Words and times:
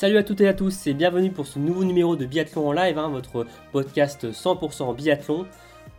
Salut 0.00 0.16
à 0.16 0.22
toutes 0.22 0.40
et 0.40 0.48
à 0.48 0.54
tous 0.54 0.86
et 0.86 0.94
bienvenue 0.94 1.30
pour 1.30 1.46
ce 1.46 1.58
nouveau 1.58 1.84
numéro 1.84 2.16
de 2.16 2.24
Biathlon 2.24 2.68
en 2.68 2.72
live, 2.72 2.96
hein, 2.96 3.10
votre 3.10 3.44
podcast 3.70 4.32
100% 4.32 4.96
biathlon. 4.96 5.44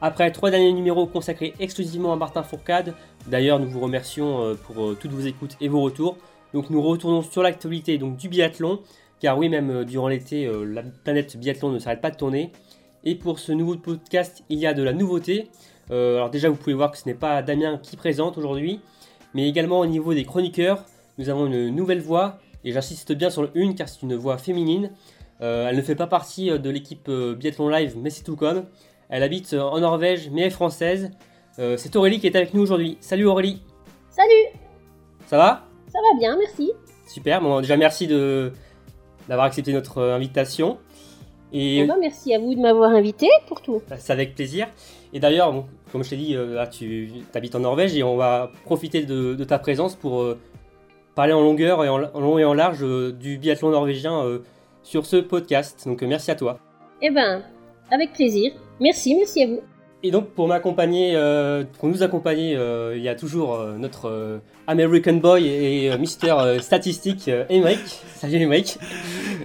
Après 0.01 0.31
trois 0.31 0.49
derniers 0.49 0.73
numéros 0.73 1.05
consacrés 1.05 1.53
exclusivement 1.59 2.11
à 2.11 2.15
Martin 2.15 2.41
Fourcade, 2.41 2.95
d'ailleurs 3.27 3.59
nous 3.59 3.69
vous 3.69 3.79
remercions 3.79 4.41
euh, 4.41 4.55
pour 4.55 4.83
euh, 4.83 4.97
toutes 4.99 5.11
vos 5.11 5.21
écoutes 5.21 5.55
et 5.61 5.67
vos 5.67 5.81
retours. 5.81 6.17
Donc 6.55 6.71
nous 6.71 6.81
retournons 6.81 7.21
sur 7.21 7.43
l'actualité 7.43 7.99
donc 7.99 8.17
du 8.17 8.27
biathlon, 8.27 8.79
car 9.19 9.37
oui 9.37 9.49
même 9.49 9.69
euh, 9.69 9.85
durant 9.85 10.07
l'été 10.07 10.49
la 10.65 10.81
planète 10.81 11.37
biathlon 11.37 11.69
ne 11.69 11.77
s'arrête 11.77 12.01
pas 12.01 12.09
de 12.09 12.17
tourner. 12.17 12.51
Et 13.03 13.13
pour 13.13 13.37
ce 13.37 13.51
nouveau 13.51 13.75
podcast 13.75 14.43
il 14.49 14.57
y 14.57 14.65
a 14.65 14.73
de 14.73 14.81
la 14.81 14.93
nouveauté. 14.93 15.51
alors 15.91 16.31
déjà 16.31 16.49
vous 16.49 16.55
pouvez 16.55 16.73
voir 16.73 16.89
que 16.89 16.97
ce 16.97 17.05
n'est 17.05 17.13
pas 17.13 17.43
Damien 17.43 17.77
qui 17.77 17.97
présente 17.97 18.39
aujourd'hui, 18.39 18.79
mais 19.35 19.47
également 19.47 19.79
au 19.79 19.85
niveau 19.85 20.15
des 20.15 20.25
chroniqueurs, 20.25 20.85
nous 21.19 21.29
avons 21.29 21.45
une 21.45 21.69
nouvelle 21.69 22.01
voix 22.01 22.39
et 22.63 22.71
j'insiste 22.71 23.11
bien 23.13 23.29
sur 23.29 23.41
le 23.41 23.49
une 23.55 23.75
car 23.75 23.89
c'est 23.89 24.01
une 24.01 24.15
voix 24.15 24.37
féminine. 24.37 24.91
Euh, 25.41 25.67
elle 25.67 25.75
ne 25.75 25.81
fait 25.81 25.95
pas 25.95 26.07
partie 26.07 26.51
euh, 26.51 26.57
de 26.57 26.69
l'équipe 26.69 27.07
euh, 27.09 27.35
Biathlon 27.35 27.69
Live, 27.69 27.95
mais 27.97 28.09
c'est 28.09 28.23
tout 28.23 28.35
comme. 28.35 28.65
Elle 29.09 29.23
habite 29.23 29.53
en 29.53 29.79
Norvège, 29.79 30.29
mais 30.31 30.43
est 30.43 30.49
française. 30.51 31.11
c'est 31.57 31.95
Aurélie 31.97 32.19
qui 32.19 32.27
est 32.27 32.35
avec 32.35 32.53
nous 32.53 32.61
aujourd'hui. 32.61 32.97
Salut 33.01 33.25
Aurélie 33.25 33.61
Salut 34.09 34.57
Ça 35.27 35.37
va? 35.37 35.67
Ça 35.91 35.99
va 35.99 36.17
bien, 36.17 36.37
merci. 36.37 36.71
Super, 37.05 37.41
bon 37.41 37.59
déjà 37.59 37.75
merci 37.75 38.07
de 38.07 38.53
d'avoir 39.27 39.47
accepté 39.47 39.73
notre 39.73 40.01
invitation. 40.01 40.77
Et 41.51 41.85
bah, 41.85 41.95
merci 41.99 42.33
à 42.33 42.39
vous 42.39 42.55
de 42.55 42.61
m'avoir 42.61 42.91
invité 42.91 43.27
pour 43.47 43.61
tout. 43.61 43.81
Bah, 43.89 43.97
c'est 43.99 44.13
avec 44.13 44.33
plaisir. 44.33 44.69
Et 45.11 45.19
d'ailleurs, 45.19 45.65
comme 45.91 46.05
je 46.05 46.11
t'ai 46.11 46.15
dit, 46.15 46.33
là, 46.33 46.67
tu 46.67 47.11
habites 47.33 47.55
en 47.55 47.59
Norvège 47.59 47.93
et 47.97 48.03
on 48.03 48.15
va 48.15 48.49
profiter 48.63 49.03
de, 49.03 49.35
de 49.35 49.43
ta 49.43 49.59
présence 49.59 49.97
pour 49.97 50.23
parler 51.15 51.33
en 51.33 51.41
longueur 51.41 51.83
et 51.83 51.89
en, 51.89 51.97
long 51.97 52.37
et 52.37 52.45
en 52.45 52.53
large 52.53 52.79
euh, 52.81 53.11
du 53.11 53.37
biathlon 53.37 53.69
norvégien 53.69 54.23
euh, 54.23 54.39
sur 54.83 55.05
ce 55.05 55.17
podcast. 55.17 55.83
Donc 55.85 56.03
euh, 56.03 56.07
merci 56.07 56.31
à 56.31 56.35
toi. 56.35 56.59
Eh 57.01 57.09
ben, 57.09 57.43
avec 57.89 58.13
plaisir. 58.13 58.53
Merci, 58.79 59.15
merci 59.15 59.43
à 59.43 59.47
vous. 59.47 59.61
Et 60.03 60.09
donc 60.09 60.29
pour 60.29 60.47
m'accompagner, 60.47 61.13
pour 61.77 61.87
nous 61.87 62.01
accompagner, 62.01 62.57
il 62.95 63.01
y 63.03 63.07
a 63.07 63.13
toujours 63.13 63.55
notre 63.77 64.41
American 64.65 65.13
Boy 65.13 65.47
et 65.47 65.95
Mister 65.99 66.57
Statistique, 66.59 67.29
Emric. 67.49 67.77
Salut 68.15 68.37
Emric. 68.37 68.79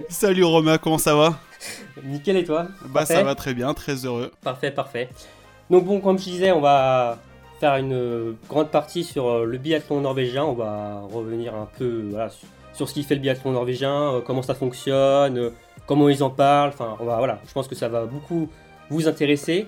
Salut 0.09 0.43
Romain, 0.43 0.79
comment 0.79 0.97
ça 0.97 1.13
va? 1.13 1.39
Nickel 2.03 2.37
et 2.37 2.43
toi? 2.43 2.69
Bah 2.87 3.05
ça 3.05 3.21
va 3.21 3.35
très 3.35 3.53
bien, 3.53 3.71
très 3.75 4.05
heureux. 4.05 4.31
Parfait, 4.43 4.71
parfait. 4.71 5.09
Donc 5.69 5.85
bon, 5.85 5.99
comme 5.99 6.17
je 6.17 6.23
disais, 6.23 6.51
on 6.51 6.61
va 6.61 7.19
faire 7.59 7.75
une 7.75 7.93
euh, 7.93 8.33
grande 8.47 8.69
partie 8.69 9.03
sur 9.03 9.27
euh, 9.27 9.45
le 9.45 9.57
biathlon 9.57 10.01
norvégien. 10.01 10.45
On 10.45 10.53
va 10.53 11.01
revenir 11.11 11.55
un 11.55 11.67
peu 11.77 12.11
sur, 12.73 12.87
ce 12.87 12.93
qui 12.93 13.03
fait 13.03 13.15
le 13.15 13.21
biathlon 13.21 13.51
norvégien, 13.51 14.13
euh, 14.13 14.21
comment 14.21 14.41
ça 14.41 14.55
fonctionne, 14.55 15.51
comment 15.85 16.09
ils 16.09 16.23
en 16.23 16.29
parlent. 16.29 16.69
Enfin, 16.69 16.95
on 16.99 17.05
va, 17.05 17.17
voilà, 17.17 17.39
je 17.47 17.53
pense 17.53 17.67
que 17.67 17.75
ça 17.75 17.89
va 17.89 18.05
beaucoup 18.05 18.49
vous 18.89 19.07
intéresser. 19.07 19.67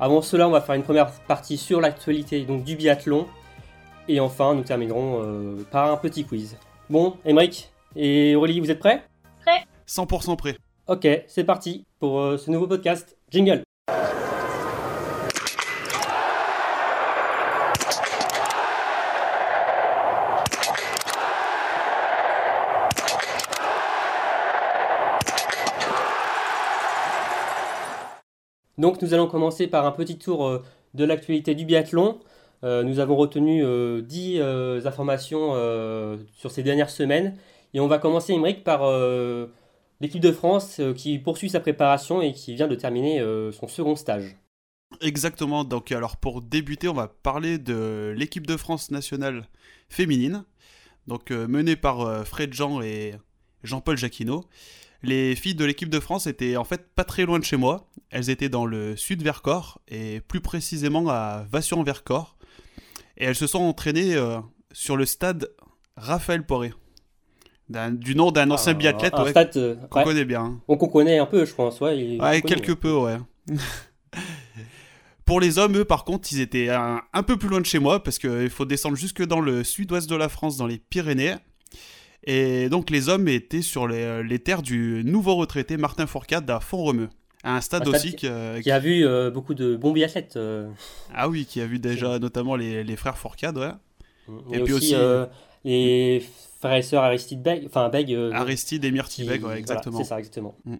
Avant 0.00 0.22
cela, 0.22 0.48
on 0.48 0.52
va 0.52 0.60
faire 0.60 0.74
une 0.74 0.82
première 0.82 1.10
partie 1.26 1.56
sur 1.56 1.80
l'actualité 1.80 2.44
donc 2.44 2.64
du 2.64 2.76
biathlon. 2.76 3.26
Et 4.06 4.20
enfin, 4.20 4.54
nous 4.54 4.62
terminerons 4.62 5.56
par 5.70 5.92
un 5.92 5.96
petit 5.96 6.24
quiz. 6.24 6.56
Bon, 6.88 7.16
Emric 7.26 7.70
et 7.94 8.34
Aurélie, 8.36 8.60
vous 8.60 8.70
êtes 8.70 8.78
prêts? 8.78 9.02
Prêt 9.40 9.64
100% 9.86 10.36
prêt. 10.36 10.56
Ok, 10.86 11.06
c'est 11.26 11.44
parti 11.44 11.84
pour 11.98 12.38
ce 12.38 12.50
nouveau 12.50 12.66
podcast. 12.66 13.18
Jingle 13.30 13.67
Donc 28.78 29.02
nous 29.02 29.12
allons 29.12 29.26
commencer 29.26 29.66
par 29.66 29.84
un 29.84 29.90
petit 29.90 30.18
tour 30.18 30.46
euh, 30.46 30.62
de 30.94 31.04
l'actualité 31.04 31.54
du 31.54 31.64
biathlon. 31.64 32.20
Euh, 32.64 32.82
nous 32.84 33.00
avons 33.00 33.16
retenu 33.16 33.62
10 34.02 34.38
euh, 34.38 34.86
informations 34.86 35.52
sur 36.32 36.50
ces 36.50 36.62
dernières 36.62 36.90
semaines. 36.90 37.36
Et 37.74 37.80
on 37.80 37.88
va 37.88 37.98
commencer, 37.98 38.32
Imric, 38.32 38.64
par 38.64 38.90
l'équipe 40.00 40.22
de 40.22 40.32
France 40.32 40.80
qui 40.96 41.18
poursuit 41.18 41.50
sa 41.50 41.60
préparation 41.60 42.22
et 42.22 42.32
qui 42.32 42.54
vient 42.54 42.68
de 42.68 42.74
terminer 42.74 43.22
son 43.52 43.68
second 43.68 43.94
stage. 43.94 44.36
Exactement, 45.02 45.64
donc 45.64 45.92
alors 45.92 46.16
pour 46.16 46.40
débuter, 46.40 46.88
on 46.88 46.94
va 46.94 47.08
parler 47.08 47.58
de 47.58 48.14
l'équipe 48.16 48.46
de 48.46 48.56
France 48.56 48.90
nationale 48.90 49.46
féminine, 49.90 50.44
donc 51.06 51.30
menée 51.30 51.76
par 51.76 52.26
Fred 52.26 52.54
Jean 52.54 52.80
et 52.80 53.16
Jean-Paul 53.64 53.98
Jacquinot. 53.98 54.46
Les 55.02 55.36
filles 55.36 55.54
de 55.54 55.64
l'équipe 55.64 55.88
de 55.88 56.00
France 56.00 56.26
étaient 56.26 56.56
en 56.56 56.64
fait 56.64 56.88
pas 56.94 57.04
très 57.04 57.24
loin 57.24 57.38
de 57.38 57.44
chez 57.44 57.56
moi. 57.56 57.88
Elles 58.10 58.30
étaient 58.30 58.48
dans 58.48 58.66
le 58.66 58.96
sud 58.96 59.22
Vercors 59.22 59.80
et 59.86 60.20
plus 60.20 60.40
précisément 60.40 61.08
à 61.08 61.44
Vassion-Vercors. 61.50 62.36
Et 63.16 63.24
elles 63.24 63.36
se 63.36 63.46
sont 63.46 63.60
entraînées 63.60 64.14
euh, 64.14 64.38
sur 64.72 64.96
le 64.96 65.06
stade 65.06 65.50
Raphaël 65.96 66.44
Poré. 66.44 66.72
Du 67.68 68.14
nom 68.14 68.32
d'un 68.32 68.50
ancien 68.50 68.72
ah, 68.72 68.76
biathlète 68.76 69.14
euh, 69.56 69.76
qu'on 69.90 70.02
connaît 70.02 70.24
bien. 70.24 70.42
Hein. 70.42 70.60
On 70.68 70.76
connaît 70.78 71.18
un 71.18 71.26
peu, 71.26 71.44
je 71.44 71.54
pense. 71.54 71.80
Ouais, 71.80 72.18
ouais 72.18 72.42
quelque 72.42 72.72
peu, 72.72 72.92
ouais. 72.92 73.18
Pour 75.26 75.40
les 75.40 75.58
hommes, 75.58 75.76
eux, 75.76 75.84
par 75.84 76.04
contre, 76.04 76.32
ils 76.32 76.40
étaient 76.40 76.70
un, 76.70 77.02
un 77.12 77.22
peu 77.22 77.36
plus 77.36 77.50
loin 77.50 77.60
de 77.60 77.66
chez 77.66 77.78
moi 77.78 78.02
parce 78.02 78.18
qu'il 78.18 78.48
faut 78.48 78.64
descendre 78.64 78.96
jusque 78.96 79.22
dans 79.22 79.40
le 79.40 79.62
sud-ouest 79.62 80.08
de 80.08 80.16
la 80.16 80.30
France, 80.30 80.56
dans 80.56 80.66
les 80.66 80.78
Pyrénées. 80.78 81.34
Et 82.24 82.68
donc 82.68 82.90
les 82.90 83.08
hommes 83.08 83.28
étaient 83.28 83.62
sur 83.62 83.86
les, 83.86 84.02
euh, 84.02 84.38
terres 84.38 84.62
du 84.62 85.02
nouveau 85.04 85.36
retraité 85.36 85.76
Martin 85.76 86.06
Fourcade 86.06 86.48
à 86.50 86.60
Font-Romeu. 86.60 87.08
Un 87.44 87.60
stade 87.60 87.86
aussi 87.86 88.14
qui, 88.14 88.26
a 88.26 88.78
vu 88.80 89.06
euh, 89.06 89.30
beaucoup 89.30 89.54
de 89.54 89.76
bons 89.76 89.92
biathlètes. 89.92 90.36
Euh. 90.36 90.68
Ah 91.14 91.28
oui, 91.28 91.46
qui 91.46 91.60
a 91.60 91.66
vu 91.66 91.78
déjà 91.78 92.18
notamment 92.18 92.56
les, 92.56 92.82
les 92.82 92.96
frères 92.96 93.16
Fourcade, 93.16 93.56
ouais. 93.56 93.70
Et, 94.52 94.60
puis 94.60 94.74
aussi, 94.74 94.94
les 95.64 96.22
frères 96.60 96.74
et 96.74 96.82
sœurs 96.82 97.04
Aristide 97.04 97.40
Beg, 97.40 97.64
enfin 97.66 97.88
Beg. 97.88 98.12
Aristide 98.32 98.84
et 98.84 98.90
Myrtille 98.90 99.26
Beg, 99.26 99.44
ouais, 99.44 99.58
exactement. 99.58 99.98
c'est 99.98 100.04
ça, 100.04 100.18
exactement. 100.18 100.56
Mm. 100.64 100.76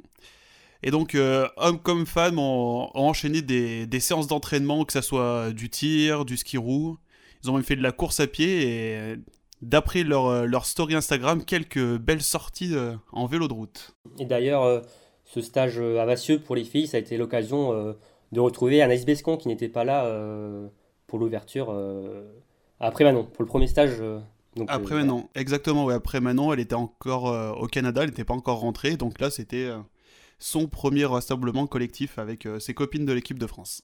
Et 0.82 0.90
donc, 0.90 1.16
hommes 1.56 1.78
comme 1.78 2.06
femmes 2.06 2.38
ont, 2.38 2.90
enchaîné 2.94 3.40
des, 3.40 3.86
des 3.86 4.00
séances 4.00 4.26
d'entraînement, 4.26 4.84
que 4.84 4.92
ce 4.92 5.00
soit 5.00 5.52
du 5.52 5.70
tir, 5.70 6.24
du 6.24 6.36
ski 6.36 6.58
roue. 6.58 6.98
Ils 7.42 7.50
ont 7.50 7.54
même 7.54 7.62
fait 7.62 7.76
de 7.76 7.82
la 7.82 7.92
course 7.92 8.18
à 8.20 8.26
pied 8.26 8.62
et 8.64 9.16
d'après 9.62 10.02
leur, 10.02 10.26
euh, 10.26 10.46
leur, 10.46 10.66
story 10.66 10.94
Instagram, 10.94 11.44
quelques 11.44 11.96
belles 11.98 12.22
sorties 12.22 12.74
euh, 12.74 12.94
en 13.12 13.26
vélo 13.26 13.48
de 13.48 13.52
route. 13.52 13.96
Et 14.18 14.24
d'ailleurs, 14.24 14.62
euh, 14.64 14.80
ce 15.24 15.40
stage 15.40 15.78
à 15.78 16.04
Vassieux 16.04 16.40
pour 16.40 16.56
les 16.56 16.64
filles, 16.64 16.86
ça 16.86 16.96
a 16.96 17.00
été 17.00 17.16
l'occasion 17.16 17.94
de 18.32 18.40
retrouver 18.40 18.80
Anaïs 18.80 19.04
Bescon 19.04 19.36
qui 19.36 19.48
n'était 19.48 19.68
pas 19.68 19.84
là 19.84 20.10
pour 21.06 21.18
l'ouverture 21.18 21.70
après 22.80 23.04
Manon, 23.04 23.24
pour 23.24 23.42
le 23.42 23.46
premier 23.46 23.66
stage. 23.66 23.98
Donc, 24.56 24.68
après 24.70 24.94
Manon, 24.94 25.28
exactement, 25.34 25.84
ouais, 25.84 25.92
après 25.92 26.20
Manon, 26.20 26.54
elle 26.54 26.60
était 26.60 26.74
encore 26.74 27.60
au 27.60 27.66
Canada, 27.66 28.04
elle 28.04 28.08
n'était 28.08 28.24
pas 28.24 28.32
encore 28.32 28.60
rentrée, 28.60 28.96
donc 28.96 29.20
là 29.20 29.28
c'était 29.28 29.70
son 30.38 30.66
premier 30.66 31.04
rassemblement 31.04 31.66
collectif 31.66 32.18
avec 32.18 32.48
ses 32.58 32.72
copines 32.72 33.04
de 33.04 33.12
l'équipe 33.12 33.38
de 33.38 33.46
France. 33.46 33.82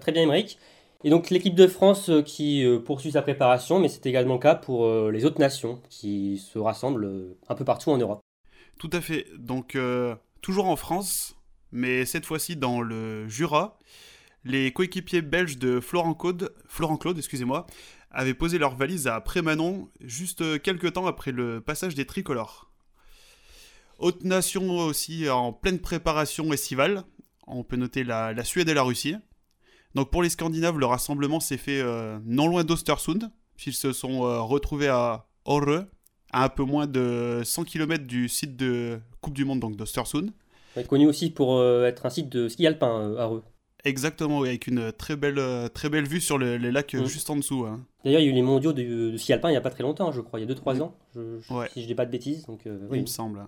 Très 0.00 0.10
bien, 0.10 0.22
Émeric. 0.22 0.58
Et 1.04 1.10
donc 1.10 1.30
l'équipe 1.30 1.54
de 1.54 1.66
France 1.66 2.10
euh, 2.10 2.22
qui 2.22 2.64
euh, 2.64 2.78
poursuit 2.78 3.12
sa 3.12 3.22
préparation, 3.22 3.80
mais 3.80 3.88
c'est 3.88 4.06
également 4.06 4.34
le 4.34 4.40
cas 4.40 4.54
pour 4.54 4.86
euh, 4.86 5.10
les 5.10 5.24
autres 5.24 5.40
nations 5.40 5.82
qui 5.88 6.38
se 6.38 6.58
rassemblent 6.58 7.36
un 7.48 7.54
peu 7.54 7.64
partout 7.64 7.90
en 7.90 7.98
Europe. 7.98 8.20
Tout 8.78 8.90
à 8.92 9.00
fait. 9.00 9.26
Donc 9.36 9.76
toujours 10.40 10.66
en 10.66 10.76
France, 10.76 11.36
mais 11.70 12.04
cette 12.04 12.26
fois-ci 12.26 12.56
dans 12.56 12.80
le 12.80 13.28
Jura, 13.28 13.78
les 14.44 14.72
coéquipiers 14.72 15.22
belges 15.22 15.58
de 15.58 15.78
Florent 15.78 16.14
Claude, 16.14 16.52
Florent 16.66 16.96
Claude 16.96 17.16
excusez-moi, 17.18 17.66
avaient 18.10 18.34
posé 18.34 18.58
leurs 18.58 18.74
valises 18.74 19.06
à 19.06 19.20
Prémanon 19.20 19.88
juste 20.00 20.60
quelques 20.62 20.94
temps 20.94 21.06
après 21.06 21.30
le 21.30 21.60
passage 21.60 21.94
des 21.94 22.06
tricolores. 22.06 22.72
Autre 23.98 24.26
nation 24.26 24.78
aussi 24.78 25.28
en 25.30 25.52
pleine 25.52 25.78
préparation 25.78 26.52
estivale, 26.52 27.04
on 27.46 27.62
peut 27.62 27.76
noter 27.76 28.02
la 28.02 28.42
Suède 28.42 28.68
et 28.68 28.74
la 28.74 28.82
Russie. 28.82 29.14
Donc 29.94 30.10
pour 30.10 30.22
les 30.22 30.28
Scandinaves, 30.28 30.78
le 30.78 30.86
rassemblement 30.86 31.40
s'est 31.40 31.58
fait 31.58 31.80
euh, 31.80 32.18
non 32.24 32.46
loin 32.46 32.64
d'Ostersund, 32.64 33.30
puisqu'ils 33.56 33.74
se 33.74 33.92
sont 33.92 34.24
euh, 34.24 34.40
retrouvés 34.40 34.88
à 34.88 35.26
Orre, 35.44 35.84
à 36.32 36.44
un 36.44 36.48
peu 36.48 36.64
moins 36.64 36.86
de 36.86 37.42
100 37.44 37.64
km 37.64 38.06
du 38.06 38.28
site 38.28 38.56
de 38.56 38.98
Coupe 39.20 39.34
du 39.34 39.44
Monde 39.44 39.60
donc 39.60 39.76
d'Ostersund. 39.76 40.30
Connu 40.88 41.06
aussi 41.06 41.30
pour 41.30 41.58
euh, 41.58 41.84
être 41.84 42.06
un 42.06 42.10
site 42.10 42.30
de 42.30 42.48
ski 42.48 42.66
alpin 42.66 43.14
à 43.18 43.26
Orre. 43.26 43.42
Exactement, 43.84 44.42
avec 44.42 44.68
une 44.68 44.92
très 44.92 45.16
belle, 45.16 45.68
très 45.74 45.90
belle 45.90 46.06
vue 46.06 46.20
sur 46.20 46.38
les 46.38 46.58
lacs 46.58 46.94
mm. 46.94 47.04
juste 47.04 47.28
en 47.30 47.36
dessous. 47.36 47.66
Hein. 47.66 47.84
D'ailleurs, 48.04 48.20
il 48.20 48.24
y 48.24 48.28
a 48.28 48.30
eu 48.30 48.34
les 48.34 48.42
mondiaux 48.42 48.72
de, 48.72 49.16
ski 49.16 49.32
alpin 49.32 49.48
il 49.48 49.52
n'y 49.52 49.58
a 49.58 49.60
pas 49.60 49.70
très 49.70 49.82
longtemps, 49.82 50.12
je 50.12 50.20
crois, 50.20 50.40
il 50.40 50.48
y 50.48 50.50
a 50.50 50.54
2-3 50.54 50.80
ans, 50.80 50.96
si 51.72 51.82
je 51.82 51.86
dis 51.86 51.94
pas 51.94 52.06
de 52.06 52.10
bêtises. 52.10 52.46
Donc, 52.46 52.60
oui, 52.64 52.98
il 52.98 53.02
me 53.02 53.06
semble. 53.06 53.44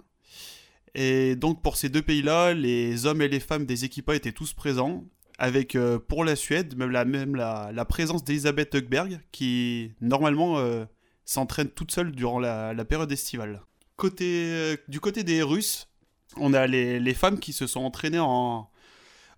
Et 0.96 1.34
donc 1.34 1.60
pour 1.60 1.76
ces 1.76 1.88
deux 1.88 2.02
pays-là, 2.02 2.54
les 2.54 3.06
hommes 3.06 3.20
et 3.20 3.28
les 3.28 3.40
femmes 3.40 3.66
des 3.66 3.84
équipages 3.84 4.16
étaient 4.16 4.32
tous 4.32 4.52
présents 4.52 5.04
avec 5.38 5.74
euh, 5.74 5.98
pour 5.98 6.24
la 6.24 6.36
Suède 6.36 6.76
même 6.76 6.90
la, 6.90 7.04
même 7.04 7.34
la, 7.34 7.84
présence 7.84 8.24
d'Elisabeth 8.24 8.74
Högberg 8.74 9.20
qui 9.32 9.92
normalement 10.00 10.58
euh, 10.58 10.84
s'entraîne 11.24 11.68
toute 11.68 11.90
seule 11.90 12.12
durant 12.12 12.38
la, 12.38 12.84
période 12.84 13.10
estivale. 13.10 13.62
côté, 13.96 14.76
du 14.88 15.00
côté 15.00 15.24
des 15.24 15.42
Russes, 15.42 15.88
on 16.36 16.52
a 16.54 16.66
les, 16.66 17.14
femmes 17.14 17.38
qui 17.38 17.52
se 17.52 17.66
sont 17.66 17.80
entraînées 17.80 18.20
en, 18.20 18.68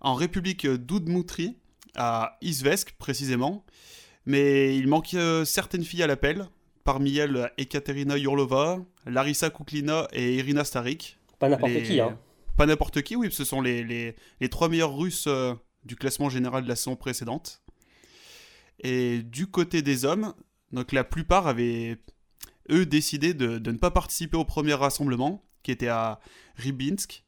en 0.01 0.13
République 0.13 0.67
d'Oudmoutri, 0.67 1.57
à 1.95 2.37
Izvesk 2.41 2.93
précisément. 2.97 3.65
Mais 4.25 4.77
il 4.77 4.87
manque 4.87 5.15
certaines 5.45 5.83
filles 5.83 6.03
à 6.03 6.07
l'appel. 6.07 6.45
Parmi 6.83 7.17
elles, 7.17 7.51
Ekaterina 7.57 8.17
Yurlova, 8.17 8.79
Larissa 9.05 9.49
Kuklina 9.49 10.07
et 10.13 10.35
Irina 10.35 10.63
Starik. 10.63 11.17
Pas 11.39 11.49
n'importe 11.49 11.83
qui, 11.83 11.99
hein. 11.99 12.17
Pas 12.57 12.65
n'importe 12.65 13.01
qui, 13.03 13.15
oui, 13.15 13.29
ce 13.31 13.45
sont 13.45 13.61
les, 13.61 13.83
les, 13.83 14.49
trois 14.49 14.69
meilleurs 14.69 14.95
Russes 14.95 15.27
du 15.85 15.95
classement 15.95 16.29
général 16.29 16.63
de 16.63 16.69
la 16.69 16.75
saison 16.75 16.95
précédente. 16.95 17.61
Et 18.79 19.23
du 19.23 19.47
côté 19.47 19.81
des 19.81 20.05
hommes, 20.05 20.33
donc 20.71 20.91
la 20.91 21.03
plupart 21.03 21.47
avaient, 21.47 21.97
eux, 22.69 22.85
décidé 22.85 23.33
de, 23.33 23.59
ne 23.59 23.77
pas 23.77 23.91
participer 23.91 24.37
au 24.37 24.45
premier 24.45 24.73
rassemblement, 24.73 25.43
qui 25.63 25.71
était 25.71 25.87
à 25.87 26.19
Ribinsk. 26.55 27.23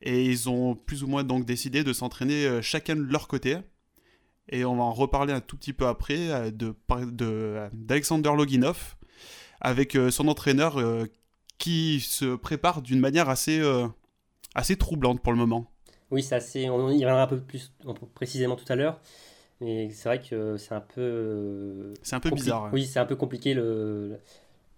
Et 0.00 0.26
ils 0.26 0.48
ont 0.48 0.76
plus 0.76 1.02
ou 1.02 1.08
moins 1.08 1.24
donc 1.24 1.44
décidé 1.44 1.82
de 1.82 1.92
s'entraîner 1.92 2.46
euh, 2.46 2.62
chacun 2.62 2.94
de 2.94 3.02
leur 3.02 3.26
côté. 3.26 3.58
Et 4.48 4.64
on 4.64 4.76
va 4.76 4.84
en 4.84 4.92
reparler 4.92 5.32
un 5.32 5.40
tout 5.40 5.56
petit 5.56 5.72
peu 5.72 5.86
après 5.86 6.30
euh, 6.30 6.50
de, 6.50 6.74
d'Alexander 7.72 8.30
Loginov, 8.36 8.96
avec 9.60 9.96
euh, 9.96 10.10
son 10.10 10.28
entraîneur 10.28 10.78
qui 11.58 12.00
se 12.00 12.36
prépare 12.36 12.80
d'une 12.82 13.00
manière 13.00 13.28
assez, 13.28 13.60
assez 14.54 14.76
troublante 14.76 15.20
pour 15.20 15.32
le 15.32 15.38
moment. 15.38 15.68
Oui, 16.10 16.22
c'est 16.22 16.34
assez. 16.34 16.70
On 16.70 16.88
y 16.90 17.04
reviendra 17.04 17.22
un 17.22 17.26
peu 17.26 17.38
plus 17.38 17.72
précisément 18.14 18.56
tout 18.56 18.70
à 18.70 18.76
l'heure. 18.76 19.00
Mais 19.60 19.90
c'est 19.90 20.08
vrai 20.08 20.20
que 20.20 20.56
c'est 20.56 20.74
un 20.74 20.80
peu. 20.80 21.92
C'est 22.02 22.16
un 22.16 22.20
peu 22.20 22.30
bizarre. 22.30 22.70
Oui, 22.72 22.86
c'est 22.86 23.00
un 23.00 23.06
peu 23.06 23.16
compliqué 23.16 23.54
le, 23.54 24.18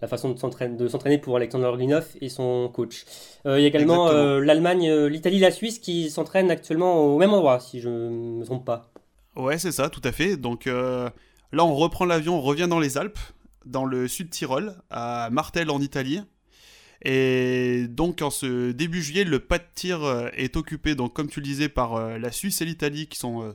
la 0.01 0.09
façon 0.09 0.31
de 0.31 0.39
s'entraîner 0.39 1.19
pour 1.19 1.37
Alexander 1.37 1.67
Orlinov 1.67 2.07
et 2.21 2.29
son 2.29 2.71
coach. 2.73 3.05
Euh, 3.47 3.59
il 3.59 3.63
y 3.63 3.65
a 3.65 3.69
également 3.69 4.09
euh, 4.09 4.41
l'Allemagne, 4.41 4.89
euh, 4.89 5.09
l'Italie, 5.09 5.39
la 5.39 5.51
Suisse 5.51 5.79
qui 5.79 6.11
s'entraînent 6.11 6.51
actuellement 6.51 7.05
au 7.05 7.19
même 7.19 7.33
endroit, 7.33 7.61
si 7.61 7.81
je 7.81 7.89
ne 7.89 8.39
me 8.39 8.45
trompe 8.45 8.65
pas. 8.65 8.91
Ouais, 9.37 9.59
c'est 9.59 9.73
ça, 9.73 9.91
tout 9.91 10.01
à 10.05 10.13
fait. 10.13 10.37
Donc 10.37 10.65
là, 10.67 11.13
on 11.53 11.75
reprend 11.75 12.05
l'avion, 12.05 12.37
on 12.37 12.41
revient 12.41 12.67
dans 12.69 12.81
les 12.81 12.99
Alpes, 12.99 13.19
dans 13.65 13.85
le 13.85 14.09
sud 14.09 14.31
Tyrol, 14.31 14.75
à 14.91 15.29
Martel 15.31 15.71
en 15.71 15.81
Italie. 15.81 16.21
Et 17.03 17.87
donc 17.89 18.21
en 18.21 18.31
ce 18.31 18.73
début 18.73 19.03
juillet, 19.03 19.25
le 19.25 19.39
pas 19.41 19.59
de 19.59 19.65
tir 19.75 20.03
euh, 20.05 20.29
est 20.35 20.57
occupé, 20.57 20.95
donc 20.95 21.15
comme 21.15 21.29
tu 21.29 21.41
le 21.41 21.45
disais, 21.45 21.69
par 21.69 21.95
euh, 21.95 22.19
la 22.19 22.31
Suisse 22.31 22.61
et 22.61 22.67
l'Italie 22.67 23.07
qui 23.07 23.19
sont 23.19 23.43
euh, 23.43 23.53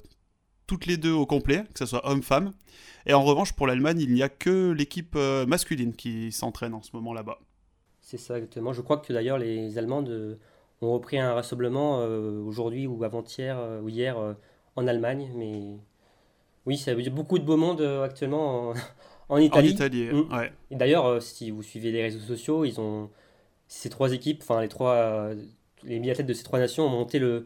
toutes 0.66 0.88
les 0.88 0.98
deux 0.98 1.12
au 1.12 1.28
complet, 1.28 1.64
que 1.74 1.80
ce 1.80 1.86
soit 1.86 2.08
homme-femme. 2.10 2.54
Et 3.06 3.14
en 3.14 3.24
revanche, 3.24 3.54
pour 3.54 3.68
l'Allemagne, 3.68 4.00
il 4.00 4.14
n'y 4.14 4.24
a 4.24 4.30
que 4.30 4.72
l'équipe 4.72 5.16
masculine 5.48 5.94
qui 5.94 6.32
s'entraîne 6.32 6.74
en 6.74 6.82
ce 6.82 6.90
moment 6.94 7.14
là-bas. 7.14 7.38
C'est 8.02 8.18
ça 8.18 8.38
exactement. 8.38 8.74
Je 8.74 8.82
crois 8.82 8.98
que 8.98 9.14
d'ailleurs 9.14 9.38
les 9.38 9.78
Allemandes 9.78 10.40
ont 10.82 10.94
repris 10.94 11.20
un 11.20 11.36
rassemblement 11.36 12.00
aujourd'hui 12.00 12.88
ou 12.88 13.04
avant-hier 13.04 13.60
ou 13.84 13.90
hier 13.90 14.18
en 14.76 14.88
Allemagne. 14.88 15.30
Mais 15.36 15.78
oui, 16.66 16.78
ça 16.78 16.96
veut 16.96 17.04
dire 17.04 17.14
beaucoup 17.14 17.38
de 17.38 17.44
beau 17.44 17.58
monde 17.58 17.82
actuellement 18.04 18.74
en, 19.30 19.38
Italie. 19.38 19.70
En 19.70 19.72
Italie, 19.72 20.10
mm. 20.12 20.34
ouais. 20.34 20.52
Et 20.72 20.76
d'ailleurs, 20.76 21.22
si 21.22 21.52
vous 21.52 21.62
suivez 21.62 21.92
les 21.92 22.02
réseaux 22.02 22.26
sociaux, 22.26 22.66
ils 22.66 22.80
ont 22.80 23.12
ces 23.68 23.90
trois 23.90 24.14
équipes, 24.14 24.42
enfin 24.42 24.62
les 24.62 24.70
trois, 24.70 25.30
les 25.84 26.00
biathlètes 26.00 26.28
de 26.28 26.34
ces 26.34 26.44
trois 26.44 26.60
nations 26.60 26.86
ont 26.86 26.90
monté 26.90 27.20
le, 27.20 27.46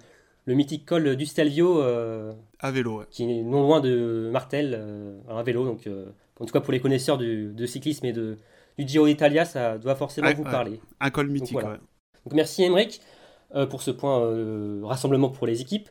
le 0.50 0.56
mythique 0.56 0.86
col 0.86 1.16
du 1.16 1.26
Stelvio. 1.28 1.82
Euh, 1.82 2.34
à 2.60 2.72
vélo, 2.72 3.04
Qui 3.12 3.24
est 3.24 3.44
non 3.44 3.62
loin 3.62 3.82
de 3.82 4.30
Martel, 4.32 4.76
euh, 4.76 5.20
à 5.30 5.44
vélo. 5.44 5.64
Donc, 5.64 5.86
euh, 5.86 6.08
en 6.40 6.46
tout 6.46 6.52
cas, 6.52 6.60
pour 6.60 6.74
les 6.74 6.80
connaisseurs 6.80 7.20
du, 7.20 7.54
de 7.54 7.66
cyclisme 7.68 8.06
et 8.08 8.14
de, 8.14 8.38
du 8.78 8.88
Giro 8.88 9.06
d'Italia, 9.06 9.46
ça 9.46 9.78
doit 9.78 9.96
forcément 9.96 10.34
vous 10.34 10.44
parler. 10.44 10.80
Un 11.00 11.12
col 11.12 11.30
mythique, 11.30 11.54
donc, 11.54 11.64
donc 11.64 12.34
merci 12.34 12.64
Emmerich 12.64 13.00
pour 13.70 13.82
ce 13.82 13.92
point 13.92 14.20
rassemblement 14.84 15.30
pour 15.30 15.48
les 15.48 15.62
équipes. 15.62 15.90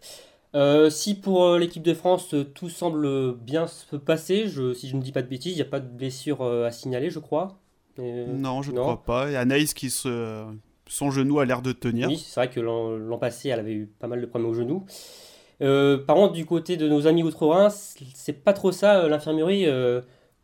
si 0.91 1.15
pour 1.15 1.57
l'équipe 1.57 1.83
de 1.83 1.95
France 1.95 2.35
tout 2.55 2.69
semble 2.69 3.35
bien 3.35 3.67
se 3.67 3.97
passer, 3.97 4.49
je, 4.49 4.75
si 4.75 4.89
je 4.89 4.97
ne 4.97 5.03
dis 5.03 5.13
pas 5.13 5.23
de 5.23 5.29
bêtises, 5.29 5.53
il 5.53 5.57
n'y 5.57 5.63
a 5.63 5.67
pas 5.67 5.81
de 5.81 5.89
blessure 5.89 6.43
à 6.43 6.73
signaler, 6.73 7.11
je 7.11 7.19
crois. 7.19 7.59
Euh, 7.99 8.27
non, 8.29 8.63
je 8.63 8.73
ne 8.73 8.79
crois 8.79 9.03
pas. 9.05 9.31
Et 9.31 9.37
Anaïs 9.37 9.75
qui 9.75 9.91
se... 9.91 10.47
Son 10.87 11.11
genou 11.11 11.39
a 11.39 11.45
l'air 11.45 11.61
de 11.61 11.73
tenir. 11.73 12.09
Oui, 12.09 12.17
c'est 12.17 12.41
vrai 12.41 12.49
que 12.49 12.61
l'an 12.61 13.19
passé, 13.19 13.51
elle 13.51 13.61
avait 13.61 13.75
eu 13.75 13.87
pas 13.87 14.07
mal 14.07 14.23
de 14.23 14.27
problèmes 14.27 14.51
au 14.51 14.55
genou. 14.55 14.87
Euh, 15.61 15.99
par 15.99 16.17
contre, 16.17 16.33
du 16.33 16.47
côté 16.47 16.79
de 16.79 16.89
nos 16.89 17.07
amis 17.07 17.23
outre-Rhin, 17.23 17.69
c'est 17.69 18.45
pas 18.45 18.55
trop 18.55 18.73
ça. 18.73 19.01
Euh, 19.01 19.09
l'infirmerie 19.09 19.67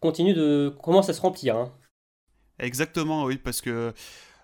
continue 0.01 0.35
de 0.35 0.75
commence 0.83 1.09
à 1.09 1.15
se 1.15 1.23
remplir. 1.23 1.57
Hein. 1.57 1.73
Exactement, 2.59 3.25
oui, 3.25 3.39
parce 3.39 3.63
que 3.63 3.95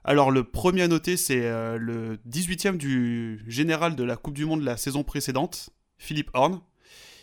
alors 0.05 0.31
le 0.31 0.43
premier 0.43 0.83
à 0.83 0.89
noter, 0.89 1.19
c'est 1.19 1.43
le 1.79 2.17
18e 2.27 2.79
du 2.79 3.45
général 3.47 3.95
de 3.95 4.03
la 4.03 4.17
Coupe 4.17 4.35
du 4.35 4.47
Monde 4.47 4.61
de 4.61 4.65
la 4.65 4.79
saison 4.79 5.03
précédente, 5.03 5.69
Philippe 5.99 6.31
Horn. 6.33 6.63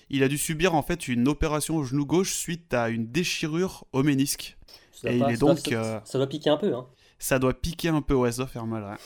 Il 0.10 0.24
a 0.24 0.28
dû 0.28 0.38
subir 0.38 0.76
en 0.76 0.84
fait 0.84 1.08
une 1.08 1.28
opération 1.28 1.78
au 1.78 1.84
genou 1.84 2.06
gauche 2.06 2.34
suite 2.34 2.74
à 2.74 2.90
une 2.90 3.08
déchirure 3.08 3.86
au 3.92 4.04
ménisque. 4.04 4.58
Ça 5.02 5.12
et 5.12 5.18
il 5.18 5.24
est 5.30 5.38
donc. 5.38 5.72
Euh, 5.72 6.00
ça, 6.06 6.18
doit 6.18 6.28
piquer 6.28 6.50
un 6.50 6.58
peu, 6.58 6.74
hein. 6.74 6.88
Ça 7.20 7.38
doit 7.38 7.54
piquer 7.54 7.90
un 7.90 8.02
peu, 8.02 8.16
ouais, 8.16 8.32
ça 8.32 8.38
doit 8.38 8.48
faire 8.48 8.66
mal. 8.66 8.98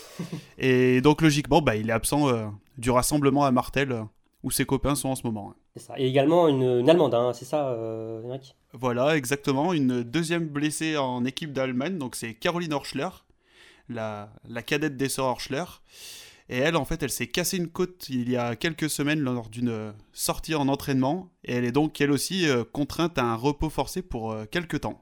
et 0.58 1.02
donc, 1.02 1.22
logiquement, 1.22 1.62
bah, 1.62 1.76
il 1.76 1.90
est 1.90 1.94
absent 1.94 2.30
euh, 2.30 2.48
du 2.78 2.92
rassemblement 2.92 3.44
à 3.44 3.52
Martel, 3.52 3.92
euh, 3.92 4.04
où 4.42 4.52
ses 4.52 4.66
copains 4.66 4.96
sont 4.96 5.10
en 5.10 5.16
ce 5.16 5.24
moment. 5.24 5.54
C'est 5.76 5.84
ça. 5.84 5.94
Et 5.98 6.08
également 6.08 6.48
une, 6.48 6.90
Allemande, 6.90 7.14
hein, 7.14 7.34
c'est 7.34 7.44
ça, 7.44 7.78
Eric? 8.26 8.56
Voilà, 8.72 9.18
exactement. 9.18 9.74
Une 9.74 10.02
deuxième 10.04 10.48
blessée 10.48 10.96
en 10.96 11.26
équipe 11.26 11.52
d'Allemagne, 11.52 11.98
donc 11.98 12.16
c'est 12.16 12.36
Caroline 12.36 12.72
Horschler, 12.72 13.10
la, 13.90 14.30
la 14.48 14.64
cadette 14.64 14.96
des 14.96 15.10
sœurs 15.10 15.26
Horschler. 15.26 15.66
Et 16.48 16.58
elle, 16.58 16.78
en 16.78 16.86
fait, 16.86 17.04
elle 17.04 17.12
s'est 17.12 17.28
cassé 17.28 17.58
une 17.58 17.70
côte 17.70 18.08
il 18.10 18.30
y 18.30 18.38
a 18.38 18.56
quelques 18.56 18.90
semaines 18.90 19.22
lors 19.22 19.50
d'une 19.50 19.94
sortie 20.14 20.56
en 20.56 20.70
entraînement. 20.70 21.30
Et 21.44 21.54
elle 21.54 21.66
est 21.66 21.72
donc, 21.72 22.00
elle 22.00 22.12
aussi, 22.12 22.48
contrainte 22.72 23.18
à 23.18 23.24
un 23.24 23.36
repos 23.36 23.70
forcé 23.70 24.02
pour 24.02 24.36
quelques 24.52 24.82
temps. 24.82 25.02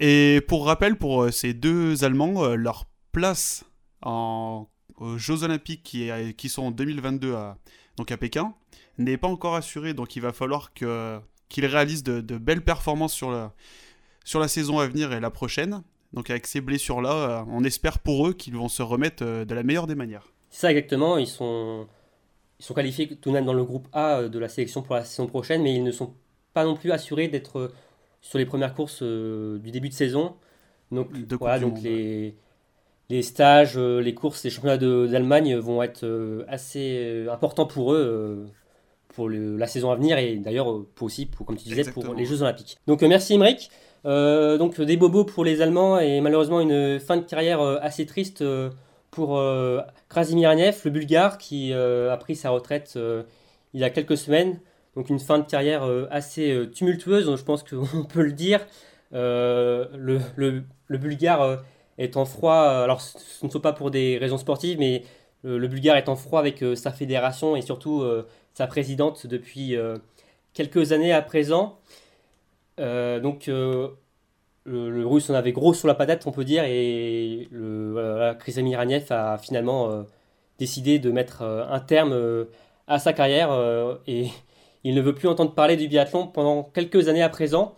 Et 0.00 0.42
pour 0.46 0.66
rappel, 0.66 0.96
pour 0.96 1.22
euh, 1.22 1.30
ces 1.30 1.54
deux 1.54 2.04
Allemands, 2.04 2.44
euh, 2.44 2.54
leur 2.54 2.86
place 3.12 3.64
aux 4.02 4.68
Jeux 5.16 5.42
Olympiques 5.42 5.82
qui, 5.82 6.48
sont 6.48 6.64
en 6.64 6.70
2022 6.70 7.34
à, 7.34 7.58
donc 7.96 8.12
à 8.12 8.16
Pékin 8.16 8.54
n'est 8.98 9.16
pas 9.16 9.28
encore 9.28 9.54
assurée. 9.54 9.94
Donc 9.94 10.16
il 10.16 10.22
va 10.22 10.32
falloir 10.32 10.72
qu'ils 10.74 11.66
réalisent 11.66 12.04
de, 12.04 12.38
belles 12.38 12.62
performances 12.62 13.14
sur 13.14 13.30
la, 13.30 13.52
sur 14.24 14.38
la 14.38 14.48
saison 14.48 14.78
à 14.78 14.86
venir 14.86 15.12
et 15.12 15.20
la 15.20 15.30
prochaine. 15.30 15.82
Donc 16.12 16.30
avec 16.30 16.46
ces 16.46 16.60
blessures-là, 16.60 17.12
euh, 17.12 17.44
on 17.48 17.64
espère 17.64 17.98
pour 17.98 18.28
eux 18.28 18.32
qu'ils 18.32 18.54
vont 18.54 18.68
se 18.68 18.82
remettre 18.82 19.24
de 19.24 19.54
la 19.54 19.62
meilleure 19.62 19.86
des 19.86 19.94
manières. 19.94 20.28
C'est 20.50 20.60
ça 20.60 20.70
exactement, 20.70 21.18
ils 21.18 21.26
sont, 21.26 21.88
ils 22.60 22.64
sont 22.64 22.74
qualifiés 22.74 23.08
tout 23.08 23.30
de 23.30 23.34
même 23.34 23.44
dans 23.44 23.54
le 23.54 23.64
groupe 23.64 23.88
A 23.92 24.28
de 24.28 24.38
la 24.38 24.48
sélection 24.48 24.82
pour 24.82 24.94
la 24.94 25.04
saison 25.04 25.26
prochaine, 25.26 25.62
mais 25.62 25.74
ils 25.74 25.82
ne 25.82 25.90
sont 25.90 26.14
pas 26.54 26.64
non 26.64 26.76
plus 26.76 26.92
assurés 26.92 27.28
d'être 27.28 27.72
sur 28.26 28.38
les 28.38 28.46
premières 28.46 28.74
courses 28.74 29.02
euh, 29.02 29.58
du 29.58 29.70
début 29.70 29.88
de 29.88 29.94
saison. 29.94 30.34
Donc, 30.90 31.10
voilà, 31.38 31.60
donc 31.60 31.80
les, 31.80 32.34
les 33.08 33.22
stages, 33.22 33.76
euh, 33.76 34.00
les 34.00 34.14
courses, 34.14 34.42
les 34.42 34.50
championnats 34.50 34.78
d'Allemagne 34.78 35.56
vont 35.56 35.80
être 35.82 36.04
euh, 36.04 36.44
assez 36.48 37.26
importants 37.30 37.66
pour 37.66 37.92
eux 37.92 38.46
pour 39.08 39.30
la 39.30 39.66
saison 39.66 39.90
à 39.92 39.96
venir 39.96 40.18
et 40.18 40.36
d'ailleurs 40.36 40.84
pour 40.94 41.06
aussi, 41.06 41.24
pour, 41.24 41.46
comme 41.46 41.56
tu 41.56 41.68
disais, 41.68 41.90
pour 41.90 42.12
les 42.14 42.26
Jeux 42.26 42.42
Olympiques. 42.42 42.76
Donc 42.86 43.00
merci 43.02 43.34
Emmerich. 43.34 43.70
donc 44.04 44.78
des 44.78 44.96
bobos 44.98 45.24
pour 45.24 45.42
les 45.42 45.62
Allemands 45.62 45.98
et 45.98 46.20
malheureusement 46.20 46.60
une 46.60 47.00
fin 47.00 47.16
de 47.16 47.22
carrière 47.22 47.62
assez 47.62 48.04
triste 48.04 48.44
pour 49.10 49.40
Krasimir 50.10 50.50
Anev, 50.50 50.82
le 50.84 50.90
Bulgare, 50.90 51.38
qui 51.38 51.72
a 51.72 52.16
pris 52.18 52.36
sa 52.36 52.50
retraite 52.50 52.98
il 53.72 53.80
y 53.80 53.84
a 53.84 53.88
quelques 53.88 54.18
semaines. 54.18 54.60
Donc 54.96 55.10
une 55.10 55.20
fin 55.20 55.38
de 55.38 55.44
carrière 55.44 55.84
euh, 55.84 56.08
assez 56.10 56.50
euh, 56.50 56.66
tumultueuse, 56.66 57.36
je 57.36 57.44
pense 57.44 57.62
qu'on 57.62 58.04
peut 58.08 58.22
le 58.22 58.32
dire. 58.32 58.66
Euh, 59.12 59.86
le, 59.94 60.20
le, 60.36 60.98
Bulgare 60.98 61.62
est 61.98 62.16
en 62.16 62.24
froid, 62.24 62.56
alors 62.56 63.00
ce 63.02 63.44
ne 63.44 63.50
sont 63.50 63.60
pas 63.60 63.72
pour 63.72 63.90
des 63.90 64.18
raisons 64.18 64.38
sportives, 64.38 64.78
mais 64.78 65.04
le 65.44 65.68
Bulgare 65.68 65.96
est 65.96 66.08
en 66.08 66.16
froid 66.16 66.40
avec 66.40 66.64
sa 66.74 66.90
fédération 66.90 67.54
et 67.56 67.62
surtout 67.62 68.04
sa 68.54 68.66
présidente 68.66 69.26
depuis 69.26 69.76
quelques 70.54 70.92
années 70.92 71.12
à 71.12 71.22
présent. 71.22 71.78
donc 72.78 73.46
le, 73.46 75.06
russe 75.06 75.30
en 75.30 75.34
avait 75.34 75.52
gros 75.52 75.72
sur 75.72 75.88
la 75.88 75.94
patate, 75.94 76.26
on 76.26 76.32
peut 76.32 76.44
dire, 76.44 76.64
et 76.64 77.48
le, 77.50 77.92
voilà, 77.92 78.36
a 79.10 79.38
finalement 79.38 80.04
décidé 80.58 80.98
de 80.98 81.10
mettre 81.10 81.42
un 81.42 81.80
terme 81.80 82.46
à 82.88 82.98
sa 82.98 83.12
carrière 83.12 83.50
et 84.06 84.30
il 84.86 84.94
ne 84.94 85.00
veut 85.00 85.14
plus 85.14 85.28
entendre 85.28 85.54
parler 85.54 85.76
du 85.76 85.88
biathlon 85.88 86.28
pendant 86.28 86.62
quelques 86.62 87.08
années 87.08 87.22
à 87.22 87.28
présent. 87.28 87.74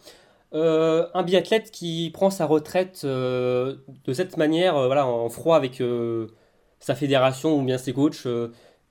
Euh, 0.55 1.07
un 1.15 1.23
biathlète 1.23 1.71
qui 1.71 2.11
prend 2.13 2.31
sa 2.31 2.47
retraite 2.47 3.03
euh, 3.05 3.77
de 4.05 4.13
cette 4.13 4.37
manière, 4.37 4.77
euh, 4.77 4.87
voilà, 4.87 5.07
en 5.07 5.29
froid 5.29 5.57
avec 5.57 5.83
sa 6.81 6.95
fédération 6.95 7.59
ou 7.59 7.63
bien 7.63 7.79
ses 7.79 7.93
coachs. 7.93 8.27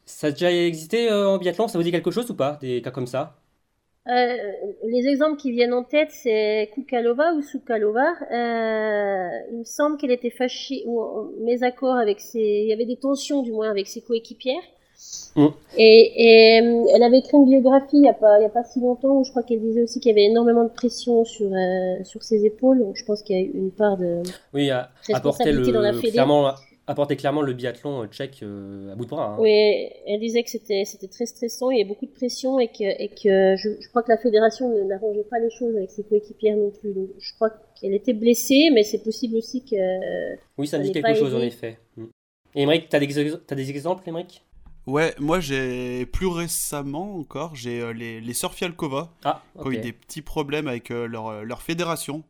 ça 0.05 0.27
a 0.27 0.31
déjà 0.31 0.51
existé 0.51 1.12
en 1.12 1.38
biathlon? 1.38 1.67
Ça 1.67 1.77
vous 1.77 1.83
dit 1.83 1.91
quelque 1.91 2.12
chose 2.12 2.29
ou 2.29 2.36
pas 2.36 2.57
Des 2.62 2.81
cas 2.81 2.91
comme 2.91 3.07
ça? 3.07 3.38
Les 4.07 5.05
exemples 5.07 5.38
qui 5.38 5.51
viennent 5.51 5.74
en 5.74 5.83
tête, 5.83 6.12
c'est 6.12 6.69
Kukalova 6.74 7.33
ou 7.33 7.41
Sukalova. 7.41 8.13
Euh, 8.31 9.29
il 9.51 9.59
me 9.59 9.63
semble 9.65 9.97
qu'elle 9.97 10.12
était 10.12 10.29
fâchée 10.29 10.83
ou 10.86 11.01
en 11.01 11.29
mésaccord 11.41 11.95
avec 11.95 12.21
ses. 12.21 12.39
Il 12.39 12.69
y 12.69 12.74
avait 12.74 12.86
des 12.86 12.95
tensions, 12.95 13.41
du 13.43 13.51
moins, 13.51 13.69
avec 13.69 13.88
ses 13.88 14.01
coéquipières. 14.01 14.63
Mm. 15.35 15.45
Et, 15.77 16.57
et, 16.57 16.61
euh, 16.61 16.85
elle 16.95 17.03
avait 17.03 17.19
écrit 17.19 17.37
une 17.37 17.45
biographie 17.45 17.97
il 17.97 18.01
n'y 18.01 18.09
a, 18.09 18.13
pas- 18.13 18.39
il 18.39 18.43
y 18.43 18.45
a 18.45 18.49
pas 18.49 18.63
si 18.63 18.79
longtemps 18.79 19.19
où 19.19 19.23
je 19.23 19.29
crois 19.29 19.43
qu'elle 19.43 19.61
disait 19.61 19.83
aussi 19.83 19.99
qu'il 19.99 20.09
y 20.09 20.11
avait 20.11 20.25
énormément 20.25 20.63
de 20.63 20.69
pression 20.69 21.23
sur, 21.25 21.51
euh, 21.53 22.03
sur 22.03 22.23
ses 22.23 22.45
épaules. 22.45 22.79
Donc 22.79 22.95
je 22.95 23.05
pense 23.05 23.21
qu'il 23.21 23.35
y 23.35 23.39
a 23.39 23.43
eu 23.43 23.51
une 23.53 23.71
part 23.71 23.97
de. 23.97 24.23
Oui, 24.53 24.71
apporter 24.71 25.13
Responsabilité 25.13 25.67
le, 25.67 25.73
dans 25.73 25.81
la 25.81 25.93
fédé. 25.93 26.11
clairement, 26.13 26.51
apporter 26.87 27.15
clairement 27.15 27.41
le 27.43 27.53
biathlon 27.53 28.01
euh, 28.03 28.07
tchèque 28.07 28.39
euh, 28.41 28.91
à 28.91 28.95
bout 28.95 29.05
de 29.05 29.09
bras. 29.11 29.33
hein. 29.33 29.37
Oui, 29.39 29.51
elle 30.07 30.19
disait 30.19 30.41
que 30.41 30.49
c'était 30.49 30.83
très 31.11 31.25
stressant, 31.27 31.69
il 31.69 31.77
y 31.77 31.81
avait 31.81 31.87
beaucoup 31.89 32.07
de 32.07 32.11
pression 32.11 32.59
et 32.59 32.69
que 32.69 32.83
et 32.83 33.09
que 33.09 33.55
je, 33.55 33.69
je 33.79 33.89
crois 33.89 34.01
que 34.01 34.11
la 34.11 34.17
fédération 34.17 34.67
n'arrangeait 34.85 35.25
pas 35.29 35.37
les 35.37 35.51
choses 35.51 35.75
avec 35.77 35.91
ses 35.91 36.03
coéquipières 36.03 36.57
non 36.57 36.71
plus. 36.71 36.93
Donc, 36.93 37.09
je 37.19 37.33
crois 37.35 37.51
qu'elle 37.79 37.93
était 37.93 38.13
blessée, 38.13 38.69
mais 38.73 38.81
c'est 38.83 39.03
possible 39.03 39.35
aussi 39.35 39.63
que 39.63 39.75
Oui, 40.57 40.65
ça 40.65 40.79
me 40.79 40.83
dit 40.85 40.91
quelque 40.91 41.13
chose 41.13 41.35
en 41.35 41.41
effet. 41.41 41.77
Mm. 41.97 42.05
Émeric, 42.55 42.89
t'as 42.89 42.99
des, 42.99 43.19
ex- 43.19 43.39
t'as 43.45 43.55
des 43.55 43.69
exemples, 43.69 44.01
Émeric? 44.09 44.41
Ouais, 44.88 45.13
moi 45.20 45.41
j'ai 45.41 46.06
plus 46.06 46.27
récemment 46.27 47.17
encore, 47.17 47.56
j'ai 47.56 47.82
euh, 47.82 47.91
les, 47.91 48.22
les 48.22 48.34
sœurs 48.34 48.53
Fialkova 48.53 49.12
Ah, 49.25 49.44
qui 49.60 49.67
ont 49.67 49.72
eu 49.72 49.79
des 49.79 49.91
petits 49.91 50.22
problèmes 50.22 50.70
avec 50.70 50.91
euh, 50.91 51.08
leur, 51.08 51.27
euh, 51.27 51.44
leur 51.44 51.62
fédération. 51.62 52.24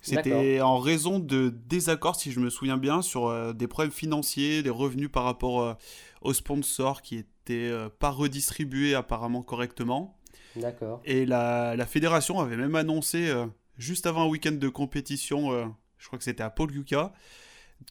C'était 0.00 0.60
en 0.60 0.78
raison 0.78 1.18
de 1.18 1.52
désaccords, 1.68 2.14
si 2.14 2.30
je 2.30 2.38
me 2.38 2.48
souviens 2.48 2.76
bien, 2.76 3.02
sur 3.02 3.26
euh, 3.26 3.52
des 3.52 3.66
problèmes 3.66 3.90
financiers, 3.90 4.62
des 4.62 4.70
revenus 4.70 5.10
par 5.10 5.24
rapport 5.24 5.76
aux 6.22 6.32
sponsors 6.32 7.02
qui 7.02 7.16
étaient 7.16 7.68
euh, 7.68 7.88
pas 7.88 8.10
redistribués 8.10 8.94
apparemment 8.94 9.42
correctement. 9.42 10.16
D'accord. 10.54 11.00
Et 11.04 11.26
la, 11.26 11.74
la 11.74 11.86
fédération 11.86 12.38
avait 12.38 12.56
même 12.56 12.76
annoncé, 12.76 13.34
juste 13.76 14.06
avant 14.06 14.22
un 14.22 14.28
week-end 14.28 14.52
de 14.52 14.68
compétition, 14.68 15.50
je 15.98 16.06
crois 16.06 16.18
que 16.18 16.24
c'était 16.24 16.44
à 16.44 16.50
Paul 16.50 16.72
Yuka, 16.72 17.12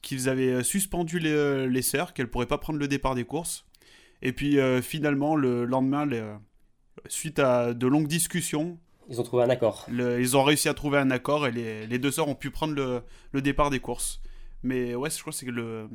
qu'ils 0.01 0.29
avaient 0.29 0.51
euh, 0.53 0.63
suspendu 0.63 1.19
les, 1.19 1.31
euh, 1.31 1.67
les 1.67 1.81
sœurs, 1.81 2.13
qu'elles 2.13 2.25
ne 2.27 2.31
pourraient 2.31 2.45
pas 2.45 2.57
prendre 2.57 2.79
le 2.79 2.87
départ 2.87 3.15
des 3.15 3.25
courses. 3.25 3.65
Et 4.21 4.31
puis 4.33 4.59
euh, 4.59 4.81
finalement, 4.81 5.35
le 5.35 5.65
lendemain, 5.65 6.05
les, 6.05 6.19
euh, 6.19 6.35
suite 7.07 7.39
à 7.39 7.73
de 7.73 7.87
longues 7.87 8.07
discussions, 8.07 8.79
Ils 9.09 9.19
ont 9.19 9.23
trouvé 9.23 9.43
un 9.43 9.49
accord. 9.49 9.85
le- 9.89 10.19
ils 10.21 10.35
ont 10.37 10.43
réussi 10.43 10.69
à 10.69 10.73
trouver 10.73 10.97
un 10.97 11.11
accord 11.11 11.45
et 11.47 11.51
les, 11.51 11.85
les 11.87 11.99
deux 11.99 12.11
sœurs 12.11 12.27
ont 12.27 12.35
pu 12.35 12.49
prendre 12.51 12.73
le, 12.73 13.01
le 13.33 13.41
départ 13.41 13.69
des 13.69 13.79
courses. 13.79 14.21
Mais 14.63 14.95
ouais, 14.95 15.09
je 15.09 15.19
crois 15.19 15.31
que 15.31 15.37
c'est 15.37 15.45
le. 15.47 15.87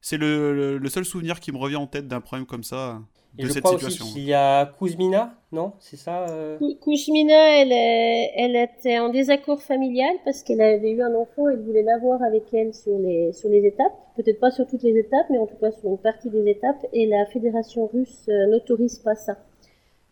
C'est 0.00 0.16
le, 0.16 0.78
le- 0.78 0.88
seul 0.88 1.04
souvenir 1.04 1.40
qui 1.40 1.52
me 1.52 1.58
revient 1.58 1.76
en 1.76 1.86
tête 1.86 2.08
d'un 2.08 2.22
problème 2.22 2.46
comme 2.46 2.64
ça, 2.64 3.02
de 3.34 3.46
je 3.46 3.52
cette 3.52 3.62
crois 3.62 3.78
situation. 3.78 4.04
aussi 4.04 4.14
qu'il 4.14 4.24
y 4.24 4.34
a 4.34 4.66
Kuzmina, 4.78 5.34
non? 5.52 5.72
C'est 5.78 5.96
ça 5.96 6.26
euh? 6.28 6.58
Kuzmina, 6.82 7.60
elle, 7.60 7.72
est- 7.72 8.32
elle 8.36 8.56
était 8.56 8.98
en 8.98 9.08
désaccord 9.08 9.62
familial 9.62 10.14
parce 10.24 10.42
qu'elle 10.42 10.60
avait 10.60 10.90
eu 10.90 11.02
un 11.02 11.14
enfant 11.14 11.48
et 11.48 11.52
elle 11.54 11.60
voulait 11.62 11.82
l'avoir 11.82 12.22
avec 12.22 12.44
elle 12.52 12.74
sur 12.74 12.98
les, 12.98 13.32
sur 13.32 13.48
les 13.48 13.64
étapes. 13.66 13.92
Peut-être 14.16 14.40
pas 14.40 14.50
sur 14.50 14.66
toutes 14.66 14.82
les 14.82 14.96
étapes, 14.98 15.26
mais 15.30 15.38
en 15.38 15.46
tout 15.46 15.56
cas 15.60 15.70
sur 15.72 15.88
une 15.90 15.98
partie 15.98 16.28
des 16.30 16.48
étapes. 16.50 16.84
Et 16.92 17.06
la 17.06 17.24
fédération 17.26 17.88
russe 17.92 18.26
euh, 18.28 18.46
n'autorise 18.48 18.98
pas 18.98 19.14
ça. 19.14 19.36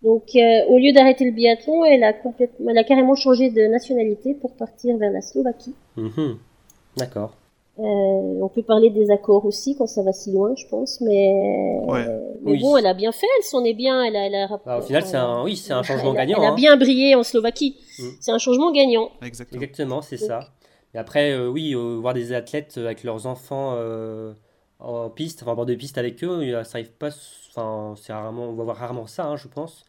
Donc, 0.03 0.37
euh, 0.37 0.65
au 0.69 0.79
lieu 0.79 0.93
d'arrêter 0.93 1.25
le 1.25 1.33
biathlon, 1.33 1.85
elle 1.85 2.05
a 2.05 2.13
complètement, 2.13 2.71
elle 2.71 2.79
a 2.79 2.85
carrément 2.85 3.17
changé 3.17 3.51
de 3.51 3.63
nationalité 3.67 4.33
pour 4.35 4.55
partir 4.55 4.97
vers 4.97 5.11
la 5.11 5.21
Slovaquie. 5.23 5.75
Mhm. 5.97 6.39
D'accord. 6.97 7.35
Euh, 7.79 7.83
on 8.43 8.49
peut 8.49 8.63
parler 8.63 8.91
des 8.91 9.11
accords 9.11 9.45
aussi 9.45 9.77
quand 9.77 9.87
ça 9.87 10.03
va 10.03 10.13
si 10.13 10.33
loin, 10.33 10.53
je 10.57 10.67
pense, 10.67 11.01
mais, 11.01 11.81
Ouais. 11.87 12.05
mais 12.43 12.53
Oui. 12.53 12.61
bon, 12.61 12.77
elle 12.77 12.87
a 12.87 12.95
bien 12.95 13.13
fait, 13.13 13.27
elle 13.39 13.45
s'en 13.45 13.63
est 13.65 13.75
bien, 13.75 14.03
elle 14.03 14.17
a, 14.17 14.27
elle 14.27 14.35
a 14.35 14.49
Bah, 14.67 14.79
au 14.79 14.83
final, 14.83 15.05
c'est 15.05 15.17
un, 15.17 15.45
oui, 15.45 15.57
c'est 15.57 15.73
un 15.73 15.83
changement 15.85 16.13
elle 16.13 16.19
a- 16.21 16.27
gagnant. 16.27 16.39
Elle 16.43 16.49
a 16.49 16.53
hein. 16.53 16.55
bien 16.57 16.77
brillé 16.77 17.15
en 17.15 17.23
Slovaquie. 17.23 17.77
Mm. 18.01 18.03
C'est 18.21 18.33
un 18.33 18.39
changement 18.39 18.73
gagnant. 18.73 19.11
Exactement. 19.23 19.63
Exactement, 19.63 20.03
c'est 20.03 20.17
ça. 20.17 20.41
Et 20.95 20.99
après, 20.99 21.31
euh, 21.33 21.49
oui, 21.49 21.75
euh, 21.75 21.99
voir 22.01 22.15
des 22.15 22.33
athlètes 22.33 22.79
avec 22.79 23.05
leurs 23.05 23.27
enfants 23.27 23.75
euh, 23.77 24.33
en 24.81 25.09
piste, 25.11 25.43
enfin 25.43 25.53
en 25.53 25.55
bord 25.55 25.67
de 25.67 25.75
piste 25.75 25.99
avec 25.99 26.25
eux, 26.25 26.41
euh, 26.41 26.65
ça 26.65 26.79
arrive 26.79 26.93
pas. 26.93 27.11
Enfin, 27.51 27.95
c'est 28.01 28.13
rarement, 28.13 28.45
on 28.45 28.55
va 28.55 28.65
voir 28.65 28.77
rarement 28.77 29.07
ça, 29.07 29.27
hein, 29.27 29.37
je 29.37 29.47
pense. 29.49 29.85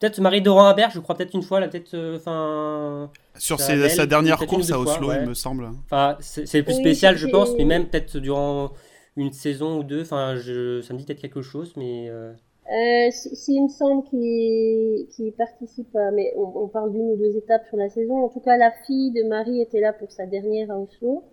Peut-être 0.00 0.20
Marie 0.20 0.40
Doran 0.40 0.64
Habert, 0.66 0.90
je 0.90 0.98
crois 1.00 1.14
peut-être 1.14 1.34
une 1.34 1.42
fois, 1.42 1.58
a 1.58 1.68
peut-être, 1.68 1.92
euh, 1.94 2.16
enfin, 2.16 3.10
Sur 3.38 3.60
Ça 3.60 3.66
ses- 3.66 3.76
belle, 3.76 3.90
sa 3.90 4.06
dernière 4.06 4.38
course 4.38 4.70
ou 4.70 4.74
à 4.74 4.82
fois, 4.82 4.94
Oslo, 4.94 5.08
ouais. 5.08 5.18
il 5.22 5.28
me 5.28 5.34
semble. 5.34 5.68
enfin, 5.84 6.16
c'est 6.20 6.52
le 6.58 6.64
plus 6.64 6.74
Oui, 6.74 6.80
spécial, 6.80 7.16
je 7.16 7.26
pense, 7.28 7.50
mais 7.58 7.64
même 7.66 7.86
peut-être 7.86 8.16
durant 8.18 8.70
une 9.16 9.32
saison 9.32 9.78
ou 9.78 9.84
deux. 9.84 10.00
Enfin, 10.02 10.36
je, 10.36 10.80
ça 10.80 10.94
me 10.94 10.98
dit 10.98 11.04
peut-être 11.04 11.20
quelque 11.20 11.42
chose, 11.42 11.74
mais 11.76 12.08
euh, 12.08 12.32
Euh, 12.72 13.10
si, 13.10 13.34
si 13.36 13.54
il 13.56 13.64
me 13.64 13.68
semble 13.68 14.04
qu'il 14.04 15.32
participe 15.36 15.94
à, 15.96 16.10
mais 16.12 16.32
on, 16.36 16.50
on 16.64 16.68
parle 16.68 16.92
d'une 16.92 17.10
ou 17.12 17.16
deux 17.16 17.36
étapes 17.36 17.66
sur 17.66 17.76
la 17.76 17.88
saison. 17.90 18.24
En 18.24 18.28
tout 18.28 18.40
cas, 18.40 18.56
la 18.56 18.70
fille 18.86 19.10
de 19.12 19.24
Marie 19.28 19.60
était 19.60 19.80
là 19.80 19.92
pour 19.92 20.10
sa 20.12 20.24
dernière 20.26 20.70
à 20.70 20.78
Oslo. 20.78 21.24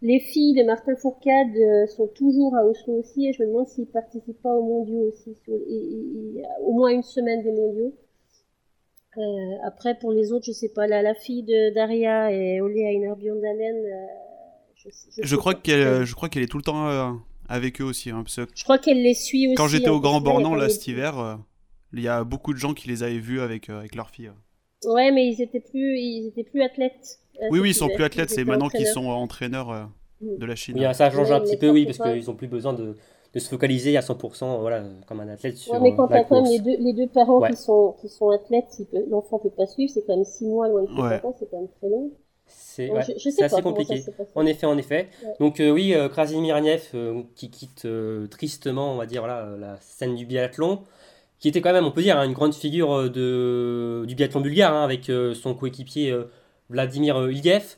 Les 0.00 0.20
filles 0.20 0.54
de 0.54 0.64
Martin 0.64 0.94
Fourcade 0.96 1.56
euh, 1.56 1.86
sont 1.88 2.06
toujours 2.08 2.56
à 2.56 2.64
Oslo 2.64 2.94
aussi 2.94 3.28
et 3.28 3.32
je 3.32 3.42
me 3.42 3.48
demande 3.48 3.66
s'ils 3.68 3.86
participent 3.86 4.40
pas 4.42 4.54
aux 4.54 4.62
mondiaux 4.62 5.08
aussi, 5.12 5.34
sur- 5.44 5.54
et- 5.54 5.58
et- 5.72 6.38
et- 6.38 6.42
au 6.64 6.72
moins 6.72 6.90
une 6.90 7.02
semaine 7.02 7.42
des 7.42 7.50
mondiaux. 7.52 7.92
Euh, 9.18 9.66
après, 9.66 9.98
pour 9.98 10.12
les 10.12 10.32
autres, 10.32 10.46
je 10.46 10.52
sais 10.52 10.68
pas. 10.68 10.86
La, 10.86 11.02
la 11.02 11.14
fille 11.14 11.42
de 11.42 11.74
Daria 11.74 12.30
et 12.32 12.60
Ole 12.60 12.76
Einar 12.78 13.16
Bjørndalen, 13.16 13.76
euh, 13.76 14.06
je, 14.76 14.88
je 14.90 15.22
Je 15.22 15.28
sais 15.28 15.36
crois 15.36 15.54
qu'elle 15.54 16.04
je 16.04 16.14
crois 16.14 16.28
qu'elle 16.28 16.42
est 16.44 16.46
tout 16.50 16.58
le 16.58 16.62
temps 16.62 16.88
euh, 16.88 17.10
avec 17.48 17.80
eux 17.80 17.84
aussi. 17.84 18.10
hein, 18.10 18.22
parce 18.22 18.36
que 18.36 18.42
Je 18.54 18.62
crois 18.64 18.78
qu'elle 18.78 19.02
les 19.02 19.14
suit 19.14 19.48
aussi. 19.48 19.54
quand 19.56 19.66
j'étais 19.68 19.88
en 19.90 19.96
au 19.96 20.00
Grand 20.00 20.20
Bornand 20.20 20.54
là 20.54 20.68
cet 20.68 20.86
hiver, 20.86 21.18
euh, 21.18 21.34
il 21.92 22.00
y 22.00 22.08
a 22.08 22.22
beaucoup 22.24 22.52
de 22.52 22.58
gens 22.58 22.74
qui 22.74 22.88
les 22.88 23.02
avaient 23.02 23.18
vus 23.18 23.40
avec, 23.40 23.68
euh, 23.70 23.78
avec 23.80 23.94
leurs 23.96 24.10
filles. 24.10 24.30
Ouais, 24.84 25.10
mais 25.10 25.26
ils 25.26 25.42
étaient 25.42 25.58
plus, 25.60 25.98
ils 25.98 26.28
étaient 26.28 26.44
plus 26.48 26.62
athlètes. 26.62 27.18
euh, 27.42 27.46
Oui, 27.50 27.58
oui, 27.58 27.70
ils 27.70 27.74
sont 27.74 27.88
plus 27.88 28.04
athlètes, 28.04 28.30
c'est 28.30 28.44
maintenant 28.44 28.68
qu'ils 28.68 28.86
sont 28.86 29.06
entraîneurs 29.06 29.70
euh, 29.70 29.84
Mm. 30.20 30.36
de 30.38 30.46
la 30.46 30.56
Chine. 30.56 30.74
oui, 30.78 30.94
ça 30.94 31.10
change 31.12 31.30
Ouais, 31.30 31.36
un 31.36 31.40
petit 31.40 31.56
peu, 31.56 31.70
oui, 31.70 31.84
parce 31.86 31.98
qu'ils 31.98 32.28
ont 32.28 32.34
plus 32.34 32.48
besoin 32.48 32.72
de, 32.72 32.96
de 33.38 33.42
se 33.44 33.48
focaliser 33.48 33.96
à 33.96 34.02
100%, 34.02 34.58
voilà, 34.60 34.82
comme 35.06 35.20
un 35.20 35.28
athlète 35.28 35.56
sur 35.56 35.74
Ouais, 35.74 35.80
mais 35.80 35.96
quand 35.96 36.08
la 36.08 36.24
quand 36.24 36.34
même 36.36 36.44
course. 36.44 36.50
les 36.50 36.58
deux, 36.60 36.76
les 36.82 36.92
deux 36.92 37.08
parents 37.08 37.40
Ouais. 37.40 37.50
qui 37.50 37.56
sont, 37.56 37.94
qui 38.00 38.08
sont 38.08 38.30
athlètes, 38.30 38.82
l'enfant 39.08 39.38
peut 39.38 39.50
pas 39.50 39.66
suivre, 39.66 39.90
c'est 39.92 40.02
quand 40.02 40.14
même 40.16 40.24
six 40.24 40.46
mois 40.46 40.68
loin 40.68 40.82
de 40.82 40.88
ses 40.88 40.94
Ouais. 41.02 41.20
parents, 41.20 41.34
c'est 41.38 41.50
quand 41.50 41.58
même 41.58 41.68
très 41.78 41.88
long. 41.88 42.10
C'est 42.46 42.90
ouais, 42.90 43.00
assez 43.42 43.62
compliqué. 43.62 44.04
En 44.34 44.46
effet, 44.46 44.66
en 44.66 44.78
effet. 44.78 45.08
Ouais. 45.22 45.34
Donc 45.38 45.60
euh, 45.60 45.70
oui, 45.70 45.94
euh, 45.94 46.08
Krasimir 46.08 46.56
euh, 46.94 47.22
qui 47.34 47.50
quitte 47.50 47.84
euh, 47.84 48.26
tristement, 48.28 48.92
on 48.92 48.96
va 48.96 49.06
dire, 49.06 49.26
là, 49.26 49.54
la 49.58 49.76
scène 49.80 50.14
du 50.14 50.24
biathlon, 50.24 50.82
qui 51.40 51.48
était 51.48 51.60
quand 51.60 51.72
même, 51.72 51.86
on 51.86 51.92
peut 51.92 52.02
dire, 52.02 52.18
hein, 52.18 52.24
une 52.26 52.34
grande 52.34 52.54
figure 52.54 52.92
euh, 52.92 53.08
de, 53.10 54.06
du 54.06 54.14
biathlon 54.14 54.40
bulgare, 54.40 54.74
hein, 54.74 54.84
avec 54.84 55.10
euh, 55.10 55.34
son 55.34 55.54
coéquipier 55.54 56.10
euh, 56.12 56.24
Vladimir 56.70 57.30
Iliev. 57.30 57.76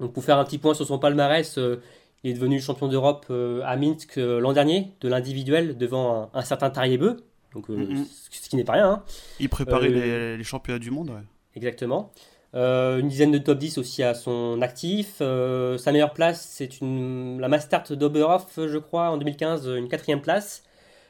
Donc 0.00 0.12
pour 0.12 0.24
faire 0.24 0.38
un 0.38 0.44
petit 0.44 0.58
point 0.58 0.74
sur 0.74 0.86
son 0.86 0.98
palmarès, 0.98 1.58
euh, 1.58 1.80
il 2.24 2.30
est 2.30 2.34
devenu 2.34 2.60
champion 2.60 2.88
d'Europe 2.88 3.26
euh, 3.30 3.60
à 3.64 3.76
Minsk 3.76 4.18
euh, 4.18 4.40
l'an 4.40 4.52
dernier, 4.52 4.92
de 5.00 5.08
l'individuel, 5.08 5.76
devant 5.76 6.22
un, 6.34 6.38
un 6.38 6.42
certain 6.42 6.70
Tariebeu, 6.70 7.24
donc, 7.54 7.70
euh, 7.70 7.86
ce 8.30 8.48
qui 8.48 8.56
n'est 8.56 8.64
pas 8.64 8.74
rien. 8.74 8.90
hein. 8.90 9.02
Ils 9.40 9.48
préparaient 9.48 9.88
Euh, 9.88 10.32
les, 10.34 10.36
les 10.36 10.44
championnats 10.44 10.78
du 10.78 10.90
monde. 10.90 11.10
ouais. 11.10 11.22
Exactement. 11.54 12.10
Euh, 12.54 12.98
une 12.98 13.08
dizaine 13.08 13.30
de 13.30 13.38
top 13.38 13.58
10 13.58 13.76
aussi 13.78 14.02
à 14.02 14.14
son 14.14 14.60
actif. 14.62 15.16
Euh, 15.20 15.76
sa 15.76 15.92
meilleure 15.92 16.12
place, 16.14 16.46
c'est 16.50 16.80
une, 16.80 17.38
la 17.40 17.48
Mastart 17.48 17.84
d'Oberhof, 17.92 18.46
je 18.56 18.78
crois, 18.78 19.10
en 19.10 19.18
2015, 19.18 19.66
une 19.76 19.88
quatrième 19.88 20.22
place, 20.22 20.62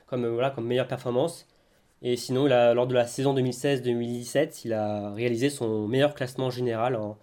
comme, 0.06 0.24
euh, 0.24 0.30
voilà, 0.30 0.50
comme 0.50 0.66
meilleure 0.66 0.88
performance. 0.88 1.46
Et 2.02 2.16
sinon, 2.16 2.46
il 2.46 2.52
a- 2.52 2.74
lors 2.74 2.86
de 2.88 2.94
la 2.94 3.06
saison 3.06 3.34
2016-2017, 3.34 4.64
il 4.64 4.72
a 4.72 5.12
réalisé 5.12 5.48
son 5.50 5.86
meilleur 5.88 6.14
classement 6.14 6.50
général 6.50 6.96
en, 6.96 7.16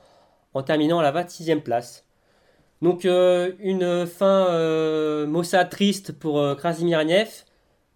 en 0.54 0.64
terminant 0.64 1.00
à 1.00 1.04
la 1.04 1.12
26e 1.12 1.62
place. 1.62 2.05
Donc, 2.82 3.06
euh, 3.06 3.54
une 3.60 4.06
fin 4.06 4.48
euh, 4.50 5.26
maussade 5.26 5.70
triste 5.70 6.12
pour 6.12 6.40
euh, 6.40 6.56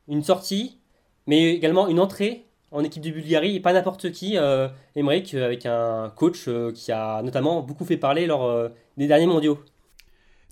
une 0.07 0.23
sortie, 0.23 0.79
mais 1.27 1.53
également 1.53 1.87
une 1.87 1.99
entrée 1.99 2.45
en 2.71 2.83
équipe 2.83 3.03
de 3.03 3.11
Bulgarie, 3.11 3.55
et 3.55 3.59
pas 3.59 3.73
n'importe 3.73 4.11
qui, 4.11 4.37
euh, 4.37 4.67
Emmerich, 4.95 5.33
euh, 5.33 5.45
avec 5.45 5.65
un 5.65 6.11
coach 6.15 6.47
qui 6.73 6.91
a 6.91 7.21
notamment 7.21 7.61
beaucoup 7.61 7.83
fait 7.83 7.97
parler 7.97 8.25
lors 8.27 8.69
des 8.97 9.07
derniers 9.07 9.27
mondiaux. 9.27 9.59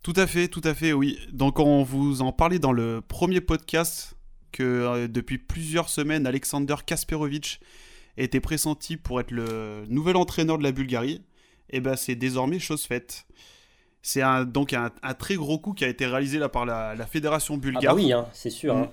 Tout 0.03 0.13
à 0.15 0.27
fait, 0.27 0.47
tout 0.47 0.61
à 0.63 0.73
fait, 0.73 0.93
oui. 0.93 1.19
Donc 1.31 1.59
on 1.59 1.83
vous 1.83 2.21
en 2.21 2.31
parlait 2.31 2.59
dans 2.59 2.71
le 2.71 3.01
premier 3.01 3.41
podcast 3.41 4.15
que 4.51 5.07
depuis 5.07 5.37
plusieurs 5.37 5.89
semaines, 5.89 6.25
Alexander 6.25 6.75
Kasperovic 6.85 7.59
était 8.17 8.39
pressenti 8.39 8.97
pour 8.97 9.19
être 9.19 9.31
le 9.31 9.83
nouvel 9.89 10.15
entraîneur 10.15 10.57
de 10.57 10.63
la 10.63 10.71
Bulgarie. 10.71 11.21
Et 11.69 11.81
ben 11.81 11.95
c'est 11.95 12.15
désormais 12.15 12.59
chose 12.59 12.83
faite. 12.83 13.25
C'est 14.09 14.21
un, 14.21 14.45
donc 14.45 14.71
un, 14.71 14.89
un 15.03 15.13
très 15.13 15.35
gros 15.35 15.59
coup 15.59 15.73
qui 15.73 15.83
a 15.83 15.89
été 15.89 16.05
réalisé 16.05 16.39
là 16.39 16.47
par 16.47 16.65
la, 16.65 16.95
la 16.95 17.05
fédération 17.05 17.55
Ah 17.55 17.57
bulgare. 17.57 17.93
bah 17.93 18.01
oui, 18.01 18.13
hein, 18.13 18.25
c'est 18.31 18.49
sûr. 18.49 18.73
Mm. 18.73 18.83
hein. 18.83 18.89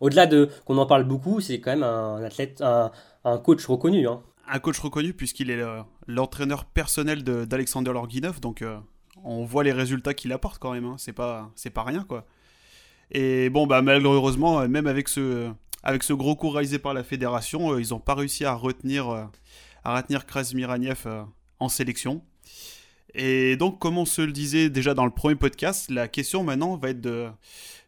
Au-delà 0.00 0.26
de 0.26 0.50
qu'on 0.64 0.76
en 0.78 0.86
parle 0.86 1.04
beaucoup, 1.04 1.40
c'est 1.40 1.60
quand 1.60 1.70
même 1.70 1.84
un 1.84 2.20
athlète, 2.24 2.60
un, 2.60 2.90
un 3.24 3.38
coach 3.38 3.64
reconnu. 3.66 4.08
hein. 4.08 4.20
Un 4.48 4.58
coach 4.58 4.80
reconnu 4.80 5.12
puisqu'il 5.14 5.50
est 5.50 5.56
le- 5.56 5.82
l'entraîneur 6.08 6.64
personnel 6.64 7.22
de- 7.22 7.44
d'Alexander 7.44 7.92
Lorginov. 7.92 8.40
Donc 8.40 8.62
euh, 8.62 8.76
on 9.22 9.44
voit 9.44 9.62
les 9.62 9.70
résultats 9.72 10.14
qu'il 10.14 10.32
apporte 10.32 10.58
quand 10.58 10.72
même. 10.72 10.94
C'est 10.98 11.12
pas, 11.12 11.48
c'est 11.54 11.70
pas 11.70 11.84
rien 11.84 12.02
quoi. 12.02 12.24
Et 13.12 13.50
bon, 13.50 13.68
bah 13.68 13.82
malheureusement, 13.82 14.58
euh, 14.62 14.66
même 14.66 14.88
avec 14.88 15.08
ce, 15.08 15.48
avec 15.84 16.02
ce 16.02 16.12
gros 16.12 16.34
coup 16.34 16.48
réalisé 16.50 16.80
par 16.80 16.92
la 16.92 17.04
fédération, 17.04 17.78
ils 17.78 17.90
n'ont 17.90 18.00
pas 18.00 18.14
réussi 18.16 18.44
à 18.44 18.54
retenir, 18.54 19.08
à 19.84 19.96
retenir 19.96 20.26
Krasmiraniev 20.26 21.06
en 21.60 21.68
sélection. 21.68 22.22
Et 23.14 23.56
donc, 23.56 23.78
comme 23.78 23.98
on 23.98 24.04
se 24.04 24.22
le 24.22 24.32
disait 24.32 24.70
déjà 24.70 24.94
dans 24.94 25.04
le 25.04 25.10
premier 25.10 25.34
podcast, 25.34 25.90
la 25.90 26.08
question 26.08 26.44
maintenant 26.44 26.76
va 26.76 26.90
être 26.90 27.00
de, 27.00 27.28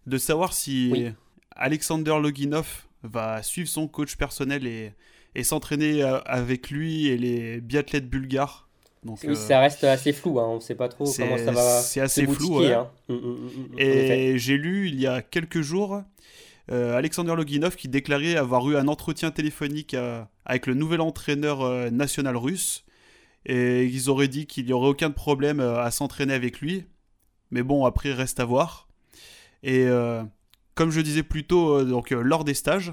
de 0.07 0.19
savoir 0.19 0.53
si 0.53 1.07
Alexander 1.55 2.19
Loginov 2.21 2.87
va 3.03 3.43
suivre 3.43 3.69
son 3.69 3.89
coach 3.89 4.17
personnel 4.17 4.67
et, 4.67 4.93
et 5.35 5.45
s'entraîner 5.45 6.03
avec 6.03 6.71
lui 6.71 7.07
et 7.07 7.17
les 7.17 7.61
biathlètes 7.61 8.09
bulgares. 8.09 8.69
Donc, 9.05 9.19
oui, 9.25 9.31
euh, 9.31 9.35
ça 9.35 9.59
reste 9.59 9.83
assez 9.83 10.13
flou, 10.13 10.39
hein. 10.39 10.47
on 10.47 10.55
ne 10.57 10.61
sait 10.61 10.77
pas 10.77 10.89
trop 10.89 11.05
comment 11.05 11.39
ça 11.39 11.51
va. 11.51 11.81
C'est 11.81 12.01
assez 12.01 12.25
flou. 12.27 12.61
Hein. 12.61 12.89
Hum, 13.09 13.17
hum, 13.17 13.51
hum, 13.73 13.79
et 13.79 14.39
j'ai 14.39 14.57
lu 14.57 14.89
il 14.89 15.01
y 15.01 15.09
a 15.09 15.23
quelques 15.23 15.61
jours 15.61 16.03
euh, 16.71 16.97
Alexander 16.97 17.35
Loginov 17.35 17.75
qui 17.75 17.89
déclarait 17.89 18.37
avoir 18.37 18.69
eu 18.71 18.77
un 18.77 18.87
entretien 18.87 19.33
téléphonique 19.33 19.95
euh, 19.95 20.23
avec 20.45 20.69
le 20.69 20.75
nouvel 20.75 21.01
entraîneur 21.01 21.91
national 21.91 22.37
russe 22.37 22.85
et 23.47 23.85
ils 23.85 24.09
auraient 24.09 24.29
dit 24.29 24.47
qu'il 24.47 24.67
n'y 24.67 24.73
aurait 24.73 24.89
aucun 24.89 25.11
problème 25.11 25.61
à 25.61 25.91
s'entraîner 25.91 26.35
avec 26.35 26.61
lui. 26.61 26.85
Mais 27.51 27.63
bon, 27.63 27.85
après, 27.85 28.13
reste 28.13 28.41
à 28.41 28.45
voir. 28.45 28.89
Et 29.63 29.87
comme 30.75 30.91
je 30.91 31.01
disais 31.01 31.23
plus 31.23 31.45
tôt, 31.45 31.85
donc, 31.85 32.11
lors 32.11 32.45
des 32.45 32.55
stages, 32.55 32.93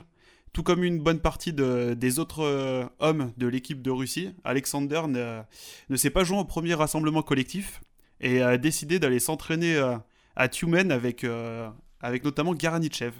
tout 0.53 0.63
comme 0.63 0.84
une 0.84 1.00
bonne 1.00 1.20
partie 1.20 1.53
des 1.53 2.20
autres 2.20 2.44
euh, 2.44 2.86
hommes 3.00 3.32
de 3.38 3.48
l'équipe 3.48 3.82
de 3.82 3.91
Russie, 3.91 4.34
Alexander 4.44 5.03
ne, 5.08 5.41
ne 5.89 5.96
s'est 5.96 6.10
pas 6.10 6.24
joint 6.24 6.39
au 6.39 6.46
premier 6.46 6.74
rassemblement 6.74 7.22
collectif 7.22 7.82
et 8.20 8.41
a 8.41 8.58
décidé 8.58 9.00
d'aller 9.00 9.20
s'entraîner 9.20 9.75
euh, 9.75 9.96
à 10.36 10.48
Tumen 10.48 10.91
avec, 10.91 11.24
euh, 11.24 11.70
avec 12.01 12.24
notamment 12.24 12.53
Garanichev. 12.53 13.13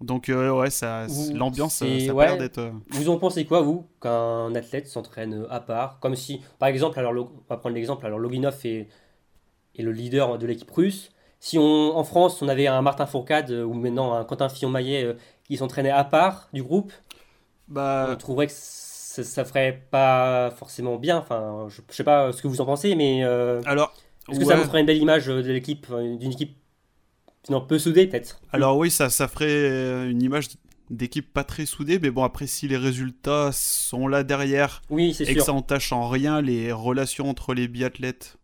Donc 0.00 0.28
ouais, 0.28 0.70
ça, 0.70 1.06
l'ambiance, 1.32 1.74
ça, 1.74 1.86
ça 1.86 2.12
a 2.12 2.26
l'air 2.26 2.38
d'être. 2.38 2.72
Vous 2.90 3.08
en 3.08 3.16
pensez 3.16 3.44
quoi 3.44 3.62
vous 3.62 3.86
qu'un 4.00 4.54
athlète 4.54 4.86
s'entraîne 4.88 5.46
à 5.50 5.60
part, 5.60 5.98
comme 6.00 6.16
si, 6.16 6.40
par 6.58 6.68
exemple, 6.68 6.98
alors 6.98 7.12
on 7.12 7.30
va 7.48 7.56
prendre 7.56 7.74
l'exemple, 7.74 8.04
alors 8.04 8.18
Loginov 8.18 8.58
est, 8.64 8.88
est 9.76 9.82
le 9.82 9.92
leader 9.92 10.36
de 10.38 10.46
l'équipe 10.46 10.70
russe. 10.70 11.10
Si 11.40 11.58
on, 11.58 11.96
en 11.96 12.04
France, 12.04 12.42
on 12.42 12.48
avait 12.48 12.66
un 12.66 12.82
Martin 12.82 13.06
Fourcade 13.06 13.50
ou 13.50 13.72
maintenant 13.74 14.14
un 14.14 14.24
Quentin 14.24 14.48
Fillon-Maillet 14.48 15.14
qui 15.44 15.56
s'entraînaient 15.56 15.90
à 15.90 16.04
part 16.04 16.48
du 16.52 16.62
groupe, 16.62 16.92
bah... 17.68 18.08
on 18.10 18.16
trouverait 18.16 18.46
que 18.46 18.52
ça, 18.54 19.44
ferait 19.44 19.86
pas 19.90 20.50
forcément 20.56 20.96
bien. 20.96 21.18
Enfin, 21.18 21.66
je, 21.68 21.80
sais 21.94 22.04
pas 22.04 22.32
ce 22.32 22.42
que 22.42 22.48
vous 22.48 22.60
en 22.60 22.66
pensez, 22.66 22.94
mais 22.94 23.24
euh, 23.24 23.60
alors, 23.66 23.94
est-ce 24.30 24.40
que 24.40 24.44
ça 24.44 24.56
vous 24.56 24.64
ferait 24.64 24.80
une 24.80 24.86
belle 24.86 24.98
image 24.98 25.26
de 25.26 25.52
l'équipe, 25.52 25.86
d'une 25.94 26.32
équipe 26.32 26.56
non, 27.50 27.60
peu 27.60 27.78
soudée 27.78 28.06
peut-être 28.06 28.40
Alors 28.52 28.76
oui, 28.76 28.90
ça, 28.90 29.10
ça 29.10 29.28
ferait 29.28 30.08
une 30.10 30.22
image 30.22 30.46
d'équipe 30.90 31.32
pas 31.32 31.44
très 31.44 31.66
soudée, 31.66 31.98
mais 31.98 32.10
bon 32.10 32.24
après 32.24 32.46
si 32.46 32.68
les 32.68 32.76
résultats 32.76 33.50
sont 33.52 34.06
là 34.06 34.22
derrière 34.22 34.82
oui, 34.90 35.16
et 35.20 35.34
que 35.34 35.40
ça 35.40 35.52
entache 35.52 35.92
en 35.92 36.08
rien 36.08 36.42
les 36.42 36.72
relations 36.72 37.28
entre 37.28 37.54
les 37.54 37.68
biathlètes, 37.68 38.36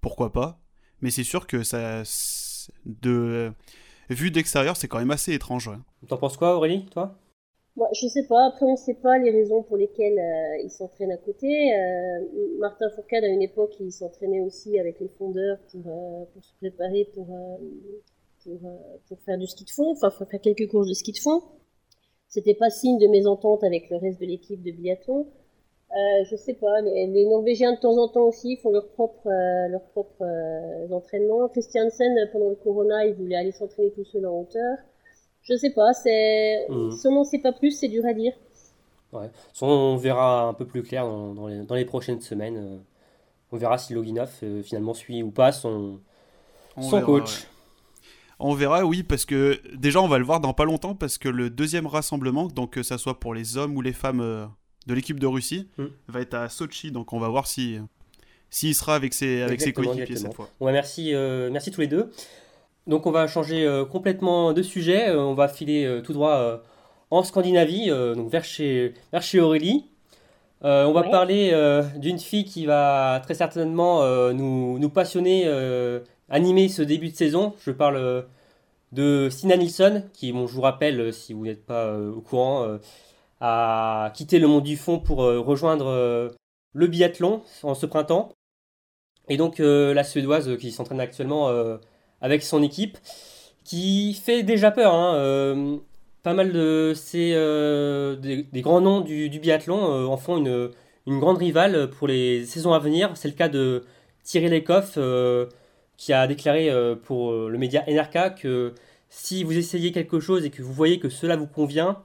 pourquoi 0.00 0.32
pas 0.32 0.60
Mais 1.02 1.10
c'est 1.10 1.24
sûr 1.24 1.46
que 1.46 1.62
ça 1.62 2.02
de 2.86 3.52
vu 4.10 4.30
d'extérieur, 4.30 4.76
c'est 4.76 4.88
quand 4.88 4.98
même 4.98 5.10
assez 5.10 5.32
étrange. 5.34 5.70
T'en 6.06 6.16
penses 6.16 6.36
quoi, 6.36 6.56
Aurélie, 6.56 6.86
toi? 6.86 7.14
Moi, 7.76 7.88
Je 7.92 8.08
sais 8.08 8.26
pas. 8.26 8.46
Après, 8.46 8.66
on 8.66 8.72
ne 8.72 8.76
sait 8.76 8.94
pas 8.94 9.18
les 9.18 9.30
raisons 9.30 9.62
pour 9.62 9.76
lesquelles 9.76 10.18
euh, 10.18 10.62
il 10.64 10.70
s'entraîne 10.70 11.12
à 11.12 11.16
côté. 11.16 11.46
Euh, 11.46 12.26
Martin 12.58 12.90
Fourcade, 12.90 13.22
à 13.22 13.28
une 13.28 13.42
époque, 13.42 13.74
il 13.78 13.92
s'entraînait 13.92 14.40
aussi 14.40 14.78
avec 14.78 14.98
les 15.00 15.08
fondeurs 15.08 15.58
pour, 15.70 15.86
euh, 15.86 16.24
pour 16.32 16.44
se 16.44 16.54
préparer 16.56 17.08
pour, 17.14 17.28
pour, 18.44 18.58
pour, 19.08 19.18
faire 19.20 19.38
du 19.38 19.46
ski 19.46 19.64
de 19.64 19.70
fond, 19.70 19.92
enfin, 19.92 20.10
faire 20.10 20.40
quelques 20.40 20.68
courses 20.68 20.88
de 20.88 20.94
ski 20.94 21.12
de 21.12 21.18
fond. 21.18 21.42
C'était 22.28 22.54
pas 22.54 22.70
signe 22.70 22.98
de 22.98 23.06
mésentente 23.06 23.64
avec 23.64 23.88
le 23.90 23.96
reste 23.96 24.20
de 24.20 24.26
l'équipe 24.26 24.62
de 24.62 24.70
biathlon. 24.70 25.26
Euh, 25.90 26.24
je 26.30 26.36
sais 26.36 26.52
pas, 26.52 26.82
les, 26.82 27.26
Norvégiens 27.26 27.72
de 27.72 27.78
temps 27.78 27.96
en 27.96 28.08
temps 28.08 28.24
aussi 28.24 28.56
font 28.58 28.70
leur 28.70 28.86
propre, 28.88 29.26
euh, 29.26 29.68
leur 29.68 29.82
propre 29.84 30.20
euh, 30.20 30.92
entraînement. 30.92 31.48
Christiansen, 31.48 32.14
pendant 32.30 32.50
le 32.50 32.56
Corona, 32.56 33.06
il 33.06 33.14
voulait 33.14 33.36
aller 33.36 33.52
s'entraîner 33.52 33.90
tout 33.92 34.04
seul 34.04 34.26
en 34.26 34.40
hauteur. 34.40 34.76
Je 35.42 35.56
sais 35.56 35.70
pas, 35.70 35.94
c'est, 35.94 36.66
mmh. 36.68 36.90
si 36.90 37.06
on 37.06 37.12
n'en 37.12 37.24
sait 37.24 37.38
pas 37.38 37.52
plus, 37.52 37.70
c'est 37.70 37.88
dur 37.88 38.04
à 38.04 38.12
dire. 38.12 38.34
Ouais. 39.14 39.30
On 39.62 39.96
verra 39.96 40.42
un 40.42 40.52
peu 40.52 40.66
plus 40.66 40.82
clair 40.82 41.06
dans, 41.06 41.46
les, 41.46 41.62
dans 41.64 41.74
les, 41.74 41.86
prochaines 41.86 42.20
semaines. 42.20 42.80
On 43.50 43.56
verra 43.56 43.78
si 43.78 43.94
Loginov 43.94 44.30
finalement 44.62 44.92
suit 44.92 45.22
ou 45.22 45.30
pas 45.30 45.52
son, 45.52 46.00
son 46.78 47.00
coach. 47.00 47.46
On 48.40 48.54
verra, 48.54 48.84
oui, 48.84 49.02
parce 49.02 49.24
que 49.24 49.60
déjà 49.74 50.00
on 50.00 50.08
va 50.08 50.18
le 50.18 50.24
voir 50.24 50.40
dans 50.40 50.52
pas 50.52 50.64
longtemps, 50.64 50.94
parce 50.94 51.18
que 51.18 51.28
le 51.28 51.50
deuxième 51.50 51.86
rassemblement, 51.86 52.46
donc 52.46 52.70
que 52.74 52.82
ça 52.82 52.98
soit 52.98 53.18
pour 53.18 53.34
les 53.34 53.56
hommes 53.56 53.76
ou 53.76 53.80
les 53.80 53.92
femmes 53.92 54.48
de 54.86 54.94
l'équipe 54.94 55.20
de 55.20 55.26
Russie 55.26 55.68
mm. 55.76 55.84
va 56.08 56.20
être 56.20 56.34
à 56.34 56.48
Sochi. 56.48 56.90
Donc 56.90 57.12
on 57.12 57.18
va 57.18 57.28
voir 57.28 57.46
si 57.46 57.78
s'il 58.50 58.74
sera 58.74 58.94
avec 58.94 59.14
ses, 59.14 59.42
avec 59.42 59.60
ses 59.60 59.72
coéquipiers 59.72 60.16
cette 60.16 60.34
fois. 60.34 60.48
Ouais, 60.60 60.72
merci, 60.72 61.14
euh, 61.14 61.50
merci 61.52 61.70
tous 61.70 61.82
les 61.82 61.86
deux. 61.86 62.10
Donc 62.86 63.06
on 63.06 63.10
va 63.10 63.26
changer 63.26 63.66
euh, 63.66 63.84
complètement 63.84 64.52
de 64.52 64.62
sujet. 64.62 65.10
Euh, 65.10 65.20
on 65.20 65.34
va 65.34 65.48
filer 65.48 66.00
tout 66.04 66.12
droit 66.12 66.62
en 67.10 67.22
Scandinavie, 67.22 67.88
donc 67.88 68.30
vers 68.30 68.44
chez, 68.44 68.94
vers 69.12 69.22
chez 69.22 69.40
Aurélie. 69.40 69.86
on 70.62 70.92
va 70.92 71.02
parler 71.04 71.52
d'une 71.96 72.18
fille 72.18 72.44
qui 72.44 72.66
va 72.66 73.20
très 73.22 73.34
certainement 73.34 74.02
nous, 74.32 74.78
nous, 74.78 74.88
passionner, 74.90 75.46
animer 76.28 76.68
ce 76.68 76.82
début 76.82 77.10
de 77.10 77.16
saison. 77.16 77.54
Je 77.64 77.70
parle 77.70 78.26
de 78.92 79.28
Stina 79.30 79.56
Nilsson, 79.56 80.04
qui, 80.12 80.32
bon, 80.32 80.46
je 80.46 80.54
vous 80.54 80.62
rappelle, 80.62 81.12
si 81.12 81.32
vous 81.32 81.44
n'êtes 81.44 81.64
pas 81.64 81.96
au 81.98 82.20
courant, 82.20 82.78
a 83.40 84.10
quitté 84.14 84.38
le 84.38 84.48
monde 84.48 84.64
du 84.64 84.76
fond 84.76 84.98
pour 84.98 85.22
euh, 85.22 85.40
rejoindre 85.40 85.86
euh, 85.86 86.28
le 86.72 86.86
biathlon 86.86 87.42
en 87.62 87.74
ce 87.74 87.86
printemps. 87.86 88.32
Et 89.28 89.36
donc 89.36 89.60
euh, 89.60 89.94
la 89.94 90.04
Suédoise 90.04 90.56
qui 90.58 90.72
s'entraîne 90.72 91.00
actuellement 91.00 91.50
avec 92.20 92.42
son 92.42 92.62
équipe, 92.62 92.98
qui 93.64 94.14
fait 94.14 94.42
déjà 94.42 94.70
peur. 94.70 94.94
Hein, 94.94 95.80
pas 96.22 96.34
mal 96.34 96.52
de 96.52 96.92
ces 96.94 97.32
des, 98.20 98.62
grands 98.62 98.80
noms 98.80 99.00
du, 99.00 99.38
biathlon 99.38 100.10
en 100.10 100.16
font 100.16 100.38
une, 100.38 100.70
une, 101.06 101.20
grande 101.20 101.38
rivale 101.38 101.90
pour 101.90 102.08
les 102.08 102.44
saisons 102.46 102.72
à 102.72 102.78
venir. 102.78 103.12
C'est 103.16 103.28
le 103.28 103.34
cas 103.34 103.48
de 103.48 103.84
Thierry 104.24 104.48
Lecoff 104.48 104.98
qui 105.98 106.14
a 106.14 106.26
déclaré 106.26 106.70
pour 107.04 107.32
le 107.32 107.58
média 107.58 107.84
NRK 107.86 108.36
que 108.40 108.74
si 109.10 109.44
vous 109.44 109.56
essayez 109.56 109.92
quelque 109.92 110.20
chose 110.20 110.44
et 110.44 110.50
que 110.50 110.62
vous 110.62 110.72
voyez 110.72 110.98
que 110.98 111.08
cela 111.08 111.36
vous 111.36 111.46
convient, 111.46 112.02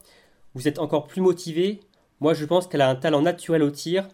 vous 0.55 0.67
êtes 0.67 0.79
encore 0.79 1.07
plus 1.07 1.21
motivé. 1.21 1.79
Moi, 2.19 2.33
je 2.33 2.45
pense 2.45 2.67
qu'elle 2.67 2.81
a 2.81 2.89
un 2.89 2.95
talent 2.95 3.21
naturel 3.21 3.63
au 3.63 3.71
tir. 3.71 4.07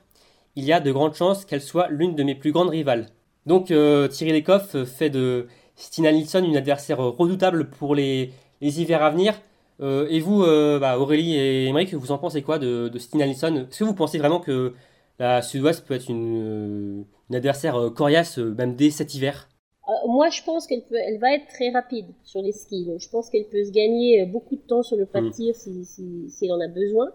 Il 0.55 0.65
y 0.65 0.73
a 0.73 0.79
de 0.79 0.91
grandes 0.91 1.15
chances 1.15 1.45
qu'elle 1.45 1.61
soit 1.61 1.89
l'une 1.89 2.15
de 2.15 2.23
mes 2.23 2.35
plus 2.35 2.51
grandes 2.51 2.69
rivales. 2.69 3.07
Donc, 3.45 3.71
euh, 3.71 4.07
Thierry 4.07 4.33
Lecoff 4.33 4.83
fait 4.83 5.09
de 5.09 5.47
Stina 5.75 6.11
Nilsson 6.11 6.43
une 6.43 6.57
adversaire 6.57 6.99
redoutable 6.99 7.69
pour 7.69 7.95
les, 7.95 8.31
hivers 8.61 9.03
à 9.03 9.11
venir. 9.11 9.39
Euh, 9.81 10.07
et 10.09 10.19
vous, 10.19 10.43
euh, 10.43 10.79
bah, 10.79 10.99
Aurélie 10.99 11.35
et 11.35 11.67
Émeric, 11.67 11.93
vous 11.93 12.11
en 12.11 12.17
pensez 12.17 12.41
quoi 12.41 12.59
de, 12.59 12.91
Stina 12.97 13.25
Nilsson? 13.25 13.67
Est-ce 13.69 13.79
que 13.79 13.83
vous 13.85 13.93
pensez 13.93 14.17
vraiment 14.17 14.39
que 14.39 14.73
la 15.19 15.41
Sud-Ouest 15.41 15.85
peut 15.85 15.93
être 15.93 16.09
une, 16.09 17.05
adversaire 17.33 17.91
coriace, 17.95 18.37
même 18.39 18.75
dès 18.75 18.89
cet 18.89 19.13
hiver? 19.15 19.47
euh, 19.47 19.58
moi, 20.07 20.29
je 20.29 20.43
pense 20.43 20.67
qu'elle 20.67 20.83
peut, 20.83 20.95
elle 20.95 21.19
va 21.19 21.33
être 21.33 21.47
très 21.47 21.69
rapide 21.69 22.07
sur 22.23 22.41
les 22.41 22.51
skis. 22.51 22.85
Donc, 22.85 22.99
je 22.99 23.09
pense 23.09 23.29
qu'elle 23.29 23.45
peut 23.45 23.63
se 23.63 23.71
gagner 23.71 24.21
euh, 24.21 24.25
beaucoup 24.25 24.55
de 24.55 24.61
temps 24.61 24.83
sur 24.83 24.97
le 24.97 25.05
pas 25.05 25.21
de 25.21 25.27
mm. 25.27 25.31
tir 25.31 25.55
si, 25.55 25.85
si, 25.85 26.29
si 26.29 26.45
elle 26.45 26.51
en 26.51 26.59
a 26.59 26.67
besoin. 26.67 27.11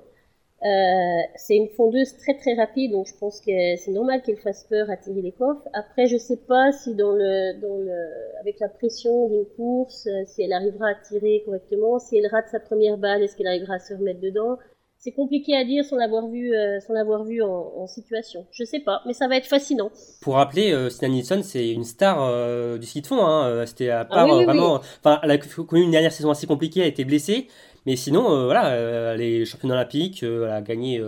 Euh, 0.62 1.20
c'est 1.36 1.56
une 1.56 1.68
fondeuse 1.68 2.16
très 2.16 2.38
très 2.38 2.54
rapide, 2.54 2.92
donc 2.92 3.06
je 3.06 3.12
pense 3.18 3.38
que 3.40 3.76
c'est 3.76 3.90
normal 3.90 4.22
qu'elle 4.22 4.38
fasse 4.38 4.64
peur 4.64 4.88
à 4.88 4.96
tirer 4.96 5.20
les 5.20 5.32
coffres. 5.32 5.68
Après, 5.74 6.06
je 6.06 6.16
sais 6.16 6.38
pas 6.38 6.72
si 6.72 6.94
dans 6.94 7.12
le, 7.12 7.60
dans 7.60 7.76
le, 7.76 7.92
avec 8.40 8.60
la 8.60 8.70
pression 8.70 9.28
d'une 9.28 9.44
course, 9.56 10.06
euh, 10.06 10.22
si 10.24 10.42
elle 10.42 10.54
arrivera 10.54 10.88
à 10.88 10.94
tirer 10.94 11.42
correctement. 11.44 11.98
Si 11.98 12.16
elle 12.16 12.28
rate 12.28 12.48
sa 12.48 12.60
première 12.60 12.96
balle, 12.96 13.22
est-ce 13.22 13.36
qu'elle 13.36 13.46
arrivera 13.46 13.74
à 13.74 13.78
se 13.78 13.92
remettre 13.92 14.20
dedans? 14.20 14.58
C'est 15.04 15.12
compliqué 15.12 15.54
à 15.54 15.64
dire 15.64 15.84
sans 15.84 15.96
l'avoir 15.96 16.28
vu, 16.28 16.54
euh, 16.54 16.80
sans 16.80 16.94
l'avoir 16.94 17.24
vu 17.24 17.42
en, 17.42 17.86
situation. 17.86 18.46
Je 18.52 18.64
sais 18.64 18.80
pas, 18.80 19.02
mais 19.04 19.12
ça 19.12 19.28
va 19.28 19.36
être 19.36 19.46
fascinant. 19.46 19.90
Pour 20.22 20.36
rappeler, 20.36 20.72
euh, 20.72 20.88
Stina 20.88 21.10
Nilsson, 21.10 21.42
c'est 21.42 21.68
une 21.68 21.84
star 21.84 22.22
euh, 22.22 22.78
du 22.78 22.86
ski 22.86 23.02
de 23.02 23.06
fond. 23.06 23.22
Hein. 23.22 23.46
Euh, 23.46 23.66
c'était 23.66 23.90
à 23.90 24.00
ah 24.00 24.04
part 24.06 24.26
vraiment. 24.42 24.80
Enfin, 25.00 25.20
elle 25.22 25.30
a 25.30 25.36
connu 25.36 25.82
une 25.82 25.90
dernière 25.90 26.10
saison 26.10 26.30
assez 26.30 26.46
compliquée, 26.46 26.80
elle 26.80 26.86
a 26.86 26.88
été 26.88 27.04
blessée, 27.04 27.48
mais 27.84 27.96
sinon, 27.96 28.46
voilà, 28.46 28.70
elle 29.12 29.20
est 29.20 29.44
championne 29.44 29.72
olympique, 29.72 30.22
elle 30.22 30.44
a 30.44 30.62
gagné 30.62 31.02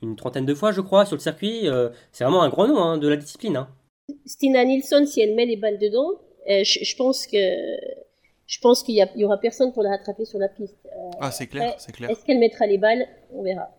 une 0.00 0.14
trentaine 0.14 0.46
de 0.46 0.54
fois, 0.54 0.70
je 0.70 0.80
crois, 0.80 1.04
sur 1.04 1.16
le 1.16 1.20
circuit. 1.20 1.66
c'est 2.12 2.22
vraiment 2.22 2.42
un 2.42 2.48
grand 2.50 2.68
nom 2.68 2.78
hein, 2.78 2.98
de 2.98 3.08
la 3.08 3.16
discipline. 3.16 3.56
Hein. 3.56 3.68
Stina 4.26 4.64
Nilsson, 4.64 5.06
si 5.06 5.20
elle 5.20 5.34
met 5.34 5.46
les 5.46 5.56
balles 5.56 5.78
dedans, 5.78 6.20
je 6.46 6.96
pense 6.96 7.26
que 7.26 7.36
je 8.46 8.58
pense 8.60 8.82
qu'il 8.82 8.94
y, 8.96 9.24
aura 9.24 9.38
personne 9.38 9.72
pour 9.72 9.82
la 9.82 9.90
rattraper 9.90 10.24
sur 10.24 10.38
la 10.38 10.48
piste. 10.48 10.76
Euh, 10.86 11.10
ah, 11.20 11.30
c'est 11.30 11.46
clair, 11.46 11.74
c'est 11.78 11.92
clair. 11.92 12.10
Est-ce 12.10 12.24
qu'elle 12.24 12.38
mettra 12.38 12.66
les 12.66 12.78
balles? 12.78 13.06
On 13.32 13.42
verra. 13.42 13.70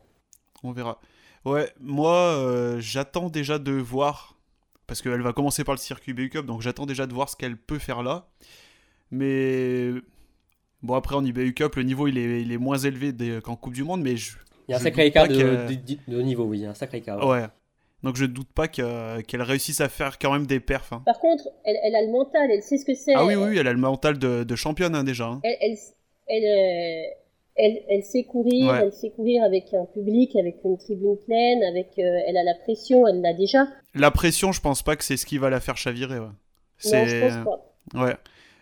On 0.63 0.71
verra. 0.71 0.99
Ouais, 1.45 1.69
moi, 1.79 2.13
euh, 2.37 2.79
j'attends 2.79 3.29
déjà 3.29 3.59
de 3.59 3.71
voir, 3.71 4.35
parce 4.87 5.01
qu'elle 5.01 5.21
va 5.21 5.33
commencer 5.33 5.63
par 5.63 5.75
le 5.75 5.79
circuit 5.79 6.13
BU 6.13 6.29
Cup, 6.29 6.45
donc 6.45 6.61
j'attends 6.61 6.85
déjà 6.87 7.05
de 7.05 7.13
voir 7.13 7.29
ce 7.29 7.35
qu'elle 7.35 7.57
peut 7.57 7.79
faire 7.79 8.01
là. 8.01 8.27
Mais 9.11 9.91
Bon, 10.81 10.93
après, 10.93 11.15
en 11.15 11.25
IBU 11.25 11.53
Cup, 11.53 11.75
le 11.77 11.83
niveau 11.83 12.07
il 12.07 12.17
est, 12.17 12.41
il 12.41 12.51
est 12.51 12.57
moins 12.57 12.77
élevé 12.77 13.11
qu'en 13.41 13.55
Coupe 13.55 13.73
du 13.73 13.83
Monde, 13.83 14.01
mais 14.01 14.17
je. 14.17 14.37
Il 14.67 14.71
y 14.71 14.73
a 14.73 14.77
un 14.77 14.79
sacré 14.79 15.07
écart 15.07 15.27
de, 15.27 15.33
que- 15.35 15.73
de- 15.73 15.97
de 16.15 16.21
niveau, 16.21 16.43
oui, 16.45 16.59
il 16.59 16.61
y 16.61 16.65
a 16.65 16.71
un 16.71 16.75
sacré 16.75 16.97
écart. 16.99 17.19
ouais. 17.25 17.41
Ouais. 17.41 17.47
Donc 18.05 18.15
je 18.15 18.25
doute 18.25 18.47
pas 18.53 18.67
que- 18.67 19.19
qu'elle 19.21 19.41
réussisse 19.41 19.81
à 19.81 19.89
faire 19.89 20.17
quand 20.19 20.31
même 20.31 20.45
des 20.45 20.59
perfs. 20.61 20.93
hein. 20.93 21.01
Par 21.05 21.19
contre, 21.19 21.49
elle, 21.65 21.75
elle 21.83 21.95
a 21.95 22.01
le 22.03 22.11
mental, 22.11 22.49
elle 22.51 22.61
sait 22.61 22.77
ce 22.77 22.85
que 22.85 22.93
c'est. 22.93 23.13
Ah 23.15 23.25
oui, 23.25 23.35
oui, 23.35 23.57
elle 23.57 23.67
a 23.67 23.73
le 23.73 23.79
mental 23.79 24.17
de, 24.19 24.43
de 24.43 24.55
championne 24.55 24.93
hein, 24.95 25.03
déjà. 25.03 25.25
hein. 25.25 25.41
Elle, 25.43 25.57
elle, 25.59 25.77
elle, 26.27 26.43
euh, 26.45 27.03
elle, 27.55 27.81
elle 27.89 28.03
sait 28.03 28.23
courir, 28.23 28.71
Ouais. 28.71 28.79
elle 28.83 28.93
sait 28.93 29.09
courir 29.09 29.43
avec 29.43 29.73
un 29.73 29.85
public, 29.85 30.35
avec 30.35 30.57
une 30.63 30.77
tribune 30.77 31.17
pleine, 31.25 31.63
avec, 31.63 31.87
euh, 31.97 32.19
elle 32.27 32.37
a 32.37 32.43
la 32.43 32.53
pression, 32.53 33.07
elle 33.07 33.21
l'a 33.21 33.33
déjà. 33.33 33.67
La 33.95 34.11
pression, 34.11 34.51
je 34.51 34.61
pense 34.61 34.83
pas 34.83 34.95
que 34.95 35.03
c'est 35.03 35.17
ce 35.17 35.25
qui 35.25 35.37
va 35.39 35.49
la 35.49 35.59
faire 35.59 35.75
chavirer. 35.77 36.19
Ouais. 36.19 36.27
Non, 36.93 37.05
je 37.05 37.19
pense 37.21 37.43
pas. 37.93 38.05
Ouais. 38.05 38.15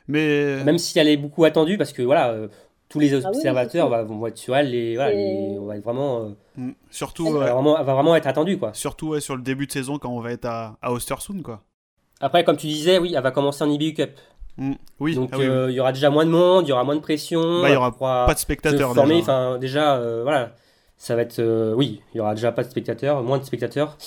Mais. 0.08 0.64
Même 0.64 0.78
si 0.78 0.98
elle 1.00 1.10
est 1.10 1.18
beaucoup 1.18 1.44
attendue, 1.44 1.78
parce 1.78 1.92
que 1.92 2.02
voilà, 2.02 2.32
euh, 2.32 2.48
tous 2.94 3.00
les 3.00 3.14
Ah 3.14 3.18
oui, 3.18 3.26
observateurs 3.38 3.90
va- 3.90 4.04
vont 4.04 4.26
être 4.28 4.38
sur 4.38 4.56
elle, 4.56 4.74
et 4.74 4.96
voilà, 4.96 5.12
C'est- 5.12 5.18
les- 5.18 5.58
on 5.60 5.66
va 5.66 5.76
être 5.78 5.84
vraiment, 5.84 6.20
euh, 6.26 6.30
Mm. 6.56 6.72
Surtout, 6.92 7.26
Elle 7.28 7.34
va 7.34 7.54
vraiment, 7.54 7.80
elle 7.80 7.86
va 7.86 7.94
vraiment 7.96 8.16
être 8.16 8.28
attendue, 8.28 8.60
quoi. 8.60 8.72
surtout 8.76 9.08
ouais, 9.10 9.22
sur 9.22 9.36
le 9.36 9.42
début 9.42 9.66
de 9.66 9.72
saison 9.72 9.98
quand 9.98 10.10
on 10.12 10.20
va 10.20 10.32
être 10.32 10.46
à, 10.46 10.78
à 10.84 10.92
Ostersund, 10.94 11.42
quoi. 11.42 11.62
Après, 12.22 12.44
comme 12.44 12.58
tu 12.58 12.68
disais, 12.68 13.00
oui, 13.00 13.14
elle 13.18 13.24
va 13.24 13.32
commencer 13.32 13.64
en 13.64 13.70
IBU 13.72 13.96
Cup. 13.96 14.12
Mm. 14.58 14.74
Oui, 15.00 15.16
Donc 15.16 15.30
ah 15.34 15.38
oui, 15.40 15.46
oui. 15.46 15.50
euh, 15.50 15.72
il 15.72 15.74
y 15.74 15.80
aura 15.80 15.92
déjà 15.92 16.12
moins 16.12 16.26
de 16.26 16.30
monde, 16.30 16.66
il 16.68 16.70
y 16.70 16.72
aura 16.72 16.84
moins 16.84 16.96
de 16.96 17.02
pression. 17.02 17.62
Bah, 17.64 17.70
il 17.70 17.74
y 17.74 17.76
aura 17.76 17.92
pourra 17.92 18.28
pas 18.28 18.36
de 18.36 18.40
spectateurs 18.40 18.94
former, 18.94 19.16
déjà. 19.22 19.24
enfin 19.24 19.58
déjà, 19.58 19.96
euh, 19.96 20.22
voilà, 20.22 20.52
ça 20.96 21.16
va 21.16 21.24
être, 21.24 21.40
euh, 21.40 21.74
oui, 21.74 22.02
il 22.14 22.18
y 22.18 22.22
aura 22.22 22.36
déjà 22.36 22.52
pas 22.52 22.64
de 22.64 22.70
spectateurs, 22.70 23.24
moins 23.24 23.40
de 23.40 23.44
spectateurs, 23.46 23.98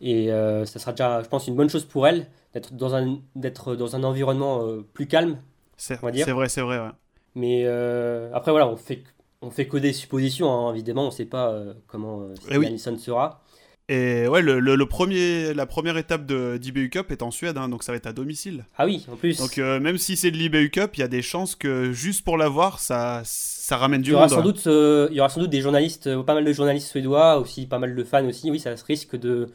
et 0.00 0.32
euh, 0.32 0.64
ça 0.64 0.78
sera 0.78 0.92
déjà, 0.92 1.22
je 1.22 1.28
pense, 1.28 1.46
une 1.46 1.56
bonne 1.56 1.68
chose 1.68 1.84
pour 1.84 2.06
elle 2.08 2.26
d'être 2.54 2.72
dans 2.72 2.94
un, 2.94 3.18
d'être 3.36 3.76
dans 3.76 3.94
un 3.96 4.02
environnement 4.02 4.62
euh, 4.66 4.82
plus 4.94 5.06
calme. 5.06 5.38
C'est 5.76 5.96
vrai, 5.96 6.12
c'est 6.48 6.62
vrai. 6.62 6.78
ouais. 6.78 6.88
Mais 7.34 7.62
euh, 7.64 8.30
après, 8.34 8.50
voilà, 8.50 8.68
on 8.68 8.76
fait, 8.76 9.02
on 9.40 9.50
fait 9.50 9.66
que 9.66 9.76
des 9.78 9.92
suppositions, 9.92 10.50
hein, 10.68 10.72
évidemment, 10.74 11.06
on 11.06 11.10
sait 11.10 11.24
pas 11.24 11.50
euh, 11.52 11.74
comment 11.86 12.22
euh, 12.22 12.34
Eh 12.50 12.58
oui. 12.58 12.66
Alison 12.66 12.96
sera. 12.98 13.42
Et 13.88 14.28
ouais, 14.28 14.42
le, 14.42 14.60
le- 14.60 14.76
le 14.76 14.86
premier, 14.86 15.52
la 15.54 15.66
première 15.66 15.96
étape 15.98 16.24
de 16.24 16.56
d'IBU 16.56 16.88
Cup 16.88 17.10
est 17.10 17.20
en 17.22 17.30
Suède, 17.30 17.58
hein, 17.58 17.68
donc 17.68 17.82
ça 17.82 17.92
va 17.92 17.96
être 17.96 18.06
à 18.06 18.12
domicile. 18.12 18.64
Ah 18.78 18.86
oui, 18.86 19.04
en 19.10 19.16
plus, 19.16 19.38
Donc 19.38 19.58
euh, 19.58 19.80
même 19.80 19.98
si 19.98 20.16
c'est 20.16 20.30
de 20.30 20.36
l'IBU 20.36 20.70
Cup, 20.70 20.92
il 20.96 21.00
y 21.00 21.02
a 21.02 21.08
des 21.08 21.20
chances 21.20 21.56
que 21.56 21.92
juste 21.92 22.24
pour 22.24 22.38
l'avoir, 22.38 22.78
ça, 22.78 23.22
ça 23.24 23.76
ramène 23.76 24.00
il 24.00 24.04
du 24.04 24.10
y 24.10 24.14
aura 24.14 24.22
monde. 24.22 24.30
sans 24.30 24.36
ouais. 24.38 24.42
doute, 24.42 24.66
euh, 24.68 25.08
il 25.10 25.16
y 25.16 25.20
aura 25.20 25.28
sans 25.28 25.40
doute 25.40 25.50
des 25.50 25.60
journalistes, 25.60 26.06
euh, 26.06 26.22
pas 26.22 26.34
mal 26.34 26.44
de 26.44 26.52
journalistes 26.52 26.88
suédois, 26.88 27.38
aussi 27.38 27.66
pas 27.66 27.78
mal 27.80 27.94
de 27.94 28.04
fans 28.04 28.24
aussi. 28.26 28.50
Oui, 28.50 28.60
ça 28.60 28.76
se 28.76 28.84
risque 28.84 29.16
de, 29.16 29.50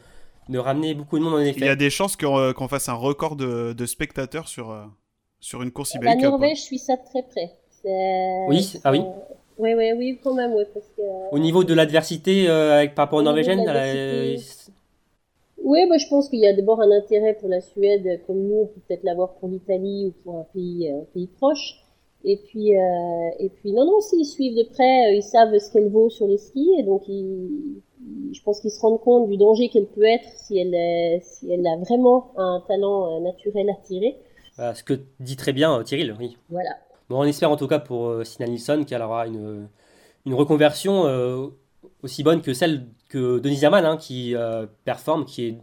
de 0.50 0.58
ramener 0.58 0.94
beaucoup 0.94 1.18
de 1.18 1.24
monde 1.24 1.34
en 1.34 1.38
effet. 1.40 1.60
Il 1.60 1.66
y 1.66 1.68
a 1.70 1.76
des 1.76 1.90
chances 1.90 2.14
qu'on 2.16 2.38
euh, 2.38 2.52
qu'on 2.52 2.68
fasse 2.68 2.88
un 2.90 2.94
record 2.94 3.34
de, 3.34 3.72
de 3.72 3.86
spectateurs 3.86 4.46
sur, 4.48 4.70
euh, 4.70 4.84
sur 5.40 5.62
une 5.62 5.70
course 5.72 5.94
IBU 5.94 6.04
La 6.04 6.12
Cup. 6.14 6.22
ouais. 6.24 6.28
Norvège 6.30 6.58
suit 6.62 6.78
ça 6.78 6.96
de 6.96 7.02
très 7.10 7.22
près. 7.22 7.52
C'est- 7.88 8.48
Oui, 8.48 8.80
ah 8.84 8.90
oui. 8.92 9.00
Oui, 9.58 9.74
oui, 9.74 9.92
oui, 9.96 10.18
quand 10.22 10.34
même, 10.34 10.52
oui, 10.54 10.64
parce 10.72 10.86
que. 10.96 11.02
Au 11.32 11.38
niveau 11.38 11.64
de 11.64 11.74
l'adversité 11.74 12.48
euh, 12.48 12.76
avec, 12.76 12.94
par 12.94 13.06
rapport 13.06 13.18
aux 13.18 13.22
Norvégiennes, 13.22 13.66
Oui, 15.62 15.84
moi 15.86 15.98
je 15.98 16.06
pense 16.08 16.28
qu'il 16.28 16.38
y 16.38 16.46
a 16.46 16.54
d'abord 16.54 16.80
un 16.80 16.90
intérêt 16.90 17.34
pour 17.34 17.48
la 17.48 17.60
Suède, 17.60 18.20
comme 18.26 18.38
nous, 18.38 18.54
on 18.62 18.66
peut 18.66 18.80
peut-être 18.86 19.02
l'avoir 19.02 19.34
pour 19.34 19.48
l'Italie 19.48 20.06
ou 20.06 20.22
pour 20.22 20.38
un 20.38 20.46
pays, 20.54 20.88
un 20.88 21.04
pays 21.12 21.26
proche. 21.26 21.82
Et 22.24 22.36
puis, 22.36 22.76
euh, 22.76 23.28
et 23.38 23.48
puis, 23.48 23.72
non, 23.72 23.84
non, 23.84 24.00
s'ils 24.00 24.24
suivent 24.26 24.56
de 24.56 24.64
près, 24.64 25.10
euh, 25.10 25.14
ils 25.14 25.22
savent 25.22 25.56
ce 25.58 25.70
qu'elle 25.72 25.88
vaut 25.88 26.10
sur 26.10 26.26
les 26.26 26.38
skis, 26.38 26.70
et 26.78 26.82
donc 26.82 27.02
ils, 27.08 27.80
je 28.32 28.42
pense 28.42 28.60
qu'ils 28.60 28.70
se 28.72 28.80
rendent 28.80 29.00
compte 29.00 29.28
du 29.28 29.36
danger 29.36 29.68
qu'elle 29.68 29.86
peut 29.86 30.02
être 30.04 30.28
si 30.36 30.58
elle, 30.58 30.74
est- 30.74 31.20
si 31.22 31.50
elle 31.52 31.66
a 31.66 31.76
vraiment 31.76 32.32
un 32.36 32.62
talent 32.66 33.16
euh, 33.16 33.20
naturel 33.20 33.68
à 33.70 33.74
tirer. 33.86 34.16
Voilà, 34.56 34.74
ce 34.74 34.82
que 34.82 35.00
dit 35.20 35.36
très 35.36 35.52
bien 35.52 35.78
euh, 35.78 35.82
Tyril, 35.84 36.16
oui. 36.18 36.36
Voilà. 36.50 36.70
Bon, 37.08 37.20
on 37.20 37.24
espère 37.24 37.50
en 37.50 37.56
tout 37.56 37.68
cas 37.68 37.78
pour 37.78 38.08
euh, 38.08 38.24
Sina 38.24 38.46
Nilsson 38.48 38.84
qu'elle 38.86 39.02
aura 39.02 39.26
une, 39.26 39.68
une 40.26 40.34
reconversion 40.34 41.06
euh, 41.06 41.46
aussi 42.02 42.22
bonne 42.22 42.42
que 42.42 42.52
celle 42.52 42.86
que 43.08 43.38
Denise 43.38 43.64
Herman, 43.64 43.84
hein, 43.86 43.96
qui 43.96 44.34
euh, 44.34 44.66
performe, 44.84 45.24
qui 45.24 45.46
est 45.46 45.58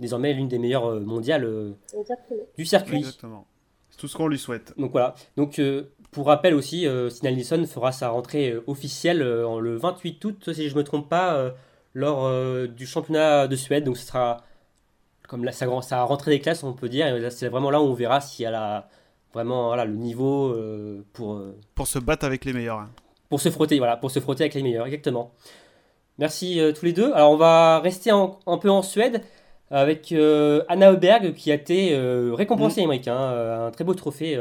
désormais 0.00 0.32
l'une 0.32 0.48
des 0.48 0.58
meilleures 0.58 1.00
mondiales 1.00 1.44
euh, 1.44 1.72
du 2.56 2.64
circuit. 2.64 2.96
Exactement. 2.98 3.46
C'est 3.90 3.98
tout 3.98 4.08
ce 4.08 4.16
qu'on 4.16 4.28
lui 4.28 4.38
souhaite. 4.38 4.74
Donc 4.76 4.90
voilà. 4.92 5.14
Donc 5.36 5.58
euh, 5.58 5.84
pour 6.10 6.26
rappel 6.26 6.54
aussi, 6.54 6.86
euh, 6.86 7.10
Nilsson 7.22 7.64
fera 7.66 7.92
sa 7.92 8.08
rentrée 8.08 8.50
euh, 8.50 8.64
officielle 8.66 9.22
euh, 9.22 9.46
en- 9.46 9.60
le 9.60 9.76
28 9.76 10.24
août, 10.24 10.52
si 10.52 10.68
je 10.68 10.74
ne 10.74 10.78
me 10.80 10.84
trompe 10.84 11.08
pas, 11.08 11.34
euh, 11.36 11.50
lors 11.94 12.24
euh, 12.26 12.66
du 12.66 12.86
championnat 12.86 13.46
de 13.46 13.56
Suède. 13.56 13.84
Donc 13.84 13.96
ce 13.98 14.06
sera 14.06 14.38
comme 15.28 15.44
la, 15.44 15.52
sa, 15.52 15.66
sa 15.82 16.02
rentrée 16.04 16.30
des 16.32 16.40
classes, 16.40 16.64
on 16.64 16.72
peut 16.72 16.88
dire. 16.88 17.06
Et 17.14 17.30
C'est 17.30 17.48
vraiment 17.48 17.70
là 17.70 17.80
où 17.80 17.84
on 17.84 17.94
verra 17.94 18.20
si 18.20 18.42
elle 18.44 18.54
a 18.54 18.88
vraiment 19.38 19.68
voilà, 19.68 19.84
le 19.84 19.94
niveau 19.94 20.48
euh, 20.52 21.04
pour, 21.12 21.34
euh, 21.36 21.56
Pour 21.74 21.86
se 21.86 21.98
battre 21.98 22.24
avec 22.26 22.44
les 22.44 22.52
meilleurs. 22.52 22.78
hein. 22.80 22.90
pour 23.28 23.40
se 23.40 23.50
frotter, 23.50 23.78
voilà, 23.78 23.96
pour 23.96 24.10
se 24.10 24.20
frotter 24.20 24.44
avec 24.44 24.54
les 24.54 24.62
meilleurs, 24.62 24.86
exactement. 24.86 25.32
Merci 26.18 26.60
euh, 26.60 26.72
tous 26.72 26.84
les 26.84 26.92
deux. 26.92 27.12
Alors 27.12 27.30
on 27.30 27.36
va 27.36 27.78
rester 27.80 28.10
en- 28.12 28.38
un 28.46 28.58
peu 28.58 28.70
en 28.70 28.82
Suède 28.82 29.22
avec 29.70 30.12
Anna 30.68 30.92
Öberg 30.92 31.34
qui 31.34 31.50
a 31.52 31.54
été 31.54 31.94
récompensée, 32.34 32.80
Émeric, 32.80 33.06
hein, 33.06 33.20
euh, 33.20 33.66
un 33.66 33.70
très 33.70 33.84
beau 33.84 33.92
trophée 33.92 34.38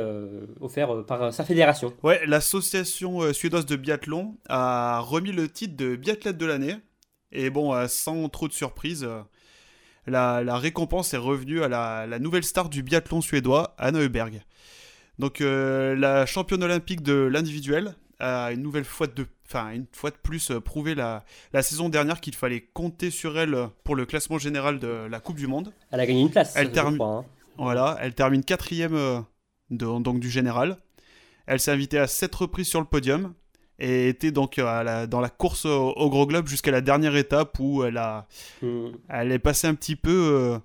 offert 0.62 1.04
par 1.06 1.34
sa 1.34 1.44
fédération. 1.44 1.92
Ouais, 2.02 2.22
l'association 2.26 3.34
suédoise 3.34 3.66
de 3.66 3.76
biathlon 3.76 4.36
a 4.48 5.02
remis 5.02 5.34
le 5.34 5.50
titre 5.50 5.76
de 5.76 5.98
biathlète 5.98 6.38
de 6.38 6.46
l'année. 6.46 6.76
Et 7.34 7.50
bon, 7.50 7.74
sans 7.90 8.30
trop 8.30 8.48
de 8.48 8.54
surprise, 8.54 9.06
la, 10.06 10.42
la 10.46 10.58
récompense 10.58 11.14
est 11.14 11.18
revenue 11.18 11.62
à 11.62 11.68
la, 11.68 12.08
la 12.08 12.20
nouvelle 12.20 12.46
star 12.46 12.70
du 12.70 12.82
biathlon 12.82 13.20
suédois, 13.20 13.76
Anna 13.78 14.00
Öberg. 14.00 14.42
Donc, 15.20 15.42
euh, 15.42 15.96
la 15.96 16.26
championne 16.26 16.64
olympique 16.64 17.02
de 17.02 17.14
l'individuel 17.14 17.96
a 18.20 18.52
une 18.52 18.62
nouvelle 18.62 18.86
fois 18.86 19.08
de, 19.08 19.26
enfin, 19.48 19.72
une 19.72 19.86
fois 19.92 20.10
de 20.12 20.16
plus 20.16 20.52
euh, 20.52 20.60
prouvé 20.60 20.96
la, 20.96 21.24
la 21.54 21.62
saison 21.64 21.90
dernière 21.90 22.20
qu'il 22.22 22.36
fallait 22.36 22.62
compter 22.74 23.10
sur 23.12 23.38
elle 23.38 23.56
pour 23.84 23.96
le 23.96 24.06
classement 24.06 24.38
général 24.38 24.80
de 24.80 25.08
la 25.10 25.20
Coupe 25.20 25.38
du 25.38 25.48
Monde. 25.48 25.74
Elle 25.92 26.00
a 26.00 26.06
gagné 26.06 26.22
une 26.22 26.30
place, 26.32 26.54
Elle 26.56 26.72
termine- 26.72 27.02
hein. 27.02 27.26
Voilà, 27.58 27.98
elle 28.02 28.14
termine 28.14 28.44
quatrième 28.44 28.94
euh, 28.96 29.20
donc 29.72 30.20
du 30.20 30.30
général. 30.30 30.78
Elle 31.48 31.60
s'est 31.60 31.72
invitée 31.72 31.98
à 31.98 32.06
sept 32.08 32.34
reprises 32.36 32.68
sur 32.68 32.80
le 32.80 32.86
podium 32.86 33.34
et 33.80 34.10
était 34.10 34.32
donc 34.32 34.60
à 34.60 34.84
la- 34.84 35.08
dans 35.08 35.22
la 35.22 35.30
course 35.30 35.66
au, 35.66 35.90
au 35.92 36.10
gros 36.10 36.28
globe 36.28 36.48
jusqu'à 36.48 36.72
la 36.72 36.82
dernière 36.82 37.16
étape 37.16 37.58
où 37.60 37.84
elle, 37.84 37.98
a, 37.98 38.28
Hmm, 38.62 38.90
elle 39.10 39.32
est 39.32 39.40
passée 39.40 39.66
un 39.68 39.74
petit 39.76 39.96
peu 39.96 40.12
euh, 40.12 40.60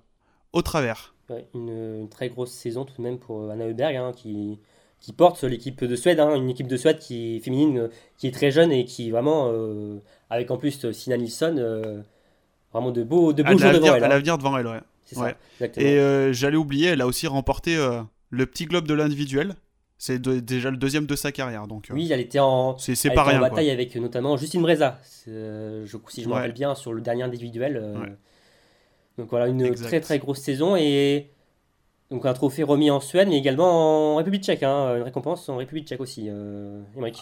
au 0.51 0.61
travers. 0.61 1.12
Ouais, 1.29 1.45
une, 1.53 1.69
une 2.01 2.09
très 2.09 2.29
grosse 2.29 2.51
saison 2.51 2.85
tout 2.85 2.93
de 2.97 3.01
même 3.01 3.17
pour 3.19 3.49
Anna 3.49 3.67
Öberg 3.67 3.95
hein, 3.95 4.11
qui, 4.15 4.59
qui 4.99 5.13
porte 5.13 5.43
l'équipe 5.43 5.83
de 5.83 5.95
Suède, 5.95 6.19
hein, 6.19 6.35
une 6.35 6.49
équipe 6.49 6.67
de 6.67 6.77
Suède 6.77 6.99
qui 6.99 7.35
est 7.35 7.39
féminine, 7.39 7.77
euh, 7.77 7.87
qui 8.17 8.27
est 8.27 8.31
très 8.31 8.51
jeune 8.51 8.71
et 8.71 8.85
qui 8.85 9.11
vraiment, 9.11 9.49
euh, 9.51 9.97
avec 10.29 10.49
en 10.51 10.57
plus 10.57 10.85
euh, 10.85 10.91
Sina 10.93 11.17
Nilsson, 11.17 11.55
euh, 11.57 12.01
vraiment 12.71 12.91
de 12.91 13.03
beaux, 13.03 13.33
de 13.33 13.43
beaux 13.43 13.51
Elle 13.51 13.59
jours 13.59 13.71
devant 13.73 13.95
elle. 13.95 14.03
a 14.03 14.05
hein. 14.05 14.09
l'avenir 14.09 14.37
devant 14.37 14.57
elle, 14.57 14.67
ouais. 14.67 14.79
C'est 15.05 15.15
ça, 15.15 15.23
ouais. 15.59 15.71
Et 15.77 15.99
euh, 15.99 16.31
j'allais 16.33 16.55
oublier, 16.57 16.87
elle 16.89 17.01
a 17.01 17.07
aussi 17.07 17.27
remporté 17.27 17.77
le 18.29 18.45
petit 18.45 18.65
globe 18.65 18.87
de 18.87 18.93
l'individuel. 18.93 19.55
C'est 19.97 20.21
déjà 20.21 20.69
le 20.71 20.75
deuxième 20.77 21.05
de 21.05 21.15
sa 21.15 21.31
carrière, 21.31 21.67
donc 21.67 21.87
Oui, 21.93 22.09
elle 22.11 22.19
était 22.19 22.39
en, 22.39 22.77
c'est 22.77 22.95
c'est 22.95 23.07
elle 23.09 23.15
pas 23.15 23.23
était 23.25 23.35
en 23.35 23.39
quoi. 23.39 23.49
bataille 23.49 23.69
avec 23.69 23.95
notamment 23.95 24.35
Justine 24.35 24.61
Breza, 24.61 24.99
je, 25.25 25.85
si 26.09 26.23
je 26.23 26.27
me 26.27 26.33
Ouais. 26.33 26.39
rappelle 26.39 26.53
bien, 26.53 26.75
sur 26.75 26.91
le 26.93 26.99
dernier 27.01 27.23
individuel. 27.23 27.77
Donc 29.17 29.29
voilà, 29.29 29.47
une 29.47 29.61
Exact. 29.61 29.87
très 29.87 30.01
très 30.01 30.19
grosse 30.19 30.39
saison 30.39 30.75
et 30.75 31.29
donc 32.11 32.25
un 32.25 32.33
trophée 32.33 32.63
remis 32.63 32.91
en 32.91 32.99
Suède, 32.99 33.27
mais 33.27 33.37
également 33.37 34.13
en 34.13 34.15
République 34.17 34.43
tchèque, 34.43 34.63
hein, 34.63 34.97
une 34.97 35.03
récompense 35.03 35.49
en 35.49 35.57
République 35.57 35.87
tchèque 35.87 35.99
aussi, 36.01 36.27
euh. 36.29 36.81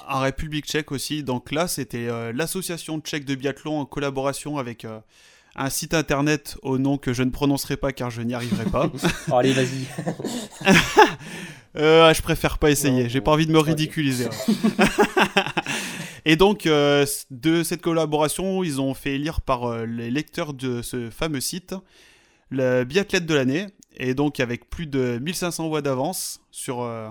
En 0.09 0.19
République 0.19 0.65
tchèque 0.65 0.91
aussi. 0.91 1.23
Donc 1.23 1.51
là, 1.51 1.67
c'était 1.67 2.07
euh, 2.09 2.33
l'association 2.33 2.99
tchèque 2.99 3.25
de 3.25 3.35
biathlon 3.35 3.79
en 3.79 3.85
collaboration 3.85 4.57
avec 4.57 4.83
euh, 4.83 4.99
un 5.55 5.69
site 5.69 5.93
internet 5.93 6.57
au 6.61 6.77
nom 6.77 6.97
que 6.97 7.13
je 7.13 7.23
ne 7.23 7.29
prononcerai 7.29 7.77
pas 7.77 7.93
car 7.93 8.09
je 8.09 8.21
n'y 8.21 8.33
arriverai 8.33 8.65
pas. 8.65 8.91
Oh, 9.31 9.35
allez, 9.35 9.53
vas-y. 9.53 9.85
Euh, 11.77 12.13
je 12.13 12.21
préfère 12.21 12.57
pas 12.57 12.69
essayer. 12.69 13.07
J'ai 13.07 13.21
pas 13.21 13.31
envie 13.31 13.47
de 13.47 13.53
me 13.53 13.59
ridiculiser. 13.59 14.25
ouais. 14.25 14.55
Et 16.25 16.35
donc, 16.35 16.65
euh, 16.65 17.05
de 17.31 17.63
cette 17.63 17.81
collaboration, 17.81 18.63
ils 18.63 18.79
ont 18.79 18.93
fait 18.93 19.15
élire 19.15 19.41
par 19.41 19.65
euh, 19.65 19.85
les 19.85 20.11
lecteurs 20.11 20.53
de 20.53 20.81
ce 20.81 21.09
fameux 21.09 21.41
site 21.41 21.73
le 22.49 22.83
biathlète 22.83 23.25
de 23.25 23.33
l'année. 23.33 23.67
Et 23.97 24.13
donc, 24.13 24.39
avec 24.39 24.69
plus 24.69 24.87
de 24.87 25.19
1500 25.19 25.67
voix 25.69 25.81
d'avance 25.81 26.41
sur, 26.51 26.81
euh, 26.81 27.09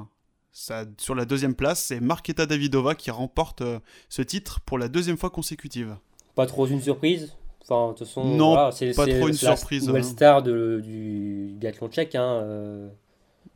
sa- 0.53 0.85
sur 0.99 1.15
la 1.15 1.25
deuxième 1.25 1.55
place, 1.55 1.83
c'est 1.85 2.01
Marketa 2.01 2.47
Davidova 2.47 2.95
qui 2.95 3.11
remporte 3.11 3.63
ce 4.09 4.23
titre 4.23 4.61
pour 4.61 4.79
la 4.79 4.89
deuxième 4.89 5.17
fois 5.17 5.31
consécutive. 5.31 5.97
Pas 6.35 6.47
trop 6.47 6.67
une 6.67 6.81
surprise? 6.81 7.35
Enfin, 7.63 7.93
de 7.93 7.99
toute 7.99 8.07
façon, 8.07 8.25
Non, 8.25 8.53
voilà, 8.55 8.73
c'est 8.73 8.93
pas 8.95 9.05
c'est- 9.05 9.17
trop 9.19 9.29
une 9.29 9.35
la 9.43 9.57
surprise, 9.57 9.87
Nouvelle 9.87 10.03
hein. 10.03 10.09
star 10.09 10.43
de, 10.43 10.81
du 10.83 11.51
biathlon 11.55 11.89
tchèque. 11.89 12.15
Hein, 12.15 12.89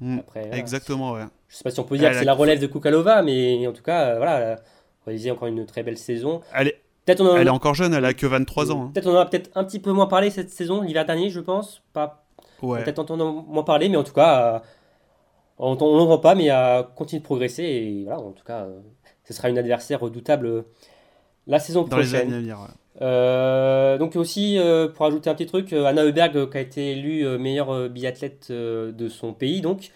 Mm, 0.00 0.18
après. 0.18 0.50
Exactement, 0.58 1.12
ouais. 1.12 1.22
Je 1.48 1.56
sais 1.56 1.62
pas 1.62 1.70
si 1.70 1.78
on 1.78 1.84
peut 1.84 1.96
dire 1.96 2.08
Elle 2.08 2.14
que 2.14 2.18
c'est 2.18 2.24
la 2.24 2.34
relève 2.34 2.60
de 2.60 2.66
Kukalova, 2.66 3.22
mais 3.22 3.64
en 3.66 3.72
tout 3.72 3.82
cas, 3.82 4.16
voilà, 4.16 4.60
réalisé 5.06 5.30
encore 5.30 5.48
une 5.48 5.66
très 5.66 5.82
belle 5.82 5.98
saison. 5.98 6.40
Elle 6.54 6.68
est, 6.68 6.80
Peut-être 7.04 7.20
on 7.20 7.26
en 7.32 7.36
elle 7.36 7.46
est 7.48 7.50
encore 7.50 7.74
jeune, 7.74 7.92
elle 7.92 8.04
a 8.06 8.14
que 8.14 8.26
23 8.26 8.72
ans. 8.72 8.84
hein. 8.84 8.90
Peut-être 8.94 9.06
on 9.08 9.14
en 9.14 9.18
a 9.20 9.26
peut-être 9.26 9.50
un 9.54 9.64
petit 9.64 9.78
peu 9.78 9.92
moins 9.92 10.06
parlé 10.06 10.30
cette 10.30 10.48
saison, 10.50 10.80
l'hiver 10.80 11.04
dernier, 11.04 11.28
je 11.30 11.40
pense. 11.40 11.82
Pas 11.92 12.24
Ouais. 12.62 12.82
peut-être 12.82 12.98
entendre 12.98 13.44
moins 13.46 13.62
parler, 13.64 13.90
mais 13.90 13.96
en 13.98 14.04
tout 14.04 14.14
cas, 14.14 14.54
euh, 14.54 14.58
on 15.58 15.74
ne 15.74 15.98
le 15.98 16.04
voit 16.06 16.22
pas, 16.22 16.34
mais 16.34 16.48
à 16.48 16.88
continuer 16.96 17.20
de 17.20 17.24
progresser. 17.24 17.62
Et 17.62 18.04
voilà, 18.04 18.20
en 18.20 18.32
tout 18.32 18.44
cas, 18.44 18.66
ce 19.24 19.34
sera 19.34 19.50
une 19.50 19.58
adversaire 19.58 20.00
redoutable 20.00 20.64
la 21.46 21.58
saison 21.58 21.84
prochaine. 21.84 22.30
Dans 22.30 22.36
les 22.38 22.52
années 23.00 23.98
donc 23.98 24.16
aussi, 24.16 24.58
pour 24.94 25.04
ajouter 25.06 25.28
un 25.28 25.34
petit 25.34 25.46
truc, 25.46 25.72
Anna 25.74 26.04
Heuberg 26.04 26.48
qui 26.50 26.56
a 26.56 26.60
été 26.60 26.92
élue 26.92 27.26
meilleure 27.38 27.90
biathlète 27.90 28.50
de 28.50 29.08
son 29.10 29.34
pays, 29.34 29.60
donc, 29.60 29.90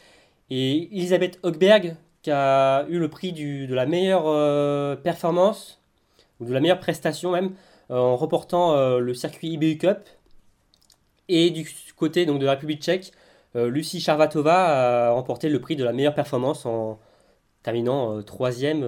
et 0.51 0.89
Elisabeth 0.95 1.39
Hochberg 1.43 1.97
qui 2.23 2.31
a 2.31 2.87
eu 2.89 2.99
le 2.99 3.09
prix 3.09 3.33
du, 3.33 3.67
de 3.67 3.75
la 3.75 3.87
meilleure 3.87 5.01
performance, 5.03 5.81
ou 6.41 6.45
de 6.45 6.53
la 6.53 6.61
meilleure 6.61 6.81
prestation 6.81 7.33
même, 7.33 7.53
en 7.91 8.17
reportant 8.17 8.99
le 8.99 9.15
circuit 9.15 9.51
IBU 9.51 9.79
Cup. 9.79 9.99
Et 11.29 11.51
du 11.51 11.69
côté 11.97 12.27
donc, 12.27 12.41
de 12.41 12.47
la 12.47 12.53
République 12.53 12.83
tchèque, 12.83 13.13
Lucie 13.55 14.01
Charvatova 14.01 15.09
a 15.09 15.11
remporté 15.13 15.49
le 15.49 15.61
prix 15.61 15.77
de 15.77 15.85
la 15.85 15.93
meilleure 15.93 16.15
performance 16.15 16.67
en 16.67 16.99
terminant 17.63 18.23
troisième 18.23 18.85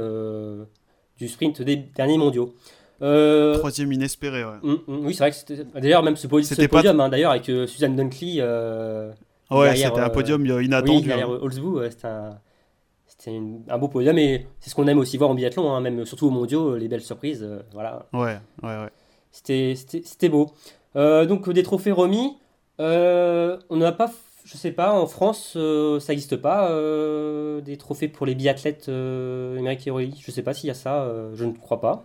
du 1.18 1.28
sprint 1.28 1.62
des 1.62 1.76
derniers 1.76 2.18
mondiaux. 2.18 2.54
Euh, 3.02 3.56
Troisième 3.58 3.92
inespéré, 3.92 4.44
ouais. 4.44 4.58
Mm, 4.62 4.76
mm, 4.86 5.06
oui, 5.06 5.14
c'est 5.14 5.20
vrai 5.20 5.30
que 5.30 5.36
c'était. 5.36 5.64
D'ailleurs, 5.80 6.02
même 6.02 6.16
ce, 6.16 6.26
podium, 6.26 7.00
hein, 7.00 7.08
d'ailleurs, 7.08 7.30
avec 7.30 7.48
euh, 7.48 7.66
Suzanne 7.66 7.96
Dunkley. 7.96 8.36
Euh, 8.38 9.10
ouais, 9.50 9.74
c'était 9.74 10.00
un 10.00 10.10
podium 10.10 10.44
inattendu. 10.44 10.98
Oui, 10.98 11.02
derrière 11.04 11.30
hein. 11.30 11.88
c'était 11.90 12.06
un, 12.06 12.38
beau 13.78 13.88
podium 13.88 14.18
et 14.18 14.46
c'est 14.60 14.70
ce 14.70 14.74
qu'on 14.74 14.86
aime 14.86 14.98
aussi 14.98 15.16
voir 15.16 15.30
en 15.30 15.34
biathlon, 15.34 15.72
hein, 15.72 15.80
même 15.80 16.04
surtout 16.04 16.26
aux 16.26 16.30
mondiaux, 16.30 16.76
les 16.76 16.88
belles 16.88 17.02
surprises. 17.02 17.46
voilà. 17.72 18.06
Ouais, 18.12 18.38
ouais, 18.62 18.82
ouais. 18.82 18.90
C'était 19.32 20.28
beau. 20.28 20.50
donc, 20.94 21.50
des 21.50 21.62
trophées 21.62 21.92
remis. 21.92 22.36
on 22.78 23.76
n'a 23.76 23.92
pas 23.92 24.10
je 24.50 24.56
sais 24.56 24.72
pas, 24.72 24.92
en 24.92 25.06
France, 25.06 25.54
euh, 25.56 26.00
ça 26.00 26.12
n'existe 26.12 26.36
pas, 26.36 26.70
euh, 26.70 27.60
des 27.60 27.76
trophées 27.76 28.08
pour 28.08 28.26
les 28.26 28.34
biathlètes 28.34 28.88
euh, 28.88 29.76
Aurélie. 29.88 30.20
Je 30.24 30.30
sais 30.30 30.42
pas 30.42 30.54
s'il 30.54 30.68
y 30.68 30.70
a 30.70 30.74
ça, 30.74 31.02
euh, 31.02 31.32
je 31.34 31.44
ne 31.44 31.52
crois 31.52 31.80
pas. 31.80 32.04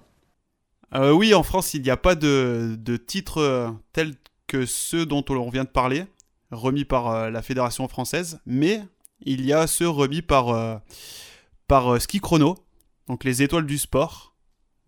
oui, 0.94 1.34
en 1.34 1.44
France, 1.44 1.74
il 1.74 1.82
n'y 1.82 1.90
a 1.90 1.98
pas 1.98 2.16
de, 2.16 2.76
de 2.78 2.98
titres 2.98 3.74
tels 3.94 4.14
que 4.48 4.66
ceux 4.66 5.06
dont 5.06 5.26
on 5.30 5.50
vient 5.50 5.64
de 5.64 5.70
parler, 5.70 6.06
remis 6.52 6.86
par 6.86 7.32
la 7.32 7.42
Fédération 7.42 7.88
française, 7.88 8.40
mais 8.46 8.82
il 9.22 9.46
y 9.46 9.54
a 9.54 9.68
ceux 9.68 9.90
remis 9.90 10.22
par, 10.22 10.82
par 11.68 12.02
Ski 12.02 12.20
Chrono, 12.20 12.56
donc 13.08 13.24
les 13.24 13.42
étoiles 13.42 13.66
du 13.66 13.78
sport. 13.78 14.34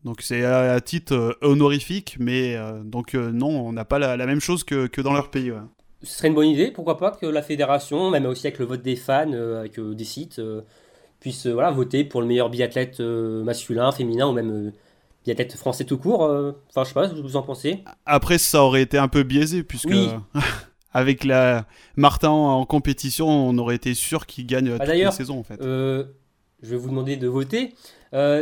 Donc 0.03 0.21
c'est 0.21 0.45
à, 0.45 0.79
titre 0.79 1.37
honorifique, 1.41 2.17
mais 2.19 2.57
donc 2.83 3.13
non, 3.13 3.67
on 3.67 3.73
n'a 3.73 3.85
pas 3.85 3.99
la, 3.99 4.25
même 4.25 4.41
chose 4.41 4.63
que, 4.63 4.87
que 4.87 5.01
dans 5.01 5.13
leur 5.13 5.29
pays 5.29 5.51
ce 6.03 6.17
serait 6.17 6.27
une 6.27 6.35
bonne 6.35 6.47
idée, 6.47 6.71
pourquoi 6.71 6.97
pas 6.97 7.11
que 7.11 7.25
la 7.25 7.41
fédération, 7.41 8.09
même 8.09 8.25
aussi 8.25 8.47
avec 8.47 8.59
le 8.59 8.65
vote 8.65 8.81
des 8.81 8.95
fans, 8.95 9.31
euh, 9.33 9.59
avec 9.59 9.79
euh, 9.79 9.95
des 9.95 10.03
sites, 10.03 10.39
euh, 10.39 10.61
puisse 11.19 11.47
voilà, 11.47 11.71
voter 11.71 12.03
pour 12.03 12.21
le 12.21 12.27
meilleur 12.27 12.49
biathlète 12.49 12.99
masculin, 12.99 13.91
féminin 13.91 14.27
ou 14.27 14.33
même 14.33 14.71
biathlète 15.25 15.55
français 15.55 15.83
tout 15.83 15.97
court. 15.97 16.21
Enfin, 16.21 16.83
je 16.83 16.89
sais 16.89 16.93
pas, 16.93 17.09
ce 17.09 17.15
que 17.15 17.19
vous 17.19 17.35
en 17.35 17.41
pensez. 17.41 17.83
Après, 18.05 18.37
ça 18.37 18.63
aurait 18.63 18.83
été 18.83 18.99
un 18.99 19.07
peu 19.07 19.23
biaisé, 19.23 19.63
puisque 19.63 19.89
avec 20.97 21.23
la 21.23 21.65
Martin 21.95 22.29
en 22.29 22.65
compétition, 22.65 23.27
on 23.27 23.57
aurait 23.57 23.75
été 23.75 23.93
sûr 23.93 24.25
qu'il 24.25 24.45
gagne 24.47 24.77
bah, 24.77 24.85
toute 24.85 24.95
la 24.95 25.11
saison 25.11 25.39
en 25.39 25.43
fait. 25.43 25.59
je 25.61 26.05
vais 26.61 26.77
vous 26.77 26.89
demander 26.89 27.15
de 27.15 27.27
voter. 27.27 27.73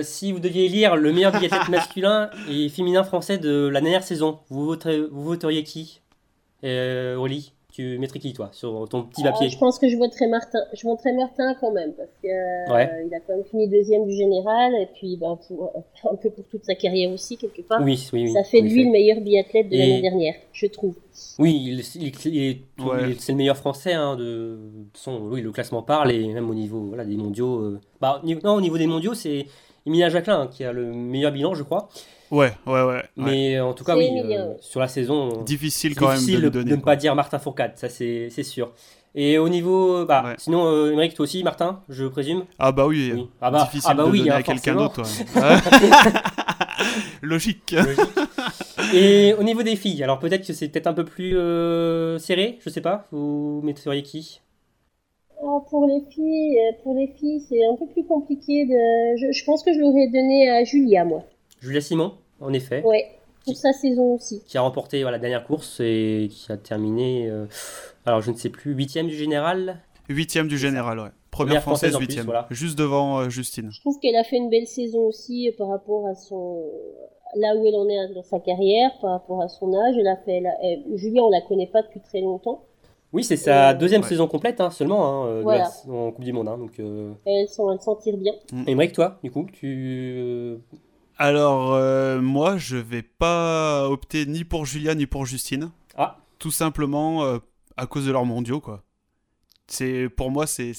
si 0.04 0.32
vous 0.32 0.40
deviez 0.40 0.68
lire 0.68 0.96
le 0.96 1.14
meilleur 1.14 1.32
biathlète 1.38 1.70
masculin 1.70 2.30
et 2.50 2.70
féminin 2.70 3.04
français 3.04 3.38
de 3.38 3.68
la 3.68 3.82
dernière 3.82 4.04
saison, 4.04 4.40
vous, 4.50 4.66
vous 4.66 5.24
voteriez 5.24 5.64
qui? 5.64 6.02
Euh, 6.66 7.16
Oli, 7.16 7.54
tu 7.76 7.98
mettrais 8.00 8.20
qui 8.20 8.32
toi 8.32 8.50
sur 8.54 8.88
ton 8.88 9.04
petit 9.04 9.22
papier 9.22 9.50
Je 9.50 9.58
pense 9.58 9.80
que 9.80 9.90
je 9.90 9.98
voterais 9.98 10.28
Martin. 10.28 10.60
Je 10.74 10.88
voterais 10.88 11.12
Martin 11.12 11.56
quand 11.60 11.74
même 11.74 11.92
parce 11.94 12.10
qu'il 12.22 12.30
euh, 12.30 12.74
a 12.74 13.20
quand 13.28 13.36
même 13.36 13.44
fini 13.44 13.68
deuxième 13.68 14.06
du 14.06 14.14
général 14.14 14.74
et 14.76 14.88
puis 14.94 15.18
ben, 15.18 15.38
pour, 15.46 15.74
un 16.10 16.16
peu 16.16 16.30
pour 16.30 16.46
toute 16.46 16.64
sa 16.64 16.76
carrière 16.76 17.12
aussi 17.12 17.36
quelque 17.36 17.62
part. 17.64 17.82
Oui, 17.84 18.02
oui, 18.14 18.32
Ça 18.32 18.46
fait 18.46 18.62
de 18.62 18.68
lui 18.68 18.86
le 18.86 18.92
meilleur 18.92 19.20
biathlète 19.20 19.68
de 19.68 19.78
l'année 19.78 20.02
dernière, 20.02 20.36
je 20.54 20.68
trouve. 20.68 20.96
Oui, 21.38 21.62
il, 21.66 21.84
c'est 21.84 23.32
le 23.32 23.36
meilleur 23.36 23.58
français 23.58 23.94
hein, 23.94 24.16
de, 24.16 24.58
son. 24.94 25.20
Oui, 25.24 25.42
le 25.42 25.52
classement 25.52 25.84
parle 25.84 26.14
et 26.14 26.34
même 26.34 26.50
au 26.50 26.56
niveau 26.56 26.80
voilà, 26.80 27.04
des 27.04 27.18
mondiaux. 27.18 27.60
Euh, 27.60 27.82
bah, 28.00 28.22
non, 28.24 28.54
au 28.54 28.62
niveau 28.62 28.78
des 28.78 28.88
mondiaux, 28.88 29.16
c'est 29.16 29.48
Emilia 29.86 30.08
Jacquelin 30.08 30.42
hein, 30.44 30.48
qui 30.48 30.64
a 30.64 30.72
le 30.72 30.94
meilleur 30.94 31.34
bilan, 31.34 31.56
je 31.56 31.64
crois. 31.64 31.90
Ouais, 32.32 32.52
ouais, 32.66 32.84
ouais. 32.84 33.04
Mais 33.18 33.60
en 33.60 33.74
tout 33.74 33.84
cas, 33.84 33.96
oui, 33.96 34.10
euh, 34.14 34.54
sur 34.60 34.80
la 34.80 34.88
saison. 34.88 35.44
Difficile 35.44 35.96
quand 35.96 36.10
même 36.10 36.26
de, 36.26 36.50
donner, 36.50 36.72
de 36.72 36.76
ne 36.76 36.82
pas 36.82 36.96
dire 36.96 37.16
Martin 37.16 37.40
Fourcade, 37.40 37.74
ça 37.76 37.90
c'est 37.90 38.30
sûr. 38.44 38.72
Et 39.18 39.38
au 39.38 39.48
niveau. 39.48 40.06
Bah, 40.06 40.34
Sinon, 40.38 40.66
euh, 40.66 41.08
toi 41.16 41.24
aussi, 41.24 41.44
Martin, 41.44 41.82
je 41.88 42.06
présume 42.06 42.44
Ah, 42.60 42.74
bah 42.74 42.86
oui. 42.86 43.28
Ah, 43.42 43.50
bah, 43.50 43.64
difficile 43.64 43.90
ah 43.92 43.94
bah 43.94 44.04
de 44.04 44.10
oui, 44.10 44.20
donner 44.20 44.32
à 44.32 44.44
quelqu'un 44.44 44.76
d'autre. 44.76 45.04
Logique. 47.22 47.76
Et 48.94 49.34
au 49.40 49.44
niveau 49.44 49.64
des 49.64 49.78
filles, 49.78 50.04
alors 50.04 50.20
peut-être 50.20 50.46
que 50.46 50.54
c'est 50.54 50.68
peut-être 50.68 50.88
un 50.88 50.94
peu 50.94 51.06
plus 51.06 51.38
euh, 51.38 52.20
serré, 52.20 52.60
je 52.60 52.70
sais 52.70 52.82
pas. 52.82 53.08
Vous 53.12 53.62
mettriez 53.64 54.04
qui? 54.04 54.42
Oh, 55.42 55.64
pour 55.70 55.88
les 55.88 56.02
filles, 56.12 56.58
euh, 56.58 56.84
pour 56.84 56.96
les 56.96 57.08
filles, 57.08 57.42
c'est 57.48 57.66
un 57.66 57.76
peu 57.76 57.88
plus 57.88 58.06
compliqué 58.06 58.66
de. 58.66 59.18
Je, 59.18 59.32
je 59.32 59.46
pense 59.46 59.64
que 59.64 59.74
je 59.74 59.80
l'aurais 59.80 60.08
donné 60.08 60.50
à 60.50 60.64
Julia, 60.66 61.06
moi. 61.06 61.24
Julia 61.62 61.82
Simon, 61.82 62.14
en 62.40 62.54
effet. 62.54 62.84
Oui, 62.86 63.00
pour 63.46 63.56
sa 63.56 63.74
saison 63.74 64.16
aussi. 64.16 64.44
Qui 64.46 64.58
a 64.58 64.62
remporté 64.62 65.02
la 65.04 65.20
dernière 65.20 65.46
course 65.46 65.80
et 65.80 66.30
qui 66.32 66.52
a 66.52 66.58
terminé, 66.58 67.28
euh, 67.30 67.46
alors 68.06 68.22
je 68.22 68.32
ne 68.32 68.36
sais 68.36 68.50
plus, 68.50 68.74
huitième 68.74 69.08
du 69.08 69.16
général 69.16 69.80
Huitième 70.10 70.48
du 70.48 70.58
général, 70.58 71.00
ouais. 71.00 71.10
Première, 71.32 71.62
française, 71.62 71.98
huitième. 72.00 72.32
Juste 72.50 72.78
devant 72.78 73.20
euh, 73.20 73.30
Justine. 73.30 73.70
Je 73.72 73.82
trouve 73.82 74.00
qu'elle 74.00 74.16
a 74.16 74.24
fait 74.24 74.38
une 74.38 74.50
belle 74.50 74.68
saison 74.68 75.08
aussi 75.08 75.50
euh, 75.50 75.52
par 75.58 75.68
rapport 75.68 76.08
à 76.08 76.16
son. 76.16 76.64
Là 77.36 77.56
où 77.58 77.66
elle 77.66 77.76
en 77.76 77.90
est 77.90 78.14
dans 78.14 78.24
sa 78.24 78.40
carrière, 78.40 78.92
par 79.02 79.12
rapport 79.12 79.42
à 79.42 79.50
son 79.50 79.74
âge. 79.74 79.96
Elle 80.00 80.08
a 80.08 80.16
fait. 80.16 80.42
Julia, 80.94 81.24
on 81.24 81.30
la 81.30 81.42
connaît 81.42 81.68
pas 81.68 81.82
depuis 81.82 82.00
très 82.00 82.22
longtemps. 82.22 82.64
Oui, 83.12 83.24
c'est 83.24 83.36
sa 83.36 83.74
deuxième 83.74 84.04
saison 84.04 84.28
complète 84.28 84.62
hein, 84.62 84.70
seulement 84.70 85.26
hein, 85.26 85.44
en 85.90 86.12
Coupe 86.12 86.24
du 86.24 86.32
Monde. 86.32 86.48
Hein, 86.48 86.58
donc, 86.58 86.80
Elle 87.26 87.48
s'en 87.50 87.96
tire 87.96 88.18
bien. 88.18 88.34
Et 88.68 88.72
Emmerich, 88.72 88.94
toi, 88.94 89.20
du 89.24 89.32
coup, 89.32 89.46
tu 89.52 90.58
alors, 91.18 91.74
euh, 91.74 92.20
moi, 92.20 92.58
je 92.58 92.76
vais 92.76 93.02
pas 93.02 93.88
opter 93.90 94.26
ni 94.26 94.44
pour 94.44 94.66
Julia 94.66 94.96
ni 94.96 95.06
pour 95.06 95.26
Justine. 95.26 95.72
Ah. 95.98 96.18
Tout 96.40 96.52
simplement 96.52 97.24
euh, 97.24 97.38
à 97.78 97.86
cause 97.88 98.06
de 98.06 98.12
leurs 98.12 98.26
mondiaux, 98.26 98.60
quoi. 98.60 98.84
C'est 99.68 100.10
pour 100.10 100.30
moi, 100.30 100.46
c'est 100.46 100.74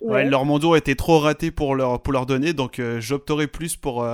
ouais. 0.00 0.28
leurs 0.28 0.44
mondiaux 0.44 0.74
étaient 0.74 0.94
trop 0.94 1.20
ratés 1.20 1.50
pour 1.50 1.74
leur 1.74 2.02
pour 2.02 2.12
leur 2.12 2.26
donner, 2.26 2.52
donc 2.52 2.80
euh, 2.80 3.00
j'opterai 3.00 3.46
plus 3.46 3.76
pour 3.76 4.04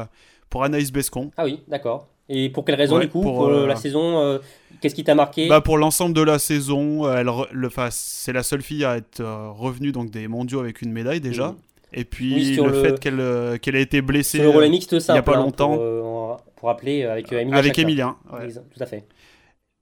pour 0.50 0.64
Anaïs 0.64 0.92
Bescon. 0.92 1.30
Ah 1.38 1.44
oui, 1.44 1.62
d'accord. 1.68 2.08
Et 2.28 2.50
pour 2.50 2.66
quelle 2.66 2.74
raison 2.74 2.98
du 2.98 3.08
coup 3.08 3.22
pour, 3.22 3.48
la 3.48 3.76
saison 3.76 4.38
Qu'est-ce 4.82 4.94
qui 4.94 5.04
t'a 5.04 5.14
marqué? 5.14 5.48
Bah 5.48 5.62
pour 5.62 5.78
l'ensemble 5.78 6.14
de 6.14 6.20
la 6.20 6.38
saison, 6.38 7.10
elle 7.10 7.30
le 7.52 7.70
c'est 7.90 8.34
la 8.34 8.42
seule 8.42 8.60
fille 8.60 8.84
à 8.84 8.98
être 8.98 9.22
revenue 9.56 9.92
donc 9.92 10.10
des 10.10 10.28
mondiaux 10.28 10.60
avec 10.60 10.82
une 10.82 10.92
médaille 10.92 11.22
déjà. 11.22 11.52
Mmh. 11.52 11.56
Et 11.92 12.04
puis 12.04 12.56
le, 12.56 12.82
fait 12.82 13.00
qu'elle 13.00 13.20
euh, 13.20 13.56
qu'elle 13.56 13.76
a 13.76 13.80
été 13.80 14.02
blessée 14.02 14.38
sur 14.38 14.50
le 14.50 14.56
relais 14.56 14.68
mixte 14.68 14.92
il 14.92 15.12
n'y 15.12 15.18
a 15.18 15.22
pas 15.22 15.36
hein, 15.36 15.42
longtemps. 15.42 15.74
pour, 15.74 15.82
euh, 15.82 16.36
pour, 16.56 16.68
rappeler 16.68 17.04
avec 17.04 17.32
euh, 17.32 17.40
Emilien. 17.40 17.56
Avec 17.56 17.78
Emilien. 17.78 18.16
Tout 18.30 18.82
à 18.82 18.86
fait. 18.86 19.06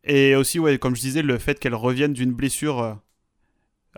Et 0.04 0.36
aussi, 0.36 0.60
ouais, 0.60 0.78
comme 0.78 0.94
je 0.94 1.00
disais, 1.00 1.22
le 1.22 1.36
fait 1.38 1.58
qu'elle 1.58 1.74
revienne 1.74 2.12
d'une 2.12 2.32
blessure 2.32 2.96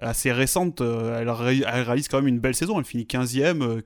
assez 0.00 0.32
récente, 0.32 0.80
elle, 0.80 1.28
réalise 1.28 2.08
quand 2.08 2.18
même 2.18 2.28
une 2.28 2.38
belle 2.38 2.54
saison. 2.54 2.78
Elle 2.78 2.86
finit 2.86 3.04
15e, 3.04 3.82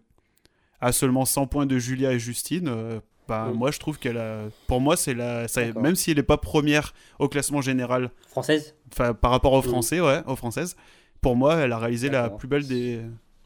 à 0.80 0.92
seulement 0.92 1.24
100 1.24 1.48
points 1.48 1.66
de 1.66 1.78
Julia 1.78 2.12
et 2.12 2.20
Justine. 2.20 3.00
Bah, 3.26 3.46
mm. 3.46 3.56
Moi, 3.56 3.72
je 3.72 3.80
trouve 3.80 3.98
qu'elle 3.98 4.18
a... 4.18 4.44
Pour 4.68 4.80
moi, 4.80 4.96
c'est 4.96 5.14
la... 5.14 5.46
même 5.80 5.96
si 5.96 6.12
elle 6.12 6.18
n'est 6.18 6.22
pas 6.22 6.36
première 6.36 6.94
au 7.18 7.28
classement 7.28 7.60
général. 7.60 8.10
Française? 8.28 8.76
Par 8.96 9.30
rapport 9.32 9.54
aux 9.54 9.62
mm. 9.62 9.68
Français, 9.68 10.00
ouais, 10.00 10.22
aux 10.28 10.36
Françaises. 10.36 10.76
Pour 11.20 11.34
moi, 11.34 11.56
elle 11.56 11.72
a 11.72 11.78
réalisé 11.78 12.08
la 12.08 12.30
plus 12.30 12.46
belle 12.46 12.68
des, 12.68 13.00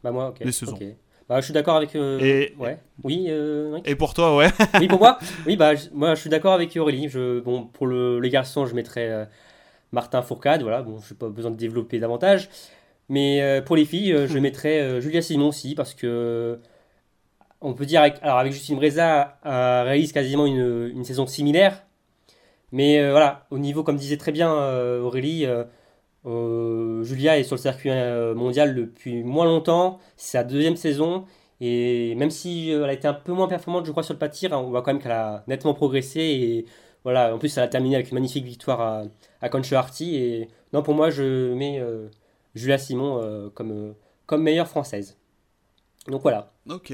bah 0.06 0.12
moi, 0.12 0.28
ok. 0.28 0.84
Bah, 1.28 1.40
je 1.40 1.46
suis 1.46 1.52
d'accord 1.52 1.74
avec. 1.74 1.96
Euh, 1.96 2.20
et... 2.20 2.54
Ouais. 2.58 2.78
Oui. 3.02 3.26
Euh, 3.28 3.80
et 3.84 3.96
pour 3.96 4.14
toi, 4.14 4.36
ouais. 4.36 4.48
oui, 4.80 4.86
pour 4.86 5.00
moi. 5.00 5.18
Oui, 5.46 5.56
bah 5.56 5.72
moi, 5.92 6.14
je 6.14 6.20
suis 6.20 6.30
d'accord 6.30 6.52
avec 6.52 6.76
Aurélie. 6.76 7.08
Je, 7.08 7.40
bon, 7.40 7.64
pour 7.64 7.88
le, 7.88 8.20
les 8.20 8.30
garçons, 8.30 8.66
je 8.66 8.74
mettrais 8.76 9.08
euh, 9.08 9.24
Martin 9.90 10.22
Fourcade. 10.22 10.62
Voilà. 10.62 10.82
Bon, 10.82 11.00
je 11.00 11.12
n'ai 11.12 11.18
pas 11.18 11.28
besoin 11.28 11.50
de 11.50 11.56
développer 11.56 11.98
davantage. 11.98 12.48
Mais 13.08 13.62
pour 13.66 13.74
les 13.74 13.84
filles, 13.84 14.26
je 14.26 14.38
mettrais 14.40 15.00
Julia 15.00 15.22
Simon 15.22 15.48
aussi 15.48 15.74
parce 15.74 15.94
que 15.94 16.58
on 17.60 17.72
peut 17.72 17.86
dire, 17.86 18.02
avec, 18.02 18.16
alors 18.22 18.38
avec 18.38 18.52
Justine 18.52 18.76
Breza, 18.76 19.38
réalise 19.44 20.12
quasiment 20.12 20.46
une, 20.46 20.90
une, 20.94 21.04
saison 21.04 21.26
similaire. 21.26 21.84
Mais 22.70 23.10
voilà, 23.10 23.46
au 23.50 23.58
niveau, 23.58 23.82
comme 23.82 23.96
disait 23.96 24.16
très 24.16 24.32
bien 24.32 24.52
Aurélie 25.00 25.46
euh, 26.26 27.02
Julia 27.02 27.38
est 27.38 27.44
sur 27.44 27.56
le 27.56 27.60
circuit 27.60 27.90
euh, 27.90 28.34
mondial 28.34 28.74
depuis 28.74 29.22
moins 29.22 29.44
longtemps, 29.44 29.98
c'est 30.16 30.38
sa 30.38 30.44
deuxième 30.44 30.76
saison, 30.76 31.24
et 31.60 32.14
même 32.16 32.30
si 32.30 32.72
euh, 32.72 32.84
elle 32.84 32.90
a 32.90 32.92
été 32.92 33.08
un 33.08 33.14
peu 33.14 33.32
moins 33.32 33.48
performante, 33.48 33.86
je 33.86 33.90
crois, 33.90 34.02
sur 34.02 34.14
le 34.14 34.18
pas 34.18 34.28
tir, 34.28 34.52
on 34.52 34.70
voit 34.70 34.82
quand 34.82 34.92
même 34.92 35.02
qu'elle 35.02 35.12
a 35.12 35.44
nettement 35.46 35.74
progressé, 35.74 36.20
et 36.20 36.66
voilà, 37.04 37.34
en 37.34 37.38
plus 37.38 37.56
elle 37.56 37.64
a 37.64 37.68
terminé 37.68 37.94
avec 37.96 38.10
une 38.10 38.14
magnifique 38.14 38.44
victoire 38.44 38.80
à, 38.80 39.02
à 39.40 39.48
et 40.00 40.48
non, 40.72 40.82
pour 40.82 40.94
moi, 40.94 41.10
je 41.10 41.54
mets 41.54 41.80
Julia 42.54 42.78
Simon 42.78 43.50
comme 43.54 43.94
comme 44.26 44.42
meilleure 44.42 44.68
française. 44.68 45.16
Donc 46.08 46.22
voilà. 46.22 46.52
Ok. 46.68 46.92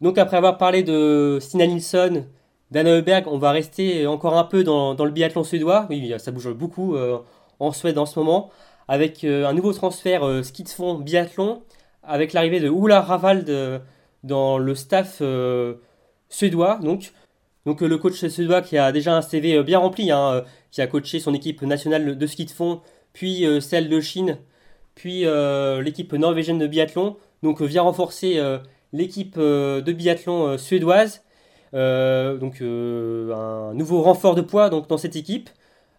Donc 0.00 0.18
après 0.18 0.36
avoir 0.36 0.58
parlé 0.58 0.82
de 0.82 1.38
Stina 1.40 1.66
Nilsson, 1.66 2.24
d'Anna 2.70 2.90
Heuberg, 2.90 3.26
on 3.28 3.38
va 3.38 3.50
rester 3.52 4.06
encore 4.06 4.36
un 4.36 4.44
peu 4.44 4.64
dans, 4.64 4.94
le 4.94 5.10
biathlon 5.10 5.44
suédois. 5.44 5.86
Oui, 5.88 6.12
ça 6.18 6.30
bouge 6.30 6.52
beaucoup 6.52 6.96
euh, 6.96 7.18
en 7.60 7.72
Suède 7.72 7.98
en 7.98 8.06
ce 8.06 8.18
moment. 8.18 8.50
Avec 8.88 9.24
euh, 9.24 9.46
un 9.46 9.52
nouveau 9.52 9.72
transfert 9.72 10.24
euh, 10.24 10.42
ski 10.42 10.62
de 10.62 10.68
fond 10.68 10.94
biathlon, 10.94 11.62
avec 12.02 12.32
l'arrivée 12.32 12.60
de 12.60 12.68
Oula 12.68 13.00
Ravald 13.00 13.82
dans 14.22 14.58
le 14.58 14.74
staff 14.74 15.20
suédois. 16.28 16.78
Donc, 16.82 17.12
donc 17.64 17.80
le 17.80 17.98
coach 17.98 18.24
suédois 18.24 18.62
qui 18.62 18.78
a 18.78 18.92
déjà 18.92 19.16
un 19.16 19.22
CV 19.22 19.60
bien 19.64 19.80
rempli, 19.80 20.12
hein, 20.12 20.44
qui 20.70 20.80
a 20.82 20.86
coaché 20.86 21.18
son 21.18 21.34
équipe 21.34 21.62
nationale 21.62 22.16
de 22.16 22.26
ski 22.26 22.44
de 22.44 22.50
fond, 22.52 22.80
puis 23.12 23.44
celle 23.60 23.88
de 23.88 24.00
Chine, 24.00 24.38
puis 24.94 25.24
l'équipe 25.82 26.12
norvégienne 26.12 26.58
de 26.58 26.68
biathlon. 26.68 27.16
Donc 27.42 27.60
vient 27.60 27.82
renforcer 27.82 28.40
l'équipe 28.92 29.36
de 29.36 29.92
biathlon 29.92 30.58
suédoise. 30.58 31.24
donc 31.72 32.60
un 32.62 33.74
nouveau 33.74 34.02
renfort 34.02 34.36
de 34.36 34.42
poids 34.42 34.70
donc, 34.70 34.86
dans 34.86 34.98
cette 34.98 35.16
équipe. 35.16 35.50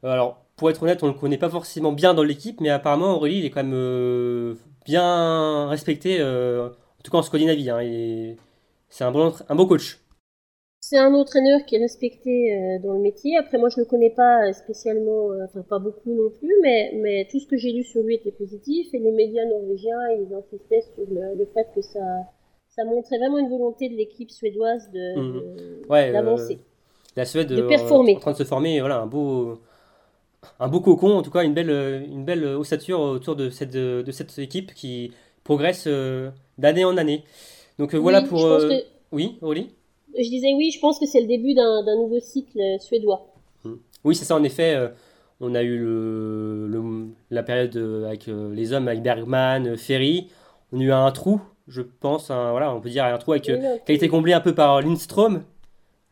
alors 0.04 0.47
pour 0.58 0.72
être 0.72 0.84
honnête, 0.84 1.04
on 1.04 1.08
ne 1.08 1.14
le 1.14 1.18
connaît 1.18 1.38
pas 1.38 1.50
forcément 1.50 1.94
bien 1.94 2.14
dans 2.14 2.24
l'équipe, 2.24 2.60
mais 2.60 2.70
apparemment 2.70 3.16
Aurélie 3.16 3.40
il 3.40 3.46
est 3.46 3.52
quand 3.52 3.64
même 3.64 3.76
euh, 3.76 4.56
bien 4.86 5.68
respecté, 5.68 6.18
euh, 6.20 6.68
en 6.68 7.04
tout 7.04 7.12
cas 7.12 7.20
en 7.20 7.22
Scandinavie. 7.22 7.70
Hein, 7.70 8.36
c'est 8.90 9.04
un 9.04 9.12
bon, 9.12 9.34
un 9.48 9.56
bon 9.56 9.68
coach. 9.68 10.00
C'est 10.80 10.98
un 10.98 11.14
entraîneur 11.14 11.66
qui 11.66 11.76
est 11.76 11.80
respecté 11.80 12.56
euh, 12.56 12.80
dans 12.80 12.94
le 12.94 13.00
métier. 13.00 13.38
Après, 13.38 13.58
moi, 13.58 13.70
je 13.70 13.80
ne 13.80 13.86
le 13.86 13.90
connais 13.90 14.10
pas 14.10 14.52
spécialement, 14.54 15.30
enfin 15.44 15.62
pas 15.62 15.80
beaucoup 15.80 16.14
non 16.14 16.30
plus, 16.40 16.54
mais, 16.62 16.92
mais 16.96 17.28
tout 17.30 17.40
ce 17.40 17.46
que 17.46 17.58
j'ai 17.58 17.72
lu 17.72 17.84
sur 17.84 18.02
lui 18.02 18.16
était 18.16 18.32
positif. 18.32 18.88
Et 18.94 19.00
les 19.00 19.12
médias 19.12 19.46
norvégiens, 19.46 20.10
ils 20.12 20.34
insistaient 20.34 20.82
sur 20.82 21.06
le, 21.12 21.46
fait 21.54 21.68
que 21.76 21.82
ça, 21.82 22.00
ça 22.70 22.86
montrait 22.86 23.18
vraiment 23.18 23.38
une 23.38 23.50
volonté 23.50 23.90
de 23.90 23.96
l'équipe 23.96 24.32
suédoise 24.32 24.90
de, 24.92 25.20
mmh. 25.20 26.14
d'avancer. 26.14 26.60
la 27.16 27.26
Suède 27.26 27.50
de 27.50 27.62
performer. 27.64 28.16
en 28.16 28.20
train 28.20 28.32
de 28.32 28.38
se 28.38 28.44
former, 28.44 28.80
voilà, 28.80 29.00
un 29.00 29.08
beau 29.08 29.60
un 30.60 30.68
beau 30.68 30.82
cocon, 30.82 31.18
en 31.18 31.22
tout 31.22 31.32
cas 31.32 31.44
une 31.44 31.54
belle, 31.54 32.06
une 32.10 32.26
belle 32.26 32.46
ossature 32.46 33.00
autour 33.00 33.36
de 33.36 33.50
cette, 33.50 33.72
de 33.72 34.12
cette 34.12 34.38
équipe 34.40 34.74
qui 34.74 35.12
progresse 35.48 35.86
euh, 35.88 36.30
d'année 36.58 36.86
en 36.86 36.98
année. 36.98 37.24
Donc 37.80 37.96
euh, 37.96 37.98
voilà 37.98 38.22
pour... 38.22 38.46
Euh, 38.46 38.70
oui, 39.12 39.38
Aurélie? 39.42 39.70
Je 40.14 40.30
disais 40.30 40.54
oui, 40.56 40.72
je 40.72 40.80
pense 40.80 41.00
que 41.00 41.06
c'est 41.06 41.22
le 41.22 41.28
début 41.28 41.54
d'un 41.54 41.96
nouveau 41.96 42.20
cycle 42.20 42.60
suédois. 42.80 43.28
Hmm. 43.64 43.76
Oui, 44.04 44.14
c'est 44.16 44.26
ça, 44.26 44.36
en 44.36 44.44
effet. 44.44 44.78
on 45.40 45.56
a 45.56 45.64
eu 45.64 45.78
le, 45.78 47.08
la 47.32 47.44
période 47.44 47.78
avec 48.06 48.28
les 48.28 48.74
hommes, 48.74 48.88
avec 48.88 49.02
Bergman, 49.02 49.78
Ferry. 49.78 50.28
On 50.74 50.80
a 50.80 50.84
eu 50.84 50.92
un 50.92 51.12
trou, 51.12 51.40
je 51.68 51.82
pense, 51.82 52.28
voilà, 52.28 52.74
on 52.76 52.82
peut 52.82 52.90
dire 52.90 53.06
un 53.06 53.18
trou 53.18 53.34
avec, 53.34 53.44
qui 53.44 53.52
a 53.52 53.96
été 53.96 54.08
comblé 54.10 54.34
un 54.34 54.42
peu 54.42 54.54
par 54.56 54.82
Lindstrom, 54.82 55.44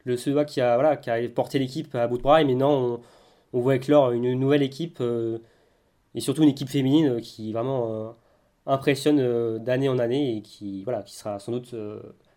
le 0.04 0.18
Suédois 0.18 0.46
qui 0.46 0.62
a, 0.62 0.76
voilà, 0.76 0.98
qui 0.98 1.10
a 1.10 1.18
porté 1.30 1.58
l'équipe 1.58 1.94
à 1.96 2.08
bout 2.08 2.18
de 2.18 2.24
bras. 2.24 2.42
Et 2.42 2.46
maintenant, 2.46 2.74
on, 2.74 3.00
on 3.56 3.62
voit 3.62 3.76
éclore 3.76 4.12
une 4.12 4.34
nouvelle 4.38 4.62
équipe 4.62 4.98
euh, 5.00 5.40
et 6.14 6.20
surtout 6.20 6.44
une 6.44 6.50
équipe 6.50 6.70
féminine 6.70 7.08
euh, 7.08 7.20
qui 7.22 7.54
vraiment 7.54 7.88
euh, 7.90 8.10
impressionne 8.68 9.58
d'année 9.60 9.88
en 9.88 9.98
année 9.98 10.38
et 10.38 10.42
qui, 10.42 10.84
voilà, 10.84 11.02
qui 11.04 11.16
sera 11.16 11.40
sans 11.40 11.54
doute 11.54 11.76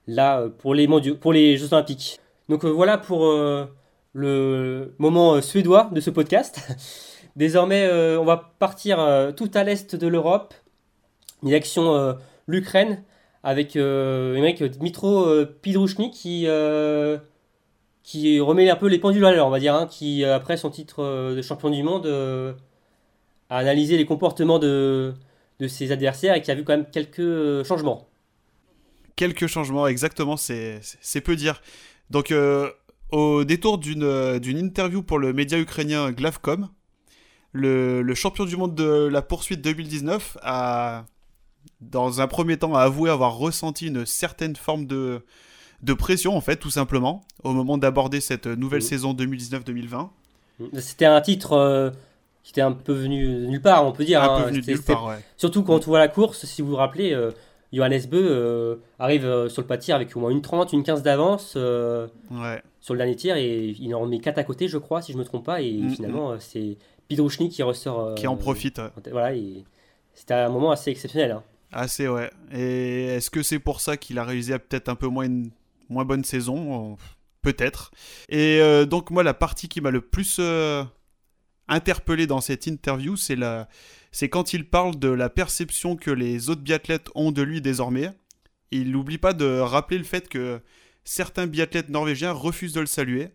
là 0.07 0.47
pour 0.59 0.75
les, 0.75 0.87
mondiaux, 0.87 1.17
pour 1.17 1.33
les 1.33 1.57
Jeux 1.57 1.73
Olympiques. 1.73 2.21
Donc 2.51 2.67
voilà 2.67 2.99
pour 2.99 3.35
le 4.13 4.95
moment 4.99 5.41
suédois 5.41 5.89
de 5.91 6.01
ce 6.03 6.11
podcast. 6.11 6.61
Désormais, 7.37 7.91
on 8.19 8.27
va 8.27 8.53
partir 8.59 8.99
tout 9.39 9.51
à 9.55 9.65
l'est 9.65 9.97
de 9.97 10.07
l'Europe, 10.07 10.53
direction 11.43 12.15
l'Ukraine, 12.47 13.03
avec 13.43 13.79
Dmitro 13.79 15.47
Pidrushny 15.63 16.11
qui 16.11 16.47
qui 18.09 18.41
remet 18.41 18.71
un 18.71 18.77
peu 18.77 18.87
les 18.87 18.99
pendules 18.99 19.27
à 19.27 19.33
l'heure, 19.33 19.47
on 19.47 19.51
va 19.51 19.61
dire, 19.61 19.75
hein, 19.75 19.87
qui, 19.87 20.25
euh, 20.25 20.35
après 20.35 20.57
son 20.57 20.71
titre 20.71 21.03
euh, 21.03 21.37
de 21.37 21.43
champion 21.43 21.69
du 21.69 21.83
monde, 21.83 22.07
euh, 22.07 22.55
a 23.51 23.59
analysé 23.59 23.99
les 23.99 24.07
comportements 24.07 24.59
de, 24.59 25.13
de 25.61 25.69
ses 25.69 25.93
adversaires 25.93 26.35
et 26.35 26.41
qui 26.41 26.51
a 26.51 26.55
vu 26.55 26.65
quand 26.65 26.73
même 26.73 26.87
quelques 26.91 27.67
changements. 27.67 28.09
Quelques 29.15 29.47
changements, 29.47 29.87
exactement, 29.87 30.39
c'est 30.39 30.81
peu 31.23 31.37
dire. 31.37 31.61
Donc, 32.09 32.33
au 33.11 33.45
détour 33.45 33.77
d'une 33.77 34.59
interview 34.59 35.03
pour 35.03 35.19
le 35.19 35.35
média 35.35 35.59
ukrainien 35.59 36.11
Glavcom, 36.11 36.71
le, 37.53 38.01
le, 38.01 38.15
champion 38.15 38.47
du 38.47 38.57
monde 38.57 38.75
de 38.75 39.07
la 39.07 39.21
poursuite 39.21 39.61
2019 39.61 40.39
a, 40.41 41.05
dans 41.83 42.23
un 42.23 42.27
premier 42.27 42.57
temps, 42.57 42.75
avoué 42.75 43.11
avoir 43.11 43.37
ressenti 43.37 43.89
une 43.89 44.07
certaine 44.07 44.57
forme 44.57 44.87
de, 44.87 45.23
de 45.83 45.93
pression, 45.93 46.37
en 46.37 46.41
fait, 46.41 46.57
tout 46.57 46.71
simplement, 46.71 47.25
au 47.45 47.53
moment 47.53 47.79
d'aborder 47.79 48.21
cette 48.21 48.47
nouvelle 48.47 48.81
mmh. 48.81 48.83
saison 48.83 49.15
2019-2020. 49.15 50.09
Mmh. 50.59 50.65
C'était 50.79 51.05
un 51.05 51.21
titre 51.21 51.53
euh, 51.53 51.91
qui 52.43 52.51
était 52.51 52.61
un 52.61 52.73
peu 52.73 52.93
venu 52.93 53.47
nulle 53.47 53.63
part, 53.63 53.87
on 53.87 53.93
peut 53.93 54.05
dire. 54.05 54.23
Un 54.23 54.41
peu 54.41 54.45
hein. 54.45 54.51
venu 54.51 54.63
nulle 54.67 54.83
part, 54.83 55.17
Surtout 55.37 55.63
quand 55.63 55.77
on 55.77 55.91
voit 55.91 55.99
la 55.99 56.09
course, 56.09 56.45
si 56.47 56.63
vous 56.63 56.71
vous 56.71 56.77
rappelez, 56.77 57.13
euh, 57.13 57.31
Johannes 57.73 58.07
Beu 58.11 58.27
euh, 58.29 58.77
arrive 58.99 59.49
sur 59.49 59.63
le 59.63 59.69
pas 59.69 59.79
tir 59.79 59.95
avec 59.95 60.17
au 60.17 60.21
moins 60.21 60.31
une 60.31 60.43
30, 60.43 60.73
une 60.73 60.83
15 60.83 61.03
d'avance 61.03 61.53
sur 61.53 62.95
le 62.95 62.99
dernier 62.99 63.17
tir 63.17 63.37
et 63.37 63.77
il 63.79 63.95
en 63.95 64.01
remet 64.01 64.19
4 64.19 64.39
à 64.39 64.45
côté, 64.45 64.69
je 64.69 64.79
crois, 64.79 65.03
si 65.03 65.13
je 65.13 65.19
me 65.19 65.25
trompe 65.25 65.45
pas. 65.45 65.61
Et 65.61 65.73
mmh, 65.73 65.91
finalement, 65.91 66.35
c'est 66.41 66.77
Pidrouchny 67.07 67.51
qui 67.51 67.63
ressort. 67.63 68.15
qui 68.17 68.27
en 68.27 68.37
profite. 68.37 68.81
Voilà, 69.11 69.37
c'était 70.15 70.35
un 70.35 70.49
moment 70.49 70.73
assez 70.73 70.91
exceptionnel. 70.91 71.31
Hein. 71.31 71.43
Assez, 71.71 72.09
ouais. 72.09 72.31
Et 72.51 73.05
est-ce 73.07 73.31
que 73.31 73.43
c'est 73.43 73.59
pour 73.59 73.81
ça 73.81 73.97
qu'il 73.97 74.19
a 74.19 74.25
réalisé 74.25 74.59
peut-être 74.59 74.89
un 74.89 74.95
peu 74.95 75.07
moins 75.07 75.25
une 75.25 75.51
moins 75.89 76.05
bonne 76.05 76.25
saison, 76.25 76.97
peut-être. 77.43 77.91
Et 78.29 78.61
euh, 78.61 78.87
donc 78.87 79.11
moi, 79.11 79.23
la 79.23 79.35
partie 79.35 79.69
qui 79.69 79.81
m'a 79.81 79.91
le 79.91 80.01
plus 80.01 80.37
euh, 80.39 80.85
interpellé 81.69 82.27
dans 82.27 82.41
cette 82.41 82.67
interview, 82.67 83.17
c'est 83.17 83.37
la... 83.37 83.69
c'est 84.13 84.29
quand 84.29 84.53
il 84.53 84.69
parle 84.69 84.99
de 84.99 85.09
la 85.09 85.29
perception 85.29 85.97
que 85.97 86.11
les 86.11 86.51
autres 86.51 86.63
biathlètes 86.63 87.09
ont 87.15 87.33
de 87.33 87.43
lui 87.43 87.61
désormais. 87.61 88.11
Il 88.71 88.93
n'oublie 88.93 89.19
pas 89.19 89.33
de 89.33 89.59
rappeler 89.61 89.99
le 89.99 90.05
fait 90.05 90.29
que 90.29 90.61
certains 91.05 91.47
biathlètes 91.47 91.89
norvégiens 91.89 92.33
refusent 92.33 92.75
de 92.75 92.81
le 92.81 92.87
saluer. 92.87 93.29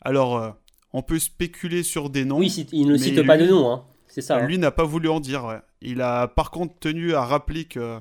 Alors, 0.00 0.36
euh, 0.36 0.50
on 0.92 1.02
peut 1.02 1.18
spéculer 1.18 1.82
sur 1.82 2.10
des 2.10 2.24
noms. 2.24 2.38
Oui, 2.38 2.66
il 2.72 2.88
ne 2.88 2.96
cite 2.96 3.24
pas 3.24 3.36
de 3.36 3.46
nom, 3.46 3.70
hein. 3.70 3.84
c'est 4.08 4.22
ça. 4.22 4.38
Hein. 4.38 4.46
Lui 4.46 4.58
n'a 4.58 4.72
pas 4.72 4.84
voulu 4.84 5.08
en 5.08 5.20
dire. 5.20 5.62
Il 5.82 6.00
a 6.00 6.26
par 6.26 6.50
contre 6.50 6.78
tenu 6.80 7.14
à 7.14 7.24
rappeler 7.24 7.64
que 7.64 8.00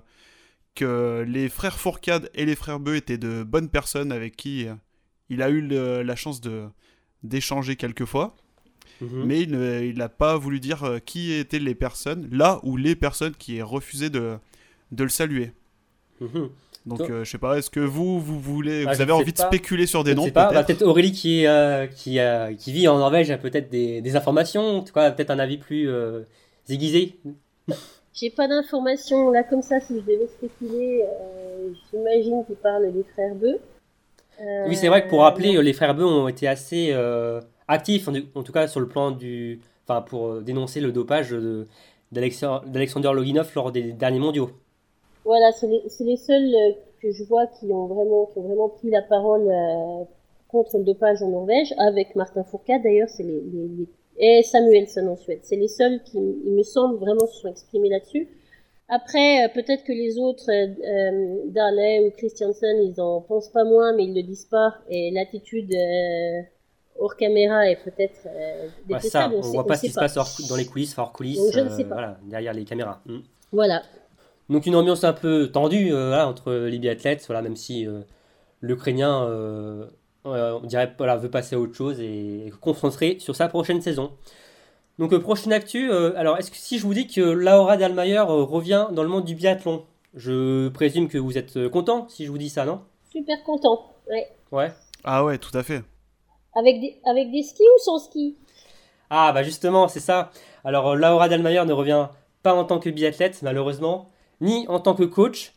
que 0.79 1.25
les 1.27 1.49
frères 1.49 1.77
Fourcade 1.77 2.29
et 2.33 2.45
les 2.45 2.55
frères 2.55 2.79
Beu 2.79 2.95
étaient 2.95 3.17
de 3.17 3.43
bonnes 3.43 3.69
personnes 3.69 4.13
avec 4.13 4.37
qui 4.37 4.65
euh, 4.65 4.73
il 5.29 5.41
a 5.41 5.49
eu 5.49 5.61
la 5.61 6.15
chance 6.15 6.39
de 6.39 6.67
d'échanger 7.21 7.75
quelques 7.75 8.05
fois. 8.05 8.35
Mhm. 9.01 9.25
Mais 9.25 9.41
il 9.41 9.97
n'a 9.97 10.09
pas 10.09 10.37
voulu 10.37 10.59
dire 10.61 10.83
euh, 10.83 10.99
qui 10.99 11.33
étaient 11.33 11.59
les 11.59 11.75
personnes, 11.75 12.29
là 12.31 12.59
ou 12.63 12.77
les 12.77 12.95
personnes 12.95 13.33
qui 13.35 13.57
aient 13.57 13.61
refusé 13.61 14.09
de, 14.09 14.37
de 14.91 15.03
le 15.03 15.09
saluer. 15.09 15.51
Mhm. 16.21 16.49
Donc, 16.85 17.01
euh, 17.01 17.25
je 17.25 17.29
sais 17.29 17.37
pas, 17.37 17.57
est-ce 17.57 17.69
que 17.69 17.81
vous, 17.81 18.19
vous 18.21 18.39
voulez, 18.39 18.85
ah, 18.87 18.93
vous 18.93 19.01
avez 19.01 19.11
envie 19.11 19.33
de 19.33 19.37
spéculer 19.37 19.85
sur 19.85 20.05
des 20.05 20.15
noms 20.15 20.29
bah, 20.29 20.63
Peut-être 20.63 20.81
Aurélie 20.81 21.11
qui, 21.11 21.45
qui, 21.95 22.19
qui, 22.57 22.71
vit 22.71 22.87
en 22.87 22.97
Norvège 22.97 23.29
a 23.31 23.37
peut-être 23.37 23.69
des, 23.69 24.01
des, 24.01 24.15
informations, 24.15 24.83
peut-être 24.83 25.29
un 25.29 25.39
avis 25.39 25.57
plus 25.57 25.89
aiguisé. 26.69 27.19
J'ai 28.19 28.29
pas 28.29 28.47
d'informations 28.49 29.29
là 29.29 29.43
comme 29.43 29.61
ça. 29.61 29.79
Si 29.79 29.95
je 29.95 30.01
devais 30.01 30.27
spéculer, 30.27 31.03
euh, 31.03 31.69
j'imagine 31.89 32.43
qu'il 32.45 32.55
parle 32.55 32.91
des 32.91 33.03
frères 33.03 33.35
Beu. 33.35 33.59
oui, 34.67 34.75
c'est 34.75 34.89
vrai 34.89 35.05
que 35.05 35.09
pour 35.09 35.21
rappeler, 35.21 35.55
euh, 35.55 35.61
les 35.61 35.71
frères 35.71 35.95
Beu 35.95 36.05
ont 36.05 36.27
été 36.27 36.47
assez 36.47 36.89
euh, 36.91 37.39
actifs, 37.69 38.09
en, 38.09 38.43
tout 38.43 38.51
cas 38.51 38.67
sur 38.67 38.81
le 38.81 38.89
plan 38.89 39.11
du, 39.11 39.61
enfin 39.85 40.01
pour 40.01 40.41
dénoncer 40.41 40.81
le 40.81 40.91
dopage 40.91 41.33
d'Alexander 42.11 43.11
Loginov 43.13 43.51
lors 43.55 43.71
des 43.71 43.93
derniers 43.93 44.19
mondiaux. 44.19 44.49
Voilà, 45.23 45.51
c'est 45.53 45.67
les, 46.03 46.17
seuls 46.17 46.51
que 47.01 47.11
je 47.11 47.23
vois 47.23 47.47
qui 47.47 47.71
ont 47.71 47.87
vraiment, 47.87 48.25
qui 48.25 48.39
ont 48.39 48.47
vraiment 48.47 48.69
pris 48.69 48.89
la 48.89 49.01
parole 49.01 49.47
contre 50.49 50.77
le 50.77 50.83
dopage 50.83 51.21
en 51.21 51.29
Norvège, 51.29 51.73
avec 51.77 52.15
Martin 52.15 52.43
Fourcade 52.43 52.81
d'ailleurs, 52.83 53.09
c'est 53.09 53.23
les, 53.23 53.41
les, 53.53 53.87
et 54.19 54.43
Samuelson 54.43 55.07
en 55.07 55.15
Suède. 55.15 55.39
C'est 55.43 55.55
les 55.55 55.67
seuls 55.67 56.03
qui, 56.03 56.17
il 56.17 56.53
me 56.53 56.63
semble, 56.63 56.97
vraiment 56.97 57.25
se 57.25 57.41
sont 57.41 57.47
exprimés 57.47 57.89
là-dessus. 57.89 58.27
Après, 58.89 59.45
euh, 59.45 59.47
peut-être 59.53 59.83
que 59.83 59.93
les 59.93 60.17
autres, 60.17 60.49
euh, 60.49 60.67
euh 60.83 61.41
Darley 61.45 62.07
ou 62.07 62.11
Christiansen, 62.11 62.81
ils 62.81 62.99
en 62.99 63.21
pensent 63.21 63.49
pas 63.49 63.63
moins, 63.63 63.93
mais 63.93 64.05
ils 64.05 64.15
le 64.15 64.23
disent 64.23 64.47
pas. 64.49 64.75
Et 64.89 65.11
l'attitude 65.11 65.71
euh, 65.73 66.41
hors 66.99 67.15
caméra 67.15 67.69
est 67.69 67.77
peut-être 67.83 68.27
euh, 68.27 68.99
ça, 68.99 69.31
on, 69.33 69.41
voit 69.41 69.65
pas 69.65 69.77
ce 69.77 69.83
qui 69.83 69.89
se 69.89 69.99
passe 69.99 70.15
dans 70.49 70.55
les 70.55 70.65
coulisses, 70.65 70.97
hors 70.97 71.13
coulisses, 71.13 71.39
je 71.53 71.59
ne 71.59 71.69
sais 71.69 71.83
pas. 71.83 71.95
Voilà, 71.95 72.17
derrière 72.23 72.53
les 72.53 72.65
caméras. 72.65 72.99
Hmm. 73.05 73.19
Voilà. 73.51 73.83
Donc 74.49 74.65
une 74.65 74.75
ambiance 74.75 75.03
un 75.03 75.13
peu 75.13 75.49
tendue 75.51 75.91
voilà, 75.91 76.27
entre 76.27 76.51
les 76.51 76.79
biathlètes, 76.79 77.23
voilà, 77.27 77.43
même 77.43 77.55
si 77.55 77.87
l'Ukrainien 78.61 79.29
on 80.29 80.65
dirait 80.65 80.93
voilà, 80.97 81.17
veut 81.17 81.29
passer 81.29 81.55
à 81.55 81.59
autre 81.59 81.75
chose 81.75 81.99
et 81.99 82.51
concentrer 82.61 83.17
sur 83.19 83.35
sa 83.35 83.47
prochaine 83.47 83.81
saison. 83.81 84.11
Donc 84.99 85.13
euh, 85.13 85.19
prochaine 85.19 85.53
actu, 85.53 85.89
euh, 85.89 86.11
alors 86.17 86.37
est-ce 86.37 86.51
que 86.51 86.57
si 86.57 86.77
je 86.77 86.83
vous 86.83 86.93
dis 86.93 87.07
que 87.07 87.21
Laura 87.21 87.77
Dalmayer 87.77 88.17
euh, 88.17 88.43
revient 88.43 88.87
dans 88.91 89.01
le 89.01 89.07
monde 89.07 89.23
du 89.23 89.33
biathlon, 89.33 89.85
Je 90.13 90.67
présume 90.67 91.07
que 91.07 91.17
vous 91.17 91.37
êtes 91.37 91.69
content 91.69 92.05
si 92.09 92.25
je 92.25 92.31
vous 92.31 92.37
dis 92.37 92.49
ça, 92.49 92.65
non? 92.65 92.81
Super 93.09 93.41
content, 93.45 93.93
ouais. 94.09 94.27
Ouais. 94.51 94.73
Ah 95.05 95.23
ouais, 95.23 95.37
tout 95.37 95.57
à 95.57 95.63
fait. 95.63 95.81
Avec 96.53 96.81
des, 96.81 96.99
avec 97.05 97.31
des 97.31 97.43
skis 97.43 97.63
ou 97.63 97.79
sans 97.81 97.99
ski 97.99 98.35
Ah 99.09 99.31
bah 99.31 99.41
justement, 99.43 99.87
c'est 99.87 100.01
ça. 100.01 100.31
Alors 100.65 100.97
Laura 100.97 101.29
Delmayer 101.29 101.63
ne 101.63 101.73
revient 101.73 102.07
pas 102.43 102.53
en 102.53 102.65
tant 102.65 102.79
que 102.79 102.89
biathlète, 102.89 103.41
malheureusement, 103.41 104.09
ni 104.41 104.67
en 104.67 104.81
tant 104.81 104.95
que 104.95 105.03
coach, 105.03 105.53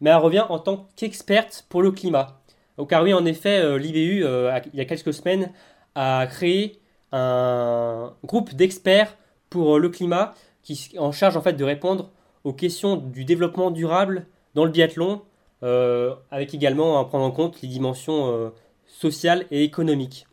mais 0.00 0.08
elle 0.08 0.16
revient 0.16 0.46
en 0.48 0.58
tant 0.58 0.88
qu'experte 0.96 1.66
pour 1.68 1.82
le 1.82 1.90
climat. 1.90 2.40
Car 2.84 3.02
oui, 3.02 3.14
en 3.14 3.24
effet, 3.24 3.58
euh, 3.58 3.78
l'IBU, 3.78 4.24
euh, 4.24 4.58
il 4.72 4.78
y 4.78 4.82
a 4.82 4.84
quelques 4.84 5.14
semaines, 5.14 5.50
a 5.94 6.26
créé 6.26 6.78
un 7.12 8.12
groupe 8.24 8.54
d'experts 8.54 9.16
pour 9.48 9.78
le 9.78 9.88
climat 9.88 10.34
qui 10.62 10.90
est 10.94 10.98
en 10.98 11.12
charge 11.12 11.36
en 11.36 11.40
fait 11.40 11.54
de 11.54 11.64
répondre 11.64 12.10
aux 12.44 12.52
questions 12.52 12.96
du 12.96 13.24
développement 13.24 13.70
durable 13.70 14.26
dans 14.54 14.64
le 14.64 14.70
biathlon, 14.70 15.22
euh, 15.62 16.14
avec 16.30 16.52
également 16.52 16.98
à 16.98 17.04
prendre 17.04 17.24
en 17.24 17.30
compte 17.30 17.62
les 17.62 17.68
dimensions 17.68 18.52
sociales 18.86 19.46
et 19.50 19.62
économiques. 19.62 20.26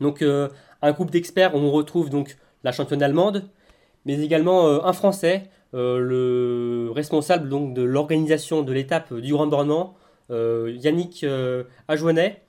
Donc 0.00 0.22
un 0.22 0.92
groupe 0.92 1.10
d'experts, 1.10 1.54
on 1.54 1.70
retrouve 1.70 2.10
donc 2.10 2.36
la 2.64 2.72
championne 2.72 3.02
allemande, 3.02 3.48
mais 4.04 4.20
également 4.20 4.66
un 4.84 4.92
Français, 4.92 5.48
le 5.72 6.90
responsable 6.94 7.48
donc 7.48 7.74
de 7.74 7.82
l'organisation 7.82 8.62
de 8.62 8.72
l'étape 8.72 9.14
du 9.14 9.32
Grand 9.32 9.46
Bornand, 9.46 9.94
Yannick 10.30 11.24
Ajouanet, 11.88 12.44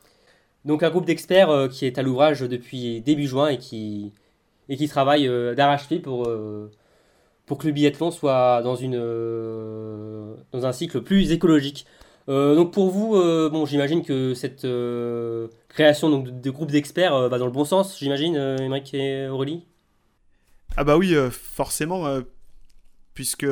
donc 0.66 0.82
un 0.82 0.90
groupe 0.90 1.06
d'experts 1.06 1.50
euh, 1.50 1.68
qui 1.68 1.86
est 1.86 1.98
à 1.98 2.02
l'ouvrage 2.02 2.42
depuis 2.42 3.00
début 3.02 3.28
juin 3.28 3.50
et 3.50 3.58
qui, 3.58 4.12
et 4.68 4.76
qui 4.76 4.88
travaille 4.88 5.28
euh, 5.28 5.54
d'arrache-pied 5.54 6.00
pour, 6.00 6.28
euh, 6.28 6.72
pour 7.46 7.60
que 7.60 7.68
le 7.68 7.74
biathlon 7.74 8.10
soit 8.10 8.62
dans, 8.64 8.76
une, 8.76 9.00
dans 10.52 10.66
un 10.66 10.72
cycle 10.72 11.02
plus 11.02 11.32
écologique. 11.32 11.86
donc 12.28 12.74
pour 12.74 12.90
vous, 12.90 13.12
bon, 13.52 13.68
j'imagine 13.68 14.04
que 14.04 14.34
cette 14.34 14.66
création 15.70 16.10
donc, 16.10 16.26
de, 16.26 16.32
de 16.32 16.50
groupe 16.50 16.72
d'experts 16.72 17.30
va 17.30 17.38
dans 17.38 17.46
le 17.46 17.52
bon 17.52 17.66
sens, 17.66 18.00
j'imagine, 18.00 18.36
Émeric 18.36 18.96
et 18.96 19.28
Aurélie? 19.28 19.64
Ah 20.76 20.84
bah 20.84 20.98
oui, 20.98 21.16
forcément, 21.30 22.20
puisque 23.14 23.46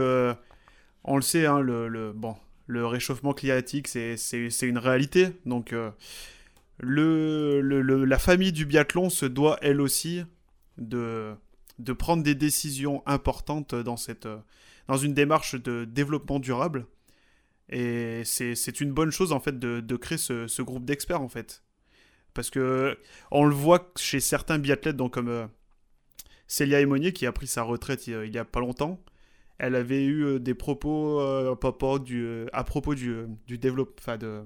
on 1.04 1.16
le 1.16 1.22
sait, 1.22 1.46
hein, 1.46 1.60
le, 1.60 1.88
le, 1.88 2.12
bon, 2.14 2.36
le 2.74 2.88
réchauffement 2.88 3.34
climatique, 3.34 3.88
c'est 3.88 4.18
une 4.62 4.78
réalité. 4.78 5.30
Donc 5.46 5.74
le, 6.80 7.62
la 8.06 8.20
famille 8.20 8.52
du 8.52 8.66
biathlon 8.66 9.10
se 9.10 9.26
doit 9.26 9.58
elle 9.62 9.80
aussi 9.80 10.24
de, 10.78 11.36
prendre 11.98 12.24
des 12.24 12.36
décisions 12.36 13.04
importantes 13.06 13.76
dans, 13.76 13.98
cette, 13.98 14.28
dans 14.88 14.98
une 14.98 15.14
démarche 15.14 15.56
de 15.56 15.86
développement 15.86 16.40
durable. 16.40 16.86
Et 17.70 18.24
c'est 18.26 18.82
une 18.82 18.92
bonne 18.92 19.12
chose 19.12 19.32
en 19.32 19.40
fait 19.40 19.58
de, 19.60 19.96
créer 19.96 20.18
ce, 20.18 20.48
ce 20.48 20.62
groupe 20.62 20.86
d'experts 20.86 21.22
en 21.22 21.30
fait. 21.30 21.64
Parce 22.34 22.50
que 22.50 22.98
on 23.30 23.46
le 23.46 23.54
voit 23.54 23.92
chez 23.96 24.20
certains 24.20 24.58
biathlètes, 24.58 24.98
donc 24.98 25.14
comme 25.14 25.30
euh, 25.30 25.46
Célia 26.48 26.82
Emonier 26.82 27.14
qui 27.14 27.28
a 27.28 27.32
pris 27.32 27.46
sa 27.46 27.62
retraite 27.62 28.08
il, 28.08 28.24
il 28.26 28.34
y 28.34 28.40
a 28.40 28.46
pas 28.46 28.60
longtemps, 28.60 29.00
elle 29.64 29.76
avait 29.76 30.04
eu 30.04 30.26
euh, 30.26 30.40
des 30.40 30.54
propos 30.54 31.22
euh, 31.22 31.56
du, 32.00 32.26
euh, 32.26 32.48
à 32.52 32.66
propos 32.66 32.96
du, 32.96 33.16
du 33.48 33.58
développement, 33.58 34.18
de, 34.18 34.42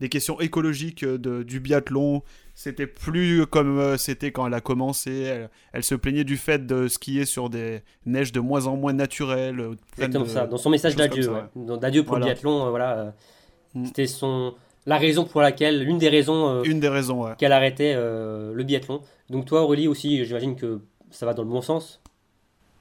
des 0.00 0.08
questions 0.08 0.40
écologiques 0.40 1.04
du 1.04 1.60
biathlon. 1.60 2.22
C'était 2.54 2.86
plus 2.86 3.46
comme 3.46 3.98
c'était 3.98 4.32
quand 4.32 4.46
elle 4.46 4.54
a 4.54 4.62
commencé. 4.62 5.46
Elle, 5.72 5.84
se 5.84 5.94
plaignait 5.94 6.24
du 6.24 6.38
fait 6.38 6.66
de 6.66 6.88
skier 6.88 7.26
sur 7.26 7.50
des 7.50 7.82
neiges 8.06 8.32
de 8.32 8.40
moins 8.40 8.66
en 8.66 8.76
moins 8.76 8.94
naturelles. 8.94 9.62
Exactement 9.98 10.24
ça. 10.24 10.46
Dans 10.46 10.56
son 10.56 10.70
message 10.70 10.96
d'adieu, 10.96 11.30
d'adieu 11.54 12.04
pour 12.04 12.16
le 12.16 12.24
biathlon, 12.24 12.70
voilà, 12.70 13.14
mm. 13.74 13.86
c'était 13.86 14.06
son 14.06 14.54
la 14.86 14.98
raison 14.98 15.24
pour 15.24 15.40
laquelle, 15.40 15.82
l'une 15.82 15.98
des 15.98 16.10
raisons, 16.10 16.62
une 16.62 16.78
des 16.78 16.88
raisons, 16.88 17.34
qu'elle 17.36 17.52
arrêtait 17.52 17.94
le 17.94 18.62
biathlon. 18.62 19.02
Donc 19.30 19.44
toi, 19.46 19.62
Aurélie 19.62 19.88
aussi, 19.88 20.24
j'imagine 20.24 20.56
que 20.56 20.80
ça 21.10 21.26
va 21.26 21.34
dans 21.34 21.42
le 21.42 21.48
bon 21.48 21.60
sens. 21.60 22.00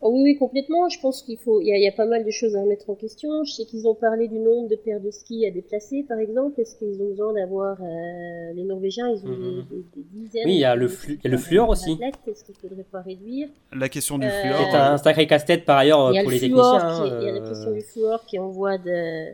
Oh 0.06 0.12
oui, 0.14 0.22
oui, 0.22 0.38
complètement. 0.38 0.90
Je 0.90 1.00
pense 1.00 1.24
qu'il 1.24 1.38
faut, 1.38 1.62
il 1.62 1.68
y, 1.68 1.88
a, 1.88 1.92
pas 1.94 2.06
mal 2.06 2.26
de 2.26 2.30
choses 2.30 2.58
à 2.58 2.62
remettre 2.62 2.90
en 2.90 2.96
question. 2.96 3.46
Je 3.46 3.54
sais 3.54 3.64
qu'ils 3.64 3.88
ont 3.88 3.96
parlé 3.96 4.28
du 4.28 4.38
nombre 4.38 4.68
de 4.68 4.76
paires 4.76 5.00
de 5.00 5.10
skis 5.12 5.46
à 5.46 5.52
déplacer, 5.52 6.04
par 6.04 6.20
exemple. 6.20 6.60
Est-ce 6.60 6.76
qu'ils 6.76 7.02
ont 7.02 7.08
besoin 7.08 7.32
d'avoir 7.32 7.78
euh, 7.82 8.54
les 8.54 8.66
Norvégiens 8.66 9.10
Ils 9.10 9.26
ont 9.26 9.30
mhm. 9.30 9.66
des, 9.96 10.04
dizaines. 10.12 10.44
Oui, 10.46 10.56
il 10.56 10.60
y 10.60 10.66
a 10.66 10.76
le, 10.76 10.90
flu 10.90 11.18
le 11.24 11.38
fluor 11.38 11.70
aussi. 11.70 11.98
Est-ce 12.28 12.44
qu'il 12.44 12.56
faudrait 12.56 12.84
pas 12.84 13.00
réduire 13.00 13.48
La 13.72 13.88
question 13.88 14.18
du 14.18 14.28
euh, 14.28 14.42
fluor. 14.42 14.68
C'est 14.72 14.78
un 14.78 14.98
sacré 14.98 15.26
casse-tête 15.26 15.64
par 15.64 15.78
ailleurs 15.78 16.12
pour 16.22 16.32
les 16.32 16.40
techniciens. 16.42 17.06
Il 17.06 17.26
y 17.26 17.30
a 17.30 17.32
la 17.32 17.40
hein, 17.40 17.48
question 17.48 17.72
du 17.72 17.82
fluor 17.82 18.26
qui 18.26 18.38
envoie 18.40 18.78
de. 18.78 19.30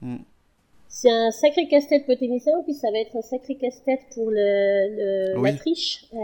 Mm 0.00 0.16
c'est 1.00 1.12
un 1.12 1.30
sacré 1.30 1.68
casse-tête 1.68 2.06
pour 2.06 2.18
technicien, 2.18 2.54
puis 2.64 2.74
ça 2.74 2.90
va 2.90 2.98
être 2.98 3.14
un 3.14 3.22
sacré 3.22 3.54
casse-tête 3.54 4.00
pour 4.16 4.32
le, 4.32 5.40
la 5.40 5.52
triche. 5.52 6.06
Euh, 6.12 6.16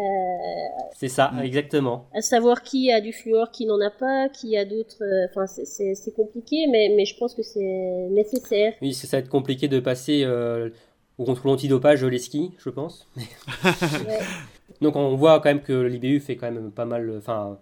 c'est 0.97 1.07
ça, 1.07 1.31
mm. 1.31 1.43
exactement. 1.45 2.09
À 2.13 2.23
savoir 2.23 2.65
qui 2.65 2.91
a 2.91 3.01
du 3.01 3.13
fluor, 3.13 3.53
qui 3.53 3.67
n'en 3.67 3.81
a 3.81 3.91
pas, 3.91 4.29
qui 4.31 4.57
a 4.57 4.65
d'autres. 4.65 5.05
Euh, 5.05 5.29
enfin, 5.31 5.47
c'est 5.47 6.15
compliqué, 6.17 6.67
mais, 6.67 6.93
mais 6.97 7.05
je 7.05 7.17
pense 7.17 7.37
que 7.37 7.45
c'est 7.45 8.09
nécessaire. 8.11 8.73
Oui, 8.83 8.95
ça 8.95 9.17
va 9.17 9.21
être 9.21 9.29
compliqué 9.29 9.69
de 9.69 9.79
passer 9.79 10.25
euh, 10.25 10.71
au 11.19 11.25
contrôle 11.25 11.53
antidopage 11.53 12.05
les 12.05 12.19
skis, 12.19 12.51
je 12.59 12.69
pense. 12.69 13.09
Donc 14.81 14.97
on 14.97 15.15
voit 15.15 15.39
quand 15.39 15.51
même 15.51 15.63
que 15.63 15.83
l'IBU 15.83 16.19
fait 16.19 16.35
quand 16.35 16.51
même 16.51 16.73
pas 16.73 16.85
mal. 16.85 17.15
Enfin, 17.17 17.61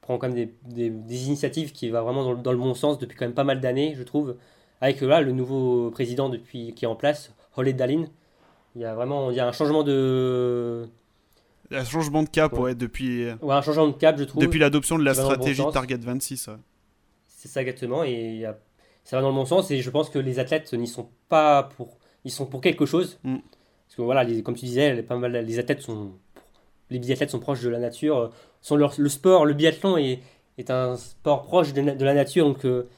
prend 0.00 0.18
quand 0.18 0.26
même 0.26 0.50
des, 0.64 0.90
des, 0.90 1.26
initiatives 1.28 1.70
qui 1.70 1.90
vont 1.90 2.02
vraiment 2.02 2.24
dans, 2.24 2.34
dans, 2.34 2.52
le 2.52 2.58
bon 2.58 2.74
sens 2.74 2.98
depuis 2.98 3.16
quand 3.16 3.26
même 3.26 3.34
pas 3.34 3.44
mal 3.44 3.60
d'années, 3.60 3.94
je 3.96 4.02
trouve 4.02 4.34
avec 4.80 5.00
là 5.00 5.20
le 5.20 5.32
nouveau 5.32 5.90
président 5.90 6.28
depuis 6.28 6.74
qui 6.74 6.84
est 6.84 6.88
en 6.88 6.96
place, 6.96 7.34
Holly 7.56 7.74
Dalin. 7.74 8.04
Il 8.76 8.82
y 8.82 8.84
a 8.84 8.94
vraiment 8.94 9.30
il 9.30 9.36
y 9.36 9.40
a 9.40 9.46
un 9.46 9.52
changement 9.52 9.82
de 9.82 10.88
un 11.72 11.84
changement 11.84 12.22
de 12.22 12.28
cap 12.28 12.52
ouais, 12.58 12.74
depuis 12.74 13.26
ouais, 13.42 13.54
un 13.54 13.62
changement 13.62 13.88
de 13.88 13.92
cap 13.92 14.18
je 14.18 14.24
trouve 14.24 14.42
depuis 14.42 14.58
l'adoption 14.58 14.98
de 14.98 15.04
la 15.04 15.14
stratégie 15.14 15.62
Target 15.72 15.98
26. 15.98 16.50
C'est 17.26 17.48
ça 17.48 17.60
exactement 17.60 18.04
et 18.04 18.44
ça 19.04 19.16
va 19.16 19.22
dans 19.22 19.30
le 19.30 19.34
bon 19.34 19.46
sens 19.46 19.70
et 19.70 19.80
je 19.80 19.90
pense 19.90 20.10
que 20.10 20.18
les 20.18 20.38
athlètes 20.38 20.72
n'y 20.72 20.86
sont 20.86 21.08
pas 21.28 21.64
pour 21.76 21.98
ils 22.24 22.30
sont 22.30 22.46
pour 22.46 22.60
quelque 22.60 22.86
chose. 22.86 23.18
Mm. 23.24 23.38
Parce 23.86 23.96
que 23.96 24.02
voilà, 24.02 24.24
comme 24.42 24.54
tu 24.54 24.66
disais, 24.66 24.94
les, 24.94 25.02
pas 25.02 25.16
mal, 25.16 25.32
les 25.32 25.58
athlètes 25.58 25.80
sont 25.80 26.12
les 26.90 26.98
biathlètes 26.98 27.30
sont 27.30 27.38
proches 27.38 27.62
de 27.62 27.68
la 27.68 27.78
nature, 27.78 28.30
sont 28.60 28.76
leur, 28.76 28.94
le 28.98 29.08
sport, 29.08 29.46
le 29.46 29.54
biathlon 29.54 29.96
est, 29.96 30.20
est 30.58 30.70
un 30.70 30.96
sport 30.96 31.42
proche 31.42 31.72
de, 31.72 31.82
de 31.82 32.04
la 32.04 32.14
nature 32.14 32.46
donc 32.46 32.64
euh, 32.64 32.88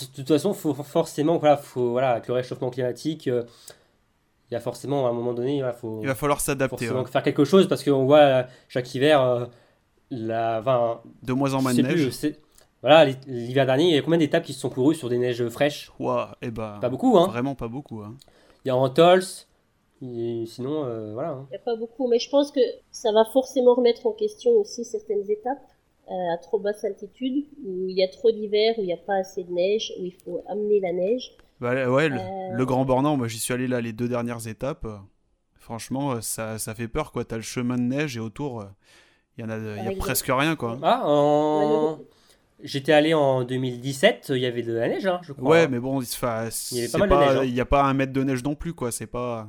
de 0.00 0.06
toute 0.16 0.28
façon, 0.28 0.54
faut 0.54 0.74
forcément, 0.74 1.38
voilà, 1.38 1.56
faut, 1.56 1.90
voilà, 1.90 2.12
avec 2.12 2.28
le 2.28 2.34
réchauffement 2.34 2.70
climatique, 2.70 3.28
euh, 3.28 3.44
il 4.50 4.54
y 4.54 4.56
a 4.56 4.60
forcément, 4.60 5.06
à 5.06 5.10
un 5.10 5.12
moment 5.12 5.34
donné, 5.34 5.58
il, 5.58 5.72
faut, 5.78 6.00
il 6.02 6.06
va 6.06 6.14
falloir 6.14 6.40
s'adapter. 6.40 6.86
faire 6.86 7.22
quelque 7.22 7.44
chose 7.44 7.68
parce 7.68 7.84
qu'on 7.84 8.04
voit 8.04 8.18
euh, 8.18 8.42
chaque 8.68 8.94
hiver, 8.94 9.20
euh, 9.20 9.46
la, 10.10 10.62
de 11.22 11.32
moins 11.32 11.54
en 11.54 11.62
moins 11.62 11.74
de 11.74 11.82
neige. 11.82 12.36
voilà, 12.80 13.12
l'hiver 13.26 13.66
dernier, 13.66 13.88
il 13.88 13.94
y 13.94 13.98
a 13.98 14.02
combien 14.02 14.18
d'étapes 14.18 14.44
qui 14.44 14.52
se 14.52 14.60
sont 14.60 14.70
courues 14.70 14.94
sur 14.94 15.08
des 15.08 15.18
neiges 15.18 15.46
fraîches? 15.48 15.90
Ouah, 15.98 16.36
et 16.42 16.46
eh 16.46 16.50
bah, 16.50 16.78
Pas 16.80 16.88
beaucoup, 16.88 17.18
hein 17.18 17.26
Vraiment 17.28 17.54
pas 17.54 17.68
beaucoup. 17.68 18.00
Hein. 18.00 18.14
Il 18.64 18.68
y 18.68 18.70
a 18.70 18.76
Antols, 18.76 19.24
sinon, 20.00 21.12
voilà. 21.12 21.30
Hein. 21.30 21.46
Il 21.50 21.52
n'y 21.52 21.56
a 21.56 21.64
pas 21.64 21.76
beaucoup, 21.76 22.08
mais 22.08 22.18
je 22.18 22.30
pense 22.30 22.50
que 22.50 22.60
ça 22.90 23.12
va 23.12 23.24
forcément 23.32 23.74
remettre 23.74 24.06
en 24.06 24.12
question 24.12 24.52
aussi 24.52 24.84
certaines 24.84 25.30
étapes. 25.30 25.71
Euh, 26.12 26.34
à 26.34 26.36
trop 26.36 26.58
basse 26.58 26.84
altitude, 26.84 27.46
où 27.64 27.88
il 27.88 27.96
y 27.96 28.02
a 28.02 28.08
trop 28.08 28.30
d'hiver, 28.30 28.74
où 28.76 28.82
il 28.82 28.86
n'y 28.86 28.92
a 28.92 28.98
pas 28.98 29.14
assez 29.14 29.44
de 29.44 29.50
neige, 29.50 29.94
où 29.98 30.04
il 30.04 30.12
faut 30.12 30.44
amener 30.46 30.78
la 30.78 30.92
neige. 30.92 31.32
Bah, 31.58 31.88
ouais, 31.88 32.10
le, 32.10 32.18
euh, 32.18 32.64
Grand 32.66 32.84
Bornand, 32.84 33.16
moi 33.16 33.28
j'y 33.28 33.38
suis 33.38 33.54
allé 33.54 33.66
là 33.66 33.80
les 33.80 33.94
deux 33.94 34.08
dernières 34.08 34.46
étapes. 34.46 34.86
Franchement, 35.54 36.12
euh, 36.12 36.20
ça, 36.20 36.58
ça 36.58 36.74
fait 36.74 36.88
peur 36.88 37.12
quoi. 37.12 37.24
T'as 37.24 37.36
le 37.36 37.42
chemin 37.42 37.76
de 37.76 37.82
neige 37.82 38.18
et 38.18 38.20
autour, 38.20 38.62
il 39.38 39.42
y 39.42 39.44
en 39.44 39.48
a, 39.48 39.56
y 39.56 39.88
a 39.88 39.96
presque 39.96 40.26
rien 40.28 40.54
quoi. 40.54 40.78
Ah, 40.82 41.96
J'étais 42.62 42.92
allé 42.92 43.14
en 43.14 43.42
2017, 43.44 44.32
il 44.34 44.38
y 44.40 44.46
avait 44.46 44.62
de 44.62 44.74
la 44.74 44.88
neige, 44.88 45.06
hein, 45.06 45.20
je 45.22 45.32
crois. 45.32 45.48
Ouais, 45.48 45.68
mais 45.68 45.80
bon, 45.80 46.02
il 46.02 47.52
n'y 47.52 47.60
a 47.60 47.64
pas 47.64 47.84
un 47.84 47.94
mètre 47.94 48.12
de 48.12 48.22
neige 48.22 48.44
non 48.44 48.54
plus, 48.54 48.74
quoi. 48.74 48.92
C'est 48.92 49.06
pas. 49.06 49.48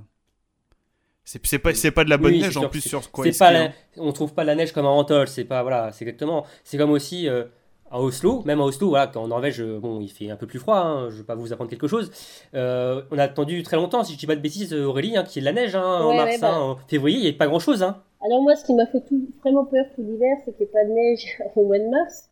C'est 1.26 1.59
pas, 1.59 1.71
pas 1.95 2.03
de 2.03 2.09
la 2.09 2.17
bonne 2.17 2.34
neige 2.34 2.57
en 2.57 2.67
plus 2.67 2.82
sur 2.82 3.09
quoi 3.11 3.26
pas 3.38 3.55
hein. 3.55 3.71
On 3.97 4.11
trouve 4.11 4.34
pas 4.34 4.43
la 4.43 4.55
neige 4.55 4.74
comme 4.74 4.86
à 4.86 4.89
Antol, 4.89 5.28
c'est 5.28 5.45
pas 5.45 5.61
voilà, 5.61 5.91
c'est 5.93 6.03
exactement. 6.03 6.45
C'est 6.65 6.78
comme 6.78 6.91
aussi 6.91 7.30
euh, 7.30 7.45
à 7.89 8.01
Oslo, 8.01 8.43
même 8.43 8.59
à 8.59 8.63
Oslo, 8.63 8.89
voilà, 8.89 9.09
en 9.15 9.28
Norvège, 9.30 9.61
euh, 9.61 9.80
bon, 9.80 10.01
il 10.01 10.09
fait 10.09 10.30
un 10.30 10.36
peu 10.36 10.47
plus 10.47 10.59
froid. 10.59 10.80
Hein, 10.80 11.09
je 11.11 11.17
vais 11.17 11.24
pas 11.24 11.36
vous 11.36 11.53
apprendre 11.53 11.69
quelque 11.69 11.88
chose. 11.88 12.11
Euh, 12.55 13.03
on 13.09 13.17
a 13.17 13.24
attendu 13.24 13.63
très 13.63 13.78
longtemps, 13.78 14.03
si 14.03 14.13
je 14.13 14.17
dis 14.17 14.28
pas 14.28 14.36
de 14.36 14.41
bêtises, 14.41 14.74
Aurélie, 14.74 15.15
hein, 15.15 15.24
qui 15.24 15.39
est 15.39 15.41
de 15.41 15.45
la 15.45 15.53
neige 15.53 15.76
hein, 15.76 16.01
en 16.01 16.13
mars, 16.13 16.41
bah. 16.41 16.59
en 16.59 16.76
février, 16.88 17.19
il 17.19 17.24
n'y 17.24 17.30
a 17.30 17.34
pas 17.34 17.47
grand 17.47 17.59
chose. 17.59 17.84
Hein. 17.84 18.03
Alors 18.26 18.41
moi, 18.41 18.57
ce 18.57 18.65
qui 18.65 18.74
m'a 18.74 18.86
fait 18.86 19.01
tout, 19.01 19.30
vraiment 19.41 19.63
peur 19.63 19.86
tout 19.95 20.01
l'hiver, 20.01 20.36
c'est 20.43 20.51
qu'il 20.57 20.65
n'y 20.65 20.71
ait 20.71 20.74
pas 20.74 20.84
de 20.84 20.91
neige 20.91 21.41
au 21.55 21.65
mois 21.65 21.80
de 21.80 21.89
mars. 21.89 22.30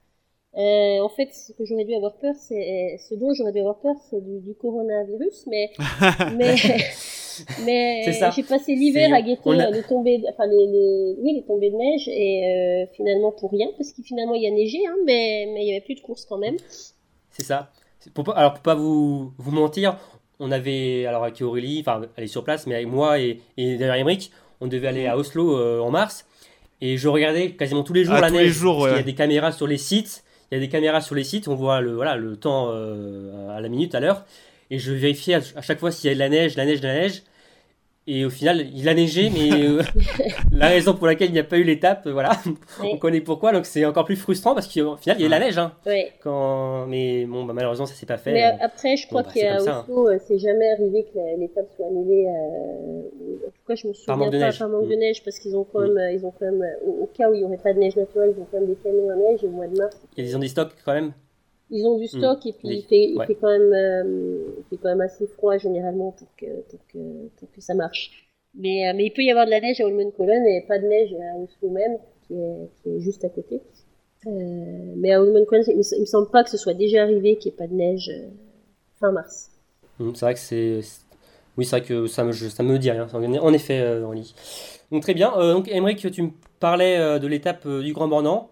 en 0.54 1.10
fait, 1.16 1.34
ce 1.34 1.54
que 1.54 1.64
j'aurais 1.64 1.86
dû 1.86 1.96
avoir 1.96 2.18
peur, 2.18 2.36
c'est 2.36 2.98
ce 2.98 3.16
dont 3.16 3.34
j'aurais 3.34 3.54
dû 3.54 3.60
avoir 3.60 3.80
peur, 3.80 3.96
c'est 4.10 4.22
du, 4.22 4.42
du, 4.42 4.54
coronavirus, 4.54 5.48
mais 5.48 5.72
mais 6.38 6.56
Mais 7.66 8.04
j'ai 8.36 8.44
passé 8.44 8.76
l'hiver 8.76 9.14
à 9.14 9.22
guetter 9.22 9.50
les 9.72 9.84
tombées, 9.84 10.22
enfin 10.30 10.46
les, 10.48 10.68
les, 10.68 11.16
oui, 11.20 11.34
les 11.36 11.44
tombées 11.44 11.70
de 11.70 11.76
neige 11.76 12.08
et 12.08 12.46
euh, 12.46 12.86
finalement 12.96 13.32
pour 13.32 13.52
rien 13.52 13.68
parce 13.78 13.92
qu'il 13.92 14.04
finalement 14.04 14.34
il 14.36 14.44
y 14.44 14.48
a 14.48 14.52
neigé, 14.52 14.80
hein, 14.88 14.96
mais 15.06 15.48
mais 15.54 15.64
il 15.64 15.68
y 15.68 15.72
avait 15.72 15.82
plus 15.82 15.96
de 15.96 16.02
course 16.02 16.26
quand 16.26 16.38
même. 16.38 16.56
C'est 17.30 17.44
ça. 17.44 17.72
pour 18.14 18.24
pas, 18.24 18.34
alors 18.34 18.54
pour 18.54 18.64
pas 18.64 18.76
vous, 18.76 19.32
vous 19.38 19.52
mentir, 19.52 19.98
on 20.40 20.52
avait, 20.52 21.06
alors 21.06 21.24
avec 21.24 21.42
Aurélie, 21.42 21.80
enfin 21.82 22.02
elle 22.18 22.24
est 22.24 22.28
sur 22.28 22.44
place, 22.44 22.68
mais 22.68 22.76
avec 22.76 22.88
moi 22.88 23.20
et, 23.20 23.40
et 23.58 23.78
d'ailleurs 23.78 23.96
Emmerich, 23.96 24.32
on 24.60 24.68
devait 24.68 24.88
aller 24.88 25.08
à 25.08 25.18
Oslo 25.18 25.58
euh, 25.58 25.80
en 25.80 25.92
mars. 25.92 26.26
Et 26.84 26.98
je 26.98 27.08
regardais 27.08 27.52
quasiment 27.52 27.84
tous 27.84 27.94
les 27.94 28.04
jours 28.04 28.16
Ah, 28.18 28.22
la 28.22 28.30
tous 28.30 28.34
neige. 28.36 28.44
les 28.48 28.52
jours, 28.52 28.78
parce 28.80 28.90
qu'il 28.90 28.98
y 28.98 29.02
a 29.02 29.04
des 29.04 29.14
caméras 29.14 29.52
sur 29.52 29.68
les 29.68 29.78
sites. 29.78 30.24
Il 30.52 30.56
y 30.56 30.58
a 30.58 30.60
des 30.60 30.68
caméras 30.68 31.00
sur 31.00 31.14
les 31.14 31.24
sites. 31.24 31.48
On 31.48 31.54
voit 31.54 31.80
le, 31.80 31.94
voilà, 31.94 32.16
le 32.16 32.36
temps 32.38 32.70
euh, 32.72 33.56
à 33.56 33.62
la 33.62 33.70
minute, 33.70 33.94
à 33.94 34.00
l'heure. 34.00 34.26
Et 34.72 34.80
je 34.80 34.92
vérifiais 34.94 35.36
à, 35.56 35.62
chaque 35.62 35.80
fois 35.80 35.92
s'il 35.92 36.06
y 36.06 36.08
avait 36.10 36.16
de 36.16 36.20
la 36.20 36.30
neige, 36.30 36.54
de 36.54 36.58
la 36.58 36.66
neige, 36.66 36.82
de 36.82 36.88
la 36.88 36.94
neige. 36.96 37.24
Et 38.08 38.26
au 38.26 38.32
final, 38.32 38.66
il 38.74 38.90
a 38.90 38.96
neigé, 38.96 39.30
mais 39.30 39.52
euh, 39.64 39.84
la 40.52 40.70
raison 40.70 40.96
pour 40.96 41.06
laquelle 41.06 41.30
il 41.30 41.34
n'y 41.34 41.40
a 41.40 41.44
pas 41.44 41.58
eu 41.58 41.64
l'étape, 41.64 42.08
euh, 42.08 42.12
voilà, 42.14 42.32
Oui. 42.82 42.90
on 42.94 42.98
connaît 42.98 43.22
pourquoi. 43.22 43.52
Donc 43.52 43.66
c'est 43.68 43.86
encore 43.86 44.06
plus 44.06 44.16
frustrant 44.16 44.56
parce 44.56 44.68
qu'au 44.74 44.96
final, 44.98 45.18
il 45.20 45.22
y 45.22 45.26
a 45.26 45.28
de 45.28 45.32
la 45.32 45.40
neige. 45.40 45.58
Hein, 45.60 45.74
Ouais. 45.86 46.12
quand... 46.24 46.88
Mais 46.88 47.26
bon, 47.26 47.46
bah, 47.46 47.54
malheureusement, 47.54 47.86
ça 47.86 47.94
s'est 47.94 48.08
pas 48.08 48.18
fait. 48.18 48.32
Mais 48.34 48.44
après, 48.60 48.98
je 48.98 49.06
crois 49.08 49.22
Bon, 49.22 49.28
bah, 49.28 49.60
ça, 49.60 49.72
hein. 49.72 49.86
Oslo, 49.88 50.10
euh, 50.10 50.18
c'est 50.28 50.40
jamais 50.40 50.72
arrivé 50.72 51.06
que 51.14 51.40
l'étape 51.40 51.68
soit 51.76 51.86
annulée. 51.86 52.26
euh, 52.28 53.48
En 53.48 53.52
tout 53.52 53.68
cas, 53.68 53.76
je 53.76 53.88
me 53.88 53.94
souviens 53.94 54.16
manque 54.16 54.32
de 54.34 54.40
pas 54.40 54.46
neige. 54.46 54.60
par 54.60 54.70
manque 54.70 54.88
de 54.90 54.96
Mm. 54.96 55.00
neige 55.00 55.24
parce 55.24 55.38
qu'ils 55.40 55.56
ont 55.56 55.68
quand 55.72 55.82
Mm. 55.82 55.94
même, 55.94 56.18
ils 56.18 56.26
ont 56.26 56.32
quand 56.40 56.46
même, 56.46 56.66
au, 56.84 57.04
au 57.04 57.10
cas 57.16 57.30
où 57.30 57.36
il 57.36 57.42
y 57.42 57.44
aurait 57.44 57.58
pas 57.58 57.74
de 57.74 57.80
neige 57.80 57.96
naturelle, 57.98 58.34
ils 58.36 58.42
ont 58.42 58.48
quand 58.52 58.58
même 58.60 58.68
des 58.68 58.76
camions 58.84 59.10
à 59.12 59.16
neige. 59.16 59.44
Et 59.44 59.48
au 59.48 59.52
mois 59.52 59.68
de 59.68 59.78
mars, 59.78 59.96
Il 60.18 60.26
y 60.28 60.34
a 60.34 60.38
des 60.40 60.48
stocks 60.48 60.72
quand 60.84 60.94
même. 60.94 61.12
Ils 61.72 61.86
ont 61.88 61.98
du 61.98 62.08
stock 62.08 62.46
et 62.46 62.54
puis 62.54 62.68
Oui. 62.68 62.76
il 62.80 62.84
fait, 62.88 63.06
il 63.10 63.18
Ouais. 63.18 63.26
fait 63.26 63.36
quand 63.36 63.50
même, 63.50 63.74
euh, 63.74 64.44
il 64.60 64.64
fait 64.70 64.78
quand 64.82 64.90
même 64.90 65.02
assez 65.02 65.26
froid 65.28 65.58
généralement 65.58 66.12
pour 66.12 66.28
que, 66.38 66.46
pour 66.70 66.80
que, 66.88 66.98
pour 67.38 67.52
que 67.52 67.62
ça 67.62 67.74
marche. 67.74 68.12
Mais, 68.54 68.88
euh, 68.90 68.94
mais 68.96 69.06
il 69.06 69.12
peut 69.14 69.22
y 69.24 69.32
avoir 69.32 69.46
de 69.46 69.52
la 69.52 69.62
neige 69.62 69.80
à 69.82 69.86
Holmenkollen 69.86 70.46
et 70.46 70.62
pas 70.68 70.78
de 70.78 70.86
neige 70.88 71.14
à 71.14 71.38
Oslo 71.40 71.70
même, 71.70 71.98
qui 72.28 72.34
est, 72.36 72.70
qui 72.84 72.90
est 72.90 73.00
juste 73.00 73.24
à 73.26 73.30
côté. 73.30 73.62
Euh, 74.28 74.30
mais 74.98 75.14
à 75.14 75.22
Holmenkollen, 75.22 75.64
il 75.68 75.82
il 75.96 76.02
me 76.02 76.06
semble 76.06 76.30
pas 76.30 76.44
que 76.44 76.50
ce 76.50 76.58
soit 76.58 76.74
déjà 76.76 77.04
arrivé 77.04 77.38
qu'il 77.38 77.52
n'y 77.52 77.56
ait 77.56 77.58
pas 77.58 77.68
de 77.68 77.74
neige 77.74 78.12
fin 79.00 79.12
mars. 79.12 79.50
Mm, 80.00 80.12
C'est 80.14 80.26
vrai 80.26 80.34
que 80.36 80.40
c'est. 80.40 80.82
Oui, 81.58 81.66
c'est 81.66 81.78
vrai 81.80 81.88
que 81.88 82.08
ça 82.08 82.24
me, 82.24 82.32
je- 82.32 82.48
ça 82.48 82.64
me 82.64 82.78
dit 82.78 82.92
rien. 82.92 83.08
En 83.14 83.24
en 83.24 83.54
effet, 83.54 83.80
euh, 83.82 84.06
Henri. 84.06 84.34
Donc 84.92 85.04
très 85.04 85.14
bien. 85.14 85.32
Donc 85.54 85.68
Émeric, 85.70 86.10
tu 86.12 86.22
me 86.22 86.30
parlais 86.60 87.20
de 87.20 87.28
l'étape 87.28 87.68
du 87.68 87.94
Grand 87.94 88.08
Bornand. 88.08 88.50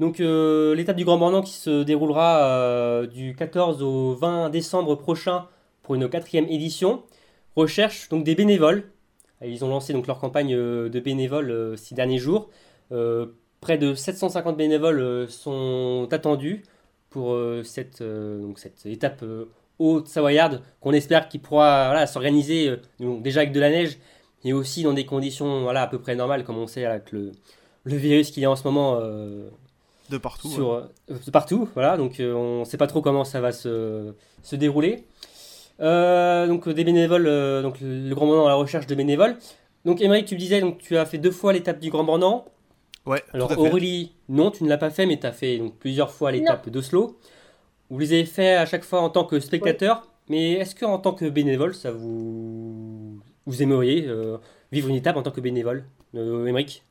Donc 0.00 0.20
euh, 0.20 0.74
l'étape 0.74 0.96
du 0.96 1.04
Grand 1.04 1.18
Bornand 1.18 1.42
qui 1.42 1.52
se 1.52 1.82
déroulera 1.84 2.44
euh, 2.44 3.06
du 3.06 3.34
14 3.36 3.82
au 3.82 4.14
20 4.14 4.50
décembre 4.50 4.96
prochain 4.96 5.46
pour 5.82 5.94
une 5.94 6.08
quatrième 6.08 6.46
édition. 6.46 7.04
Recherche 7.54 8.08
donc 8.08 8.24
des 8.24 8.34
bénévoles. 8.34 8.90
Ils 9.44 9.64
ont 9.64 9.68
lancé 9.68 9.92
donc 9.92 10.06
leur 10.06 10.18
campagne 10.18 10.54
euh, 10.54 10.88
de 10.88 11.00
bénévoles 11.00 11.78
ces 11.78 11.94
derniers 11.94 12.18
jours. 12.18 12.50
Près 13.60 13.78
de 13.78 13.94
750 13.94 14.56
bénévoles 14.56 15.26
sont 15.30 16.06
attendus 16.10 16.64
pour 17.08 17.36
cette, 17.64 18.02
donc 18.02 18.58
cette 18.58 18.84
étape 18.84 19.24
haute 19.78 20.06
savoyarde 20.06 20.60
qu'on 20.80 20.92
espère 20.92 21.28
qu'il 21.28 21.40
pourra 21.40 22.06
s'organiser 22.06 22.76
déjà 23.00 23.40
avec 23.40 23.52
de 23.52 23.60
la 23.60 23.70
neige 23.70 23.98
et 24.44 24.52
aussi 24.52 24.82
dans 24.82 24.92
des 24.92 25.06
conditions 25.06 25.66
à 25.68 25.86
peu 25.86 25.98
près 25.98 26.14
normales 26.14 26.44
comme 26.44 26.58
on 26.58 26.66
sait 26.66 26.84
avec 26.84 27.10
le, 27.10 27.32
le 27.84 27.96
virus 27.96 28.30
qu'il 28.30 28.42
y 28.42 28.46
a 28.46 28.50
en 28.50 28.56
ce 28.56 28.64
moment 28.64 29.00
De 30.14 30.18
partout. 30.18 30.48
sur, 30.48 30.72
euh, 30.72 30.82
de 31.08 31.30
partout. 31.32 31.68
Voilà, 31.74 31.96
donc 31.96 32.20
euh, 32.20 32.32
on 32.34 32.60
ne 32.60 32.64
sait 32.64 32.76
pas 32.76 32.86
trop 32.86 33.02
comment 33.02 33.24
ça 33.24 33.40
va 33.40 33.50
se, 33.50 34.14
se 34.42 34.54
dérouler. 34.54 35.04
Euh, 35.80 36.46
donc 36.46 36.68
des 36.68 36.84
bénévoles, 36.84 37.26
euh, 37.26 37.62
donc 37.62 37.78
le 37.80 38.14
Grand 38.14 38.26
Bornand 38.26 38.46
à 38.46 38.50
la 38.50 38.54
recherche 38.54 38.86
de 38.86 38.94
bénévoles. 38.94 39.36
Donc 39.84 40.00
Émeric, 40.00 40.26
tu 40.26 40.34
me 40.34 40.38
disais, 40.38 40.60
donc 40.60 40.78
tu 40.78 40.96
as 40.96 41.04
fait 41.04 41.18
deux 41.18 41.32
fois 41.32 41.52
l'étape 41.52 41.80
du 41.80 41.90
Grand 41.90 42.04
Bornand. 42.04 42.44
Ouais, 43.06 43.22
Alors 43.32 43.48
tout 43.48 43.54
à 43.54 43.56
fait. 43.56 43.70
Aurélie, 43.70 44.12
non, 44.28 44.50
tu 44.50 44.62
ne 44.64 44.68
l'as 44.68 44.78
pas 44.78 44.90
fait, 44.90 45.04
mais 45.04 45.18
tu 45.18 45.26
as 45.26 45.32
fait 45.32 45.58
donc, 45.58 45.74
plusieurs 45.78 46.10
fois 46.10 46.30
l'étape 46.30 46.68
d'Oslo. 46.70 47.18
Vous 47.90 47.98
les 47.98 48.12
avez 48.12 48.24
fait 48.24 48.54
à 48.54 48.66
chaque 48.66 48.84
fois 48.84 49.00
en 49.00 49.10
tant 49.10 49.24
que 49.24 49.40
spectateur, 49.40 50.08
mais 50.28 50.52
est-ce 50.52 50.74
que 50.74 50.84
en 50.84 50.98
tant 50.98 51.12
que 51.12 51.28
bénévole, 51.28 51.74
ça 51.74 51.90
vous, 51.90 53.18
vous 53.44 53.62
aimeriez 53.62 54.06
euh, 54.06 54.38
vivre 54.72 54.88
une 54.88 54.94
étape 54.94 55.16
en 55.16 55.22
tant 55.22 55.32
que 55.32 55.40
bénévole, 55.40 55.84
euh, 56.14 56.46
Émeric? 56.46 56.84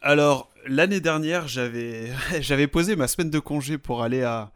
Alors, 0.00 0.48
l'année 0.68 1.00
dernière, 1.00 1.48
j'avais 1.48 2.12
j'avais 2.40 2.66
posé 2.66 2.96
ma 2.96 3.08
semaine 3.08 3.30
de 3.30 3.38
congé 3.38 3.78
pour 3.78 4.02
aller 4.02 4.22
à 4.22 4.50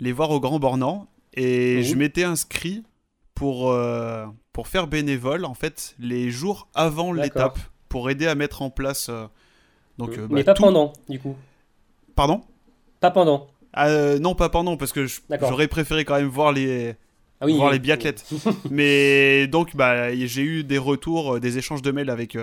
les 0.00 0.12
voir 0.12 0.30
au 0.30 0.40
Grand 0.40 0.58
Bornand 0.58 1.08
et 1.34 1.76
Mhm. 1.78 1.82
je 1.82 1.94
m'étais 1.96 2.24
inscrit 2.24 2.82
pour, 3.34 3.70
euh, 3.70 4.24
pour 4.52 4.68
faire 4.68 4.86
bénévole 4.86 5.44
en 5.44 5.54
fait 5.54 5.94
les 5.98 6.30
jours 6.30 6.68
avant 6.74 7.12
l'étape 7.12 7.58
pour 7.88 8.08
aider 8.10 8.26
à 8.26 8.34
mettre 8.34 8.62
en 8.62 8.70
place. 8.70 9.08
euh, 9.10 9.26
donc, 9.98 10.16
euh, 10.18 10.26
Mais 10.30 10.42
bah, 10.42 10.52
pas 10.52 10.54
tout- 10.54 10.62
pendant, 10.62 10.92
du 11.08 11.18
coup. 11.18 11.36
Pardon? 12.14 12.42
Pas 13.00 13.10
pendant. 13.10 13.46
Non, 14.20 14.34
pas 14.34 14.48
pendant 14.48 14.76
parce 14.78 14.92
que 14.92 15.06
j'aurais 15.40 15.68
préféré 15.68 16.04
quand 16.06 16.16
même 16.16 16.28
voir 16.28 16.52
les, 16.52 16.94
Ah 17.40 17.46
oui, 17.46 17.56
voir 17.56 17.68
oui. 17.68 17.74
les 17.74 17.78
biathlètes. 17.78 18.24
Mais 18.70 19.46
donc, 19.46 19.76
bah, 19.76 20.14
j'ai 20.14 20.42
eu 20.42 20.64
des 20.64 20.78
retours, 20.78 21.40
des 21.40 21.58
échanges 21.58 21.82
de 21.82 21.90
mails 21.90 22.08
avec 22.10 22.36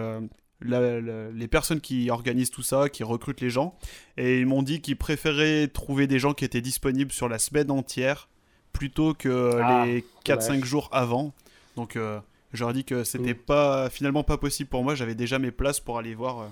la- 0.64 1.00
la- 1.02 1.30
les 1.32 1.48
personnes 1.48 1.82
qui 1.82 2.10
organisent 2.10 2.52
tout 2.52 2.62
ça, 2.64 2.90
qui 2.90 3.04
recrutent 3.04 3.42
les 3.42 3.50
gens. 3.50 3.76
Et 4.18 4.40
ils 4.40 4.46
m'ont 4.46 4.64
dit 4.64 4.82
qu'ils 4.82 4.98
préféraient 4.98 5.68
trouver 5.68 6.08
des 6.08 6.20
gens 6.20 6.34
qui 6.34 6.46
étaient 6.46 6.62
disponibles 6.62 7.12
sur 7.12 7.30
la 7.30 7.40
semaine 7.40 7.70
entière 7.72 8.30
plutôt 8.72 9.14
que 9.14 9.60
Ah, 9.62 9.86
les 9.86 10.04
4-5 10.24 10.54
dommage. 10.56 10.70
jours 10.70 10.90
avant. 10.92 11.34
Donc, 11.76 11.96
euh, 11.96 12.20
j'aurais 12.54 12.74
dit 12.74 12.84
que 12.86 13.04
c'était 13.04 13.34
pas, 13.36 13.90
finalement 13.90 14.24
pas 14.24 14.38
possible 14.38 14.70
pour 14.70 14.84
moi. 14.84 14.96
J'avais 14.96 15.16
déjà 15.16 15.38
mes 15.40 15.52
places 15.52 15.80
pour 15.80 15.98
aller 16.00 16.16
voir 16.16 16.40
euh, 16.40 16.46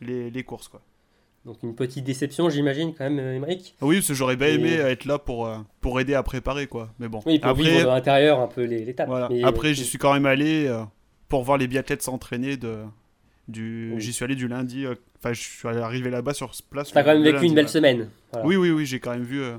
les, 0.00 0.30
les 0.30 0.42
courses. 0.42 0.68
Quoi. 0.68 0.80
Donc 1.44 1.58
une 1.62 1.74
petite 1.76 2.02
déception, 2.04 2.50
j'imagine, 2.50 2.92
quand 2.92 3.04
même, 3.04 3.18
euh, 3.20 3.36
Émeric. 3.36 3.76
Oui, 3.80 3.96
parce 3.96 4.08
que 4.08 4.14
j'aurais 4.14 4.34
bien 4.36 4.48
Et- 4.48 4.54
aimé 4.54 4.72
être 4.72 5.04
là 5.04 5.18
pour, 5.18 5.46
euh, 5.46 5.58
pour 5.80 6.00
aider 6.00 6.14
à 6.14 6.22
préparer. 6.24 6.66
quoi. 6.66 6.90
Mais 6.98 7.06
bon, 7.08 7.20
Oui, 7.24 7.38
pour 7.38 7.50
après, 7.50 7.62
vivre 7.62 7.84
dans 7.84 7.94
l'intérieur 7.94 8.40
un 8.40 8.48
peu 8.48 8.64
l'étape. 8.64 9.06
Voilà. 9.08 9.28
Mais- 9.30 9.44
Après, 9.44 9.72
j'y 9.72 9.84
suis 9.84 9.96
quand 9.98 10.12
même 10.12 10.26
allé 10.26 10.66
euh, 10.66 10.82
pour 11.28 11.44
voir 11.44 11.56
les 11.56 11.68
biathlètes 11.68 12.02
s'entraîner. 12.02 12.56
De, 12.56 12.78
du... 13.48 13.92
Oui. 13.94 14.00
J'y 14.00 14.12
suis 14.12 14.24
allé 14.24 14.34
du 14.34 14.48
lundi. 14.48 14.84
euh, 14.86 14.94
Enfin, 15.18 15.32
je 15.32 15.40
suis 15.42 15.66
arrivé 15.68 16.10
là-bas 16.10 16.34
sur 16.34 16.52
place. 16.70 16.92
T'as 16.92 17.02
quand 17.02 17.14
même 17.14 17.22
vécu 17.22 17.34
lundi, 17.36 17.46
une 17.48 17.54
belle 17.54 17.68
semaine. 17.68 18.08
Voilà. 18.32 18.46
Oui, 18.46 18.56
oui, 18.56 18.70
oui, 18.70 18.86
j'ai 18.86 19.00
quand 19.00 19.12
même 19.12 19.22
vu 19.24 19.40
euh, 19.42 19.56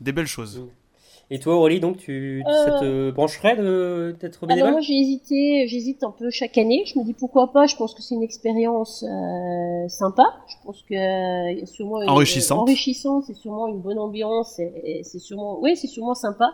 des 0.00 0.12
belles 0.12 0.26
choses. 0.26 0.66
Et 1.30 1.38
toi, 1.38 1.54
Aurélie, 1.54 1.80
donc, 1.80 1.96
tu, 1.96 2.42
Euh. 2.46 2.64
ça 2.66 2.80
te 2.80 3.10
brancherait 3.10 3.56
de- 3.56 4.14
d'être 4.20 4.40
Alors 4.42 4.48
bénévole 4.48 4.72
moi 4.72 4.80
j'ai 4.82 4.92
hésité, 4.98 5.66
j'hésite 5.66 6.02
un 6.04 6.10
peu 6.10 6.28
chaque 6.30 6.58
année. 6.58 6.82
Je 6.84 6.98
me 6.98 7.04
dis 7.04 7.14
pourquoi 7.14 7.52
pas. 7.52 7.66
Je 7.66 7.74
pense 7.76 7.94
que 7.94 8.02
c'est 8.02 8.14
une 8.16 8.22
expérience 8.24 9.02
euh, 9.08 9.88
sympa. 9.88 10.24
Je 10.48 10.54
pense 10.66 10.82
que 10.82 10.92
euh, 10.94 11.64
sûrement 11.64 12.02
une, 12.02 12.10
Enrichissante. 12.10 12.58
enrichissante. 12.58 13.24
C'est 13.28 13.34
sûrement 13.36 13.68
une 13.68 13.80
bonne 13.80 13.98
ambiance. 13.98 14.58
Et, 14.58 14.72
et 14.84 15.02
c'est 15.04 15.20
sûrement, 15.20 15.58
oui, 15.62 15.74
c'est 15.76 15.86
sûrement 15.86 16.14
sympa. 16.14 16.52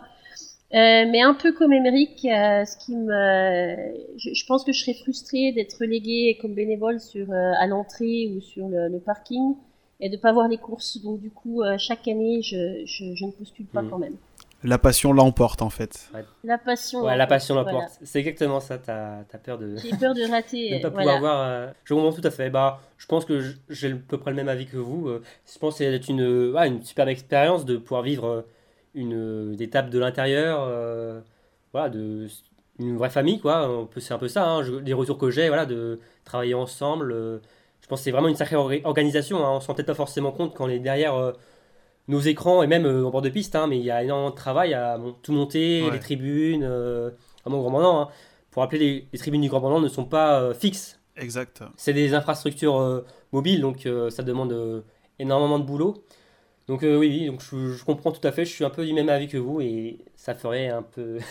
Euh, 0.71 1.05
mais 1.09 1.21
un 1.21 1.33
peu 1.33 1.51
comme 1.51 1.73
Émeric, 1.73 2.23
euh, 2.25 2.63
ce 2.63 2.77
qui 2.77 2.95
me, 2.95 3.91
je, 4.17 4.33
je 4.33 4.45
pense 4.45 4.63
que 4.63 4.71
je 4.71 4.81
serais 4.81 4.93
frustrée 4.93 5.51
d'être 5.51 5.73
reléguée 5.79 6.37
comme 6.41 6.53
bénévole 6.53 6.99
sur 6.99 7.31
euh, 7.31 7.53
à 7.59 7.65
l'entrée 7.65 8.31
ou 8.35 8.39
sur 8.39 8.67
le, 8.67 8.87
le 8.87 8.99
parking 8.99 9.55
et 9.99 10.09
de 10.09 10.17
pas 10.17 10.31
voir 10.31 10.47
les 10.47 10.57
courses. 10.57 11.01
Donc 11.03 11.19
du 11.21 11.31
coup, 11.31 11.63
euh, 11.63 11.75
chaque 11.79 12.07
année, 12.07 12.41
je, 12.43 12.83
je, 12.85 13.15
je 13.15 13.25
ne 13.25 13.31
postule 13.31 13.65
pas 13.65 13.81
Mm. 13.81 13.89
quand 13.89 13.97
même. 13.97 14.15
La 14.63 14.77
passion 14.77 15.13
l'emporte 15.13 15.61
en 15.61 15.69
fait. 15.69 16.09
La 16.43 16.57
passion. 16.57 17.01
Ouais, 17.03 17.15
la 17.15 17.25
passion 17.27 17.55
voilà. 17.55 17.71
l'emporte. 17.71 17.93
C'est 18.03 18.19
exactement 18.19 18.59
ça, 18.59 18.77
t'as 18.77 19.19
as 19.21 19.37
peur 19.37 19.57
de 19.57 19.75
J'ai 19.77 19.95
peur 19.95 20.13
de 20.13 20.21
rater. 20.29 20.77
de 20.77 20.81
pas 20.83 20.89
pouvoir 20.89 21.05
voilà. 21.05 21.19
voir. 21.19 21.39
euh, 21.47 21.67
Je 21.85 21.93
comprends 21.93 22.11
tout 22.11 22.27
à 22.27 22.29
fait. 22.29 22.49
Bah, 22.49 22.81
je 22.97 23.05
pense 23.07 23.23
que 23.25 23.41
j'ai 23.69 23.93
à 23.93 23.95
peu 23.95 24.17
près 24.19 24.31
le 24.31 24.35
même 24.35 24.49
avis 24.49 24.65
que 24.67 24.75
vous. 24.77 25.09
Je 25.51 25.57
pense 25.59 25.79
que 25.79 25.97
c'est 25.99 26.07
une, 26.09 26.51
ouais, 26.53 26.67
une 26.67 26.83
superbe 26.83 27.07
expérience 27.09 27.63
de 27.65 27.77
pouvoir 27.77 28.01
vivre 28.03 28.25
euh, 28.27 28.41
une, 28.99 29.51
une 29.53 29.61
étape 29.61 29.89
de 29.89 29.99
l'intérieur. 29.99 30.61
euh, 30.63 31.19
voilà, 31.73 31.89
de, 31.89 32.27
une 32.79 32.97
vraie 32.97 33.09
famille, 33.09 33.39
quoi. 33.39 33.87
C'est 33.97 34.13
un 34.13 34.17
peu 34.17 34.27
ça, 34.27 34.47
hein, 34.49 34.63
je- 34.63 34.73
les 34.75 34.93
retours 34.93 35.17
que 35.17 35.29
j'ai, 35.29 35.47
voilà, 35.49 35.65
de 35.65 35.99
travailler 36.25 36.53
ensemble. 36.55 37.11
euh, 37.11 37.39
je 37.81 37.87
pense 37.87 37.99
que 37.99 38.03
c'est 38.05 38.11
vraiment 38.11 38.27
une 38.27 38.35
sacrée 38.35 38.55
orga- 38.55 38.81
organisation. 38.85 39.37
Hein, 39.45 39.51
on 39.55 39.59
s'en 39.59 39.67
rend 39.67 39.73
peut-être 39.75 39.87
pas 39.87 39.93
forcément 39.95 40.31
compte 40.31 40.53
quand 40.55 40.65
on 40.65 40.69
est 40.69 40.79
derrière 40.79 41.15
euh, 41.15 41.31
nos 42.07 42.19
écrans 42.19 42.63
et 42.63 42.67
même 42.67 42.85
en 42.85 43.09
bord 43.11 43.21
de 43.21 43.29
piste, 43.29 43.55
hein, 43.55 43.67
mais 43.67 43.77
il 43.77 43.83
y 43.85 43.91
a 43.91 44.03
énormément 44.03 44.31
de 44.31 44.35
travail 44.35 44.73
à 44.73 44.99
tout 45.23 45.31
monter, 45.33 45.83
Ouais. 45.83 45.91
les 45.91 45.99
tribunes, 45.99 46.63
vraiment 47.45 47.61
Grand 47.61 48.01
hein. 48.03 48.07
Pour 48.51 48.61
rappeler, 48.63 48.79
les, 48.79 49.07
les 49.13 49.19
tribunes 49.19 49.41
du 49.41 49.49
Grand 49.49 49.59
Bornand 49.59 49.79
ne 49.81 49.87
sont 49.87 50.05
pas 50.05 50.53
fixes. 50.55 50.99
Exact. 51.17 51.61
C'est 51.75 51.93
des 51.93 52.13
infrastructures 52.15 53.03
mobiles, 53.31 53.61
donc 53.61 53.87
ça 54.09 54.23
demande 54.23 54.83
énormément 55.19 55.59
de 55.59 55.65
boulot. 55.65 56.03
Donc 56.69 56.83
euh, 56.83 56.97
oui, 56.97 57.07
oui, 57.09 57.25
donc 57.27 57.41
je, 57.41 57.73
je 57.73 57.83
comprends 57.83 58.11
tout 58.11 58.25
à 58.25 58.31
fait, 58.31 58.45
je 58.45 58.51
suis 58.53 58.63
un 58.63 58.69
peu 58.69 58.85
du 58.85 58.93
même 58.93 59.09
avis 59.09 59.27
que 59.27 59.37
vous 59.37 59.59
et 59.59 59.97
ça 60.15 60.35
ferait 60.35 60.69
un 60.69 60.83
peu... 60.83 61.17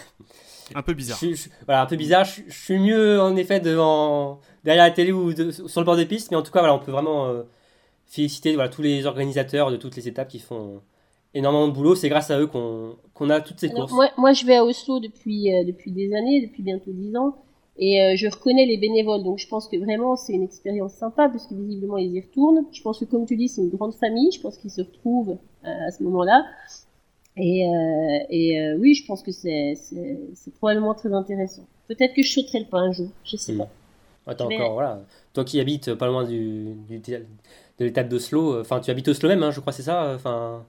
Un 0.75 0.83
peu 0.83 0.93
bizarre. 0.93 1.17
Je- 1.23 1.33
je- 1.33 1.49
voilà, 1.65 1.81
un 1.81 1.87
peu 1.87 1.97
bizarre. 1.97 2.27
Je, 2.27 2.43
je 2.47 2.59
suis 2.65 2.79
mieux 2.79 3.19
en 3.23 3.35
effet 3.37 3.59
devant, 3.59 4.39
derrière 4.65 4.85
la 4.85 4.91
télé 4.91 5.13
ou 5.13 5.33
de- 5.33 5.51
sur 5.51 5.81
le 5.81 5.85
bord 5.87 5.97
de 5.97 6.05
piste, 6.05 6.31
mais 6.31 6.37
en 6.37 6.43
tout 6.43 6.53
cas, 6.53 6.59
voilà, 6.59 6.75
on 6.75 6.79
peut 6.79 6.91
vraiment 6.93 7.27
euh, 7.29 7.45
féliciter 8.07 8.53
voilà, 8.55 8.69
tous 8.69 8.83
les 8.83 9.07
organisateurs 9.07 9.71
de 9.71 9.77
toutes 9.77 9.97
les 9.97 10.09
étapes 10.09 10.29
qui 10.29 10.41
font 10.41 10.83
énormément 11.33 11.69
de 11.69 11.73
boulot. 11.73 11.95
C'est 11.95 12.11
grâce 12.11 12.31
à 12.31 12.39
eux 12.39 12.47
qu'on 12.47 12.97
qu'on 13.15 13.31
a 13.31 13.41
toutes 13.41 13.61
ces 13.61 13.69
Alors, 13.71 13.81
courses. 13.87 13.93
moi, 13.93 14.11
moi, 14.19 14.33
je 14.35 14.45
vais 14.45 14.57
à 14.57 14.65
Oslo 14.65 15.01
depuis, 15.01 15.55
euh, 15.55 15.65
depuis 15.65 15.91
des 15.91 16.15
années, 16.15 16.47
depuis 16.47 16.63
bientôt 16.63 16.91
dix 16.93 17.17
ans, 17.17 17.37
et 17.79 18.03
euh, 18.03 18.17
je 18.17 18.27
reconnais 18.29 18.67
les 18.67 18.77
bénévoles. 18.77 19.23
Donc, 19.23 19.39
je 19.39 19.47
pense 19.49 19.69
que 19.69 19.77
vraiment, 19.77 20.17
c'est 20.17 20.33
une 20.33 20.43
expérience 20.43 20.93
sympa, 20.95 21.29
puisque 21.29 21.53
visiblement, 21.53 21.97
ils 21.99 22.13
y 22.15 22.21
retournent. 22.21 22.65
Je 22.73 22.83
pense 22.83 22.99
que, 22.99 23.05
comme 23.05 23.25
tu 23.27 23.37
dis, 23.37 23.49
c'est 23.49 23.61
une 23.63 23.71
grande 23.71 23.95
famille. 23.95 24.31
Je 24.33 24.41
pense 24.41 24.57
qu'ils 24.59 24.71
se 24.71 24.81
retrouvent 24.83 25.37
euh, 25.65 25.87
à 25.87 25.91
ce 25.91 26.03
moment-là. 26.03 26.45
Et, 27.37 27.67
euh, 27.69 28.19
et 28.31 28.73
oui, 28.81 28.95
je 28.95 29.07
pense 29.07 29.23
que 29.23 29.31
c'est 29.31 29.75
probablement 30.59 30.95
très 30.95 31.13
intéressant. 31.13 31.63
Peut-être 31.87 32.15
que 32.15 32.23
je 32.23 32.33
sauterai 32.33 32.61
le 32.61 32.67
pas 32.67 32.79
un 32.79 32.91
jour, 32.93 33.09
je 33.25 33.37
sais 33.37 33.53
Hmm. 33.53 33.59
pas. 33.59 33.69
Attends, 34.27 34.49
Mais- 34.49 34.57
encore, 34.57 34.73
voilà. 34.75 35.01
Toi 35.33 35.45
qui 35.45 35.59
habites 35.61 35.95
pas 35.95 36.07
loin 36.09 36.25
du, 36.25 36.75
du- 36.89 36.99
de 36.99 37.25
l'étape 37.85 38.09
d'Oslo, 38.09 38.61
enfin, 38.61 38.81
tu 38.81 38.91
habites 38.91 39.09
Oslo 39.09 39.29
même, 39.29 39.43
hein, 39.43 39.53
je 39.53 39.61
crois, 39.61 39.73
c'est 39.73 39.83
ça 39.85 40.13
Enfin, 40.17 40.65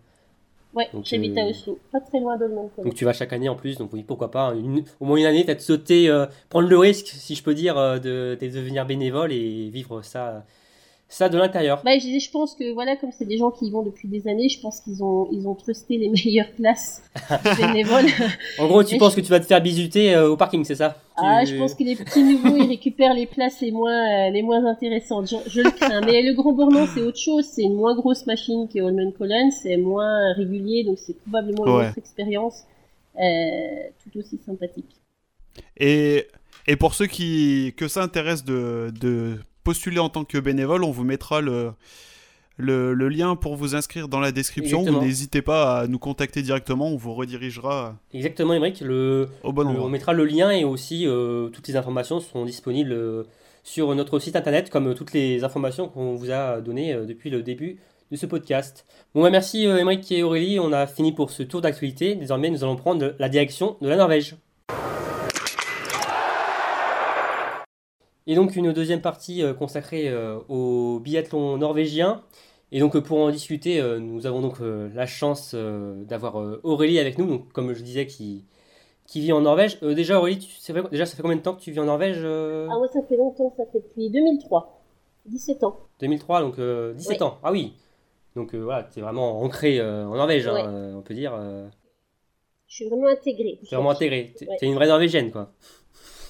Ouais, 0.74 0.88
j'habite 1.04 1.36
euh, 1.38 1.42
à 1.42 1.46
Oslo, 1.50 1.80
pas 1.92 2.00
très 2.00 2.20
loin 2.20 2.38
d'Olmen. 2.38 2.70
donc 2.84 2.94
tu 2.94 3.04
vas 3.04 3.12
chaque 3.14 3.34
année 3.34 3.50
en 3.50 3.56
plus, 3.56 3.78
donc 3.78 3.92
oui, 3.92 4.04
pourquoi 4.04 4.30
pas. 4.30 4.54
une- 4.54 4.84
au 5.00 5.06
moins 5.06 5.18
une 5.18 5.26
année, 5.26 5.44
peut-être 5.44 5.62
sauter, 5.62 6.10
euh, 6.10 6.28
prendre 6.50 6.68
le 6.70 6.78
risque, 6.78 7.08
si 7.08 7.34
je 7.34 7.42
peux 7.44 7.56
dire, 7.56 7.78
euh, 7.78 7.98
de, 7.98 8.38
de 8.40 8.48
devenir 8.48 8.86
bénévole 8.86 9.32
et 9.34 9.70
vivre 9.70 10.04
ça, 10.04 10.46
ça 11.12 11.28
de 11.28 11.38
l'intérieur. 11.40 11.82
Bah, 11.84 11.98
je, 11.98 12.02
disais, 12.06 12.20
je 12.20 12.30
pense 12.30 12.54
que 12.54 12.72
voilà, 12.72 12.96
comme 12.96 13.12
c'est 13.12 13.26
des 13.26 13.38
gens 13.38 13.50
qui 13.50 13.66
y 13.66 13.72
vont 13.72 13.82
depuis 13.82 14.08
des 14.08 14.28
années, 14.28 14.48
je 14.48 14.60
pense 14.62 14.80
qu'ils 14.80 15.04
ont 15.04 15.28
ils 15.32 15.48
ont 15.48 15.56
trusté 15.56 15.98
les 15.98 16.08
meilleures 16.26 16.52
places 16.52 17.02
bénévoles. 17.58 18.06
En 18.60 18.68
gros, 18.68 18.84
tu 18.84 18.94
Mais 18.94 19.00
penses 19.00 19.14
je- 19.14 19.18
que 19.18 19.22
tu 19.26 19.32
vas 19.32 19.40
te 19.40 19.46
faire 19.48 19.60
bisuter 19.62 20.14
euh, 20.16 20.30
au 20.30 20.38
parking, 20.38 20.64
c'est 20.64 20.76
ça? 20.76 20.96
Ah, 21.18 21.44
je 21.46 21.56
pense 21.58 21.74
que 21.74 21.84
les 21.84 21.96
petits 21.96 22.24
nouveaux, 22.24 22.56
ils 22.58 22.68
récupèrent 22.68 23.14
les 23.16 23.26
places 23.26 23.60
les 23.60 23.72
moins, 23.72 24.28
euh, 24.28 24.30
les 24.30 24.42
moins 24.44 24.64
intéressantes. 24.66 25.30
Je, 25.30 25.50
je 25.50 25.62
le 25.62 25.72
crains. 25.72 26.02
Mais 26.02 26.22
le 26.22 26.34
Grand 26.34 26.54
Bornand, 26.54 26.86
c'est 26.94 27.02
autre 27.02 27.18
chose. 27.20 27.44
C'est 27.46 27.64
une 27.64 27.76
moins 27.76 27.96
grosse 27.96 28.26
machine 28.26 28.68
que 28.74 28.80
Holmen 28.80 29.12
Colon. 29.12 29.50
C'est 29.52 29.76
moins 29.78 30.32
régulier, 30.34 30.84
donc 30.84 30.98
c'est 31.00 31.18
probablement 31.22 31.66
une 31.66 31.74
Ouais. 31.74 31.88
autre 31.90 31.98
expérience, 31.98 32.64
euh, 33.20 33.22
tout 34.04 34.20
aussi 34.20 34.40
sympathique. 34.46 34.86
Et, 35.78 36.28
et 36.68 36.76
pour 36.76 36.94
ceux 36.94 37.08
qui 37.08 37.74
que 37.76 37.88
ça 37.88 38.02
intéresse 38.04 38.46
de, 38.46 38.94
de 39.02 39.40
postuler 39.70 40.00
en 40.00 40.10
tant 40.10 40.26
que 40.26 40.40
bénévole, 40.40 40.84
on 40.84 40.90
vous 40.90 41.04
mettra 41.04 41.42
le, 41.42 41.74
le, 42.58 42.96
le 42.96 43.08
lien 43.08 43.36
pour 43.36 43.56
vous 43.56 43.76
inscrire 43.76 44.08
dans 44.08 44.20
la 44.20 44.32
description. 44.32 44.80
Exactement. 44.80 45.06
N'hésitez 45.06 45.44
pas 45.44 45.82
à 45.82 45.88
nous 45.88 46.00
contacter 46.00 46.42
directement, 46.42 46.88
on 46.88 46.98
vous 46.98 47.14
redirigera 47.14 47.96
Exactement, 48.12 48.56
Émeric. 48.56 48.82
Le, 48.82 49.30
au 49.44 49.54
bon 49.54 49.68
endroit. 49.68 49.86
on 49.86 49.90
mettra 49.90 50.14
le 50.14 50.26
lien 50.26 50.50
et 50.50 50.64
aussi 50.64 51.06
euh, 51.06 51.50
toutes 51.50 51.68
les 51.68 51.76
informations 51.76 52.20
seront 52.20 52.46
disponibles 52.46 52.94
euh, 52.94 53.24
sur 53.64 53.94
notre 53.94 54.18
site 54.18 54.36
internet, 54.36 54.72
comme 54.72 54.88
euh, 54.88 54.94
toutes 54.96 55.14
les 55.14 55.44
informations 55.44 55.88
qu'on 55.88 56.16
vous 56.16 56.32
a 56.32 56.62
données 56.62 56.96
depuis 57.08 57.30
le 57.30 57.44
début 57.44 57.78
de 58.12 58.18
ce 58.18 58.26
podcast. 58.26 58.88
Bon, 59.14 59.22
bah, 59.22 59.30
merci 59.30 59.66
Émeric 59.66 60.12
et 60.12 60.24
Aurélie. 60.24 60.60
On 60.60 60.74
a 60.74 60.88
fini 60.88 61.12
pour 61.12 61.30
ce 61.30 61.44
tour 61.44 61.62
d'actualité. 61.62 62.16
Désormais, 62.16 62.50
nous 62.50 62.64
allons 62.64 62.76
prendre 62.76 63.14
la 63.20 63.30
direction 63.30 63.78
de 63.82 63.88
la 63.88 63.98
Norvège. 63.98 64.36
Et 68.32 68.36
donc 68.36 68.56
une 68.56 68.72
deuxième 68.74 69.02
partie 69.02 69.42
euh, 69.42 69.56
consacrée 69.56 70.08
euh, 70.08 70.38
au 70.50 71.00
biathlon 71.00 71.58
norvégien. 71.58 72.22
Et 72.72 72.80
donc 72.80 72.96
euh, 72.96 73.02
pour 73.02 73.18
en 73.18 73.32
discuter, 73.32 73.82
nous 74.00 74.28
avons 74.28 74.42
donc 74.42 74.58
la 74.62 75.06
chance 75.08 75.56
d'avoir 75.56 76.36
Aurélie 76.64 77.00
avec 77.00 77.18
nous, 77.18 77.26
donc 77.26 77.52
comme 77.52 77.74
je 77.74 77.82
disais, 77.82 78.06
qui, 78.06 78.46
qui 79.08 79.20
vit 79.22 79.32
en 79.34 79.42
Norvège. 79.42 79.80
Euh, 79.82 79.96
déjà 79.96 80.20
Aurélie, 80.20 80.38
tu, 80.38 80.52
c'est 80.60 80.72
vrai- 80.74 80.88
déjà 80.92 81.08
ça 81.08 81.16
fait 81.16 81.24
combien 81.24 81.38
de 81.38 81.42
temps 81.42 81.56
que 81.56 81.62
tu 81.62 81.72
vis 81.72 81.80
en 81.80 81.86
Norvège 81.86 82.20
Ah, 82.24 82.78
moi, 82.78 82.88
ça 82.94 83.02
fait 83.02 83.18
longtemps, 83.18 83.52
ça 83.58 83.64
fait 83.72 83.80
depuis 83.80 84.12
2003. 84.12 84.76
17 85.26 85.64
ans. 85.64 85.80
2003, 86.00 86.42
donc 86.42 86.60
euh, 86.60 86.94
17 86.94 87.18
Ouais. 87.22 87.24
ans. 87.24 87.38
Ah 87.44 87.52
oui. 87.52 87.74
Donc 88.36 88.54
euh, 88.54 88.60
voilà, 88.60 88.84
tu 88.84 89.00
es 89.00 89.02
vraiment 89.02 89.42
ancré 89.42 89.82
en 89.82 90.16
Norvège, 90.16 90.48
hein, 90.48 90.54
Ouais. 90.54 90.94
on 90.96 91.02
peut 91.02 91.16
dire. 91.16 91.34
Je 92.68 92.76
suis 92.76 92.86
vraiment 92.86 93.08
intégrée. 93.08 93.60
tu 93.68 93.74
es 93.74 93.76
vraiment 93.76 93.90
intégré. 93.90 94.32
Tu 94.38 94.46
Ouais. 94.48 94.58
es 94.62 94.66
une 94.68 94.76
vraie 94.76 94.88
Norvégienne, 94.88 95.32
quoi. 95.32 95.52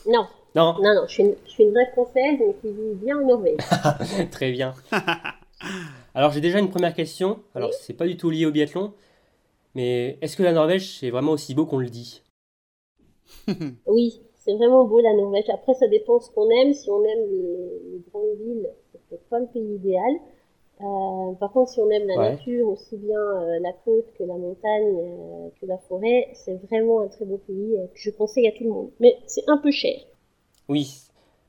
Non, 0.10 0.26
Non 0.56 0.76
non, 0.82 0.94
non, 0.96 1.02
je 1.08 1.14
suis 1.14 1.24
une, 1.24 1.36
je 1.46 1.50
suis 1.52 1.64
une 1.64 1.72
vraie 1.72 1.90
française, 1.92 2.40
donc 2.40 2.60
qui 2.62 2.68
vit 2.68 2.96
bien 2.96 3.18
en 3.20 3.26
Norvège. 3.26 3.58
Très 4.32 4.52
bien. 4.52 4.74
Alors 6.16 6.32
j'ai 6.32 6.42
déjà 6.42 6.60
une 6.60 6.70
première 6.70 6.94
question. 6.94 7.40
Alors 7.56 7.74
c'est 7.74 7.94
pas 7.94 8.08
du 8.08 8.18
tout 8.18 8.30
lié 8.30 8.46
au 8.46 8.52
biathlon, 8.52 8.94
mais 9.76 10.18
est-ce 10.22 10.36
que 10.38 10.44
la 10.44 10.54
Norvège 10.54 10.98
c'est 11.00 11.10
vraiment 11.10 11.34
aussi 11.34 11.54
beau 11.54 11.66
qu'on 11.66 11.78
le 11.80 11.90
dit? 11.90 12.24
Oui, 13.86 14.22
c'est 14.36 14.54
vraiment 14.56 14.86
beau 14.86 15.02
la 15.02 15.14
Norvège. 15.14 15.50
Après, 15.54 15.74
ça 15.74 15.88
dépend 15.88 16.20
ce 16.20 16.32
qu'on 16.32 16.50
aime. 16.50 16.74
Si 16.74 16.90
on 16.90 17.04
aime 17.04 17.26
les, 17.30 17.92
les 17.92 18.02
grandes 18.12 18.38
villes, 18.40 18.70
c'est 18.92 19.02
peut-être 19.08 19.30
pas 19.30 19.40
le 19.40 19.48
pays 19.48 19.76
idéal. 19.76 20.14
Euh, 20.82 21.34
par 21.40 21.52
contre, 21.52 21.72
si 21.72 21.80
on 21.80 21.90
aime 21.90 22.08
la 22.08 22.18
Ouais. 22.18 22.32
nature, 22.32 22.70
aussi 22.70 22.96
bien 22.98 23.20
euh, 23.20 23.60
la 23.60 23.74
côte 23.74 24.06
que 24.18 24.24
la 24.24 24.36
montagne, 24.36 24.98
euh, 24.98 25.50
que 25.60 25.66
la 25.66 25.78
forêt, 25.78 26.30
c'est 26.34 26.56
vraiment 26.68 27.02
un 27.02 27.08
très 27.08 27.26
beau 27.26 27.38
pays 27.38 27.76
que 27.94 28.00
je 28.00 28.10
conseille 28.12 28.48
à 28.48 28.52
tout 28.52 28.64
le 28.64 28.70
monde. 28.70 28.90
Mais 29.00 29.18
c'est 29.28 29.44
un 29.48 29.58
peu 29.58 29.72
cher. 29.72 29.96
Oui. 30.70 30.96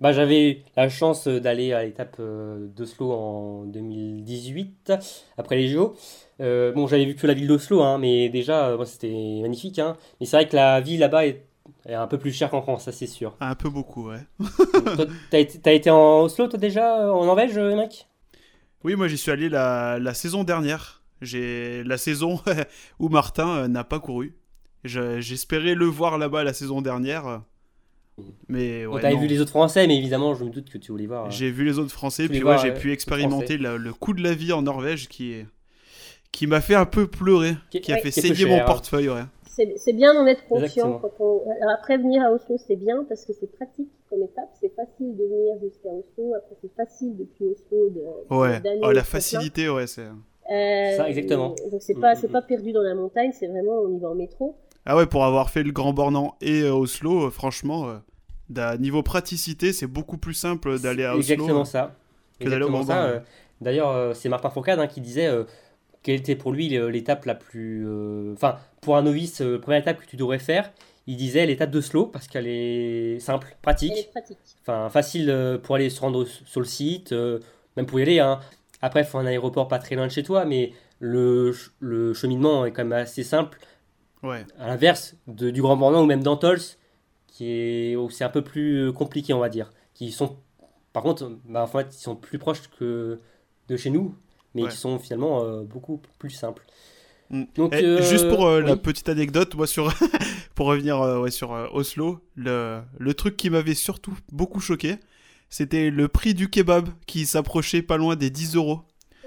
Bah, 0.00 0.12
j'avais 0.12 0.50
eu 0.50 0.58
la 0.76 0.88
chance 0.88 1.26
euh, 1.28 1.40
d'aller 1.40 1.74
à 1.74 1.84
l'étape 1.84 2.16
euh, 2.20 2.66
d'Oslo 2.74 3.12
en 3.12 3.64
2018, 3.66 4.92
après 5.36 5.56
les 5.56 5.68
JO. 5.68 5.94
Euh, 6.40 6.72
bon, 6.72 6.86
j'avais 6.86 7.04
vu 7.04 7.14
que 7.14 7.26
la 7.26 7.34
ville 7.34 7.46
d'Oslo, 7.46 7.82
hein, 7.82 7.98
mais 7.98 8.30
déjà, 8.30 8.76
bon, 8.76 8.84
c'était 8.86 9.38
magnifique. 9.42 9.78
Hein. 9.78 9.96
Mais 10.18 10.26
c'est 10.26 10.36
vrai 10.38 10.48
que 10.48 10.56
la 10.56 10.80
vie 10.80 10.96
là-bas 10.96 11.26
est, 11.26 11.44
est 11.86 11.92
un 11.94 12.06
peu 12.06 12.16
plus 12.16 12.32
chère 12.32 12.48
qu'en 12.50 12.62
France, 12.62 12.84
ça 12.84 12.92
c'est 12.92 13.06
sûr. 13.06 13.36
Un 13.40 13.54
peu 13.54 13.68
beaucoup, 13.68 14.08
ouais. 14.08 14.20
T'as 15.30 15.72
été, 15.72 15.90
en 15.90 16.22
Oslo, 16.22 16.48
toi 16.48 16.58
déjà, 16.58 17.12
en 17.12 17.26
Norvège, 17.26 17.58
mec 17.58 18.06
Oui, 18.84 18.96
moi 18.96 19.06
j'y 19.06 19.18
suis 19.18 19.30
allé 19.30 19.50
la, 19.50 19.98
la 19.98 20.14
saison 20.14 20.44
dernière. 20.44 21.02
J'ai 21.20 21.84
la 21.84 21.98
saison 21.98 22.40
où 22.98 23.10
Martin 23.10 23.68
n'a 23.68 23.84
pas 23.84 24.00
couru. 24.00 24.34
Je- 24.84 25.20
J'espérais 25.20 25.74
le 25.74 25.84
voir 25.84 26.16
là-bas 26.16 26.42
la 26.42 26.54
saison 26.54 26.80
dernière. 26.80 27.42
Mais 28.48 28.86
Bon, 28.86 28.94
ouais, 28.94 29.00
T'avais 29.02 29.16
vu 29.16 29.26
les 29.26 29.40
autres 29.40 29.50
Français, 29.50 29.86
mais 29.86 29.96
évidemment, 29.96 30.34
je 30.34 30.44
me 30.44 30.50
doute 30.50 30.70
que 30.70 30.78
tu 30.78 30.92
voulais 30.92 31.06
voir. 31.06 31.26
euh, 31.26 31.30
J'ai 31.30 31.50
vu 31.50 31.64
les 31.64 31.78
autres 31.78 31.92
Français, 31.92 32.28
puis 32.28 32.42
ouais, 32.42 32.58
j'ai 32.58 32.70
euh, 32.70 32.74
pu 32.78 32.92
expérimenter 32.92 33.56
le, 33.58 33.76
le 33.76 33.92
coup 33.92 34.12
de 34.12 34.22
la 34.22 34.34
vie 34.34 34.52
en 34.52 34.62
Norvège 34.62 35.08
qui 35.08 35.32
est 35.32 35.46
qui 36.32 36.46
m'a 36.46 36.60
fait 36.60 36.76
un 36.76 36.86
peu 36.86 37.08
pleurer, 37.08 37.56
Qui- 37.70 37.80
qui 37.80 37.92
a 37.92 37.96
ouais, 37.96 38.02
fait 38.02 38.12
saigner 38.12 38.44
mon 38.46 38.60
hein. 38.60 38.64
portefeuille, 38.64 39.08
ouais. 39.08 39.22
C'est 39.76 39.92
bien 39.92 40.14
d'en 40.14 40.26
être 40.26 40.46
conscient. 40.48 40.64
Exactement. 40.94 40.98
Quand 41.00 41.12
on... 41.24 41.50
Alors 41.50 41.74
après, 41.76 41.98
venir 41.98 42.22
à 42.22 42.30
Oslo, 42.30 42.56
c'est 42.56 42.76
bien 42.76 43.04
parce 43.08 43.26
que 43.26 43.32
c'est 43.32 43.52
pratique 43.52 43.90
comme 44.08 44.22
étape. 44.22 44.48
C'est 44.60 44.72
facile 44.74 45.16
de 45.16 45.24
venir 45.24 45.56
jusqu'à 45.60 45.88
Oslo. 45.88 46.34
Après, 46.34 46.54
c'est 46.62 46.72
facile 46.74 47.16
depuis 47.18 47.44
Oslo 47.46 47.90
de, 47.90 48.34
Ouais, 48.34 48.60
d'aller 48.60 48.80
oh, 48.82 48.92
la 48.92 49.02
facilité, 49.04 49.68
ouais, 49.68 49.86
c'est. 49.86 50.02
Euh, 50.02 50.96
Ça, 50.96 51.08
exactement. 51.10 51.54
Donc 51.70 51.82
c'est 51.82 51.94
pas 51.94 52.14
Mm, 52.14 52.18
c'est 52.20 52.28
mm, 52.28 52.32
pas 52.32 52.42
perdu 52.42 52.72
dans 52.72 52.82
la 52.82 52.94
montagne, 52.94 53.32
c'est 53.38 53.48
vraiment 53.48 53.82
on 53.82 53.94
y 53.94 53.98
va 54.00 54.08
en 54.08 54.14
métro. 54.14 54.56
Ah 54.86 54.96
ouais, 54.96 55.06
pour 55.06 55.24
avoir 55.24 55.50
fait 55.50 55.62
le 55.62 55.72
Grand 55.72 55.92
Bornand 55.92 56.36
et 56.40 56.62
euh, 56.62 56.72
Oslo, 56.72 57.26
euh, 57.26 57.30
franchement, 57.30 57.88
euh, 57.88 57.96
d'un 58.48 58.76
niveau 58.78 59.02
praticité, 59.02 59.72
c'est 59.72 59.86
beaucoup 59.86 60.16
plus 60.18 60.34
simple 60.34 60.78
d'aller 60.78 61.04
à 61.04 61.16
Oslo. 61.16 61.20
Exactement 61.34 61.64
ça. 61.64 61.94
que 62.38 62.44
d'aller 62.48 62.64
au 62.64 62.82
ça. 62.82 63.22
D'ailleurs, 63.60 63.90
euh, 63.90 64.14
c'est 64.14 64.28
Martin 64.30 64.48
Fourcade 64.50 64.78
hein, 64.80 64.86
qui 64.86 65.00
disait 65.02 65.26
euh, 65.26 65.44
quelle 66.02 66.16
était 66.16 66.34
pour 66.34 66.52
lui 66.52 66.68
l'étape 66.68 67.26
la 67.26 67.34
plus. 67.34 67.84
euh, 67.86 68.32
Enfin, 68.32 68.56
pour 68.80 68.96
un 68.96 69.02
novice, 69.02 69.42
euh, 69.42 69.58
première 69.58 69.80
étape 69.80 70.00
que 70.00 70.06
tu 70.06 70.16
devrais 70.16 70.38
faire, 70.38 70.72
il 71.06 71.16
disait 71.16 71.44
l'étape 71.44 71.70
de 71.70 71.80
slow 71.82 72.06
parce 72.06 72.26
qu'elle 72.26 72.46
est 72.46 73.18
simple, 73.20 73.54
pratique, 73.60 74.08
enfin 74.62 74.88
facile 74.88 75.28
euh, 75.28 75.58
pour 75.58 75.74
aller 75.74 75.90
se 75.90 76.00
rendre 76.00 76.24
sur 76.24 76.60
le 76.60 76.66
site, 76.66 77.12
euh, 77.12 77.38
même 77.76 77.84
pour 77.86 77.98
y 78.00 78.02
aller. 78.02 78.18
hein. 78.18 78.40
Après, 78.80 79.00
il 79.02 79.06
faut 79.06 79.18
un 79.18 79.26
aéroport 79.26 79.68
pas 79.68 79.78
très 79.78 79.94
loin 79.94 80.06
de 80.06 80.12
chez 80.12 80.22
toi, 80.22 80.46
mais 80.46 80.72
le, 81.00 81.52
ch- 81.52 81.70
le 81.80 82.14
cheminement 82.14 82.64
est 82.64 82.72
quand 82.72 82.84
même 82.84 82.98
assez 82.98 83.22
simple. 83.24 83.58
Ouais. 84.22 84.44
À 84.58 84.68
l'inverse 84.68 85.14
du 85.26 85.62
Grand 85.62 85.76
Bornand 85.76 86.02
ou 86.02 86.06
même 86.06 86.22
d'Antols, 86.22 86.60
qui 87.26 87.46
est 87.50 87.96
où 87.96 88.10
c'est 88.10 88.24
un 88.24 88.28
peu 88.28 88.42
plus 88.42 88.88
euh, 88.88 88.92
compliqué, 88.92 89.32
on 89.32 89.38
va 89.38 89.48
dire. 89.48 89.70
Qui 89.94 90.12
sont, 90.12 90.36
par 90.92 91.02
contre, 91.02 91.38
bah, 91.46 91.62
en 91.62 91.66
fait, 91.66 91.88
ils 91.94 92.00
sont 92.02 92.16
plus 92.16 92.38
proches 92.38 92.68
que 92.78 93.18
de 93.68 93.76
chez 93.76 93.90
nous, 93.90 94.14
mais 94.54 94.64
Ouais. 94.64 94.68
qui 94.68 94.76
sont 94.76 94.98
finalement 94.98 95.42
euh, 95.44 95.62
beaucoup 95.62 96.00
plus 96.18 96.30
simples. 96.30 96.64
Mm. 97.30 97.44
Donc, 97.54 97.74
Et 97.74 97.84
euh, 97.84 98.02
juste 98.02 98.28
pour 98.28 98.46
euh, 98.46 98.60
la 98.60 98.76
petite 98.76 99.08
anecdote, 99.08 99.54
moi 99.54 99.66
sur 99.66 99.92
pour 100.54 100.66
revenir 100.66 101.00
ouais, 101.00 101.30
sur 101.30 101.50
Oslo, 101.72 102.20
le, 102.34 102.82
le 102.98 103.14
truc 103.14 103.36
qui 103.36 103.48
m'avait 103.50 103.74
surtout 103.74 104.16
beaucoup 104.32 104.60
choqué, 104.60 104.96
c'était 105.48 105.90
le 105.90 106.08
prix 106.08 106.34
du 106.34 106.50
kebab 106.50 106.88
qui 107.06 107.26
s'approchait 107.26 107.82
pas 107.82 107.96
loin 107.96 108.16
des 108.16 108.30
10 108.30 108.56
euros. 108.56 108.80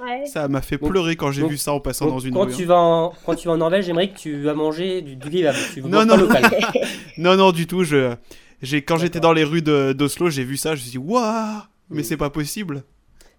Ouais. 0.03 0.25
Ça 0.25 0.47
m'a 0.47 0.61
fait 0.61 0.77
Donc- 0.77 0.89
pleurer 0.89 1.15
quand 1.15 1.31
j'ai 1.31 1.41
donc- 1.41 1.51
vu 1.51 1.57
ça 1.57 1.73
en 1.73 1.79
passant 1.79 2.05
Donc, 2.05 2.15
dans 2.15 2.19
une 2.19 2.33
quand, 2.33 2.45
rue. 2.45 2.53
tu 2.55 2.63
hein. 2.63 2.67
vas 2.67 2.77
en, 2.79 3.13
quand 3.25 3.35
tu 3.35 3.47
vas 3.47 3.53
en 3.53 3.57
Norvège, 3.57 3.85
j'aimerais 3.85 4.09
que 4.09 4.17
tu 4.17 4.41
vas 4.41 4.53
manger 4.53 5.01
du, 5.01 5.15
du 5.15 5.29
kebab. 5.29 5.55
Tu 5.73 5.81
veux 5.81 5.89
Non, 5.89 6.05
non. 6.05 6.17
local. 6.17 6.43
Non, 7.17 7.35
non, 7.37 7.51
du 7.51 7.67
tout. 7.67 7.83
Je, 7.83 8.15
j'ai, 8.61 8.81
quand 8.81 8.97
j'étais 8.97 9.19
dans 9.19 9.33
les 9.33 9.43
rues 9.43 9.61
de- 9.61 9.93
d'Oslo, 9.93 10.29
j'ai 10.29 10.43
vu 10.43 10.57
ça, 10.57 10.71
je 10.75 10.81
me 10.81 10.81
suis 10.81 10.91
dit, 10.91 10.97
waouh, 10.97 11.61
mais 11.89 12.01
Mm. 12.01 12.03
c'est 12.05 12.17
pas 12.17 12.29
possible. 12.29 12.83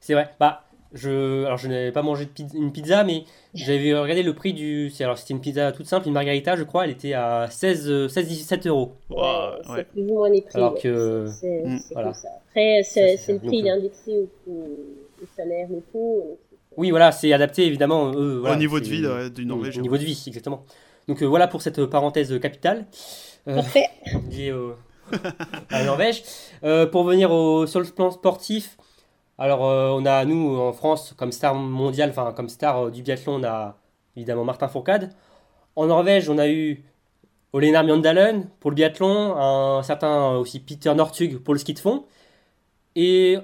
C'est 0.01 0.15
vrai. 0.15 0.31
Bah, 0.39 0.65
je, 0.93 1.45
alors 1.45 1.59
je 1.59 1.67
n'avais 1.67 1.91
pas 1.93 2.03
mangé 2.03 2.25
de 2.27 2.31
pizza- 2.31 2.57
une 2.57 2.71
pizza, 2.71 3.03
mais 3.05 3.25
j'avais 3.53 3.95
regardé 3.99 4.23
le 4.23 4.33
prix 4.33 4.53
du. 4.53 4.93
Alors 5.01 5.19
c'était 5.19 5.35
une 5.35 5.41
pizza 5.41 5.73
toute 5.73 5.87
simple, 5.87 6.07
une 6.07 6.13
margarita, 6.15 6.55
je 6.57 6.63
crois, 6.63 6.85
elle 6.85 6.91
était 6.93 7.15
à 7.15 7.49
16, 7.51 7.91
euh, 7.91 8.07
16-17 8.09 8.69
euros. 8.69 8.93
Waouh, 9.11 9.55
c'est 9.65 9.73
ouais. 9.73 9.85
plus 9.85 10.03
ou 10.03 10.07
moins 10.15 10.29
les 10.31 10.43
prix. 10.43 10.57
Alors 10.57 10.75
ouais. 10.75 10.81
que- 10.81 11.27
C'est- 11.27 11.63
c'est 11.65 11.69
Mm. 11.69 11.79
c'est 11.79 11.95
Voilà. 11.95 12.09
comme 12.13 12.15
ça. 12.21 12.29
Après, 12.51 12.83
c'est 12.85 13.33
le 13.33 13.39
prix, 13.41 13.57
il 13.59 13.67
est 13.67 13.71
Donc, 13.71 13.79
indexé 13.81 14.13
au, 14.13 14.51
au, 14.53 14.53
au 15.23 15.27
salaire 15.37 15.67
locaux. 15.69 16.25
donc 16.29 16.39
c'est- 16.39 16.44
Oui, 16.77 16.91
voilà, 16.91 17.13
c'est 17.13 17.33
adapté 17.33 17.67
évidemment. 17.67 18.11
voilà, 18.11 18.55
Au 18.57 18.59
niveau 18.59 18.81
de 18.81 18.85
vie 18.85 19.07
ouais, 19.07 19.31
du 19.31 19.47
Norvège. 19.47 19.79
Au 19.79 19.81
niveau 19.81 19.97
de 19.99 20.05
vie, 20.05 20.23
exactement. 20.27 20.65
Donc 21.09 21.23
euh, 21.23 21.27
voilà 21.27 21.49
pour 21.49 21.63
cette 21.63 21.79
euh, 21.79 21.87
parenthèse 21.87 22.39
capitale 22.41 22.87
euh, 23.49 23.57
Parfait. 23.57 23.87
liée 24.31 24.53
au- 24.53 24.75
à 25.71 25.79
la 25.81 25.85
Norvège. 25.85 26.23
Euh, 26.65 26.87
pour 26.87 27.05
venir 27.05 27.31
au, 27.31 27.67
sur 27.67 27.81
le 27.81 27.87
plan 27.87 28.11
sportif, 28.11 28.79
alors 29.39 29.69
euh, 29.69 29.91
on 29.91 30.07
a 30.07 30.25
nous 30.25 30.57
en 30.59 30.73
France 30.73 31.13
comme 31.17 31.31
star 31.33 31.55
mondiale, 31.55 32.11
enfin 32.11 32.33
comme 32.33 32.49
star 32.49 32.87
euh, 32.87 32.91
du 32.91 33.03
biathlon, 33.03 33.35
on 33.41 33.45
a 33.45 33.77
évidemment 34.17 34.45
Martin 34.45 34.69
Fourcade. 34.69 35.11
en 35.77 35.87
Norvège, 35.87 36.31
on 36.31 36.39
a 36.39 36.49
eu 36.49 36.83
Olenar 37.53 37.85
Mjøndalen 37.85 38.49
pour 38.61 38.71
le 38.71 38.75
biathlon, 38.77 39.37
un 39.37 39.83
certain 39.83 40.31
aussi 40.37 40.59
Peter 40.61 40.95
Northug 40.95 41.39
pour 41.39 41.53
le 41.55 41.61
ski 41.61 41.75
de 41.75 41.79
fond. 41.81 42.07
Et 42.97 43.37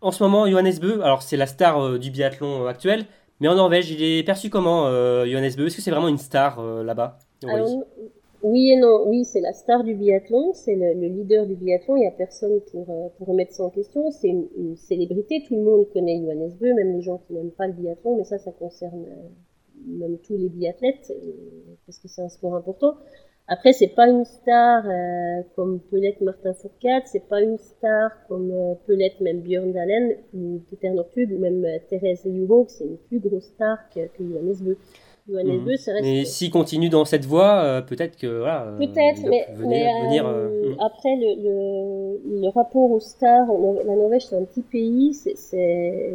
en 0.00 0.10
ce 0.10 0.22
moment, 0.22 0.46
Johannes 0.46 0.78
Bö, 0.80 1.02
alors 1.02 1.22
c'est 1.22 1.36
la 1.36 1.46
star 1.46 1.98
du 1.98 2.10
biathlon 2.10 2.66
actuel, 2.66 3.04
mais 3.40 3.48
en 3.48 3.54
Norvège, 3.54 3.90
il 3.90 4.02
est 4.02 4.22
perçu 4.22 4.50
comment, 4.50 4.84
Johannes 5.26 5.52
Bö 5.56 5.66
Est-ce 5.66 5.76
que 5.76 5.82
c'est 5.82 5.90
vraiment 5.90 6.08
une 6.08 6.18
star 6.18 6.62
là-bas 6.62 7.18
oui 8.42 8.70
et 8.70 8.76
non. 8.76 9.06
Oui, 9.06 9.24
c'est 9.24 9.40
la 9.40 9.52
star 9.52 9.84
du 9.84 9.94
biathlon, 9.94 10.54
c'est 10.54 10.74
le, 10.74 10.92
leader 11.08 11.46
du 11.46 11.56
biathlon. 11.56 11.96
Il 11.96 12.00
n'y 12.00 12.06
a 12.06 12.10
personne 12.10 12.60
pour, 12.70 12.88
euh, 12.88 13.08
pour 13.18 13.28
remettre 13.28 13.52
ça 13.52 13.64
en 13.64 13.70
question. 13.70 14.10
C'est 14.10 14.28
une, 14.28 14.76
célébrité. 14.76 15.44
Tout 15.46 15.56
le 15.56 15.62
monde 15.62 15.86
connaît 15.92 16.18
Johannes 16.22 16.52
Beu, 16.58 16.72
même 16.72 16.96
les 16.96 17.02
gens 17.02 17.18
qui 17.18 17.34
n'aiment 17.34 17.50
pas 17.50 17.66
le 17.66 17.74
biathlon, 17.74 18.16
mais 18.16 18.24
ça, 18.24 18.38
ça 18.38 18.50
concerne 18.52 19.04
euh, 19.04 19.98
même 19.98 20.16
tous 20.18 20.38
les 20.38 20.48
biathlètes, 20.48 21.10
euh, 21.10 21.32
parce 21.86 21.98
que 21.98 22.08
c'est 22.08 22.22
un 22.22 22.30
sport 22.30 22.54
important. 22.54 22.96
Après, 23.52 23.72
c'est 23.72 23.88
pas 23.88 24.08
une 24.08 24.24
star 24.24 24.84
comme 25.56 25.80
peut 25.90 26.00
Martin 26.20 26.54
Fourcade, 26.54 27.02
c'est 27.06 27.28
pas 27.28 27.42
une 27.42 27.58
star 27.58 28.12
comme 28.28 28.52
peut 28.86 28.94
l'être 28.94 29.20
même 29.20 29.40
Björn 29.40 29.72
Dalen 29.72 30.14
ou 30.32 30.62
Peter 30.70 30.90
Northug 30.90 31.32
ou 31.32 31.38
même 31.38 31.66
Thérèse 31.88 32.22
Juhok. 32.24 32.70
C'est 32.70 32.84
une 32.84 32.96
plus 32.96 33.18
grosse 33.18 33.46
star 33.46 33.78
que, 33.92 34.06
que 34.06 34.22
Johannes 34.22 34.54
Beu. 34.60 34.78
Mhm. 35.30 35.76
Mais 36.02 36.24
s'il 36.24 36.50
continue 36.50 36.88
dans 36.88 37.04
cette 37.04 37.24
voie, 37.24 37.62
euh, 37.62 37.82
peut-être 37.82 38.16
que 38.16 38.26
voilà. 38.26 38.66
Euh, 38.66 38.78
peut-être, 38.78 39.22
mais, 39.28 39.46
euh, 39.48 40.70
hmm. 40.70 40.80
après 40.80 41.16
le, 41.16 42.40
le, 42.42 42.48
rapport 42.48 42.90
aux 42.90 43.00
stars, 43.00 43.46
la 43.86 43.94
Norvège 43.94 44.26
c'est 44.26 44.36
un 44.36 44.44
petit 44.44 44.62
pays, 44.62 45.14
c'est 45.14 46.12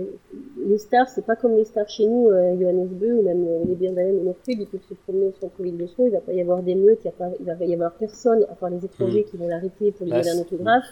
les 0.67 0.77
stars, 0.77 1.07
c'est 1.07 1.25
pas 1.25 1.35
comme 1.35 1.55
les 1.55 1.65
stars 1.65 1.87
chez 1.87 2.05
nous, 2.05 2.29
Johannes 2.59 2.87
Bö 2.87 3.19
ou 3.19 3.21
même 3.23 3.47
les 3.67 3.75
Birdalen 3.75 4.19
ou 4.19 4.23
Northug, 4.25 4.59
ils 4.59 4.67
peuvent 4.67 4.81
se 4.87 4.93
promener 4.93 5.27
au 5.27 5.33
centre-ville 5.39 5.77
de 5.77 5.87
Sceaux, 5.87 6.07
il 6.07 6.11
va 6.11 6.19
pas 6.19 6.33
y 6.33 6.41
avoir 6.41 6.61
d'émeutes, 6.61 7.01
il, 7.05 7.11
il 7.39 7.45
va 7.45 7.65
y 7.65 7.73
avoir 7.73 7.93
personne, 7.93 8.43
à 8.51 8.55
part 8.55 8.69
les 8.69 8.83
étrangers 8.83 9.21
hmm. 9.21 9.31
qui 9.31 9.37
vont 9.37 9.47
l'arrêter 9.47 9.91
pour 9.91 10.05
lui 10.05 10.11
bah, 10.11 10.21
donner 10.21 10.37
un 10.37 10.41
autographe. 10.41 10.85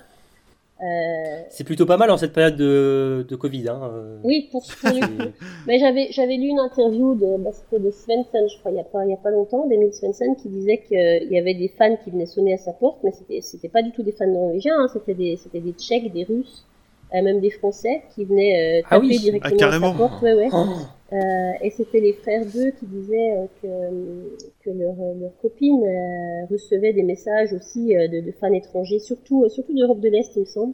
Euh, 0.84 1.44
c'est 1.50 1.64
plutôt 1.64 1.86
pas 1.86 1.96
mal 1.96 2.12
en 2.12 2.18
cette 2.18 2.34
période 2.34 2.58
de, 2.58 3.26
de 3.28 3.36
Covid. 3.36 3.70
Hein. 3.70 3.80
Euh. 3.84 4.20
Oui, 4.24 4.50
pour, 4.52 4.64
Mais 5.68 5.80
j'avais 5.80 6.08
j'avais 6.12 6.36
lu 6.36 6.48
une 6.48 6.60
interview 6.60 7.16
de 7.16 7.38
bah, 7.38 7.52
de 7.72 7.92
Svensson, 7.92 8.48
je 8.52 8.60
crois, 8.60 8.72
il 8.72 8.78
y 8.78 8.80
a 8.80 8.84
pas 8.84 9.06
il 9.06 9.12
y 9.12 9.14
a 9.14 9.18
pas 9.18 9.32
longtemps, 9.32 9.66
d'Emile 9.68 9.94
Svensson, 9.94 10.36
qui 10.42 10.50
disait 10.50 10.80
qu'il 10.80 11.32
y 11.32 11.38
avait 11.38 11.54
des 11.54 11.70
fans 11.70 11.96
qui 12.04 12.12
venaient 12.12 12.26
sonner 12.26 12.54
à 12.56 12.58
sa 12.58 12.74
porte, 12.74 13.00
mais 13.04 13.12
c'était 13.12 13.40
c'était 13.42 13.70
pas 13.70 13.82
du 13.82 13.92
tout 13.92 14.04
des 14.04 14.12
fans 14.12 14.28
norvégiens, 14.28 14.76
hein, 14.78 14.88
c'était 14.92 15.14
des 15.14 15.38
c'était 15.38 15.62
des 15.62 15.72
Tchèques, 15.72 16.12
des 16.12 16.26
Russes, 16.26 16.66
euh, 16.66 16.73
même 17.22 17.40
des 17.40 17.52
Français 17.52 18.02
qui 18.14 18.26
venaient 18.26 18.80
euh, 18.80 18.82
ah 18.86 18.96
taper 18.96 19.18
directement 19.18 19.58
ah, 19.62 19.68
à 19.68 19.80
sa 19.80 19.92
porte. 19.98 20.22
Ouais, 20.22 20.34
ouais. 20.34 20.50
Oh. 20.52 20.66
Euh, 21.14 21.52
et 21.62 21.70
c'était 21.70 22.00
les 22.00 22.14
frères 22.14 22.44
d'eux 22.44 22.72
qui 22.72 22.88
disaient 22.88 23.38
euh, 23.38 23.46
que, 23.62 24.66
que 24.66 24.70
leur, 24.72 24.96
leur 24.96 25.38
copine 25.42 25.84
euh, 25.84 26.46
recevait 26.50 26.92
des 26.94 27.04
messages 27.04 27.54
aussi 27.54 27.94
de, 27.94 28.26
de, 28.26 28.32
fans 28.32 28.52
étrangers, 28.52 28.98
surtout, 28.98 29.48
surtout 29.50 29.76
d'Europe 29.76 30.00
de 30.00 30.10
l'Est, 30.10 30.36
il 30.36 30.42
me 30.42 30.46
semble. 30.46 30.74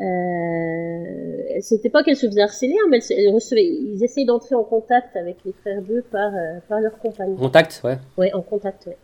Euh, 0.00 1.60
c'était 1.60 1.90
pas 1.90 2.02
qu'elle 2.02 2.16
se 2.16 2.26
faisait 2.26 2.42
harceler, 2.42 2.74
hein, 2.74 2.88
mais 2.90 2.98
elle, 3.10 3.32
recevait, 3.32 3.64
ils 3.64 4.02
essayaient 4.02 4.26
d'entrer 4.26 4.56
en 4.56 4.64
contact 4.64 5.16
avec 5.16 5.36
les 5.44 5.52
frères 5.52 5.82
d'eux 5.82 6.04
par, 6.10 6.32
par 6.68 6.80
leur 6.80 6.98
compagnie. 6.98 7.36
Contact, 7.36 7.80
ouais. 7.84 7.98
Ouais, 8.16 8.32
en 8.32 8.42
contact, 8.42 8.86
ouais. 8.86 8.96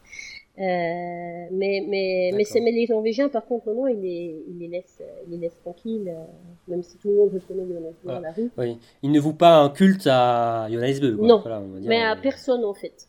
Euh, 0.56 1.46
mais 1.50 1.84
mais 1.88 2.30
mais 2.32 2.70
les 2.70 2.86
Norvégiens 2.88 3.28
par 3.28 3.44
contre 3.44 3.66
non, 3.66 3.74
non 3.74 3.86
ils 3.88 4.00
les 4.00 4.44
ils 4.46 4.58
les 4.60 4.68
laissent 4.68 5.02
ils 5.26 5.32
les 5.32 5.38
laissent 5.38 5.58
tranquilles 5.58 6.08
euh, 6.08 6.24
même 6.68 6.84
si 6.84 6.96
tout 6.96 7.08
le 7.08 7.16
monde 7.16 7.30
reconnaît 7.34 7.66
Jonas 7.66 7.90
Bö 8.04 8.12
dans 8.12 8.20
la 8.20 8.30
rue. 8.30 8.52
Oui. 8.56 8.78
Ils 9.02 9.10
ne 9.10 9.18
vouent 9.18 9.32
pas 9.32 9.56
un 9.56 9.68
culte 9.68 10.06
à 10.06 10.68
Jonas 10.70 11.00
Bö. 11.00 11.16
Non. 11.20 11.40
Voilà, 11.40 11.60
on 11.60 11.72
va 11.72 11.80
dire, 11.80 11.88
mais 11.88 12.00
à 12.04 12.12
euh, 12.12 12.20
personne 12.22 12.64
en 12.64 12.72
fait. 12.72 13.08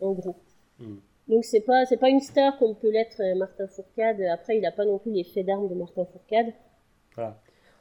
En 0.00 0.12
gros. 0.12 0.36
Hmm. 0.78 0.96
Donc 1.28 1.44
c'est 1.44 1.60
pas 1.60 1.84
c'est 1.84 1.98
pas 1.98 2.08
une 2.08 2.20
star 2.20 2.58
comme 2.58 2.74
peut 2.76 2.90
l'être 2.90 3.20
Martin 3.36 3.66
Fourcade. 3.66 4.22
Après 4.32 4.56
il 4.56 4.64
a 4.64 4.72
pas 4.72 4.86
non 4.86 4.96
plus 4.96 5.12
les 5.12 5.24
faits 5.24 5.44
d'armes 5.44 5.68
de 5.68 5.74
Martin 5.74 6.06
Fourcade. 6.06 6.54
Voilà. 7.14 7.38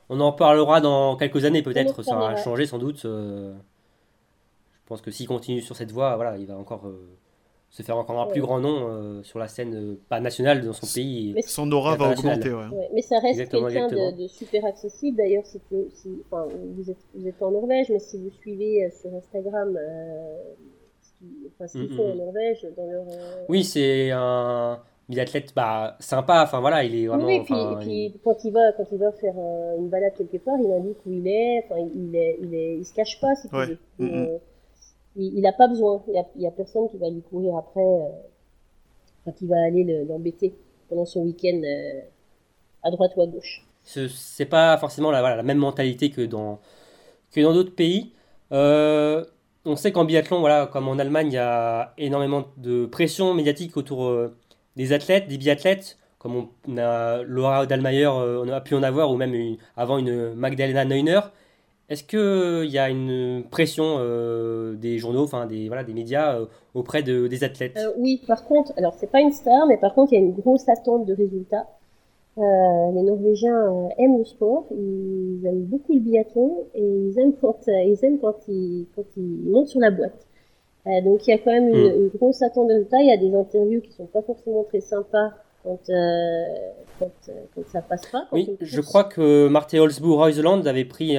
On 0.10 0.20
en 0.20 0.34
parlera 0.34 0.82
dans 0.82 1.16
quelques 1.16 1.46
années 1.46 1.64
peut-être. 1.64 2.04
Ça 2.04 2.18
va 2.18 2.36
changer 2.36 2.66
sans 2.66 2.80
doute. 2.80 3.04
Je 3.04 3.54
pense 4.88 5.00
que 5.00 5.12
s'il 5.12 5.28
continue 5.28 5.62
sur 5.62 5.78
cette 5.78 5.92
voie, 5.92 6.18
voilà, 6.18 6.38
il 6.38 6.48
va 6.48 6.58
encore 6.58 6.84
se 7.70 7.84
faire 7.84 7.98
encore 7.98 8.20
un 8.20 8.28
plus 8.28 8.42
grand 8.42 8.60
nom 8.60 8.88
euh, 8.90 9.24
sur 9.24 9.40
la 9.40 9.48
scène 9.48 9.76
euh, 9.76 10.00
pas 10.10 10.20
nationale 10.20 10.64
dans 10.64 10.74
son 10.74 10.88
pays. 10.88 11.36
Son 11.46 11.72
aura 11.72 11.96
va 11.96 12.12
augmenter, 12.12 12.52
ouais. 12.52 12.90
Mais 12.94 13.02
ça 13.02 13.20
reste 13.20 13.50
quelqu'un 13.50 13.88
de, 13.88 14.28
super 14.28 14.66
accessible. 14.66 15.18
D'ailleurs, 15.18 15.46
si, 15.46 15.60
si 15.94 16.24
enfin, 16.26 16.48
vous, 16.76 16.90
êtes, 16.90 16.98
vous 17.14 17.28
êtes 17.28 17.42
en 17.42 17.52
Norvège, 17.52 17.90
mais 17.90 18.00
si 18.00 18.18
vous 18.18 18.32
suivez 18.32 18.86
euh, 18.86 18.90
sur 18.90 19.14
Instagram 19.14 19.78
ce 21.66 21.72
qu'ils 21.74 21.92
mm, 21.92 21.96
font 21.96 22.08
mm, 22.08 22.12
en 22.12 22.16
mm. 22.16 22.18
Norvège, 22.18 22.68
dans 22.78 22.90
leur. 22.90 23.06
Oui, 23.50 23.64
c'est 23.64 24.12
un 24.12 24.80
biathlète 25.10 25.54
bah, 25.56 25.98
sympa, 26.00 26.44
enfin 26.44 26.62
voilà, 26.62 26.84
il 26.84 26.96
est 26.96 27.08
vraiment. 27.08 27.26
Oui, 27.26 27.36
et 27.36 27.44
puis, 27.44 27.56
et 27.56 27.76
puis 27.80 28.20
quand, 28.24 28.44
il 28.46 28.52
va, 28.52 28.72
quand 28.74 28.86
il 28.92 28.98
va 28.98 29.12
faire 29.12 29.36
une 29.78 29.90
balade 29.90 30.14
quelque 30.18 30.38
part, 30.38 30.58
il 30.60 30.72
indique 30.72 30.98
où 31.06 31.12
il 31.12 31.28
est, 31.28 31.66
enfin, 31.66 31.82
il, 31.94 32.16
est, 32.16 32.40
il, 32.42 32.56
est, 32.56 32.78
il 32.78 32.86
se 32.86 32.94
cache 32.94 33.20
pas, 33.20 33.36
si 33.36 33.50
tu 33.50 33.56
veux 33.56 34.40
il 35.18 35.42
n'a 35.42 35.52
pas 35.52 35.68
besoin. 35.68 36.04
Il 36.08 36.24
n'y 36.38 36.48
a, 36.48 36.52
personne 36.52 36.88
qui 36.90 36.98
va 36.98 37.10
lui 37.10 37.22
courir 37.22 37.58
après, 37.58 37.82
euh, 37.82 39.32
qui 39.36 39.48
va 39.48 39.58
aller 39.66 40.06
l'embêter 40.08 40.54
pendant 40.90 41.06
son 41.06 41.22
week-end 41.22 41.62
euh, 41.64 42.02
à 42.84 42.92
droite 42.92 43.12
ou 43.16 43.22
à 43.22 43.28
gauche. 43.28 43.66
C'est 43.84 44.46
pas 44.46 44.78
forcément 44.78 45.12
la, 45.12 45.22
la 45.22 45.44
même 45.44 45.58
mentalité 45.58 46.10
que 46.10 46.22
dans 46.22 46.60
que 47.32 47.42
dans 47.42 47.54
d'autres 47.54 47.76
pays. 47.76 48.14
Euh, 48.52 49.24
on 49.66 49.76
sait 49.76 49.92
qu'en 49.92 50.06
biathlon, 50.06 50.40
voilà, 50.40 50.68
comme 50.68 50.88
en 50.88 50.98
Allemagne, 50.98 51.28
il 51.28 51.34
y 51.34 51.38
a 51.38 51.94
énormément 51.98 52.46
de 52.58 52.86
pression 52.86 53.34
médiatique 53.34 53.76
autour 53.76 54.30
des 54.78 54.94
athlètes, 54.94 55.28
des 55.28 55.38
biathlètes, 55.38 55.98
comme 56.20 56.48
on, 56.68 56.78
a 56.78 57.22
Laura 57.24 57.66
Dahlmeier, 57.66 58.08
on 58.08 58.48
a 58.48 58.62
pu 58.62 58.76
en 58.76 58.84
avoir, 58.84 59.12
ou 59.12 59.18
même 59.18 59.58
avant 59.76 59.98
une 59.98 60.34
Magdalena 60.36 60.86
Neuner. 60.86 61.20
Est-ce 61.90 62.04
qu'il 62.04 62.70
y 62.70 62.78
a 62.78 62.90
une 62.90 63.46
pression 63.50 63.96
euh, 64.00 64.76
des 64.76 64.98
journaux, 64.98 65.24
enfin 65.24 65.46
des, 65.46 65.68
voilà, 65.68 65.86
des 65.86 65.94
médias 65.94 66.38
euh, 66.38 66.46
auprès 66.74 67.02
de, 67.02 67.28
des 67.28 67.46
athlètes? 67.46 67.78
Euh, 67.78 67.94
Oui, 67.98 68.22
par 68.28 68.44
contre, 68.44 68.74
alors 68.76 68.94
c'est 68.96 69.10
pas 69.10 69.22
une 69.22 69.32
star, 69.32 69.66
mais 69.68 69.78
par 69.78 69.94
contre 69.94 70.12
il 70.12 70.20
y 70.20 70.22
a 70.22 70.26
une 70.26 70.34
grosse 70.34 70.68
attente 70.68 71.06
de 71.06 71.14
résultats. 71.14 71.66
les 72.36 73.04
Norvégiens 73.04 73.90
aiment 73.98 74.18
le 74.18 74.26
sport, 74.26 74.66
ils 74.72 75.46
aiment 75.46 75.64
beaucoup 75.64 75.94
le 75.94 76.02
biathlon 76.02 76.66
et 76.76 76.84
ils 76.84 77.18
aiment 77.20 77.36
quand 77.40 77.58
ils 77.68 77.98
aiment 78.04 78.20
quand 78.20 78.36
ils 78.50 78.86
quand 78.94 79.06
ils 79.16 79.50
montent 79.50 79.70
sur 79.70 79.80
la 79.80 79.92
boîte. 79.92 80.28
donc 81.06 81.26
il 81.26 81.32
y 81.32 81.34
a 81.34 81.38
quand 81.38 81.54
même 81.54 81.70
une, 81.70 82.08
hmm. 82.08 82.10
grosse 82.16 82.42
attente 82.42 82.68
de 82.68 82.74
résultats. 82.74 83.00
Il 83.00 83.08
y 83.08 83.14
a 83.14 83.18
des 83.18 83.34
interviews 83.34 83.80
qui 83.80 83.94
sont 83.94 84.08
pas 84.08 84.22
forcément 84.24 84.66
très 84.66 84.82
sympas 84.82 85.32
quand, 85.64 85.80
quand, 87.00 87.12
quand, 87.56 87.68
ça 87.72 87.82
passe 87.82 88.08
pas. 88.08 88.28
oui, 88.34 88.58
je 88.60 88.82
crois 88.82 89.06
que 89.06 89.48
Martin 89.48 89.80
Holzbourg 89.80 90.20
Reuseland 90.20 90.66
avait 90.66 90.86
pris 90.86 91.18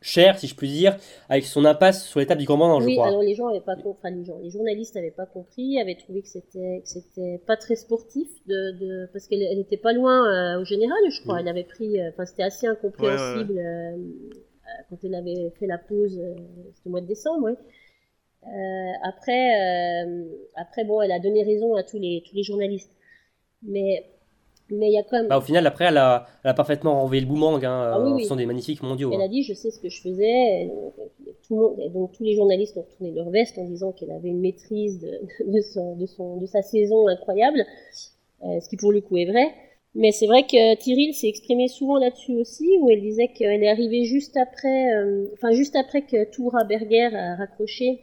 cher, 0.00 0.38
si 0.38 0.46
je 0.46 0.54
puis 0.54 0.68
dire, 0.68 0.96
avec 1.28 1.44
son 1.44 1.64
impasse 1.64 2.06
sur 2.06 2.20
l'étape 2.20 2.38
du 2.38 2.46
commandant, 2.46 2.80
je 2.80 2.86
oui, 2.86 2.94
crois. 2.94 3.08
alors 3.08 3.22
les 3.22 3.34
gens 3.34 3.48
avaient 3.48 3.60
pas 3.60 3.76
enfin 3.84 4.10
les 4.10 4.24
gens, 4.24 4.38
les 4.38 4.50
journalistes 4.50 4.94
n'avaient 4.94 5.10
pas 5.10 5.26
compris, 5.26 5.80
avaient 5.80 5.96
trouvé 5.96 6.22
que 6.22 6.28
c'était 6.28 6.82
que 6.82 6.88
c'était 6.88 7.40
pas 7.46 7.56
très 7.56 7.76
sportif 7.76 8.28
de, 8.46 8.72
de 8.78 9.08
parce 9.12 9.26
qu'elle 9.26 9.42
elle 9.42 9.58
était 9.58 9.76
pas 9.76 9.92
loin 9.92 10.26
euh, 10.26 10.60
au 10.60 10.64
général, 10.64 10.98
je 11.10 11.20
crois. 11.22 11.40
Elle 11.40 11.48
avait 11.48 11.64
pris, 11.64 12.00
euh, 12.00 12.10
c'était 12.24 12.42
assez 12.42 12.66
incompréhensible 12.66 13.58
euh, 13.58 13.96
quand 14.90 14.96
elle 15.02 15.14
avait 15.14 15.52
fait 15.58 15.66
la 15.66 15.78
pause, 15.78 16.20
c'était 16.74 16.88
au 16.88 16.90
mois 16.90 17.00
de 17.00 17.06
décembre, 17.06 17.44
ouais. 17.44 17.56
après, 19.02 20.02
après 20.56 20.84
bon, 20.84 21.00
elle 21.02 21.12
a 21.12 21.20
donné 21.20 21.42
raison 21.42 21.74
à 21.74 21.82
tous 21.82 21.98
les 21.98 22.22
tous 22.28 22.34
les 22.34 22.42
journalistes, 22.42 22.92
mais 23.62 24.04
mais 24.70 24.88
il 24.88 24.94
y 24.94 24.98
a 24.98 25.02
quand 25.02 25.18
même... 25.18 25.28
Bah, 25.28 25.38
au 25.38 25.42
final, 25.42 25.66
après, 25.66 25.86
elle 25.86 25.98
a, 25.98 26.26
elle 26.42 26.50
a 26.50 26.54
parfaitement 26.54 27.00
renvoyé 27.00 27.20
le 27.20 27.26
boomerang. 27.26 27.64
Hein, 27.64 27.92
ah, 27.94 28.00
oui, 28.00 28.24
sont 28.24 28.36
des 28.36 28.46
magnifiques 28.46 28.82
mondiaux. 28.82 29.10
Elle 29.12 29.20
hein. 29.20 29.24
a 29.24 29.28
dit, 29.28 29.42
je 29.42 29.54
sais 29.54 29.70
ce 29.70 29.78
que 29.78 29.88
je 29.88 30.00
faisais. 30.00 30.70
Tout 31.46 31.54
le 31.54 31.60
monde, 31.60 31.92
donc 31.92 32.12
tous 32.12 32.24
les 32.24 32.34
journalistes 32.34 32.76
ont 32.76 32.82
retourné 32.82 33.12
leur 33.12 33.30
veste 33.30 33.58
en 33.58 33.64
disant 33.64 33.92
qu'elle 33.92 34.10
avait 34.10 34.28
une 34.28 34.40
maîtrise 34.40 35.00
de, 35.00 35.20
de, 35.52 35.60
son, 35.60 35.96
de, 35.96 36.06
son, 36.06 36.36
de 36.38 36.46
sa 36.46 36.62
saison 36.62 37.06
incroyable, 37.06 37.64
euh, 38.44 38.60
ce 38.60 38.68
qui 38.68 38.76
pour 38.76 38.92
le 38.92 39.00
coup 39.00 39.16
est 39.16 39.26
vrai. 39.26 39.52
Mais 39.94 40.12
c'est 40.12 40.26
vrai 40.26 40.42
que 40.42 40.74
Tyril 40.76 41.14
s'est 41.14 41.28
exprimé 41.28 41.68
souvent 41.68 41.98
là-dessus 41.98 42.34
aussi, 42.34 42.68
où 42.80 42.90
elle 42.90 43.00
disait 43.00 43.28
qu'elle 43.28 43.62
est 43.62 43.70
arrivée 43.70 44.04
juste 44.04 44.36
après, 44.36 44.94
euh, 44.94 45.26
enfin 45.32 45.52
juste 45.52 45.74
après 45.74 46.02
que 46.02 46.24
Toura 46.30 46.64
Berger 46.64 47.14
a 47.14 47.36
raccroché. 47.36 48.00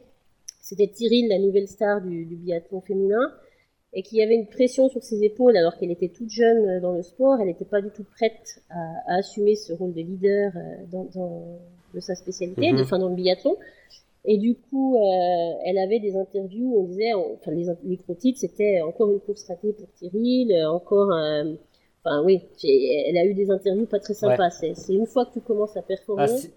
C'était 0.60 0.88
Tyril, 0.88 1.28
la 1.28 1.38
nouvelle 1.38 1.68
star 1.68 2.00
du, 2.00 2.24
du 2.24 2.36
biathlon 2.36 2.80
féminin 2.80 3.30
et 3.94 4.02
qu'il 4.02 4.18
y 4.18 4.22
avait 4.22 4.34
une 4.34 4.46
pression 4.46 4.88
sur 4.88 5.02
ses 5.02 5.22
épaules 5.22 5.56
alors 5.56 5.76
qu'elle 5.78 5.90
était 5.90 6.08
toute 6.08 6.30
jeune 6.30 6.68
euh, 6.68 6.80
dans 6.80 6.92
le 6.92 7.02
sport, 7.02 7.38
elle 7.40 7.46
n'était 7.46 7.64
pas 7.64 7.80
du 7.80 7.90
tout 7.90 8.04
prête 8.16 8.60
à, 8.70 8.78
à, 9.06 9.18
assumer 9.18 9.54
ce 9.54 9.72
rôle 9.72 9.94
de 9.94 10.00
leader 10.00 10.52
euh, 10.56 10.60
dans, 10.90 11.04
dans 11.14 11.58
de 11.94 12.00
sa 12.00 12.14
spécialité, 12.14 12.72
mm 12.72 12.80
enfin 12.80 12.98
dans 12.98 13.08
le 13.08 13.14
biathlon. 13.14 13.56
Et 14.26 14.38
du 14.38 14.54
coup, 14.54 14.96
euh, 14.96 15.52
elle 15.64 15.78
avait 15.78 16.00
des 16.00 16.16
interviews 16.16 16.74
où 16.74 16.80
on 16.80 16.84
disait, 16.84 17.12
enfin 17.12 17.50
les 17.50 17.66
micro-titres, 17.84 18.38
c'était 18.40 18.80
encore 18.80 19.10
une 19.12 19.20
course 19.20 19.46
ratée 19.46 19.72
pour 19.72 19.86
Cyril, 19.96 20.52
euh, 20.52 20.68
encore 20.68 21.12
un... 21.12 21.54
Enfin 22.02 22.22
oui, 22.22 22.42
elle 22.64 23.16
a 23.16 23.24
eu 23.24 23.34
des 23.34 23.50
interviews 23.50 23.86
pas 23.86 23.98
très 23.98 24.14
sympas. 24.14 24.50
C'est 24.50 24.74
une 24.90 25.06
fois 25.06 25.26
que 25.26 25.34
tu 25.34 25.40
commences 25.40 25.76
à 25.76 25.82
performer... 25.82 26.24
Ah, 26.28 26.48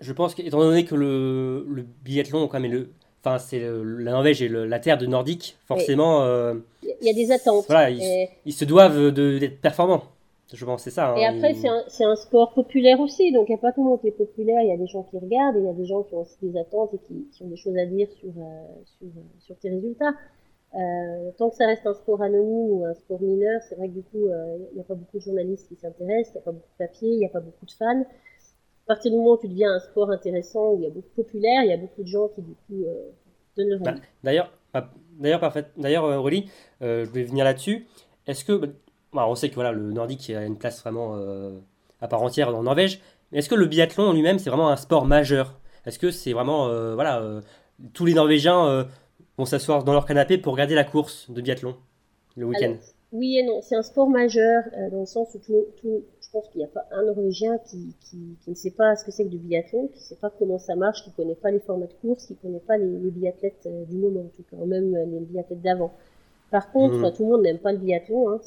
je 0.00 0.12
pense 0.14 0.34
qu'étant 0.34 0.60
donné 0.60 0.86
que 0.86 0.94
le, 0.94 1.66
le 1.68 1.84
biathlon 2.04 2.48
quand 2.48 2.58
même 2.58 2.72
est 2.72 2.74
le 2.74 2.88
enfin, 3.24 3.38
c'est 3.38 3.60
la 3.60 4.10
Norvège 4.12 4.42
et 4.42 4.48
la 4.48 4.78
terre 4.78 4.98
de 4.98 5.06
nordique, 5.06 5.56
forcément. 5.66 6.24
Il 6.82 7.06
y 7.06 7.10
a 7.10 7.14
des 7.14 7.32
attentes. 7.32 7.66
Voilà, 7.68 7.90
ils, 7.90 8.52
se 8.52 8.64
doivent 8.64 9.10
d'être 9.12 9.60
performants. 9.60 10.02
Je 10.52 10.64
pense 10.64 10.82
c'est 10.82 10.90
ça. 10.90 11.10
Hein, 11.12 11.16
et 11.16 11.26
après, 11.26 11.54
c'est 11.54 11.68
un, 11.68 12.10
un, 12.10 12.16
sport 12.16 12.52
populaire 12.54 12.98
aussi, 12.98 13.30
donc 13.30 13.48
il 13.48 13.52
n'y 13.52 13.58
a 13.58 13.60
pas 13.60 13.70
tout 13.70 13.84
le 13.84 13.90
monde 13.90 14.00
qui 14.00 14.08
est 14.08 14.10
populaire. 14.10 14.60
Il 14.62 14.68
y 14.68 14.72
a 14.72 14.76
des 14.76 14.88
gens 14.88 15.04
qui 15.04 15.16
regardent, 15.16 15.56
et 15.56 15.60
il 15.60 15.64
y 15.64 15.68
a 15.68 15.72
des 15.72 15.86
gens 15.86 16.02
qui 16.02 16.14
ont 16.16 16.22
aussi 16.22 16.36
des 16.42 16.58
attentes 16.58 16.92
et 16.92 16.98
qui, 17.06 17.28
qui 17.32 17.44
ont 17.44 17.48
des 17.48 17.56
choses 17.56 17.76
à 17.76 17.86
dire 17.86 18.08
sur 18.10 18.32
sur, 18.98 19.08
sur 19.38 19.56
tes 19.58 19.70
résultats. 19.70 20.12
Euh, 20.74 21.30
tant 21.36 21.50
que 21.50 21.56
ça 21.56 21.66
reste 21.66 21.84
un 21.86 21.94
sport 21.94 22.22
anonyme 22.22 22.70
ou 22.70 22.84
un 22.84 22.94
sport 22.94 23.20
mineur, 23.20 23.60
c'est 23.68 23.74
vrai 23.74 23.88
que 23.88 23.94
du 23.94 24.02
coup, 24.02 24.28
euh, 24.28 24.56
il 24.70 24.76
n'y 24.76 24.80
a 24.80 24.84
pas 24.84 24.94
beaucoup 24.94 25.18
de 25.18 25.22
journalistes 25.22 25.66
qui 25.68 25.74
s'intéressent, 25.74 26.34
il 26.34 26.38
n'y 26.38 26.42
a 26.42 26.44
pas 26.44 26.52
beaucoup 26.52 26.68
de 26.78 26.86
papiers, 26.86 27.10
il 27.10 27.18
n'y 27.18 27.26
a 27.26 27.28
pas 27.30 27.40
beaucoup 27.40 27.66
de 27.66 27.72
fans. 27.72 28.04
À 28.90 28.94
partir 28.94 29.12
du 29.12 29.18
moment 29.18 29.34
où 29.34 29.38
tu 29.38 29.46
deviens 29.46 29.72
un 29.72 29.78
sport 29.78 30.10
intéressant, 30.10 30.72
où 30.72 30.78
il 30.78 30.82
y 30.82 30.86
a 30.86 30.90
beaucoup 30.90 31.06
de 31.16 31.22
populaire, 31.22 31.62
il 31.62 31.70
y 31.70 31.72
a 31.72 31.76
beaucoup 31.76 32.02
de 32.02 32.08
gens 32.08 32.26
qui 32.26 32.42
du 32.42 32.54
coup 32.66 32.84
euh, 32.84 33.10
donnent 33.56 33.68
leur 33.68 33.78
bah, 33.78 33.94
D'ailleurs, 34.24 34.52
d'ailleurs, 35.16 35.38
parfait. 35.38 35.66
D'ailleurs, 35.76 36.04
euh, 36.06 36.18
Rolly, 36.18 36.50
euh, 36.82 37.04
je 37.04 37.10
vais 37.12 37.22
venir 37.22 37.44
là-dessus. 37.44 37.86
Est-ce 38.26 38.44
que, 38.44 38.72
bah, 39.12 39.28
on 39.28 39.36
sait 39.36 39.48
que 39.48 39.54
voilà, 39.54 39.70
le 39.70 39.92
nordique 39.92 40.28
a 40.30 40.44
une 40.44 40.58
place 40.58 40.80
vraiment 40.80 41.14
à 42.00 42.08
part 42.08 42.20
entière 42.20 42.52
en 42.52 42.64
Norvège, 42.64 43.00
est-ce 43.32 43.48
que 43.48 43.54
le 43.54 43.66
biathlon 43.66 44.08
en 44.08 44.12
lui-même 44.12 44.40
c'est 44.40 44.50
vraiment 44.50 44.70
un 44.70 44.76
sport 44.76 45.04
majeur? 45.04 45.60
Est-ce 45.86 46.00
que 46.00 46.10
c'est 46.10 46.32
vraiment, 46.32 46.66
voilà, 46.94 47.40
tous 47.94 48.06
les 48.06 48.14
Norvégiens 48.14 48.88
vont 49.38 49.44
s'asseoir 49.44 49.84
dans 49.84 49.92
leur 49.92 50.04
canapé 50.04 50.36
pour 50.36 50.54
regarder 50.54 50.74
la 50.74 50.84
course 50.84 51.30
de 51.30 51.40
biathlon 51.40 51.76
le 52.36 52.46
week-end? 52.46 52.74
Oui 53.12 53.38
et 53.38 53.44
non, 53.44 53.60
c'est 53.62 53.76
un 53.76 53.82
sport 53.82 54.08
majeur 54.08 54.64
dans 54.90 55.00
le 55.00 55.06
sens 55.06 55.28
où 55.34 55.38
tout, 55.38 55.66
tout 55.80 56.02
je 56.30 56.38
pense 56.38 56.48
qu'il 56.50 56.60
n'y 56.60 56.64
a 56.64 56.68
pas 56.68 56.86
un 56.92 57.02
Norvégien 57.02 57.58
qui, 57.58 57.92
qui, 58.08 58.36
qui, 58.44 58.50
ne 58.50 58.54
sait 58.54 58.70
pas 58.70 58.94
ce 58.94 59.04
que 59.04 59.10
c'est 59.10 59.24
que 59.24 59.30
du 59.30 59.38
biathlon, 59.38 59.88
qui 59.88 59.98
ne 59.98 60.04
sait 60.04 60.16
pas 60.16 60.30
comment 60.30 60.58
ça 60.58 60.76
marche, 60.76 61.02
qui 61.02 61.10
ne 61.10 61.14
connaît 61.16 61.34
pas 61.34 61.50
les 61.50 61.58
formats 61.58 61.86
de 61.86 61.92
course, 61.94 62.26
qui 62.26 62.34
ne 62.34 62.38
connaît 62.38 62.60
pas 62.60 62.76
les, 62.76 62.86
les 62.86 63.10
biathlètes 63.10 63.66
euh, 63.66 63.84
du 63.86 63.96
moment 63.96 64.20
en 64.20 64.28
tout 64.36 64.44
cas, 64.48 64.56
même 64.64 64.94
euh, 64.94 65.06
les 65.06 65.26
biathlètes 65.26 65.60
d'avant. 65.60 65.92
Par 66.52 66.70
contre, 66.70 66.98
mmh. 66.98 67.12
tout 67.14 67.24
le 67.24 67.30
monde 67.30 67.42
n'aime 67.42 67.58
pas 67.58 67.72
le 67.72 67.78
biathlon, 67.78 68.30
hein, 68.30 68.40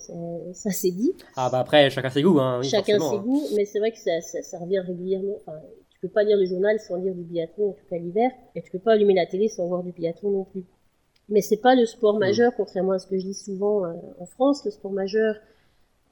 ça 0.53 0.71
c'est 0.71 0.91
dit. 0.91 1.13
Ah 1.35 1.49
bah 1.51 1.59
après, 1.59 1.89
chacun 1.89 2.09
ses 2.09 2.21
goûts. 2.21 2.39
Hein, 2.39 2.61
chacun 2.63 2.99
ses 2.99 3.15
hein. 3.15 3.21
goûts, 3.21 3.43
mais 3.55 3.65
c'est 3.65 3.79
vrai 3.79 3.91
que 3.91 3.99
ça, 3.99 4.21
ça, 4.21 4.41
ça, 4.41 4.59
revient 4.59 4.79
régulièrement. 4.79 5.35
Enfin, 5.45 5.59
tu 5.89 5.99
peux 5.99 6.09
pas 6.09 6.23
lire 6.23 6.37
le 6.37 6.45
journal 6.45 6.79
sans 6.79 6.95
lire 6.95 7.13
du 7.13 7.23
biathlon, 7.23 7.71
en 7.71 7.73
tout 7.73 7.85
cas 7.89 7.97
l'hiver, 7.97 8.31
et 8.55 8.61
tu 8.61 8.71
peux 8.71 8.79
pas 8.79 8.93
allumer 8.93 9.13
la 9.13 9.25
télé 9.25 9.49
sans 9.49 9.67
voir 9.67 9.83
du 9.83 9.91
biathlon 9.91 10.31
non 10.31 10.43
plus. 10.45 10.63
Mais 11.27 11.41
c'est 11.41 11.57
pas 11.57 11.75
le 11.75 11.85
sport 11.85 12.17
majeur, 12.17 12.53
contrairement 12.55 12.91
à 12.93 12.99
ce 12.99 13.07
que 13.07 13.17
je 13.17 13.25
dis 13.25 13.33
souvent 13.33 13.85
euh, 13.85 13.93
en 14.19 14.25
France. 14.25 14.63
Le 14.63 14.71
sport 14.71 14.91
majeur, 14.91 15.35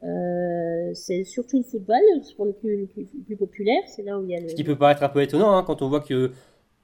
euh, 0.03 0.91
c'est 0.93 1.23
surtout 1.23 1.57
le 1.57 1.63
football, 1.63 1.99
le 2.15 2.23
sport 2.23 2.45
le 2.45 2.53
plus, 2.53 2.89
le 2.95 3.05
plus, 3.25 3.35
populaire. 3.35 3.81
C'est 3.87 4.03
là 4.03 4.17
où 4.17 4.23
il 4.23 4.31
y 4.31 4.35
a 4.35 4.39
le... 4.39 4.49
Ce 4.49 4.55
qui 4.55 4.63
peut 4.63 4.77
paraître 4.77 5.03
un 5.03 5.09
peu 5.09 5.21
étonnant 5.21 5.55
hein, 5.55 5.63
quand 5.63 5.81
on 5.81 5.89
voit 5.89 5.99
que 5.99 6.31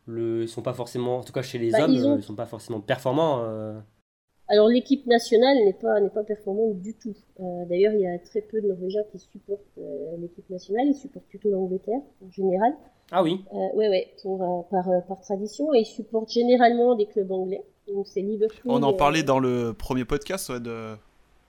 le, 0.06 0.44
ils 0.44 0.48
sont 0.48 0.62
pas 0.62 0.74
forcément, 0.74 1.18
en 1.18 1.24
tout 1.24 1.34
cas 1.34 1.42
chez 1.42 1.58
les 1.58 1.72
bah, 1.72 1.84
hommes, 1.84 1.92
ils, 1.92 2.06
ont... 2.06 2.22
sont 2.22 2.36
pas 2.36 2.46
forcément 2.46 2.80
performants. 2.80 3.42
Euh... 3.44 3.80
Alors 4.50 4.68
l'équipe 4.68 5.06
nationale 5.08 5.58
n'est 5.66 5.74
pas 5.74 6.00
n'est 6.00 6.10
pas 6.10 6.24
performante 6.24 6.80
du 6.80 6.94
tout. 6.94 7.16
Euh, 7.40 7.66
D'ailleurs, 7.66 7.94
il 7.94 8.02
y 8.02 8.08
a 8.08 8.18
très 8.20 8.42
peu 8.42 8.62
de 8.62 8.68
Norvégiens 8.68 9.04
qui 9.12 9.20
supportent 9.20 9.78
euh, 9.78 10.16
l'équipe 10.20 10.50
nationale. 10.50 10.88
Ils 10.88 10.96
supportent 10.96 11.28
plutôt 11.28 11.50
l'Angleterre 11.50 12.00
en 12.26 12.32
général. 12.32 12.74
Ah 13.12 13.24
oui. 13.24 13.44
Euh, 13.54 13.76
ouais 13.76 13.90
ouais, 13.90 14.08
pour 14.22 14.68
par 14.70 14.86
par 15.08 15.20
tradition, 15.22 15.74
et 15.74 15.80
ils 15.80 15.86
supportent 15.86 16.32
généralement 16.32 16.96
des 16.96 17.08
clubs 17.08 17.32
anglais. 17.32 17.64
On 18.66 18.84
en 18.84 18.94
parlait 18.94 19.24
dans 19.24 19.40
le 19.40 19.74
premier 19.74 20.04
podcast, 20.04 20.52
de... 20.52 20.96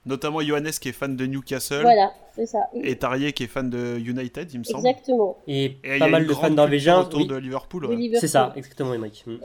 notamment 0.05 0.41
Johannes 0.41 0.71
qui 0.71 0.89
est 0.89 0.93
fan 0.93 1.15
de 1.15 1.25
Newcastle. 1.25 1.81
Voilà, 1.81 2.11
c'est 2.35 2.45
ça. 2.45 2.69
Et 2.73 2.95
Tarier 2.97 3.33
qui 3.33 3.43
est 3.43 3.47
fan 3.47 3.69
de 3.69 3.97
United, 3.97 4.51
il 4.53 4.59
me 4.59 4.63
semble. 4.63 4.87
Exactement. 4.87 5.37
Et, 5.47 5.77
pas 5.99 6.07
mal 6.07 6.25
de 6.25 6.33
fans 6.33 6.49
norvégiens. 6.49 7.01
autour 7.01 7.25
de 7.25 7.35
Liverpool. 7.35 7.87
Liverpool. 7.89 8.19
C'est 8.19 8.27
ça, 8.27 8.53
exactement. 8.55 8.97
Mm. 8.97 9.37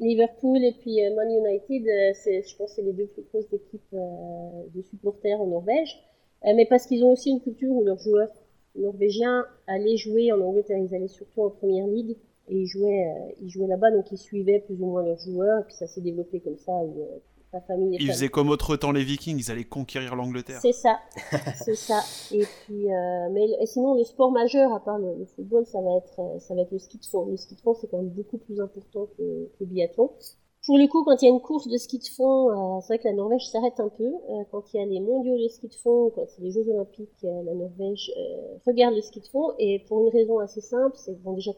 Liverpool 0.00 0.58
et 0.64 0.72
puis 0.72 1.04
euh, 1.04 1.14
Man 1.14 1.28
United, 1.30 1.86
euh, 1.88 2.12
je 2.14 2.56
pense 2.56 2.72
c'est 2.74 2.82
les 2.82 2.92
deux 2.92 3.06
plus 3.06 3.22
grosses 3.32 3.52
équipes 3.52 3.82
euh, 3.94 4.62
de 4.74 4.82
supporters 4.82 5.40
en 5.40 5.46
Norvège. 5.46 5.98
mais 6.44 6.66
parce 6.66 6.86
qu'ils 6.86 7.02
ont 7.04 7.12
aussi 7.12 7.30
une 7.30 7.40
culture 7.40 7.70
où 7.70 7.84
leurs 7.84 7.98
joueurs 7.98 8.30
norvégiens 8.76 9.44
allaient 9.66 9.96
jouer 9.96 10.30
en 10.30 10.40
Angleterre, 10.40 10.78
ils 10.78 10.94
allaient 10.94 11.08
surtout 11.08 11.42
en 11.42 11.50
première 11.50 11.86
ligue 11.86 12.16
et 12.48 12.54
ils 12.54 12.66
jouaient, 12.66 13.12
ils 13.42 13.50
jouaient 13.50 13.66
là-bas, 13.66 13.90
donc 13.90 14.10
ils 14.12 14.18
suivaient 14.18 14.60
plus 14.60 14.76
ou 14.76 14.86
moins 14.86 15.02
leurs 15.02 15.18
joueurs, 15.18 15.60
et 15.60 15.64
puis 15.64 15.74
ça 15.74 15.86
s'est 15.86 16.00
développé 16.00 16.40
comme 16.40 16.56
ça, 16.56 16.72
où 16.72 17.06
euh, 17.54 17.60
famille... 17.66 17.96
Ils 18.00 18.10
faisaient 18.10 18.28
comme 18.28 18.50
autre 18.50 18.76
temps 18.76 18.92
les 18.92 19.04
Vikings, 19.04 19.38
ils 19.38 19.50
allaient 19.50 19.64
conquérir 19.64 20.14
l'Angleterre. 20.16 20.60
C'est 20.60 20.72
ça, 20.72 20.98
c'est 21.64 21.74
ça. 21.74 22.00
Et 22.32 22.44
puis, 22.44 22.92
euh, 22.92 23.28
mais 23.30 23.66
sinon, 23.66 23.94
le 23.94 24.04
sport 24.04 24.30
majeur, 24.30 24.72
à 24.72 24.80
part 24.80 24.98
le, 24.98 25.24
football, 25.36 25.66
ça 25.66 25.80
va 25.80 25.96
être, 25.96 26.20
euh, 26.20 26.38
ça 26.38 26.54
va 26.54 26.62
être 26.62 26.72
le 26.72 26.78
ski 26.78 26.98
de 26.98 27.06
fond. 27.06 27.26
Le 27.26 27.36
ski 27.36 27.54
de 27.54 27.60
fond, 27.60 27.74
c'est 27.74 27.88
quand 27.90 27.98
même 27.98 28.10
beaucoup 28.10 28.38
plus 28.38 28.60
important 28.60 29.06
que, 29.16 29.22
que 29.22 29.60
le 29.60 29.66
biathlon. 29.66 30.10
Pour 30.66 30.76
le 30.76 30.86
coup, 30.86 31.04
quand 31.04 31.22
il 31.22 31.24
y 31.24 31.28
a 31.28 31.32
une 31.32 31.40
course 31.40 31.68
de 31.68 31.78
ski 31.78 31.98
de 31.98 32.08
fond, 32.14 32.50
euh, 32.50 32.80
c'est 32.82 32.94
vrai 32.94 32.98
que 32.98 33.08
la 33.08 33.14
Norvège 33.14 33.46
s'arrête 33.48 33.80
un 33.80 33.88
peu. 33.88 34.04
Euh, 34.04 34.44
quand 34.50 34.62
il 34.74 34.80
y 34.80 34.82
a 34.82 34.86
les 34.86 35.00
mondiaux 35.00 35.38
de 35.38 35.48
ski 35.48 35.68
de 35.68 35.74
fond, 35.74 36.10
quand 36.14 36.26
c'est 36.28 36.42
les 36.42 36.50
Jeux 36.52 36.68
Olympiques, 36.68 37.22
la 37.22 37.54
Norvège 37.54 38.12
regarde 38.66 38.94
le 38.94 39.00
ski 39.00 39.20
de 39.20 39.26
fond. 39.26 39.54
Et 39.58 39.84
pour 39.88 40.06
une 40.06 40.12
raison 40.12 40.38
assez 40.38 40.60
simple, 40.60 40.96
c'est 40.96 41.14
que 41.14 41.22
bon, 41.22 41.32
déjà 41.32 41.52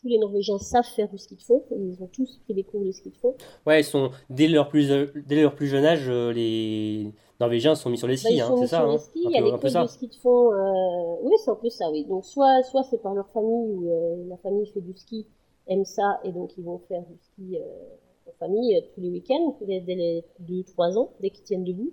tous 0.00 0.08
les 0.08 0.18
Norvégiens 0.18 0.58
savent 0.58 0.84
faire 0.84 1.08
du 1.08 1.18
ski 1.18 1.36
de 1.36 1.42
fond. 1.42 1.62
Ils 1.70 2.02
ont 2.02 2.06
tous 2.06 2.40
pris 2.44 2.54
des 2.54 2.64
cours 2.64 2.84
de 2.84 2.90
ski 2.90 3.10
de 3.10 3.16
fond. 3.16 3.34
Ouais, 3.66 3.80
ils 3.80 3.84
sont 3.84 4.10
dès 4.28 4.48
leur 4.48 4.68
plus 4.68 4.88
dès 4.88 5.42
leur 5.42 5.54
plus 5.54 5.66
jeune 5.66 5.84
âge, 5.84 6.08
euh, 6.08 6.32
les 6.32 7.12
Norvégiens 7.38 7.74
sont 7.74 7.90
mis 7.90 7.98
sur 7.98 8.06
les 8.06 8.16
skis, 8.16 8.38
bah, 8.38 8.48
hein, 8.50 8.56
c'est 8.58 8.66
ça. 8.66 8.82
Hein, 8.82 8.96
il 9.14 9.30
y 9.30 9.36
a 9.36 9.40
les 9.40 9.50
cours 9.50 9.60
de 9.60 9.86
ski 9.88 10.08
de 10.08 10.14
fond. 10.14 10.52
Euh... 10.52 11.16
Oui, 11.22 11.32
c'est 11.44 11.50
un 11.50 11.56
peu 11.56 11.70
ça, 11.70 11.90
oui. 11.90 12.04
Donc 12.04 12.24
soit 12.24 12.62
soit 12.62 12.82
c'est 12.84 13.02
par 13.02 13.14
leur 13.14 13.28
famille 13.30 13.74
où 13.74 13.90
euh, 13.90 14.24
la 14.28 14.36
famille 14.38 14.66
fait 14.66 14.80
du 14.80 14.94
ski, 14.94 15.26
aime 15.66 15.84
ça 15.84 16.20
et 16.24 16.32
donc 16.32 16.56
ils 16.56 16.64
vont 16.64 16.78
faire 16.88 17.02
du 17.02 17.16
ski 17.18 17.56
euh, 17.56 18.28
en 18.28 18.32
famille 18.38 18.82
tous 18.94 19.00
les 19.00 19.10
week-ends 19.10 19.56
dès, 19.66 19.80
les 19.86 20.24
2-3 20.42 20.98
ans, 20.98 21.12
dès 21.20 21.30
qu'ils 21.30 21.44
tiennent 21.44 21.64
debout. 21.64 21.92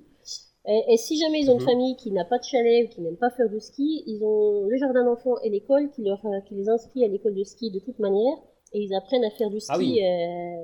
Et, 0.68 0.98
si 0.98 1.18
jamais 1.18 1.40
ils 1.40 1.50
ont 1.50 1.54
une 1.54 1.62
mhm. 1.62 1.66
famille 1.66 1.96
qui 1.96 2.12
n'a 2.12 2.26
pas 2.26 2.38
de 2.38 2.44
chalet 2.44 2.86
ou 2.86 2.90
qui 2.94 3.02
n'aime 3.02 3.16
pas 3.16 3.30
faire 3.30 3.50
du 3.50 3.60
ski, 3.60 4.04
ils 4.06 4.22
ont 4.24 4.66
le 4.68 4.78
jardin 4.78 5.06
d'enfants 5.06 5.38
et 5.42 5.50
l'école 5.50 5.90
qui, 5.92 6.04
leur, 6.04 6.20
euh, 6.26 6.42
qui 6.46 6.56
les 6.56 6.68
inscrit 6.68 7.06
à 7.06 7.08
l'école 7.08 7.36
de 7.36 7.44
ski 7.44 7.72
de 7.72 7.80
toute 7.80 8.00
manière 8.00 8.36
et 8.74 8.82
ils 8.82 8.94
apprennent 8.94 9.24
à 9.24 9.32
faire 9.32 9.50
du 9.50 9.62
ski. 9.62 9.72
Ah 9.74 9.78
oui. 9.78 10.02
euh, 10.04 10.64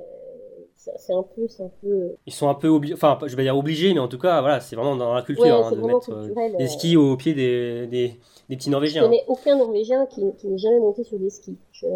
c'est 0.76 1.14
un 1.14 1.22
peu, 1.22 1.48
c'est 1.48 1.62
un 1.62 1.70
peu. 1.80 2.14
Ils 2.26 2.32
sont 2.32 2.48
un 2.48 2.54
peu 2.54 2.68
obligés, 2.68 2.94
enfin, 2.94 3.18
je 3.24 3.34
vais 3.34 3.44
dire 3.44 3.56
obligés, 3.56 3.94
mais 3.94 4.00
en 4.00 4.08
tout 4.08 4.18
cas, 4.18 4.40
voilà, 4.40 4.60
c'est 4.60 4.76
vraiment 4.76 4.96
dans 4.96 5.14
la 5.14 5.22
culture 5.22 5.66
hein, 5.66 5.72
de 5.72 5.80
mettre 5.80 6.12
euh, 6.12 6.56
des 6.58 6.68
skis 6.68 6.96
au 6.96 7.16
pied 7.16 7.32
des, 7.32 7.86
des, 7.86 8.20
des 8.50 8.56
petits 8.56 8.68
Norvégiens. 8.68 9.02
Je 9.02 9.06
connais 9.06 9.24
aucun 9.26 9.56
Norvégien 9.56 10.06
qui, 10.06 10.22
qui 10.36 10.48
n'ait 10.48 10.58
jamais 10.58 10.80
monté 10.80 11.04
sur 11.04 11.18
des 11.18 11.30
skis. 11.30 11.56
Je, 11.72 11.86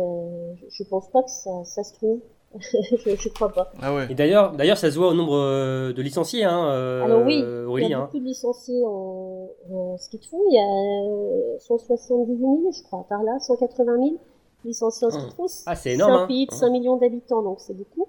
je, 0.70 0.82
pense 0.84 1.11
pas 1.11 1.22
que 1.22 1.30
ça, 1.30 1.64
ça 1.64 1.84
se 1.84 1.92
trouve. 1.94 2.20
Je, 2.59 3.16
je, 3.16 3.28
crois 3.28 3.51
pas. 3.51 3.72
Ah 3.80 3.94
ouais. 3.94 4.07
Et 4.11 4.14
d'ailleurs, 4.14 4.53
d'ailleurs, 4.53 4.78
ça 4.78 4.90
se 4.90 4.96
voit 4.96 5.09
au 5.09 5.14
nombre 5.14 5.36
euh, 5.36 5.92
de 5.92 6.01
licenciés. 6.01 6.44
Hein, 6.44 6.70
euh, 6.70 7.05
Alors 7.05 7.22
oui, 7.22 7.44
il 7.82 7.88
y 7.88 7.92
a 7.92 7.99
hein. 7.99 8.05
beaucoup 8.05 8.18
de 8.18 8.24
licenciés 8.24 8.82
en, 8.86 9.49
en, 9.70 9.99
ski 9.99 10.18
de 10.18 10.24
fond. 10.24 10.40
Il 10.51 10.55
y 10.55 11.57
a 11.57 11.59
178 11.61 12.38
000, 12.38 12.70
je 12.72 12.82
crois, 12.84 13.05
par 13.09 13.22
là, 13.22 13.38
180 13.38 13.84
000 13.96 14.16
licenciés 14.64 15.07
en 15.07 15.11
ski 15.11 15.26
de 15.26 15.32
fond. 15.32 15.46
Ah, 15.66 15.76
c'est 15.76 15.92
énorme. 15.92 16.14
C'est 16.14 16.22
un 16.22 16.26
pays 16.26 16.46
de 16.46 16.53
5 16.53 16.70
millions 16.70 16.96
d'habitants, 16.96 17.42
donc 17.42 17.61
c'est 17.61 17.76
beaucoup. 17.76 18.09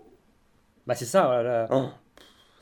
Bah 0.87 0.95
c'est 0.95 1.05
ça. 1.05 1.25
Voilà. 1.25 1.67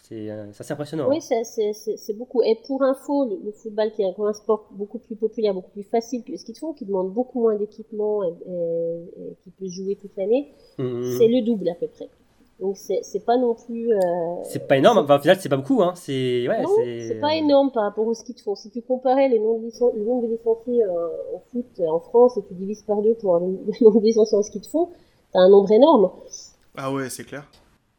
C'est 0.08 0.30
euh, 0.32 0.46
assez 0.58 0.72
impressionnant. 0.72 1.10
Oui, 1.10 1.20
c'est 1.22 2.14
beaucoup. 2.14 2.42
Et 2.42 2.56
pour 2.66 2.82
info, 2.82 3.26
le, 3.26 3.52
football, 3.52 3.92
qui 3.92 4.04
est 4.04 4.06
un 4.06 4.34
sport 4.34 4.68
beaucoup 4.72 5.00
plus 5.00 5.16
populaire, 5.16 5.54
beaucoup 5.54 5.72
plus 5.72 5.84
facile 5.84 6.24
que 6.24 6.32
le 6.32 6.38
ski 6.38 6.54
de 6.54 6.58
fond, 6.58 6.74
qui 6.74 6.86
demande 6.86 7.12
beaucoup 7.12 7.42
moins 7.42 7.56
d'équipement 7.56 8.24
et, 8.24 8.34
qui 9.44 9.50
peut 9.52 9.68
jouer 9.68 9.98
toute 10.00 10.16
l'année, 10.16 10.54
mmh. 10.78 11.18
c'est 11.18 11.28
le 11.28 11.46
double 11.46 11.68
à 11.68 11.76
peu 11.76 11.88
près. 11.88 12.10
Donc 12.62 12.78
c'est 12.78 13.26
pas 13.26 13.38
non 13.38 13.54
plus. 13.54 13.94
Euh, 13.94 13.98
c'est 14.44 14.66
pas 14.66 14.78
énorme. 14.78 15.00
Enfin, 15.00 15.18
au 15.18 15.20
final, 15.20 15.38
c'est 15.40 15.50
pas 15.50 15.58
beaucoup. 15.58 15.84
Hein. 15.84 15.92
C'est 15.96 16.48
ouais, 16.48 16.64
c'est 17.08 17.20
pas 17.20 17.36
énorme 17.36 17.72
par 17.72 17.84
rapport 17.84 18.08
au 18.08 18.14
ski 18.14 18.34
de 18.34 18.40
fond. 18.40 18.56
Si 18.56 18.72
tu 18.72 18.82
comparais 18.82 19.28
le 19.28 19.38
nombre 19.38 19.66
de, 19.66 20.04
nombre 20.04 20.24
de 20.24 20.32
licenciés 20.32 20.84
euh, 20.84 21.36
en 21.36 21.40
foot 21.52 21.82
en 21.86 22.00
France 22.00 22.38
et 22.38 22.42
tu 22.48 22.54
divises 22.54 22.82
par 22.82 23.02
deux 23.02 23.14
pour 23.16 23.38
le 23.40 23.46
nombre 23.82 24.00
de 24.00 24.06
licenciés 24.06 24.38
en 24.38 24.42
ski 24.42 24.62
de 24.62 24.66
fond, 24.66 24.90
t'as 25.34 25.40
un 25.40 25.50
nombre 25.50 25.72
énorme. 25.72 26.10
Ah 26.78 26.94
ouais, 26.94 27.10
c'est 27.10 27.26
clair. 27.26 27.48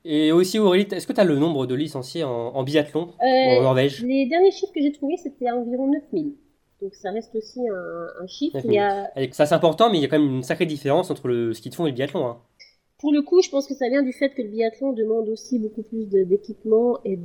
Et 0.05 0.32
aussi, 0.32 0.59
Aurélie, 0.59 0.86
est-ce 0.92 1.07
que 1.07 1.12
tu 1.12 1.20
as 1.20 1.24
le 1.24 1.36
nombre 1.36 1.66
de 1.66 1.74
licenciés 1.74 2.24
en, 2.24 2.62
biathlon 2.62 3.12
en 3.20 3.59
euh, 3.59 3.62
Norvège? 3.62 4.03
Les 4.05 4.26
derniers 4.26 4.51
chiffres 4.51 4.72
que 4.72 4.80
j'ai 4.80 4.92
trouvés, 4.92 5.16
c'était 5.16 5.51
environ 5.51 5.88
9000. 5.88 6.34
Donc 6.80 6.94
ça 6.94 7.11
reste 7.11 7.34
aussi 7.34 7.61
un, 7.68 8.26
chiffre. 8.26 8.59
Ça, 9.32 9.46
c'est 9.46 9.55
important, 9.55 9.90
mais 9.90 9.99
il 9.99 10.03
y 10.03 10.05
a 10.05 10.09
quand 10.09 10.18
même 10.18 10.36
une 10.36 10.42
sacrée 10.42 10.66
différence 10.66 11.11
entre 11.11 11.26
le 11.26 11.53
ski 11.53 11.70
de 11.70 11.74
fond 11.74 11.86
et 11.86 11.90
le 11.90 11.94
biathlon. 11.96 12.26
Hein. 12.26 12.38
Pour 12.99 13.12
le 13.12 13.22
coup, 13.22 13.42
je 13.42 13.51
pense 13.51 13.66
que 13.66 13.74
ça 13.74 13.88
vient 13.88 14.03
du 14.03 14.12
fait 14.12 14.30
que 14.30 14.42
le 14.42 14.49
biathlon 14.49 14.92
demande 14.92 15.28
aussi 15.28 15.59
beaucoup 15.59 15.82
plus 15.82 16.07
d'équipement 16.09 16.99
et 17.05 17.18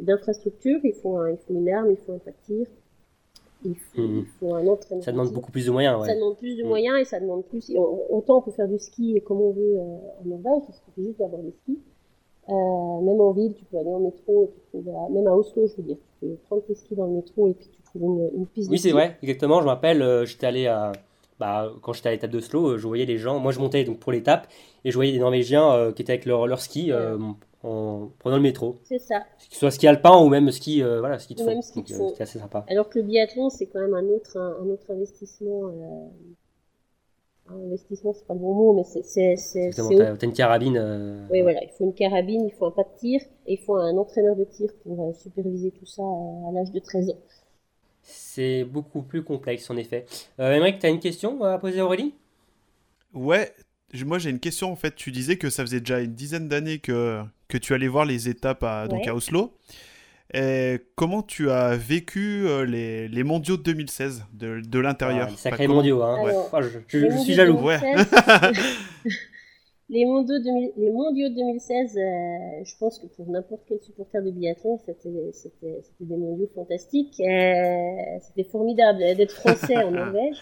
d'infrastructures. 0.00 0.80
Il, 0.84 0.94
faut 0.94 1.26
il 1.26 1.38
faut 1.46 1.54
une 1.54 1.68
arme, 1.68 1.90
il 1.90 1.98
faut 1.98 2.12
un 2.12 2.32
tir, 2.46 2.66
il 3.64 4.24
faut, 4.38 4.54
un 4.54 4.66
entraînement. 4.66 5.02
Ça 5.02 5.12
demande 5.12 5.32
beaucoup 5.32 5.52
plus 5.52 5.66
de 5.66 5.70
moyens. 5.70 6.00
Ouais. 6.00 6.08
Ça 6.08 6.14
demande 6.14 6.36
plus 6.36 6.56
de 6.56 6.62
mm. 6.62 6.66
moyens 6.66 6.98
et 7.00 7.04
ça 7.04 7.20
demande 7.20 7.44
plus. 7.44 7.72
autant 7.76 8.38
on 8.38 8.42
peut 8.42 8.50
faire 8.50 8.68
du 8.68 8.78
ski 8.78 9.20
comme 9.24 9.40
on 9.40 9.52
veut 9.52 9.76
euh, 9.76 9.80
en 9.80 10.24
Norvège, 10.24 10.64
il 10.68 10.74
suffit 10.74 11.08
juste 11.08 11.18
d'avoir 11.18 11.42
des 11.42 11.52
skis. 11.62 11.78
Euh, 12.48 12.52
même 12.52 13.20
en 13.20 13.32
ville, 13.32 13.54
tu 13.54 13.64
peux 13.64 13.78
aller 13.78 13.90
en 13.90 14.00
métro, 14.00 14.52
et 14.74 14.78
tu 14.78 14.84
même 14.84 15.26
à 15.28 15.36
Oslo, 15.36 15.68
je 15.68 15.76
veux 15.76 15.82
dire, 15.84 15.96
tu 15.96 16.26
peux 16.26 16.34
prendre 16.46 16.62
tes 16.64 16.74
skis 16.74 16.96
dans 16.96 17.06
le 17.06 17.12
métro 17.12 17.48
et 17.48 17.54
puis 17.54 17.68
tu 17.68 17.82
trouves 17.82 18.02
une, 18.02 18.30
une 18.40 18.46
piste. 18.46 18.68
Oui, 18.68 18.78
c'est 18.78 18.90
vrai, 18.90 19.16
exactement. 19.22 19.60
Je 19.60 19.66
m'appelle, 19.66 20.02
euh, 20.02 20.24
j'étais 20.24 20.46
allé 20.46 20.66
à, 20.66 20.90
bah, 21.38 21.72
quand 21.82 21.92
j'étais 21.92 22.08
à 22.08 22.12
l'étape 22.12 22.32
de 22.32 22.40
slow, 22.40 22.78
je 22.78 22.86
voyais 22.86 23.06
les 23.06 23.18
gens, 23.18 23.38
moi 23.38 23.52
je 23.52 23.60
montais 23.60 23.84
donc 23.84 24.00
pour 24.00 24.10
l'étape, 24.10 24.48
et 24.84 24.90
je 24.90 24.96
voyais 24.96 25.12
des 25.12 25.20
Norvégiens 25.20 25.92
qui 25.94 26.02
étaient 26.02 26.14
avec 26.14 26.26
leur, 26.26 26.48
leur 26.48 26.60
ski 26.60 26.90
en 27.62 28.10
prenant 28.18 28.36
le 28.36 28.42
métro. 28.42 28.76
C'est 28.84 28.98
ça. 28.98 29.20
Que 29.20 29.54
ce 29.54 29.58
soit 29.58 29.70
ski 29.70 29.86
alpin 29.86 30.18
ou 30.18 30.28
même 30.28 30.50
ski, 30.50 30.82
voilà, 30.82 31.18
ski 31.18 31.34
de 31.34 31.42
fond. 31.42 31.62
C'était 31.62 32.22
assez 32.22 32.38
sympa. 32.38 32.64
Alors 32.68 32.88
que 32.88 32.98
le 32.98 33.04
biathlon, 33.04 33.50
c'est 33.50 33.66
quand 33.66 33.80
même 33.80 33.94
un 33.94 34.06
autre, 34.08 34.36
un, 34.36 34.68
autre 34.68 34.90
investissement 34.90 35.70
investissement, 37.48 38.12
c'est 38.12 38.26
pas 38.26 38.34
le 38.34 38.40
bon 38.40 38.54
mot, 38.54 38.72
mais 38.72 38.84
c'est. 38.84 39.36
c'est 39.36 39.70
T'as 39.74 40.26
une 40.26 40.32
carabine. 40.32 40.76
Euh, 40.76 41.26
oui, 41.30 41.42
voilà, 41.42 41.62
il 41.62 41.70
faut 41.70 41.84
une 41.84 41.94
carabine, 41.94 42.46
il 42.46 42.52
faut 42.52 42.66
un 42.66 42.70
pas 42.70 42.82
de 42.82 42.98
tir, 42.98 43.20
et 43.46 43.54
il 43.54 43.58
faut 43.58 43.76
un 43.76 43.96
entraîneur 43.96 44.36
de 44.36 44.44
tir 44.44 44.70
pour 44.82 45.08
euh, 45.08 45.12
superviser 45.14 45.70
tout 45.70 45.86
ça 45.86 46.02
à, 46.02 46.52
l'âge 46.52 46.70
de 46.70 46.78
13 46.78 47.10
ans. 47.10 47.18
C'est 48.02 48.64
beaucoup 48.64 49.02
plus 49.02 49.22
complexe, 49.22 49.70
en 49.70 49.76
effet. 49.76 50.06
Euh, 50.40 50.70
tu 50.78 50.86
as 50.86 50.88
une 50.88 51.00
question 51.00 51.42
à 51.44 51.58
poser 51.58 51.80
à 51.80 51.84
Aurélie? 51.84 52.14
Ouais, 53.14 53.52
moi 54.04 54.18
j'ai 54.18 54.30
une 54.30 54.40
question 54.40 54.72
en 54.72 54.76
fait. 54.76 54.94
Tu 54.94 55.12
disais 55.12 55.36
que 55.36 55.50
ça 55.50 55.62
faisait 55.62 55.80
déjà 55.80 56.00
une 56.00 56.14
dizaine 56.14 56.48
d'années 56.48 56.78
que, 56.78 57.22
que 57.52 57.58
tu 57.58 57.74
allais 57.74 57.88
voir 57.88 58.06
les 58.06 58.30
étapes 58.30 58.62
à, 58.62 58.88
donc 58.88 59.06
à 59.06 59.14
Oslo. 59.14 59.52
Et 60.32 60.78
comment 60.94 61.22
tu 61.22 61.50
as 61.50 61.76
vécu 61.76 62.46
euh, 62.46 62.64
les, 62.64 63.08
les, 63.08 63.22
mondiaux 63.22 63.58
de 63.58 63.62
2016 63.64 64.24
de, 64.32 64.60
de 64.60 64.78
l'intérieur? 64.78 65.28
Ah, 65.30 65.36
Sacrés 65.36 65.68
mondiaux, 65.68 66.02
hein. 66.02 66.16
Oh, 66.50 66.58
je, 66.62 66.78
suis 67.18 67.34
jaloux. 67.34 67.60
Ouais. 67.60 67.78
les, 69.90 70.06
mondiaux 70.06 70.36
les 70.78 70.90
mondiaux 70.90 71.28
de 71.28 71.34
2016, 71.34 71.98
euh, 71.98 72.00
je 72.64 72.72
pense 72.78 72.98
que 72.98 73.06
pour 73.08 73.28
n'importe 73.28 73.64
quel 73.68 73.82
supporter 73.82 74.22
de 74.22 74.30
biathlon, 74.30 74.78
c'était 74.86 75.10
des 76.00 76.16
mondiaux 76.16 76.48
fantastiques. 76.54 77.20
Euh, 77.20 78.18
c'était 78.22 78.48
formidable 78.48 79.00
d'être 79.00 79.34
français 79.34 79.76
en 79.76 79.90
Norvège. 79.90 80.38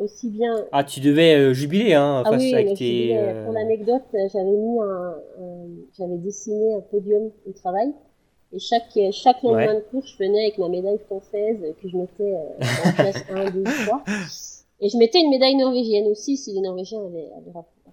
Aussi 0.00 0.30
bien. 0.30 0.64
Ah, 0.72 0.84
tu 0.84 1.00
devais 1.00 1.54
jubiler 1.54 1.94
hein, 1.94 2.22
ah 2.24 2.30
face 2.30 2.42
oui, 2.42 2.54
avec 2.54 2.74
tes. 2.74 3.16
Pour 3.44 3.52
l'anecdote, 3.52 4.02
j'avais 4.12 4.44
mis 4.44 4.78
un 4.80 5.14
j'avais 5.98 6.16
dessiné 6.16 6.74
un 6.74 6.80
podium 6.80 7.30
au 7.46 7.52
travail 7.52 7.92
et 8.54 8.58
chaque, 8.58 8.98
chaque 9.12 9.42
lendemain 9.42 9.74
de 9.74 9.80
cours, 9.80 10.04
je 10.04 10.16
venais 10.18 10.42
avec 10.42 10.58
ma 10.58 10.68
médaille 10.68 10.98
française 10.98 11.56
que 11.80 11.88
je 11.88 11.96
mettais 11.96 12.34
euh, 12.34 12.86
en 12.86 12.92
classe 12.92 13.24
1, 13.30 13.50
2, 13.50 13.62
3. 13.62 14.04
Et 14.80 14.88
je 14.90 14.98
mettais 14.98 15.20
une 15.20 15.30
médaille 15.30 15.54
norvégienne 15.56 16.06
aussi, 16.08 16.36
si 16.36 16.52
les 16.52 16.60
Norvégiens 16.60 17.00
avaient, 17.00 17.28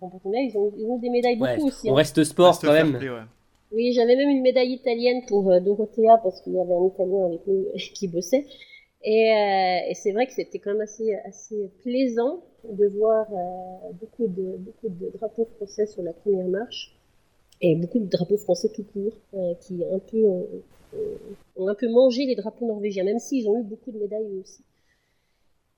remporté 0.02 0.26
une 0.26 0.32
médaille. 0.32 0.52
Ils 0.54 0.58
ont, 0.58 0.74
ils 0.78 0.86
ont 0.86 0.98
des 0.98 1.10
médailles 1.10 1.38
beaucoup 1.38 1.68
aussi. 1.68 1.90
On 1.90 1.94
hein. 1.94 1.98
reste 1.98 2.24
sport 2.26 2.60
quand 2.60 2.74
même. 2.74 3.00
Oui, 3.72 3.94
j'avais 3.94 4.16
même 4.16 4.30
une 4.30 4.42
médaille 4.42 4.74
italienne 4.74 5.22
pour 5.28 5.50
euh, 5.50 5.60
Dorothea 5.60 6.18
parce 6.24 6.42
qu'il 6.42 6.54
y 6.54 6.60
avait 6.60 6.74
un 6.74 6.88
Italien 6.88 7.26
avec 7.26 7.46
nous 7.48 7.66
qui 7.94 8.08
bossait. 8.08 8.46
Et, 9.04 9.32
euh, 9.32 9.90
et 9.90 9.94
c'est 9.96 10.12
vrai 10.12 10.28
que 10.28 10.34
c'était 10.34 10.60
quand 10.60 10.72
même 10.72 10.82
assez, 10.82 11.16
assez 11.26 11.72
plaisant 11.82 12.44
de 12.70 12.88
voir 12.88 13.26
euh, 13.32 13.92
beaucoup, 14.00 14.28
de, 14.28 14.58
beaucoup 14.58 14.90
de 14.90 15.10
drapeaux 15.18 15.48
français 15.56 15.86
sur 15.86 16.04
la 16.04 16.14
première 16.14 16.48
marche 16.48 16.96
et 17.62 17.76
beaucoup 17.76 18.00
de 18.00 18.06
drapeaux 18.06 18.38
français 18.38 18.70
tout 18.70 18.84
court, 18.84 19.14
euh, 19.34 19.54
qui 19.62 19.84
un 19.84 20.00
peu 20.00 20.26
ont, 20.26 20.48
ont, 21.58 21.68
un 21.68 21.76
peu 21.76 21.90
mangé 21.90 22.26
les 22.26 22.36
drapeaux 22.36 22.66
norvégiens, 22.66 23.04
même 23.04 23.20
s'ils 23.20 23.48
ont 23.50 23.60
eu 23.60 23.64
beaucoup 23.64 23.92
de 23.92 24.00
médailles 24.00 24.40
aussi. 24.42 24.64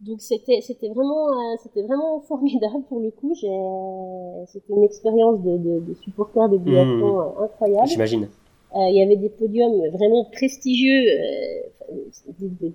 Donc 0.01 0.19
c'était 0.19 0.61
c'était 0.61 0.89
vraiment 0.89 1.29
euh, 1.29 1.55
c'était 1.61 1.83
vraiment 1.83 2.21
formidable 2.21 2.83
pour 2.89 2.99
le 2.99 3.11
coup. 3.11 3.35
C'était 3.35 4.73
une 4.73 4.83
expérience 4.83 5.41
de, 5.41 5.57
de, 5.57 5.79
de 5.79 5.93
supporter 5.93 6.49
de 6.49 6.57
biathlon 6.57 7.13
mmh. 7.13 7.37
Euh, 7.39 7.43
incroyable. 7.43 7.87
J'imagine. 7.87 8.27
Il 8.73 8.95
y 8.95 9.01
avait 9.01 9.17
des 9.17 9.29
podiums 9.29 9.87
vraiment 9.89 10.25
prestigieux. 10.25 11.03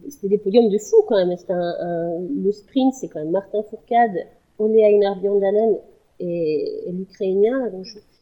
c'était 0.09 0.29
des 0.29 0.39
podiums 0.39 0.69
de 0.69 0.79
fou 0.79 0.97
quand 1.09 1.17
même. 1.17 1.37
Un, 1.49 1.55
un, 1.55 2.21
le 2.45 2.53
sprint, 2.53 2.95
c'est 2.95 3.09
quand 3.09 3.21
même 3.21 3.31
Martin 3.31 3.63
Fourcade, 3.63 4.27
Ole 4.59 4.79
Einar 4.79 5.17
Bjørndalen 5.21 5.79
et, 6.21 6.89
et 6.89 6.93
l'Ukrainien. 6.93 7.71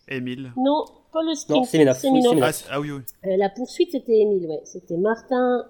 Émile. 0.08 0.52
Non, 0.56 0.84
pas 1.12 1.22
le 1.22 1.34
sprint. 1.34 1.66
c'est. 1.66 1.86
Ah, 1.86 2.50
ah, 2.70 2.80
oui, 2.80 2.90
oui. 2.90 3.02
Euh, 3.26 3.36
la 3.36 3.48
poursuite, 3.48 3.90
c'était 3.92 4.18
Émile, 4.18 4.46
ouais. 4.48 4.60
C'était 4.64 4.96
Martin, 4.96 5.64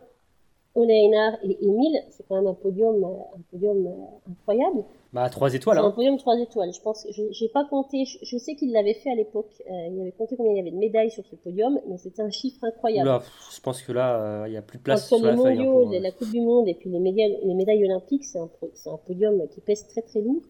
Oleinar 0.75 1.35
et 1.45 1.57
Émile. 1.65 2.01
C'est 2.11 2.27
quand 2.27 2.37
même 2.37 2.47
un 2.47 2.55
podium, 2.55 3.05
un 3.05 3.41
podium 3.51 3.87
euh, 3.87 4.31
incroyable. 4.31 4.85
Bah, 5.15 5.31
trois 5.31 5.55
étoiles. 5.55 5.79
Hein. 5.79 5.85
Un 5.85 5.91
podium 5.93 6.19
trois 6.19 6.37
étoiles. 6.39 6.73
Je 6.75 6.81
pense, 6.81 7.07
j'ai 7.31 7.49
pas 7.49 7.65
compté. 7.65 8.05
Je, 8.05 8.37
sais 8.37 8.57
qu'il 8.57 8.73
l'avait 8.73 8.95
fait 8.95 9.11
à 9.11 9.15
l'époque. 9.15 9.51
Euh, 9.71 9.89
il 9.93 10.01
avait 10.01 10.13
compté 10.13 10.37
combien 10.37 10.53
il 10.53 10.57
y 10.57 10.61
avait 10.61 10.73
de 10.73 10.77
médailles 10.77 11.13
sur 11.13 11.25
ce 11.25 11.37
podium, 11.37 11.79
mais 11.89 11.97
c'était 11.99 12.23
un 12.23 12.31
chiffre 12.31 12.59
incroyable. 12.65 13.23
je 13.55 13.61
pense 13.61 13.81
que 13.81 13.93
là, 13.93 14.45
il 14.47 14.51
n'y 14.51 14.57
a 14.57 14.63
plus 14.63 14.79
de 14.79 14.83
place 14.83 15.07
sur 15.07 15.25
les 15.25 15.33
mondiaux, 15.33 15.89
la 15.91 16.11
Coupe 16.11 16.33
du 16.33 16.41
Monde 16.41 16.67
et 16.69 16.75
puis 16.75 16.91
les 16.91 16.99
médailles, 16.99 17.39
les 17.45 17.55
médailles 17.55 17.85
olympiques, 17.85 18.25
c'est 18.25 18.39
un, 18.39 18.51
un 18.87 18.97
podium 19.07 19.49
qui 19.49 19.61
pèse 19.61 19.87
très 19.87 20.03
très 20.03 20.21
lourd. 20.21 20.43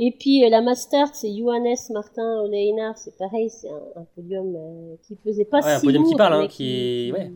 Et 0.00 0.12
puis 0.12 0.44
euh, 0.44 0.48
la 0.48 0.60
Master, 0.60 1.08
c'est 1.14 1.36
Johannes 1.36 1.76
Martin 1.90 2.40
Oleinar, 2.42 2.96
c'est 2.96 3.16
pareil, 3.16 3.50
c'est 3.50 3.68
un, 3.68 4.04
podium 4.14 4.54
euh, 4.54 4.94
qui 5.02 5.16
faisait 5.16 5.44
pas 5.44 5.58
ouais, 5.58 5.70
si 5.70 5.76
un 5.76 5.80
podium 5.80 6.04
qui 6.04 6.14
parle, 6.14 6.34
hein, 6.34 6.46
qui... 6.48 7.12
Ouais. 7.12 7.32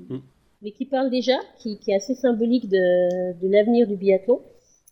Mais 0.62 0.70
qui 0.70 0.86
parle 0.86 1.10
déjà, 1.10 1.38
qui, 1.58 1.78
qui 1.80 1.90
est 1.90 1.96
assez 1.96 2.14
symbolique 2.14 2.68
de, 2.68 3.32
de 3.40 3.48
l'avenir 3.48 3.88
du 3.88 3.96
biathlon, 3.96 4.40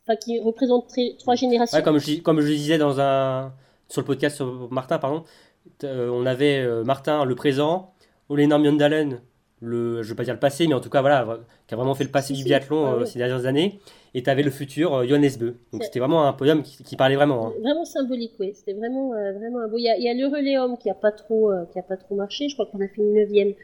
enfin 0.06 0.16
qui 0.16 0.40
représente 0.40 0.92
trois 1.18 1.34
générations. 1.34 1.76
Ouais, 1.76 1.82
comme 1.82 1.98
je 1.98 2.20
comme 2.20 2.40
je 2.40 2.48
disais 2.48 2.78
dans 2.78 3.00
un 3.00 3.52
sur 3.88 4.02
le 4.02 4.06
podcast 4.06 4.36
sur 4.36 4.68
Martin, 4.70 4.98
pardon, 4.98 5.24
euh, 5.84 6.08
on 6.10 6.26
avait 6.26 6.66
Martin 6.84 7.24
le 7.24 7.34
présent, 7.34 7.92
Oleinar 8.28 8.58
Mjøndalen 8.58 9.20
le, 9.62 10.02
je 10.02 10.08
vais 10.08 10.14
pas 10.14 10.24
dire 10.24 10.32
le 10.32 10.40
passé, 10.40 10.66
mais 10.66 10.72
en 10.72 10.80
tout 10.80 10.88
cas 10.88 11.02
voilà, 11.02 11.38
qui 11.66 11.74
a 11.74 11.76
vraiment 11.76 11.94
fait 11.94 12.04
le 12.04 12.10
passé 12.10 12.32
du 12.32 12.44
biathlon 12.44 13.04
ces 13.04 13.18
dernières 13.18 13.44
années 13.44 13.78
et 14.14 14.22
tu 14.22 14.30
avais 14.30 14.42
le 14.42 14.50
futur 14.50 14.94
euh, 14.94 15.06
Johannes 15.06 15.30
Beu. 15.38 15.56
Donc 15.72 15.84
c'était 15.84 16.00
vraiment 16.00 16.26
un 16.26 16.32
podium 16.32 16.62
qui, 16.62 16.96
parlait 16.96 17.16
vraiment. 17.16 17.48
Hein. 17.48 17.52
Vraiment 17.60 17.84
symbolique, 17.84 18.32
oui. 18.40 18.52
C'était 18.54 18.72
vraiment, 18.72 19.14
euh, 19.14 19.32
vraiment 19.32 19.60
un 19.60 19.68
beau. 19.68 19.78
Il 19.78 19.84
y 19.84 19.88
a, 19.88 19.96
il 19.96 20.02
y 20.02 20.08
a 20.08 20.14
le 20.14 20.26
Reléum 20.26 20.76
qui 20.78 20.90
a 20.90 20.94
pas 20.94 21.12
trop, 21.12 21.50
euh, 21.50 21.64
qui 21.72 21.78
a 21.78 21.82
pas 21.82 21.96
trop 21.96 22.14
marché. 22.14 22.48
Je 22.48 22.54
crois 22.54 22.66
qu'on 22.66 22.80
a 22.80 22.88
fait 22.88 23.02
une 23.02 23.14
neuvième. 23.14 23.54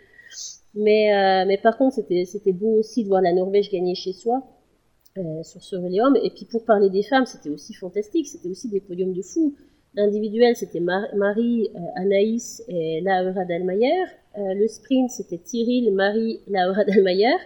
Mais, 0.74 1.45
mais 1.47 1.57
par 1.57 1.78
contre, 1.78 1.95
c'était, 1.95 2.26
c'était 2.26 2.53
beau 2.53 2.80
aussi 2.80 3.03
de 3.03 3.09
voir 3.09 3.22
la 3.22 3.32
Norvège 3.32 3.70
gagner 3.70 3.95
chez 3.95 4.12
soi 4.12 4.43
sur 5.43 5.62
ce 5.62 5.77
Reléum. 5.77 6.17
Et 6.23 6.31
puis 6.31 6.45
pour 6.45 6.64
parler 6.64 6.91
des 6.91 7.03
femmes, 7.03 7.27
c'était 7.27 7.51
aussi 7.51 7.75
fantastique. 7.75 8.27
C'était 8.27 8.49
aussi 8.49 8.69
des 8.69 8.81
podiums 8.81 9.12
de 9.12 9.23
fou. 9.23 9.55
L'individuel, 9.95 10.55
c'était 10.57 10.81
Marie, 10.81 11.71
Anaïs 11.95 12.62
et 12.69 13.01
Laura 13.01 13.45
Dalmayer. 13.45 14.05
le 14.37 14.67
sprint, 14.67 15.11
c'était 15.11 15.41
Cyril, 15.43 15.93
Marie, 15.95 16.41
Laura 16.49 16.85
Dalmayer 16.85 17.37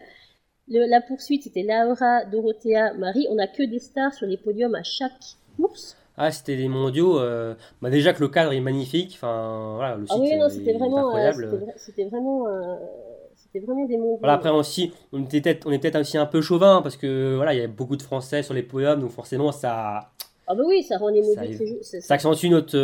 la 0.71 1.01
poursuite, 1.01 1.43
c'était 1.45 1.63
Laura, 1.63 2.25
Dorothea, 2.25 2.95
Marie. 2.95 3.27
On 3.31 3.37
n'a 3.37 3.47
que 3.47 3.63
des 3.63 3.79
stars 3.79 4.15
sur 4.15 4.27
les 4.27 4.37
podiums 4.37 4.75
à 4.75 4.83
chaque 4.83 5.37
course. 5.57 5.97
Ah, 6.17 6.31
c'était 6.31 6.57
des 6.57 6.69
mondiaux. 6.69 7.19
Euh, 7.19 7.55
bah 7.81 7.91
déjà 7.91 8.13
que 8.13 8.21
le 8.21 8.29
cadre 8.29 8.53
est 8.53 8.61
magnifique. 8.61 9.13
Enfin, 9.15 9.75
voilà, 9.77 9.97
le 9.97 10.05
ah 10.09 10.15
site 10.15 10.23
oui, 10.23 10.37
non, 10.37 10.49
c'était 10.49 10.75
vraiment, 10.75 11.17
euh, 11.17 11.33
c'était 11.77 12.05
vraiment, 12.05 12.47
euh, 12.47 12.77
c'était 13.53 13.65
vraiment 13.65 13.87
des 13.87 13.97
mondiaux. 13.97 14.19
Voilà, 14.21 14.35
après 14.35 14.51
aussi, 14.51 14.93
on 15.13 15.25
était 15.25 15.41
peut-être, 15.41 15.67
on 15.67 15.73
est 15.73 15.79
peut-être 15.79 16.01
aussi 16.01 16.19
un 16.19 16.27
peu 16.27 16.41
chauvin 16.41 16.83
parce 16.83 16.97
que 16.97 17.35
voilà, 17.37 17.55
il 17.55 17.61
y 17.61 17.65
a 17.65 17.69
beaucoup 17.69 17.97
de 17.97 18.03
Français 18.03 18.43
sur 18.43 18.55
les 18.55 18.63
podiums, 18.63 19.01
donc 19.01 19.11
forcément 19.11 19.53
ça. 19.53 20.11
Ah 20.47 20.55
bah 20.55 20.63
oui, 20.67 20.83
ça 20.83 20.99
rend 20.99 21.09
les 21.09 21.23
mondiaux. 21.23 21.83
Ça, 21.83 22.01
ça, 22.01 22.15
accentue 22.15 22.47
notre, 22.47 22.77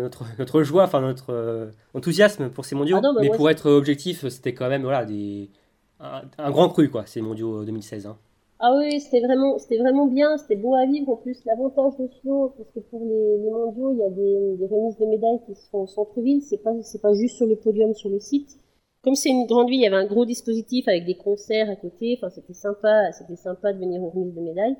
notre, 0.00 0.24
notre 0.38 0.62
joie, 0.62 0.84
enfin 0.84 1.00
notre 1.00 1.70
enthousiasme 1.94 2.50
pour 2.50 2.64
ces 2.64 2.74
mondiaux. 2.74 2.96
Ah 2.98 3.00
bah 3.00 3.20
mais 3.20 3.30
pour 3.30 3.48
être 3.48 3.70
objectif, 3.70 4.26
c'était 4.28 4.54
quand 4.54 4.68
même 4.68 4.82
voilà 4.82 5.04
des 5.04 5.48
un, 6.38 6.50
grand 6.50 6.68
cru, 6.68 6.90
quoi, 6.90 7.06
ces 7.06 7.20
mondiaux 7.20 7.64
2016. 7.64 8.06
Euh, 8.06 8.10
hein. 8.10 8.16
Ah 8.58 8.74
oui, 8.76 9.00
c'était 9.00 9.20
vraiment, 9.20 9.58
c'était 9.58 9.78
vraiment 9.78 10.06
bien, 10.06 10.36
c'était 10.36 10.56
beau 10.56 10.74
à 10.74 10.86
vivre. 10.86 11.10
En 11.10 11.16
plus, 11.16 11.44
l'avantage 11.44 11.96
de 11.98 12.08
Slo, 12.20 12.52
parce 12.56 12.70
que 12.70 12.80
pour 12.80 13.00
les, 13.04 13.50
mondiaux, 13.50 13.92
il 13.92 13.98
y 13.98 14.02
a 14.02 14.10
des, 14.10 14.66
remises 14.66 14.98
de 14.98 15.06
médailles 15.06 15.40
qui 15.46 15.54
se 15.54 15.68
font 15.70 15.82
au 15.82 15.86
centre-ville. 15.86 16.42
C'est 16.42 16.62
pas, 16.62 16.72
c'est 16.82 17.00
pas 17.00 17.12
juste 17.14 17.36
sur 17.36 17.46
le 17.46 17.56
podium, 17.56 17.94
sur 17.94 18.08
le 18.08 18.20
site. 18.20 18.56
Comme 19.02 19.14
c'est 19.14 19.30
une 19.30 19.46
grande 19.46 19.68
ville, 19.68 19.80
il 19.80 19.82
y 19.82 19.86
avait 19.86 19.96
un 19.96 20.06
gros 20.06 20.24
dispositif 20.24 20.86
avec 20.88 21.04
des 21.04 21.16
concerts 21.16 21.68
à 21.68 21.76
côté. 21.76 22.18
Enfin, 22.18 22.30
c'était 22.30 22.54
sympa, 22.54 23.10
c'était 23.12 23.36
sympa 23.36 23.72
de 23.72 23.78
venir 23.78 24.02
aux 24.02 24.10
remises 24.10 24.34
de 24.34 24.40
médailles. 24.40 24.76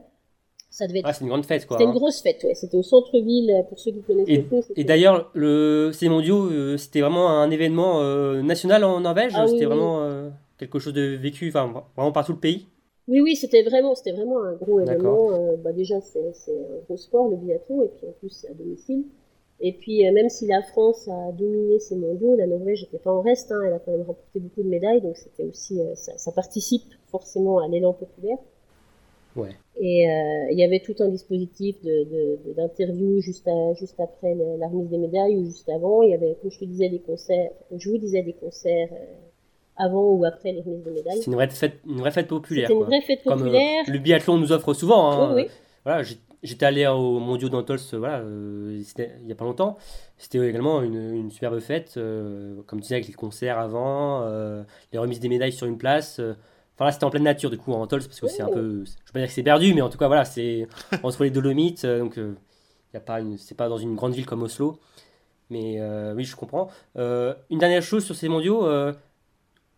Ça 0.71 0.87
devait 0.87 1.01
être... 1.01 1.07
Ah, 1.09 1.13
c'est 1.13 1.25
une 1.25 1.29
grande 1.29 1.45
fête, 1.45 1.67
quoi. 1.67 1.77
C'était 1.77 1.85
une 1.85 1.91
hein. 1.91 1.99
grosse 1.99 2.23
fête, 2.23 2.43
ouais. 2.45 2.55
C'était 2.55 2.77
au 2.77 2.83
centre-ville, 2.83 3.65
pour 3.69 3.79
ceux 3.79 3.91
qui 3.91 4.01
connaissent 4.03 4.29
et, 4.29 4.47
Et 4.81 4.85
d'ailleurs, 4.85 5.31
le, 5.35 5.91
ces 5.93 6.09
mondiaux, 6.09 6.47
euh, 6.51 6.77
c'était 6.79 7.01
vraiment 7.01 7.29
un 7.29 7.51
événement 7.51 8.01
euh, 8.01 8.43
national 8.43 8.85
en 8.85 9.01
Norvège? 9.01 9.33
Ah 9.35 9.47
c'était 9.49 9.67
vraiment 9.67 10.31
quelque 10.57 10.79
chose 10.79 10.95
de 10.95 11.17
vécu, 11.17 11.49
enfin, 11.49 11.71
vraiment 11.97 12.13
par 12.13 12.25
tout 12.25 12.33
le 12.33 12.39
pays? 12.39 12.67
Oui, 13.09 13.21
oui, 13.21 13.35
c'était 13.35 13.63
vraiment, 13.63 13.95
c'était 13.95 14.13
vraiment 14.13 14.43
un 14.45 14.55
gros 14.55 14.81
événement. 14.81 15.33
Euh, 15.33 15.57
bah, 15.57 15.73
déjà, 15.73 16.01
c'est 16.01 16.21
un 16.21 16.85
gros 16.87 16.97
sport, 16.97 17.29
le 17.29 17.37
biathlon, 17.37 17.83
et 17.83 17.89
puis 17.89 18.07
en 18.07 18.13
plus, 18.13 18.31
c'est 18.31 18.49
à 18.49 18.55
domicile. 18.55 19.05
Et 19.65 19.73
puis, 19.73 20.07
euh, 20.07 20.13
même 20.13 20.29
si 20.29 20.47
la 20.47 20.61
France 20.61 21.09
a 21.09 21.31
dominé 21.33 21.79
ces 21.79 21.95
mondiaux, 21.95 22.35
la 22.35 22.47
Norvège 22.47 22.83
n'était 22.83 22.99
pas 22.99 23.13
en 23.13 23.23
reste. 23.23 23.53
Hein, 23.53 23.63
elle 23.65 23.73
a 23.73 23.79
quand 23.79 23.93
même 23.93 24.03
remporté 24.03 24.41
beaucoup 24.41 24.63
de 24.63 24.69
médailles, 24.69 25.01
donc 25.01 25.17
c'était 25.17 25.45
aussi, 25.45 25.81
euh, 25.81 25.95
ça, 25.95 26.33
participe 26.33 26.83
forcément 27.07 27.61
à 27.61 27.69
l'élan 27.69 27.93
populaire. 27.93 28.39
Ouais. 29.37 29.51
Et 29.81 30.03
il 30.51 30.59
y 30.59 30.63
avait 30.63 30.81
tout 30.81 30.95
un 30.99 31.09
dispositif 31.09 31.77
d'interview 32.55 33.23
juste, 33.23 33.49
juste 33.79 33.99
après 33.99 34.35
la 34.35 34.69
remise 34.69 34.91
des 34.91 34.99
médailles 34.99 35.39
ou 35.39 35.47
juste 35.47 35.71
avant. 35.71 36.03
Il 36.03 36.11
y 36.11 36.15
avait, 36.15 36.37
comme 36.43 36.51
je 36.51 36.59
te 36.59 36.67
disais, 36.67 36.91
des 36.91 36.99
concerts, 36.99 37.51
je 37.75 37.89
vous 37.89 37.97
disais 37.97 38.23
des 38.23 38.35
concerts 38.35 38.91
avant 39.79 40.11
ou 40.11 40.25
après 40.27 40.53
les 40.53 40.61
remises 40.61 40.85
de 40.85 40.91
médailles. 40.91 41.19
C'est 41.19 41.29
une 41.29 41.35
vraie 41.35 41.49
fête, 41.49 41.75
une 41.87 41.99
vraie 42.01 42.11
fête 42.11 42.29
populaire. 42.29 42.69
C'est 42.69 42.75
une 42.75 42.83
vraie 42.83 43.01
fête 43.01 43.23
populaire. 43.25 43.85
Comme 43.87 43.95
le 43.95 44.01
biathlon 44.01 44.37
nous 44.37 44.53
offre 44.53 44.75
souvent. 44.75 45.11
Hein. 45.11 45.35
Oui, 45.35 45.43
oui. 45.45 45.51
voilà, 45.85 46.03
j'étais 46.43 46.67
allé 46.67 46.87
au 46.87 47.19
Mondiaux 47.19 47.49
d'Antols, 47.49 47.81
voilà, 47.93 48.23
il 48.25 48.85
n'y 49.25 49.33
a 49.33 49.35
pas 49.35 49.45
longtemps. 49.45 49.77
C'était 50.19 50.39
également 50.49 50.83
une, 50.83 51.15
une 51.15 51.31
superbe 51.31 51.59
fête, 51.61 51.95
comme 51.95 52.79
tu 52.79 52.83
disais, 52.83 52.97
avec 52.97 53.09
les 53.09 53.15
concerts 53.15 53.59
avant, 53.59 54.27
les 54.93 54.99
remises 54.99 55.21
des 55.21 55.29
médailles 55.29 55.53
sur 55.53 55.67
une 55.67 55.79
place. 55.79 56.21
Enfin 56.75 56.87
là, 56.87 56.93
c'était 56.93 57.05
en 57.05 57.11
pleine 57.11 57.25
nature, 57.25 57.51
du 57.51 57.59
coup, 57.59 57.73
en 57.73 57.83
Antols, 57.83 58.03
parce 58.05 58.21
que 58.21 58.29
c'est 58.29 58.43
un 58.43 58.49
oh. 58.49 58.55
peu. 58.55 58.85
Je 58.85 58.91
veux 58.91 59.13
pas 59.13 59.19
dire 59.19 59.29
que 59.29 59.35
c'est 59.35 59.43
perdu, 59.43 59.75
mais 59.75 59.83
en 59.83 59.89
tout 59.89 59.99
cas, 59.99 60.07
voilà, 60.07 60.25
c'est 60.25 60.67
entre 61.03 61.25
les 61.25 61.31
Dolomites, 61.31 61.85
donc 61.87 62.17
y 62.17 62.97
a 62.97 63.01
pas 63.01 63.21
une, 63.21 63.37
c'est 63.39 63.57
pas 63.57 63.69
dans 63.69 63.79
une 63.79 63.95
grande 63.95 64.15
ville 64.15 64.27
comme 64.27 64.43
Oslo. 64.43 64.79
Mais 65.51 65.81
oui, 66.15 66.25
je 66.25 66.37
comprends. 66.37 66.69
une 66.97 67.59
dernière 67.59 67.83
chose 67.83 68.05
sur 68.05 68.15
ces 68.15 68.29
mondiaux, 68.29 68.67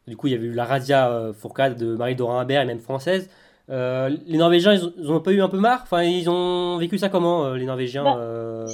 du 0.06 0.16
coup, 0.16 0.26
il 0.26 0.32
y 0.32 0.36
avait 0.36 0.46
eu 0.46 0.52
la 0.52 0.64
Radia 0.64 1.10
euh, 1.10 1.32
Fourcade 1.32 1.76
de 1.78 1.96
Marie-Dorin 1.96 2.40
Habert 2.40 2.62
et 2.62 2.66
même 2.66 2.80
française. 2.80 3.30
Euh, 3.70 4.10
les 4.26 4.36
Norvégiens, 4.38 4.74
ils 4.74 5.10
ont, 5.10 5.20
pas 5.20 5.32
eu 5.32 5.40
un 5.40 5.48
peu 5.48 5.58
marre? 5.58 5.80
Enfin, 5.84 6.02
ils 6.02 6.28
ont 6.28 6.76
vécu 6.76 6.98
ça 6.98 7.08
comment, 7.08 7.46
euh, 7.46 7.56
les 7.56 7.64
Norvégiens 7.64 8.04
bah, 8.04 8.64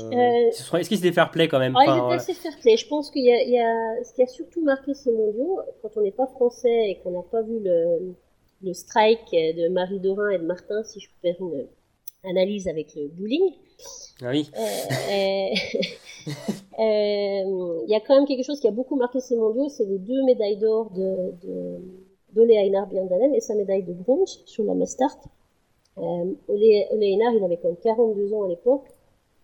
Est-ce 0.50 0.88
qu'ils 0.88 0.98
étaient 0.98 1.12
fair 1.12 1.30
play 1.30 1.46
quand 1.46 1.60
même? 1.60 1.76
Ah, 1.76 1.84
Ils 1.86 2.06
étaient 2.06 2.14
assez 2.14 2.34
fair 2.34 2.52
play. 2.60 2.76
Je 2.76 2.88
pense 2.88 3.10
qu'il 3.10 3.24
y, 3.24 3.58
a, 3.58 4.04
ce 4.04 4.12
qui 4.14 4.22
a 4.22 4.26
surtout 4.26 4.62
marqué 4.62 4.94
ces 4.94 5.12
mondiaux, 5.12 5.60
quand 5.82 5.90
on 5.96 6.02
n'est 6.02 6.10
pas 6.10 6.26
français 6.26 6.90
et 6.90 7.00
qu'on 7.02 7.12
n'a 7.12 7.22
pas 7.22 7.42
vu 7.42 7.60
le, 7.62 8.14
le 8.62 8.72
strike 8.72 9.30
de 9.32 9.68
Marie-Dorin 9.68 10.30
et 10.30 10.38
de 10.38 10.44
Martin, 10.44 10.82
si 10.82 11.00
je 11.00 11.08
peux 11.08 11.28
faire 11.28 11.36
une 11.40 11.68
analyse 12.28 12.66
avec 12.66 12.94
le 12.96 13.08
bowling, 13.08 13.52
ah 14.22 14.30
oui. 14.30 14.50
Euh, 14.54 14.60
euh, 16.78 17.80
il 17.86 17.88
y 17.88 17.94
a 17.94 18.00
quand 18.00 18.14
même 18.14 18.26
quelque 18.26 18.44
chose 18.44 18.60
qui 18.60 18.68
a 18.68 18.70
beaucoup 18.70 18.96
marqué 18.96 19.20
ces 19.20 19.36
mondiaux, 19.36 19.68
c'est 19.68 19.86
les 19.86 19.98
deux 19.98 20.22
médailles 20.24 20.58
d'or 20.58 20.90
de, 20.90 21.32
de, 21.42 21.78
Einar 22.36 22.86
Björndalen 22.86 23.34
et 23.34 23.40
sa 23.40 23.54
médaille 23.54 23.82
de 23.82 23.92
bronze 23.92 24.42
sur 24.46 24.64
la 24.64 24.74
Mastart. 24.74 25.18
Euh, 25.98 26.34
Ole, 26.48 26.62
Einar, 27.02 27.32
il 27.34 27.44
avait 27.44 27.56
quand 27.56 27.68
même 27.68 27.76
42 27.82 28.32
ans 28.34 28.44
à 28.44 28.48
l'époque. 28.48 28.86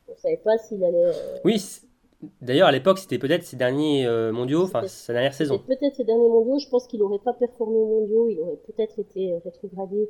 On 0.08 0.12
ne 0.12 0.16
savait 0.16 0.36
pas 0.36 0.56
s'il 0.58 0.82
allait. 0.84 1.12
Oui, 1.44 1.62
d'ailleurs 2.40 2.68
à 2.68 2.72
l'époque 2.72 2.98
c'était 2.98 3.18
peut-être 3.18 3.42
ses 3.42 3.56
derniers 3.56 4.06
mondiaux, 4.32 4.62
enfin 4.62 4.86
sa 4.86 5.12
dernière 5.12 5.34
saison. 5.34 5.58
Peut-être 5.58 5.96
ses 5.96 6.04
derniers 6.04 6.28
mondiaux. 6.28 6.58
Je 6.58 6.68
pense 6.68 6.86
qu'il 6.86 7.00
n'aurait 7.00 7.18
pas 7.18 7.32
performé 7.32 7.76
aux 7.76 7.86
mondiaux, 7.86 8.28
il 8.28 8.40
aurait 8.40 8.58
peut-être 8.66 8.98
été 9.00 9.36
rétrogradé 9.44 10.08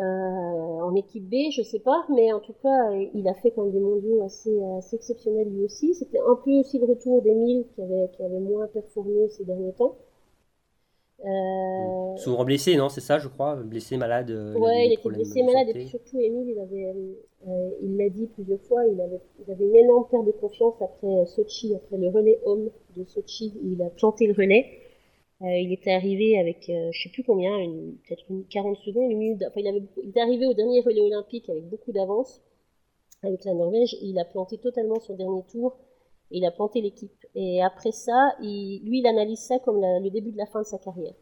euh, 0.00 0.02
en 0.02 0.94
équipe 0.94 1.28
B, 1.28 1.50
je 1.50 1.62
sais 1.62 1.78
pas, 1.78 2.06
mais 2.08 2.32
en 2.32 2.40
tout 2.40 2.54
cas, 2.62 2.92
il 3.12 3.28
a 3.28 3.34
fait 3.34 3.50
quand 3.50 3.64
même 3.64 3.72
des 3.72 3.80
mondiaux 3.80 4.22
assez, 4.22 4.58
assez 4.78 4.96
exceptionnels 4.96 5.50
lui 5.50 5.64
aussi. 5.64 5.94
C'était 5.94 6.20
un 6.20 6.34
peu 6.36 6.50
aussi 6.52 6.78
le 6.78 6.86
retour 6.86 7.20
d'Emile 7.20 7.66
qui 7.74 7.82
avait, 7.82 8.08
qui 8.16 8.22
avait 8.22 8.40
moins 8.40 8.66
performé 8.68 9.28
ces 9.28 9.44
derniers 9.44 9.74
temps. 9.74 9.96
Euh... 11.24 12.16
Souvent 12.16 12.44
blessé, 12.44 12.76
non 12.76 12.88
C'est 12.88 13.00
ça, 13.00 13.18
je 13.18 13.28
crois 13.28 13.56
Blessé, 13.56 13.96
malade 13.96 14.30
euh, 14.30 14.54
Ouais, 14.54 14.88
il 14.88 14.92
était 14.94 15.08
blessé, 15.08 15.42
malade, 15.42 15.68
et 15.68 15.72
puis 15.72 15.88
surtout, 15.88 16.18
Emile, 16.18 16.48
il 16.48 16.58
avait, 16.58 16.92
euh, 17.48 17.70
il 17.80 17.96
l'a 17.96 18.08
dit 18.08 18.26
plusieurs 18.26 18.60
fois, 18.62 18.84
il 18.86 19.00
avait, 19.00 19.20
il 19.46 19.52
avait 19.52 19.64
une 19.64 19.76
énorme 19.76 20.06
perte 20.10 20.26
de 20.26 20.32
confiance 20.32 20.74
après 20.80 21.26
Sochi, 21.26 21.74
après 21.76 21.96
le 21.96 22.08
relais 22.08 22.40
homme 22.44 22.70
de 22.96 23.04
Sochi, 23.04 23.54
il 23.62 23.80
a 23.82 23.90
planté 23.90 24.26
le 24.26 24.32
relais. 24.32 24.66
Euh, 25.42 25.58
il 25.58 25.72
était 25.72 25.92
arrivé 25.92 26.38
avec, 26.38 26.66
je 26.68 27.02
sais 27.02 27.08
plus 27.08 27.24
combien, 27.24 27.56
peut-être 28.06 28.24
une 28.30 28.44
40 28.46 28.76
secondes, 28.78 29.10
une 29.10 29.18
minute. 29.18 29.42
Enfin, 29.46 29.60
il, 29.60 29.66
avait, 29.68 29.82
il 30.02 30.10
est 30.16 30.20
arrivé 30.20 30.46
au 30.46 30.54
dernier 30.54 30.80
relais 30.80 31.00
olympique 31.00 31.48
avec 31.48 31.68
beaucoup 31.68 31.92
d'avance 31.92 32.40
avec 33.22 33.44
la 33.44 33.54
Norvège. 33.54 33.96
il 34.02 34.18
a 34.18 34.24
planté 34.24 34.58
totalement 34.58 34.98
son 35.00 35.14
dernier 35.14 35.42
tour. 35.50 35.76
Il 36.32 36.44
a 36.44 36.50
planté 36.50 36.80
l'équipe. 36.80 37.26
Et 37.34 37.62
après 37.62 37.92
ça, 37.92 38.34
il, 38.40 38.82
lui, 38.84 39.00
il 39.00 39.06
analyse 39.06 39.40
ça 39.40 39.58
comme 39.58 39.80
le 39.80 40.10
début 40.10 40.32
de 40.32 40.38
la 40.38 40.46
fin 40.46 40.60
de 40.60 40.66
sa 40.66 40.78
carrière. 40.78 41.14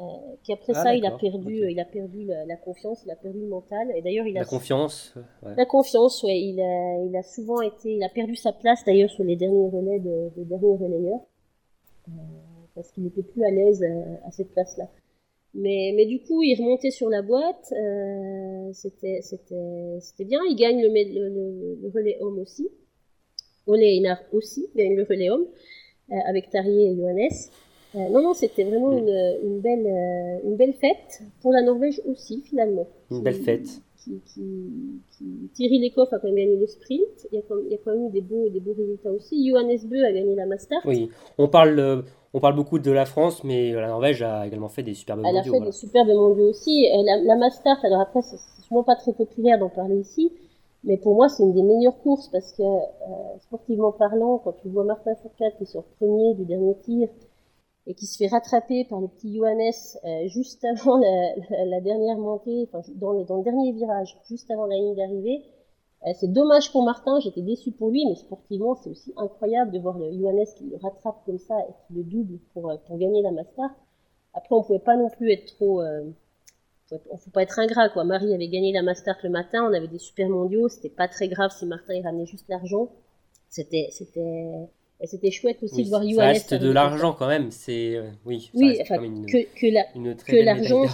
Euh, 0.00 0.04
qu'après 0.42 0.72
ah, 0.74 0.82
ça, 0.82 0.94
il 0.96 1.06
a 1.06 1.12
perdu, 1.12 1.70
il 1.70 1.78
a 1.78 1.84
perdu 1.84 2.24
la, 2.24 2.56
confiance, 2.56 3.02
il 3.04 3.10
a 3.10 3.16
perdu 3.16 3.40
le 3.40 3.48
mental. 3.48 3.92
Et 3.94 4.02
d'ailleurs, 4.02 4.26
il 4.26 4.36
a 4.36 4.40
la 4.40 4.46
confiance. 4.46 5.14
Ouais. 5.42 5.54
La 5.56 5.66
confiance, 5.66 6.22
ouais. 6.24 6.40
Il 6.40 6.60
a, 6.60 7.04
il 7.04 7.16
a 7.16 7.22
souvent 7.22 7.60
été, 7.60 7.96
il 7.96 8.02
a 8.02 8.08
perdu 8.08 8.34
sa 8.34 8.52
place 8.52 8.84
d'ailleurs 8.84 9.10
sur 9.10 9.22
les 9.22 9.36
derniers 9.36 9.68
relais 9.68 10.00
de, 10.00 10.30
de 10.36 10.44
derniers 10.44 10.76
relayeurs. 10.76 11.20
Euh, 12.08 12.12
parce 12.74 12.90
qu'il 12.90 13.04
n'était 13.04 13.22
plus 13.22 13.44
à 13.44 13.50
l'aise 13.50 13.82
euh, 13.82 14.16
à, 14.26 14.30
cette 14.30 14.50
place-là. 14.50 14.88
Mais, 15.54 15.92
mais 15.96 16.06
du 16.06 16.20
coup, 16.20 16.42
il 16.42 16.56
remontait 16.56 16.90
sur 16.90 17.08
la 17.08 17.22
boîte, 17.22 17.72
euh, 17.72 18.72
c'était, 18.72 19.20
c'était, 19.22 19.98
c'était 20.00 20.24
bien. 20.24 20.40
Il 20.50 20.56
gagne 20.56 20.82
le, 20.82 20.88
le, 20.88 21.78
le, 21.80 21.88
relais 21.94 22.18
homme 22.20 22.40
aussi. 22.40 22.68
Ole 23.66 23.82
Einar 23.82 24.18
aussi 24.32 24.68
gagne 24.76 24.94
le 24.94 25.04
relais 25.04 25.30
homme 25.30 25.46
euh, 26.12 26.16
avec 26.26 26.50
Tarier 26.50 26.90
et 26.90 26.96
Johannes. 26.96 27.28
Euh, 27.94 28.08
non, 28.10 28.22
non, 28.22 28.34
c'était 28.34 28.64
vraiment 28.64 28.90
mm. 28.90 28.98
une, 28.98 29.38
une, 29.44 29.60
belle, 29.60 29.86
euh, 29.86 30.48
une 30.48 30.56
belle 30.56 30.74
fête 30.74 31.22
pour 31.40 31.52
la 31.52 31.62
Norvège 31.62 32.00
aussi, 32.06 32.42
finalement. 32.42 32.86
Une 33.10 33.22
belle 33.22 33.34
fête. 33.34 33.68
Qui, 33.96 34.20
qui, 34.26 34.42
qui... 35.16 35.24
Thierry 35.54 35.78
Lecoff 35.78 36.12
a 36.12 36.18
quand 36.18 36.26
même 36.28 36.36
gagné 36.36 36.56
le 36.56 36.66
sprint. 36.66 37.26
Il 37.32 37.36
y 37.36 37.38
a 37.38 37.42
quand, 37.48 37.54
a 37.54 37.94
même 37.94 38.08
eu 38.08 38.10
des 38.10 38.20
beaux, 38.20 38.48
des 38.50 38.60
beaux 38.60 38.74
résultats 38.74 39.10
aussi. 39.10 39.48
Johannes 39.48 39.78
Bö 39.84 40.04
a 40.04 40.12
gagné 40.12 40.34
la 40.34 40.44
Master. 40.44 40.78
Oui, 40.84 41.08
on 41.38 41.48
parle 41.48 42.04
on 42.34 42.40
parle 42.40 42.56
beaucoup 42.56 42.80
de 42.80 42.90
la 42.90 43.06
France, 43.06 43.44
mais 43.44 43.72
la 43.72 43.86
Norvège 43.86 44.20
a 44.20 44.44
également 44.44 44.68
fait 44.68 44.82
des 44.82 44.92
superbes 44.92 45.20
mondiaux. 45.20 45.40
Elle 45.42 45.48
a 45.48 45.58
fait 45.60 45.66
des 45.66 45.72
superbes 45.72 46.08
mondiaux 46.08 46.50
aussi. 46.50 46.86
La, 47.04 47.16
la 47.16 47.36
Mastart, 47.36 47.78
alors 47.84 48.00
après, 48.00 48.22
c'est 48.22 48.36
sûrement 48.64 48.82
pas 48.82 48.96
très 48.96 49.12
populaire 49.12 49.58
d'en 49.58 49.68
parler 49.68 49.96
ici, 50.00 50.32
mais 50.84 50.96
pour 50.98 51.14
moi, 51.14 51.28
c'est 51.28 51.42
une 51.42 51.52
des 51.52 51.62
meilleures 51.62 51.98
courses 52.00 52.28
parce 52.28 52.52
que, 52.52 52.62
euh, 52.62 53.38
sportivement 53.40 53.92
parlant, 53.92 54.38
quand 54.38 54.52
tu 54.62 54.68
vois 54.68 54.84
Martin 54.84 55.14
Fourcade 55.16 55.56
qui 55.58 55.66
sort 55.66 55.84
premier 55.98 56.34
du 56.34 56.44
dernier 56.44 56.76
tir 56.78 57.08
et 57.86 57.94
qui 57.94 58.06
se 58.06 58.16
fait 58.16 58.28
rattraper 58.28 58.84
par 58.84 59.00
le 59.00 59.08
petit 59.08 59.34
Johannes 59.34 59.72
euh, 60.04 60.28
juste 60.28 60.64
avant 60.64 60.98
la, 60.98 61.64
la, 61.64 61.80
dernière 61.80 62.18
montée, 62.18 62.68
enfin, 62.72 62.82
dans, 62.94 63.14
dans 63.24 63.38
le 63.38 63.44
dernier 63.44 63.72
virage, 63.72 64.18
juste 64.28 64.50
avant 64.50 64.66
la 64.66 64.76
ligne 64.76 64.94
d'arrivée, 64.94 65.42
euh, 66.06 66.12
c'est 66.14 66.30
dommage 66.30 66.70
pour 66.70 66.84
Martin, 66.84 67.18
j'étais 67.20 67.40
déçu 67.40 67.72
pour 67.72 67.90
lui, 67.90 68.04
mais 68.06 68.14
sportivement, 68.14 68.74
c'est 68.74 68.90
aussi 68.90 69.12
incroyable 69.16 69.70
de 69.70 69.78
voir 69.78 69.98
le 69.98 70.12
Johannes 70.12 70.44
qui 70.56 70.64
le 70.64 70.76
rattrape 70.76 71.24
comme 71.24 71.38
ça 71.38 71.58
et 71.60 71.72
qui 71.86 71.94
le 71.94 72.02
double 72.04 72.38
pour, 72.52 72.70
euh, 72.70 72.76
pour 72.86 72.98
gagner 72.98 73.22
la 73.22 73.30
Master. 73.30 73.70
Après, 74.34 74.54
on 74.54 74.62
pouvait 74.62 74.80
pas 74.80 74.96
non 74.96 75.08
plus 75.08 75.30
être 75.30 75.46
trop, 75.56 75.80
euh, 75.80 76.04
on 76.90 77.16
faut 77.16 77.30
pas 77.30 77.42
être 77.42 77.58
ingrat, 77.58 77.88
quoi. 77.88 78.04
Marie 78.04 78.34
avait 78.34 78.48
gagné 78.48 78.72
la 78.72 78.82
Master 78.82 79.16
le 79.22 79.30
matin, 79.30 79.66
on 79.68 79.72
avait 79.72 79.88
des 79.88 79.98
super 79.98 80.28
mondiaux, 80.28 80.68
c'était 80.68 80.90
pas 80.90 81.08
très 81.08 81.28
grave 81.28 81.50
si 81.50 81.66
Martin 81.66 81.94
il 81.94 82.02
ramenait 82.02 82.26
juste 82.26 82.46
l'argent. 82.48 82.90
C'était, 83.48 83.88
c'était, 83.90 84.68
c'était 85.04 85.30
chouette 85.30 85.62
aussi 85.62 85.84
de 85.84 85.88
voir 85.88 86.02
Johannes. 86.02 86.16
Ça 86.16 86.24
reste 86.24 86.54
de 86.54 86.70
l'argent 86.70 87.12
quand 87.12 87.28
même, 87.28 87.50
c'est, 87.50 88.00
oui. 88.24 88.50
oui, 88.54 88.78
enfin, 88.80 88.98
que, 88.98 89.60
que, 89.60 89.66
la, 89.72 89.84
que 90.14 90.36
l'argent, 90.36 90.84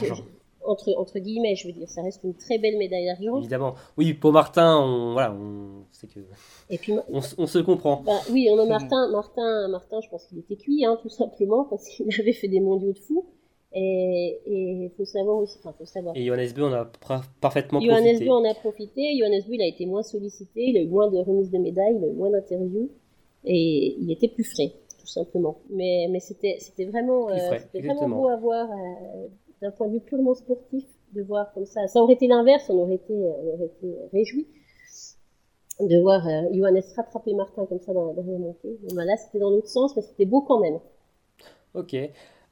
entre, 0.64 0.94
entre 0.96 1.18
guillemets, 1.18 1.56
je 1.56 1.66
veux 1.66 1.72
dire, 1.72 1.88
ça 1.88 2.02
reste 2.02 2.22
une 2.24 2.34
très 2.34 2.58
belle 2.58 2.76
médaille 2.76 3.06
d'argent. 3.06 3.38
Évidemment. 3.38 3.74
Oui, 3.96 4.14
pour 4.14 4.32
Martin, 4.32 4.78
on, 4.78 5.12
voilà, 5.12 5.32
on 5.32 5.84
sait 5.90 6.06
que. 6.06 6.20
Et 6.68 6.78
puis, 6.78 6.92
on, 7.08 7.46
se 7.46 7.58
comprend. 7.58 8.02
Bah, 8.04 8.20
oui, 8.30 8.48
on 8.50 8.58
a 8.58 8.66
Martin, 8.78 9.10
Martin, 9.10 9.68
Martin, 9.68 10.00
je 10.02 10.08
pense 10.08 10.24
qu'il 10.26 10.38
était 10.38 10.56
cuit, 10.56 10.84
hein, 10.84 10.98
tout 11.02 11.08
simplement, 11.08 11.64
parce 11.64 11.88
qu'il 11.88 12.06
avait 12.20 12.32
fait 12.32 12.48
des 12.48 12.60
mondiaux 12.60 12.92
de 12.92 12.98
fou. 12.98 13.26
Et 13.72 14.40
il 14.46 14.90
faut 14.96 15.04
savoir 15.04 15.36
aussi, 15.38 15.56
enfin, 15.60 15.72
faut 15.78 15.84
savoir. 15.84 16.16
Et 16.16 16.24
Johannes 16.24 16.52
B, 16.56 16.58
on 16.60 16.72
a 16.72 16.90
parfaitement 17.40 17.80
Johannes 17.80 18.02
profité. 18.02 18.24
Johannes 18.24 18.42
B, 18.42 18.46
on 18.46 18.50
a 18.50 18.54
profité. 18.54 19.18
Johannes 19.18 19.42
B, 19.46 19.52
il 19.52 19.62
a 19.62 19.66
été 19.66 19.86
moins 19.86 20.02
sollicité, 20.02 20.64
il 20.70 20.76
a 20.76 20.80
eu 20.80 20.88
moins 20.88 21.08
de 21.08 21.18
remises 21.18 21.50
de 21.50 21.58
médailles, 21.58 21.96
il 21.96 22.04
a 22.04 22.08
eu 22.08 22.14
moins 22.14 22.30
d'interviews, 22.30 22.90
et 23.44 23.96
il 24.00 24.10
était 24.10 24.28
plus 24.28 24.44
frais, 24.44 24.72
tout 24.98 25.06
simplement. 25.06 25.58
Mais, 25.70 26.08
mais 26.10 26.18
c'était, 26.18 26.56
c'était 26.58 26.86
vraiment, 26.86 27.30
euh, 27.30 27.36
vraiment 27.74 28.08
beau 28.08 28.28
à 28.28 28.36
voir. 28.36 28.68
Euh, 28.70 29.28
d'un 29.62 29.70
point 29.70 29.88
de 29.88 29.92
vue 29.92 30.00
purement 30.00 30.34
sportif, 30.34 30.84
de 31.12 31.22
voir 31.22 31.52
comme 31.52 31.66
ça. 31.66 31.86
Ça 31.86 32.00
aurait 32.00 32.14
été 32.14 32.26
l'inverse, 32.26 32.70
on 32.70 32.78
aurait 32.78 32.94
été, 32.94 33.12
on 33.12 33.54
aurait 33.54 33.66
été 33.66 33.94
réjouis 34.12 34.46
de 35.80 35.98
voir 35.98 36.26
euh, 36.26 36.42
Johannes 36.52 36.82
rattraper 36.96 37.34
Martin 37.34 37.66
comme 37.66 37.80
ça 37.80 37.92
dans 37.92 38.06
la 38.06 38.14
dernière 38.14 38.38
montée. 38.38 38.78
Ben 38.94 39.04
là, 39.04 39.16
c'était 39.16 39.38
dans 39.38 39.50
l'autre 39.50 39.68
sens, 39.68 39.96
mais 39.96 40.02
c'était 40.02 40.26
beau 40.26 40.42
quand 40.42 40.60
même. 40.60 40.78
Ok. 41.74 41.96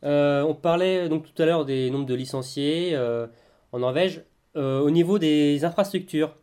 Euh, 0.05 0.43
on 0.43 0.55
parlait 0.55 1.09
donc 1.09 1.33
tout 1.33 1.43
à 1.43 1.47
l'heure 1.47 1.65
des 1.65 1.91
nombres 1.91 2.07
de 2.07 2.15
licenciés 2.15 2.91
euh, 2.95 3.27
en 3.73 3.81
Norvège. 3.81 4.25
Euh, 4.57 4.81
au 4.81 4.91
niveau 4.91 5.19
des 5.19 5.65
infrastructures, 5.65 6.37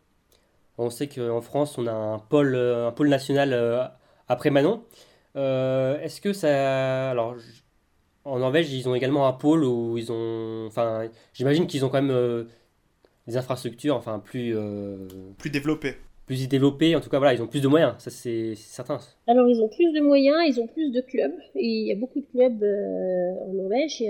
on 0.77 0.89
sait 0.89 1.07
qu'en 1.07 1.41
France, 1.41 1.77
on 1.77 1.87
a 1.87 1.93
un 1.93 2.19
pôle, 2.19 2.55
un 2.55 2.93
national 3.05 3.91
après 4.27 4.49
Manon. 4.49 4.83
Est-ce 5.35 6.21
que 6.21 6.33
ça. 6.33 7.11
Alors, 7.11 7.35
en 8.25 8.39
Norvège, 8.39 8.71
ils 8.71 8.87
ont 8.89 8.95
également 8.95 9.27
un 9.27 9.33
pôle 9.33 9.63
où 9.63 9.97
ils 9.97 10.11
ont. 10.11 10.65
Enfin, 10.67 11.07
j'imagine 11.33 11.67
qu'ils 11.67 11.85
ont 11.85 11.89
quand 11.89 12.01
même 12.01 12.47
des 13.27 13.37
infrastructures 13.37 13.95
enfin, 13.95 14.19
plus. 14.19 14.55
Plus 15.37 15.49
développées. 15.49 15.97
Plus 16.25 16.47
développées, 16.47 16.95
en 16.95 17.01
tout 17.01 17.09
cas, 17.11 17.19
voilà, 17.19 17.35
ils 17.35 17.43
ont 17.43 17.47
plus 17.47 17.61
de 17.61 17.67
moyens, 17.67 17.93
ça 17.99 18.09
c'est 18.09 18.55
certain. 18.55 18.97
Alors, 19.27 19.47
ils 19.47 19.61
ont 19.61 19.67
plus 19.67 19.93
de 19.93 20.01
moyens, 20.01 20.37
ils 20.47 20.59
ont 20.59 20.65
plus 20.65 20.91
de 20.91 20.99
clubs. 21.01 21.35
Et 21.53 21.67
il 21.67 21.87
y 21.87 21.91
a 21.91 21.95
beaucoup 21.95 22.19
de 22.19 22.25
clubs 22.25 22.63
euh, 22.63 23.47
en 23.47 23.53
Norvège. 23.53 24.03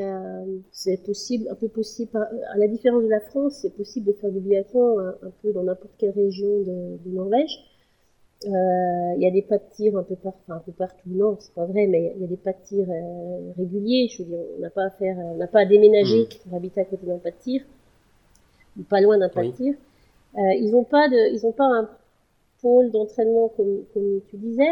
C'est 0.71 1.03
possible, 1.03 1.49
un 1.51 1.55
peu 1.55 1.67
possible, 1.67 2.11
à 2.15 2.57
la 2.57 2.67
différence 2.69 3.03
de 3.03 3.09
la 3.09 3.19
France, 3.19 3.59
c'est 3.61 3.75
possible 3.75 4.07
de 4.07 4.13
faire 4.13 4.31
du 4.31 4.39
biathlon 4.39 4.97
un, 4.97 5.09
un 5.09 5.31
peu 5.41 5.51
dans 5.51 5.63
n'importe 5.63 5.91
quelle 5.97 6.11
région 6.11 6.47
de, 6.59 6.97
de 7.05 7.13
Norvège. 7.13 7.59
Euh, 8.45 9.13
il 9.17 9.21
y 9.21 9.27
a 9.27 9.31
des 9.31 9.41
pas 9.41 9.57
de 9.57 9.63
tir 9.73 9.97
un 9.97 10.03
peu, 10.03 10.15
par, 10.15 10.33
enfin, 10.47 10.55
un 10.55 10.59
peu 10.59 10.71
partout, 10.71 11.09
non, 11.09 11.35
c'est 11.39 11.53
pas 11.53 11.65
vrai, 11.65 11.85
mais 11.87 12.13
il 12.15 12.21
y 12.21 12.25
a 12.25 12.27
des 12.27 12.37
pas 12.37 12.53
de 12.53 12.57
tir 12.63 12.85
euh, 12.87 13.51
réguliers. 13.57 14.07
Je 14.09 14.23
veux 14.23 14.29
dire, 14.29 14.39
on 14.57 14.61
n'a 14.61 14.69
pas 14.69 14.85
à 14.85 14.89
faire, 14.89 15.17
on 15.17 15.35
n'a 15.35 15.47
pas 15.47 15.61
à 15.61 15.65
déménager 15.65 16.23
mmh. 16.23 16.47
pour 16.47 16.57
habiter 16.57 16.79
à 16.79 16.85
côté 16.85 17.05
d'un 17.07 17.17
pas 17.17 17.31
de 17.31 17.35
tir, 17.41 17.61
ou 18.79 18.83
pas 18.83 19.01
loin 19.01 19.17
d'un 19.17 19.27
pas 19.27 19.43
de 19.43 19.51
tir. 19.51 19.73
ils 20.37 20.71
n'ont 20.71 20.85
pas 20.85 21.09
de, 21.09 21.33
ils 21.33 21.45
ont 21.45 21.51
pas 21.51 21.65
un 21.65 21.89
d'entraînement 22.91 23.49
comme, 23.49 24.21
tu 24.29 24.37
disais. 24.37 24.63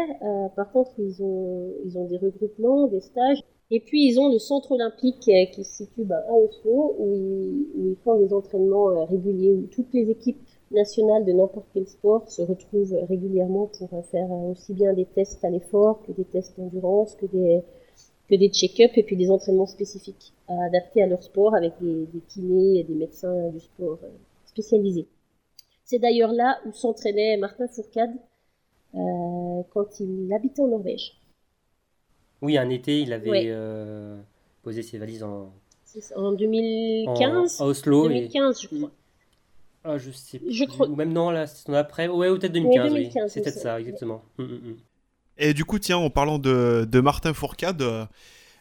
par 0.56 0.70
contre, 0.72 0.92
ils 0.98 1.22
ont, 1.22 1.72
ils 1.84 1.98
ont 1.98 2.04
des 2.06 2.18
regroupements, 2.18 2.86
des 2.86 3.00
stages. 3.00 3.42
Et 3.70 3.80
puis 3.80 4.06
ils 4.06 4.20
ont 4.20 4.30
le 4.30 4.38
centre 4.38 4.72
olympique 4.72 5.20
qui 5.20 5.64
se 5.64 5.84
situe 5.84 6.04
bah, 6.04 6.22
à 6.28 6.32
Oslo, 6.32 6.94
où 6.98 7.14
ils, 7.14 7.66
où 7.76 7.96
font 8.04 8.18
des 8.18 8.32
entraînements 8.32 9.04
réguliers, 9.06 9.52
où 9.52 9.66
toutes 9.70 9.92
les 9.94 10.10
équipes 10.10 10.40
nationales 10.70 11.24
de 11.24 11.32
n'importe 11.32 11.66
quel 11.72 11.86
sport 11.86 12.28
se 12.28 12.42
retrouvent 12.42 12.96
régulièrement 13.08 13.70
pour 13.78 13.88
faire 14.10 14.30
aussi 14.30 14.74
bien 14.74 14.92
des 14.92 15.06
tests 15.06 15.44
à 15.44 15.50
l'effort 15.50 16.02
que 16.02 16.12
des 16.12 16.24
tests 16.24 16.58
d'endurance, 16.58 17.14
que 17.14 17.26
des, 17.26 17.62
que 18.28 18.34
des 18.34 18.48
check-up 18.48 18.92
et 18.96 19.02
puis 19.02 19.16
des 19.16 19.30
entraînements 19.30 19.66
spécifiques 19.66 20.32
adaptés 20.48 21.02
à 21.02 21.06
leur 21.06 21.22
sport 21.22 21.54
avec 21.54 21.72
des, 21.80 22.06
kinés 22.28 22.80
et 22.80 22.84
des 22.84 22.94
médecins 22.94 23.48
du 23.50 23.60
sport 23.60 23.98
euh, 24.02 24.08
spécialisés. 24.46 25.06
C'est 25.84 25.98
d'ailleurs 25.98 26.32
là 26.32 26.58
où 26.66 26.72
s'entraînait 26.72 27.36
Martin 27.36 27.68
Fourcade 27.68 28.14
euh, 28.94 29.62
quand 29.72 30.00
il 30.00 30.32
habitait 30.32 30.62
en 30.62 30.68
Norvège. 30.68 31.20
Oui, 32.40 32.56
un 32.58 32.70
été, 32.70 33.00
il 33.00 33.12
avait 33.12 33.44
euh, 33.46 34.18
posé 34.62 34.82
ses 34.82 34.98
valises 34.98 35.22
en, 35.22 35.52
en 36.16 36.32
2015. 36.32 37.60
En, 37.60 37.64
à 37.64 37.68
Oslo. 37.68 38.08
2015, 38.08 38.62
je 38.62 38.68
crois. 38.68 38.90
Ah, 39.84 39.98
je 39.98 40.10
sais 40.10 40.38
plus. 40.38 40.52
Je 40.52 40.64
crois... 40.64 40.88
Ou 40.88 40.96
même 40.96 41.12
non, 41.12 41.30
là, 41.30 41.46
c'est 41.46 41.74
après. 41.74 42.08
Ouais, 42.08 42.30
ou 42.30 42.38
peut-être 42.38 42.52
2015, 42.52 42.92
oui. 42.92 43.10
C'est 43.28 43.42
peut-être 43.42 43.58
ça, 43.58 43.78
exactement. 43.78 44.22
Hum, 44.38 44.46
hum, 44.46 44.60
hum. 44.64 44.76
Et 45.36 45.52
du 45.52 45.64
coup, 45.64 45.78
tiens, 45.78 45.98
en 45.98 46.10
parlant 46.10 46.38
de, 46.38 46.86
de 46.90 47.00
Martin 47.00 47.34
Fourcade, 47.34 47.82
euh, 47.82 48.06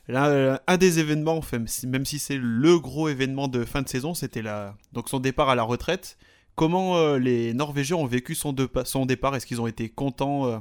là, 0.07 0.61
un 0.67 0.77
des 0.77 0.99
événements, 0.99 1.39
même 1.87 2.05
si 2.05 2.19
c'est 2.19 2.37
le 2.37 2.79
gros 2.79 3.07
événement 3.07 3.47
de 3.47 3.63
fin 3.63 3.81
de 3.81 3.87
saison, 3.87 4.13
c'était 4.13 4.41
la... 4.41 4.75
donc 4.91 5.07
son 5.07 5.19
départ 5.19 5.49
à 5.49 5.55
la 5.55 5.63
retraite. 5.63 6.17
Comment 6.55 6.97
euh, 6.97 7.17
les 7.17 7.53
Norvégiens 7.53 7.97
ont 7.97 8.05
vécu 8.05 8.35
son, 8.35 8.53
départ? 8.53 9.35
Est-ce 9.35 9.45
qu'ils 9.45 9.61
ont 9.61 9.67
été 9.67 9.89
contents 9.89 10.47
euh, 10.47 10.57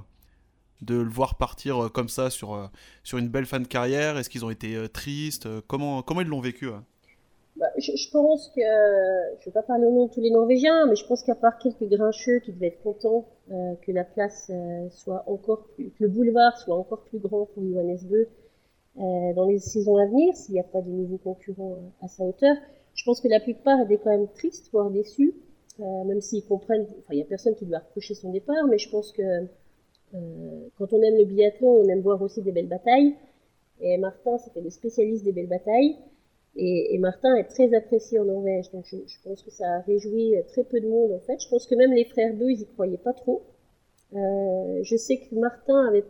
de 0.81 0.95
le 0.97 1.11
voir 1.11 1.37
partir 1.37 1.91
comme 1.93 2.09
ça 2.09 2.31
sur, 2.31 2.71
une 3.13 3.29
belle 3.29 3.47
fin 3.47 3.61
de 3.61 3.67
carrière? 3.67 4.19
Est-ce 4.19 4.31
qu'ils 4.31 4.45
ont 4.45 4.51
été 4.51 4.89
tristes? 4.89 5.49
Comment, 5.67 6.05
ils 6.21 6.27
l'ont 6.27 6.41
vécu 6.41 6.71
bah, 7.57 7.67
je, 7.77 8.11
pense 8.11 8.49
que, 8.57 8.63
je 9.41 9.45
vais 9.45 9.53
pas 9.53 9.63
parler 9.63 9.85
au 9.85 9.93
nom 9.93 10.07
de 10.07 10.11
tous 10.11 10.21
les 10.21 10.31
Norvégiens, 10.31 10.87
mais 10.87 10.97
je 10.97 11.07
pense 11.07 11.23
qu'à 11.23 11.35
part 11.35 11.59
quelques 11.59 11.85
grincheux 11.85 12.41
qui 12.41 12.51
devaient 12.51 12.69
être 12.69 12.83
contents 12.83 13.27
euh, 13.51 13.75
que 13.83 13.93
la 13.93 14.05
place 14.05 14.51
euh, 14.51 14.89
soit 14.91 15.25
encore 15.27 15.65
plus, 15.75 15.91
que 15.91 16.05
le 16.05 16.09
boulevard 16.09 16.57
soit 16.57 16.75
encore 16.75 17.03
plus 17.03 17.19
grand 17.19 17.47
pour 17.47 17.63
Johannes 17.63 17.99
Beu 18.05 18.29
euh, 18.99 19.33
dans 19.35 19.47
les 19.47 19.59
saisons 19.59 19.97
à 19.97 20.07
venir, 20.07 20.35
s'il 20.35 20.55
n'y 20.55 20.61
a 20.61 20.65
pas 20.65 20.81
de 20.81 20.89
nouveaux 20.89 21.19
concurrents 21.19 21.77
à 22.01 22.09
sa 22.09 22.23
hauteur, 22.23 22.57
je 22.95 23.05
pense 23.05 23.21
que 23.21 23.29
la 23.29 23.41
plupart 23.41 23.81
étaient 23.83 23.99
quand 23.99 24.11
même 24.11 24.29
tristes, 24.29 24.71
voire 24.73 24.91
déçus, 24.91 25.35
euh, 25.81 26.05
même 26.05 26.21
s'ils 26.21 26.45
comprennent, 26.45 26.87
enfin 26.99 27.13
il 27.13 27.19
y 27.19 27.23
a 27.23 27.25
personne 27.25 27.55
qui 27.55 27.65
lui 27.65 27.75
a 27.75 27.81
reproché 27.81 28.15
son 28.15 28.31
départ, 28.31 28.67
mais 28.69 28.79
je 28.79 28.91
pense 28.91 29.13
que 29.13 29.47
quand 30.77 30.93
on 30.93 31.03
aime 31.03 31.17
le 31.17 31.25
biathlon, 31.25 31.69
on 31.69 31.89
aime 31.89 32.01
voir 32.01 32.21
aussi 32.21 32.43
des 32.43 32.53
belles 32.53 32.69
batailles. 32.69 33.15
Et 33.81 33.97
Martin, 33.97 34.37
c'était 34.37 34.61
le 34.61 34.69
spécialiste 34.69 35.25
des 35.25 35.33
belles 35.33 35.49
batailles. 35.49 35.97
Et, 36.55 36.99
Martin 36.99 37.35
est 37.37 37.45
très 37.49 37.73
apprécié 37.75 38.19
en 38.19 38.27
Norvège, 38.27 38.71
donc 38.73 38.85
je, 38.85 38.99
pense 39.25 39.43
que 39.43 39.51
ça 39.51 39.77
a 39.77 39.81
réjoui 39.81 40.35
très 40.49 40.65
peu 40.65 40.81
de 40.81 40.87
monde 40.87 41.13
en 41.13 41.21
fait. 41.21 41.41
Je 41.41 41.49
pense 41.49 41.67
que 41.67 41.75
même 41.75 41.93
les 41.93 42.05
frères 42.05 42.35
Beu, 42.35 42.51
ils 42.51 42.61
y 42.61 42.67
croyaient 42.67 42.99
pas 42.99 43.15
trop. 43.15 43.43
Euh, 44.15 44.81
je 44.83 44.97
sais 44.97 45.17
que 45.19 45.35
Martin 45.35 45.87
avait 45.89 46.05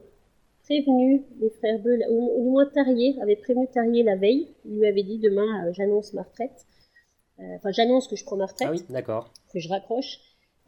prévenu 0.65 1.23
les 1.41 1.51
frères 1.51 1.79
Beu, 1.79 1.99
ou, 2.11 2.43
du 2.43 2.51
moins 2.51 2.67
Tarier, 2.67 3.17
avait 3.21 3.37
prévenu 3.37 3.69
Tarier 3.69 4.03
la 4.03 4.17
veille. 4.17 4.49
Il 4.65 4.79
lui 4.79 4.87
avait 4.87 5.03
dit 5.03 5.19
demain, 5.19 5.67
euh, 5.67 5.73
j'annonce 5.73 6.13
ma 6.13 6.23
retraite. 6.23 6.67
Euh, 7.43 7.56
enfin, 7.56 7.70
j'annonce 7.73 8.09
que 8.09 8.16
je 8.16 8.24
prends 8.24 8.36
ma 8.36 8.47
retraite. 8.47 8.69
Ah 8.69 8.73
oui, 8.73 8.85
d'accord. 8.89 9.32
Que 9.52 9.59
je 9.59 9.69
raccroche. 9.69 10.20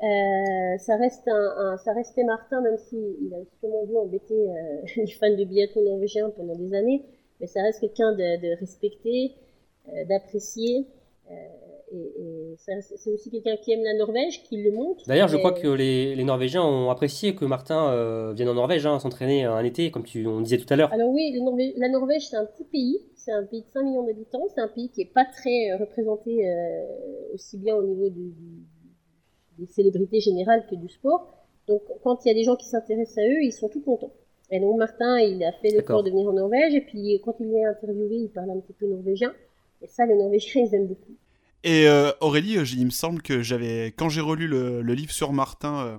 Euh, 0.02 0.78
ça 0.78 0.96
reste 0.96 1.28
un, 1.28 1.54
un, 1.56 1.76
ça 1.78 1.92
restait 1.92 2.24
Martin, 2.24 2.60
même 2.60 2.76
s'il 2.76 3.16
il 3.22 3.32
a 3.32 3.38
sûrement 3.60 3.84
dû 3.86 3.96
embêter 3.96 4.50
euh, 4.50 4.82
les 4.96 5.06
fans 5.12 5.30
de 5.30 5.44
biathlon 5.44 5.84
norvégien 5.84 6.30
pendant 6.30 6.56
des 6.56 6.74
années, 6.74 7.04
mais 7.40 7.46
ça 7.46 7.62
reste 7.62 7.80
quelqu'un 7.80 8.12
de, 8.12 8.40
de 8.40 8.58
respecté, 8.58 9.34
euh, 9.88 10.04
d'apprécier. 10.06 10.86
Euh, 11.30 11.34
et, 11.92 11.96
et 11.96 12.56
c'est 12.58 13.10
aussi 13.10 13.30
quelqu'un 13.30 13.56
qui 13.56 13.72
aime 13.72 13.82
la 13.82 13.94
Norvège, 13.94 14.42
qui 14.44 14.62
le 14.62 14.72
montre. 14.72 15.04
D'ailleurs, 15.06 15.28
je 15.28 15.36
crois 15.36 15.52
que 15.52 15.68
les, 15.68 16.14
les, 16.14 16.24
Norvégiens 16.24 16.62
ont 16.62 16.90
apprécié 16.90 17.34
que 17.34 17.44
Martin 17.44 17.90
euh, 17.90 18.32
vienne 18.32 18.48
en 18.48 18.54
Norvège 18.54 18.86
hein, 18.86 18.98
s'entraîner 18.98 19.44
un 19.44 19.62
été, 19.64 19.90
comme 19.90 20.04
tu, 20.04 20.26
on 20.26 20.40
disait 20.40 20.58
tout 20.58 20.72
à 20.72 20.76
l'heure. 20.76 20.92
Alors 20.92 21.10
oui, 21.10 21.38
la 21.76 21.88
Norvège, 21.88 22.28
c'est 22.28 22.36
un 22.36 22.46
petit 22.46 22.64
pays. 22.64 23.00
C'est 23.16 23.32
un 23.32 23.44
pays 23.44 23.62
de 23.62 23.66
5 23.72 23.82
millions 23.82 24.06
d'habitants. 24.06 24.44
C'est 24.54 24.60
un 24.60 24.68
pays 24.68 24.90
qui 24.90 25.02
est 25.02 25.12
pas 25.12 25.24
très 25.24 25.70
euh, 25.70 25.78
représenté 25.78 26.48
euh, 26.48 26.84
aussi 27.34 27.58
bien 27.58 27.74
au 27.74 27.82
niveau 27.82 28.08
du, 28.08 28.30
du, 28.30 28.66
des 29.58 29.66
célébrités 29.66 30.20
générales 30.20 30.64
que 30.68 30.74
du 30.74 30.88
sport. 30.88 31.26
Donc, 31.68 31.82
quand 32.02 32.24
il 32.24 32.28
y 32.28 32.30
a 32.30 32.34
des 32.34 32.44
gens 32.44 32.56
qui 32.56 32.66
s'intéressent 32.66 33.18
à 33.18 33.26
eux, 33.26 33.42
ils 33.42 33.52
sont 33.52 33.68
tout 33.68 33.80
contents. 33.80 34.12
Et 34.50 34.60
donc, 34.60 34.76
Martin, 34.76 35.18
il 35.18 35.42
a 35.42 35.52
fait 35.52 35.70
l'effort 35.70 36.02
de 36.02 36.10
venir 36.10 36.28
en 36.28 36.34
Norvège. 36.34 36.74
Et 36.74 36.82
puis, 36.82 37.20
quand 37.24 37.34
il 37.40 37.54
est 37.54 37.64
interviewé, 37.64 38.16
il 38.16 38.28
parle 38.28 38.50
un 38.50 38.60
petit 38.60 38.74
peu 38.74 38.86
norvégien. 38.86 39.32
Et 39.84 39.86
ça, 39.86 40.06
les 40.06 40.14
Norvégiens, 40.14 40.64
ils 40.66 40.74
aiment 40.74 40.86
beaucoup. 40.86 41.14
Et 41.62 41.86
euh, 41.86 42.10
Aurélie, 42.22 42.56
euh, 42.56 42.64
il 42.74 42.86
me 42.86 42.90
semble 42.90 43.20
que 43.20 43.42
j'avais, 43.42 43.88
quand 43.88 44.08
j'ai 44.08 44.22
relu 44.22 44.46
le, 44.46 44.80
le, 44.80 44.94
livre 44.94 45.12
sur 45.12 45.34
Martin, 45.34 45.86
euh, 45.86 45.98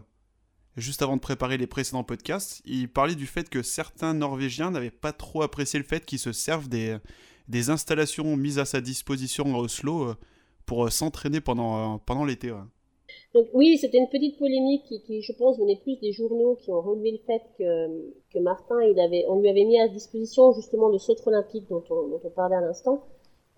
juste 0.75 1.03
avant 1.03 1.15
de 1.15 1.21
préparer 1.21 1.57
les 1.57 1.67
précédents 1.67 2.03
podcasts, 2.03 2.63
il 2.65 2.91
parlait 2.91 3.13
du 3.13 3.27
fait 3.27 3.47
que 3.47 3.61
certains 3.61 4.15
Norvégiens 4.15 4.71
n'avaient 4.71 4.89
pas 4.89 5.11
trop 5.11 5.43
apprécié 5.43 5.77
le 5.77 5.85
fait 5.85 6.03
qu'ils 6.03 6.19
se 6.19 6.31
servent 6.31 6.67
des, 6.67 6.97
des 7.47 7.69
installations 7.69 8.35
mises 8.35 8.57
à 8.57 8.65
sa 8.65 8.81
disposition 8.81 9.55
à 9.55 9.59
Oslo 9.59 10.09
euh, 10.09 10.15
pour 10.65 10.91
s'entraîner 10.91 11.41
pendant, 11.41 11.99
pendant 11.99 12.25
l'été. 12.25 12.51
Ouais. 12.51 12.57
Donc 13.35 13.47
oui, 13.53 13.77
c'était 13.77 13.99
une 13.99 14.09
petite 14.09 14.39
polémique 14.39 14.83
qui, 14.87 15.03
qui, 15.03 15.21
je 15.21 15.31
pense, 15.33 15.59
venait 15.59 15.79
plus 15.83 15.97
des 15.97 16.11
journaux 16.11 16.55
qui 16.55 16.71
ont 16.71 16.81
relevé 16.81 17.11
le 17.11 17.19
fait 17.27 17.41
que, 17.55 18.13
que 18.33 18.39
Martin, 18.39 18.81
il 18.81 18.99
avait, 18.99 19.25
on 19.27 19.39
lui 19.39 19.49
avait 19.49 19.65
mis 19.65 19.79
à 19.79 19.87
disposition 19.87 20.53
justement 20.53 20.89
le 20.89 20.97
saut 20.97 21.15
olympique 21.27 21.67
dont 21.69 21.83
on, 21.91 22.07
dont 22.07 22.21
on 22.23 22.29
parlait 22.31 22.55
à 22.55 22.61
l'instant 22.61 23.03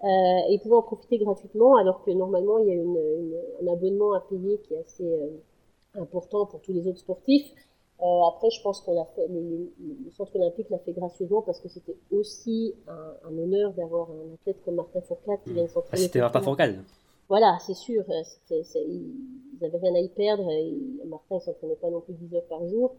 euh, 0.03 0.07
et 0.49 0.60
pouvaient 0.60 0.76
en 0.76 0.84
profiter 0.84 1.18
gratuitement, 1.18 1.76
alors 1.76 2.03
que 2.03 2.11
normalement 2.11 2.60
il 2.60 2.68
y 2.68 2.72
a 2.72 2.76
une, 2.76 2.98
une, 2.98 3.68
un 3.68 3.74
abonnement 3.74 4.14
à 4.14 4.19
payer 4.22 4.60
qui 4.60 4.76
est 4.76 4.80
assez 4.80 5.03
euh, 5.03 6.02
important 6.02 6.45
pour 6.45 6.61
tous 6.61 6.74
les 6.74 6.88
autres 6.88 6.99
sportifs. 6.99 7.52
Euh, 7.99 8.28
après, 8.28 8.52
je 8.52 8.61
pense 8.61 8.82
qu'on 8.82 8.94
l'a 8.94 9.06
fait, 9.15 9.28
le, 9.28 9.72
le, 9.80 10.11
Centre 10.11 10.36
olympique 10.36 10.69
l'a 10.69 10.78
fait 10.78 10.94
gracieusement 10.94 11.41
parce 11.41 11.60
que 11.60 11.68
c'était 11.68 11.95
aussi 12.11 12.76
un, 12.88 13.28
un 13.28 13.38
honneur 13.40 13.74
d'avoir 13.74 14.11
un 14.11 14.36
athlète 14.36 14.64
comme 14.64 14.76
Martin 14.76 15.02
Fourcade 15.02 15.40
qui 15.44 15.49
mmh. 15.49 15.53
vient 15.53 15.68
s'entraîner. 15.68 16.03
Ah, 16.03 16.06
c'était 16.06 16.19
Martin 16.19 16.41
Fourcade. 16.41 16.84
Voilà, 17.28 17.57
c'est 17.60 17.74
sûr. 17.74 18.03
Euh, 18.07 18.24
c 18.24 18.56
est, 18.56 18.86
ils 18.86 19.15
n'avaient 19.60 19.80
rien 19.80 19.95
à 19.95 19.99
y 19.99 20.10
perdre. 20.10 20.48
Et 20.52 20.78
Martin, 21.07 21.38
il 21.38 21.41
s'entraînait 21.41 21.76
pas 21.76 21.90
non 21.90 22.02
plus 22.02 22.14
10 22.14 22.36
heures 22.36 22.45
par 22.48 22.65
jour. 22.68 22.95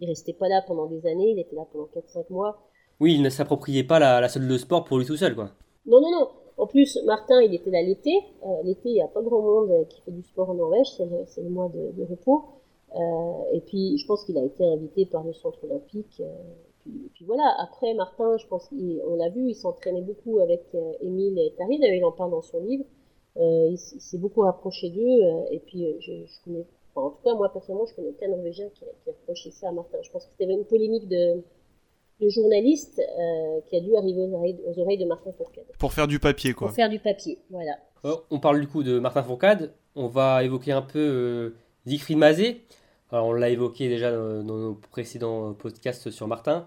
Il 0.00 0.08
restait 0.08 0.32
pas 0.32 0.48
là 0.48 0.62
pendant 0.66 0.86
des 0.86 1.06
années. 1.06 1.30
Il 1.30 1.38
était 1.38 1.54
là 1.54 1.64
pendant 1.70 1.88
4-5 1.94 2.24
mois. 2.30 2.60
Oui, 2.98 3.14
il 3.14 3.22
ne 3.22 3.30
s'appropriait 3.30 3.84
pas 3.84 4.00
la, 4.00 4.20
la 4.20 4.28
salle 4.28 4.48
de 4.48 4.58
sport 4.58 4.84
pour 4.84 4.98
lui 4.98 5.06
tout 5.06 5.16
seul, 5.16 5.36
quoi. 5.36 5.52
Non, 5.86 6.00
non, 6.00 6.10
non. 6.10 6.28
En 6.56 6.66
plus, 6.66 6.98
Martin, 7.04 7.40
il 7.42 7.54
était 7.54 7.70
là 7.70 7.82
l'été. 7.82 8.12
Euh, 8.44 8.62
l'été, 8.64 8.90
il 8.90 8.94
n'y 8.94 9.02
a 9.02 9.08
pas 9.08 9.22
grand 9.22 9.40
monde 9.40 9.70
euh, 9.70 9.84
qui 9.84 10.00
fait 10.02 10.10
du 10.10 10.22
sport 10.22 10.50
en 10.50 10.54
Norvège, 10.54 10.92
c'est 10.96 11.06
le, 11.06 11.24
le, 11.42 11.48
mois 11.48 11.68
de, 11.70 11.92
de 11.92 12.04
repos. 12.04 12.44
Euh, 12.94 13.52
et 13.52 13.60
puis, 13.60 13.96
je 13.96 14.06
pense 14.06 14.24
qu'il 14.24 14.36
a 14.36 14.44
été 14.44 14.64
invité 14.64 15.06
par 15.06 15.24
le 15.24 15.32
centre 15.32 15.64
olympique. 15.64 16.20
Euh, 16.20 16.32
puis, 16.80 17.10
puis, 17.14 17.24
voilà, 17.24 17.54
après, 17.58 17.94
Martin, 17.94 18.36
je 18.36 18.46
pense 18.46 18.68
qu'on 18.68 19.16
l'a 19.16 19.30
vu, 19.30 19.48
il 19.48 19.54
s'entraînait 19.54 20.02
beaucoup 20.02 20.40
avec 20.40 20.62
euh, 20.74 20.92
Émile 21.00 21.38
et 21.38 21.54
Tari, 21.56 21.78
il 21.80 22.04
en 22.04 22.12
parle 22.12 22.32
dans 22.32 22.42
son 22.42 22.60
livre. 22.60 22.84
Il, 23.36 23.72
il 23.72 23.78
s'est 23.78 24.18
beaucoup 24.18 24.42
rapproché 24.42 24.90
d'eux. 24.90 25.22
et 25.50 25.60
puis, 25.60 25.86
je, 26.00 26.12
je 26.26 26.44
connais, 26.44 26.66
enfin, 26.94 27.06
en 27.06 27.10
tout 27.10 27.22
cas, 27.24 27.34
moi, 27.34 27.50
personnellement, 27.50 27.86
je 27.86 27.94
connais 27.94 28.08
aucun 28.08 28.28
Norvégien 28.28 28.68
qui, 28.74 28.80
qui 28.80 29.10
a 29.10 29.12
reproché 29.12 29.50
ça 29.50 29.68
à 29.68 29.72
Martin. 29.72 29.98
Je 30.02 30.10
pense 30.10 30.26
que 30.26 30.32
c'était 30.36 30.52
une 30.52 30.64
polémique 30.64 31.08
de 31.08 31.42
le 32.20 32.28
journaliste 32.28 33.00
euh, 33.00 33.60
qui 33.68 33.76
a 33.76 33.80
dû 33.80 33.96
arriver 33.96 34.20
aux 34.20 34.34
oreilles, 34.34 34.58
aux 34.66 34.78
oreilles 34.80 34.98
de 34.98 35.06
Martin 35.06 35.32
Fourcade. 35.32 35.64
Pour 35.78 35.92
faire 35.92 36.06
du 36.06 36.18
papier, 36.18 36.52
quoi. 36.52 36.68
Pour 36.68 36.76
faire 36.76 36.88
du 36.88 36.98
papier, 36.98 37.38
voilà. 37.50 37.72
Oh, 38.04 38.22
on 38.30 38.40
parle 38.40 38.60
du 38.60 38.66
coup 38.66 38.82
de 38.82 38.98
Martin 38.98 39.22
Fourcade. 39.22 39.72
On 39.94 40.06
va 40.06 40.44
évoquer 40.44 40.72
un 40.72 40.82
peu 40.82 40.98
euh, 40.98 41.50
Siegfried 41.86 42.18
Mazé. 42.18 42.62
Alors, 43.10 43.26
on 43.26 43.32
l'a 43.32 43.50
évoqué 43.50 43.88
déjà 43.88 44.12
dans, 44.12 44.42
dans, 44.44 44.56
nos 44.56 44.74
précédents 44.74 45.52
podcasts 45.54 46.10
sur 46.10 46.28
Martin. 46.28 46.66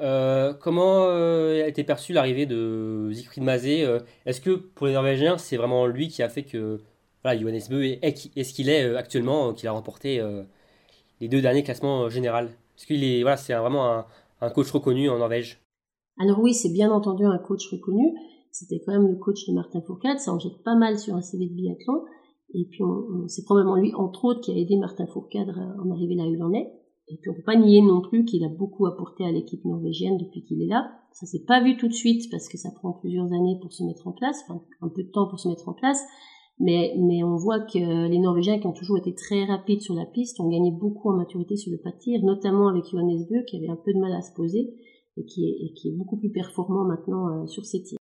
Euh, 0.00 0.54
comment 0.54 1.06
euh, 1.08 1.64
a 1.64 1.66
été 1.66 1.82
perçue 1.82 2.12
l'arrivée 2.12 2.46
de 2.46 3.10
Siegfried 3.12 3.42
Mazé 3.42 3.84
euh, 3.84 3.98
Est-ce 4.26 4.40
que 4.40 4.50
pour 4.50 4.86
les 4.86 4.92
Norvégiens, 4.92 5.38
c'est 5.38 5.56
vraiment 5.56 5.86
lui 5.86 6.08
qui 6.08 6.22
a 6.22 6.28
fait 6.28 6.44
que 6.44 6.80
voilà, 7.24 7.40
Johannes 7.40 7.60
Beu 7.68 7.84
est, 7.84 7.98
est, 8.02 8.30
est 8.36 8.44
ce 8.44 8.54
qu'il 8.54 8.68
est 8.68 8.94
actuellement, 8.96 9.52
qu'il 9.52 9.68
a 9.68 9.72
remporté 9.72 10.22
les 11.20 11.28
deux 11.28 11.40
derniers 11.40 11.64
classements 11.64 12.08
généraux 12.08 12.46
Est-ce 12.46 12.86
qu'il 12.86 13.02
est, 13.02 13.22
voilà, 13.22 13.36
c'est 13.36 13.54
vraiment 13.54 13.92
un, 13.92 14.06
un 14.40 14.50
coach 14.50 14.70
reconnu 14.70 15.08
en 15.08 15.18
Norvège 15.18 15.62
Alors 16.18 16.40
oui, 16.40 16.54
c'est 16.54 16.72
bien 16.72 16.90
entendu 16.90 17.24
un 17.24 17.38
coach 17.38 17.66
reconnu. 17.70 18.14
C'était 18.50 18.80
quand 18.84 18.92
même 18.92 19.08
le 19.08 19.16
coach 19.16 19.46
de 19.46 19.52
Martin 19.52 19.80
Fourcade. 19.82 20.18
Ça 20.18 20.32
en 20.32 20.38
jette 20.38 20.62
pas 20.64 20.74
mal 20.74 20.98
sur 20.98 21.14
un 21.14 21.22
CV 21.22 21.46
de 21.48 21.54
biathlon. 21.54 22.04
Et 22.54 22.64
puis, 22.70 22.82
c'est 23.26 23.44
probablement 23.44 23.76
lui, 23.76 23.94
entre 23.94 24.24
autres, 24.24 24.40
qui 24.40 24.52
a 24.52 24.56
aidé 24.56 24.76
Martin 24.76 25.06
Fourcade 25.06 25.50
à 25.50 25.82
en 25.82 25.90
arriver 25.90 26.14
là 26.14 26.24
où 26.24 26.34
il 26.34 26.42
en 26.42 26.52
est. 26.52 26.72
Et 27.08 27.16
puis, 27.20 27.30
on 27.30 27.34
peut 27.34 27.42
pas 27.44 27.56
nier 27.56 27.82
non 27.82 28.00
plus 28.00 28.24
qu'il 28.24 28.44
a 28.44 28.48
beaucoup 28.48 28.86
apporté 28.86 29.24
à 29.24 29.30
l'équipe 29.30 29.64
norvégienne 29.64 30.16
depuis 30.16 30.44
qu'il 30.44 30.62
est 30.62 30.66
là. 30.66 30.90
Ça 31.12 31.26
s'est 31.26 31.44
pas 31.46 31.62
vu 31.62 31.76
tout 31.76 31.88
de 31.88 31.92
suite 31.92 32.30
parce 32.30 32.48
que 32.48 32.58
ça 32.58 32.70
prend 32.70 32.92
plusieurs 32.92 33.26
années 33.32 33.58
pour 33.60 33.72
se 33.72 33.82
mettre 33.82 34.06
en 34.06 34.12
place, 34.12 34.42
enfin, 34.44 34.62
un 34.80 34.88
peu 34.88 35.02
de 35.02 35.10
temps 35.10 35.28
pour 35.28 35.40
se 35.40 35.48
mettre 35.48 35.68
en 35.68 35.74
place. 35.74 36.02
Mais, 36.60 36.94
mais 36.98 37.22
on 37.22 37.36
voit 37.36 37.60
que 37.60 38.08
les 38.08 38.18
Norvégiens 38.18 38.58
qui 38.58 38.66
ont 38.66 38.72
toujours 38.72 38.98
été 38.98 39.14
très 39.14 39.44
rapides 39.44 39.80
sur 39.80 39.94
la 39.94 40.06
piste 40.06 40.40
ont 40.40 40.48
gagné 40.48 40.72
beaucoup 40.72 41.08
en 41.10 41.14
maturité 41.14 41.56
sur 41.56 41.70
le 41.70 41.78
pas 41.78 41.90
de 41.90 41.98
tir, 41.98 42.20
notamment 42.24 42.68
avec 42.68 42.84
Johannes 42.90 43.26
Bö 43.30 43.42
qui 43.44 43.56
avait 43.56 43.68
un 43.68 43.76
peu 43.76 43.92
de 43.92 43.98
mal 43.98 44.12
à 44.12 44.22
se 44.22 44.32
poser 44.32 44.74
et 45.16 45.24
qui 45.24 45.48
est, 45.48 45.64
et 45.64 45.72
qui 45.74 45.88
est 45.88 45.92
beaucoup 45.92 46.16
plus 46.16 46.30
performant 46.30 46.84
maintenant 46.84 47.28
euh, 47.28 47.46
sur 47.46 47.64
ses 47.64 47.82
tirs. 47.82 47.98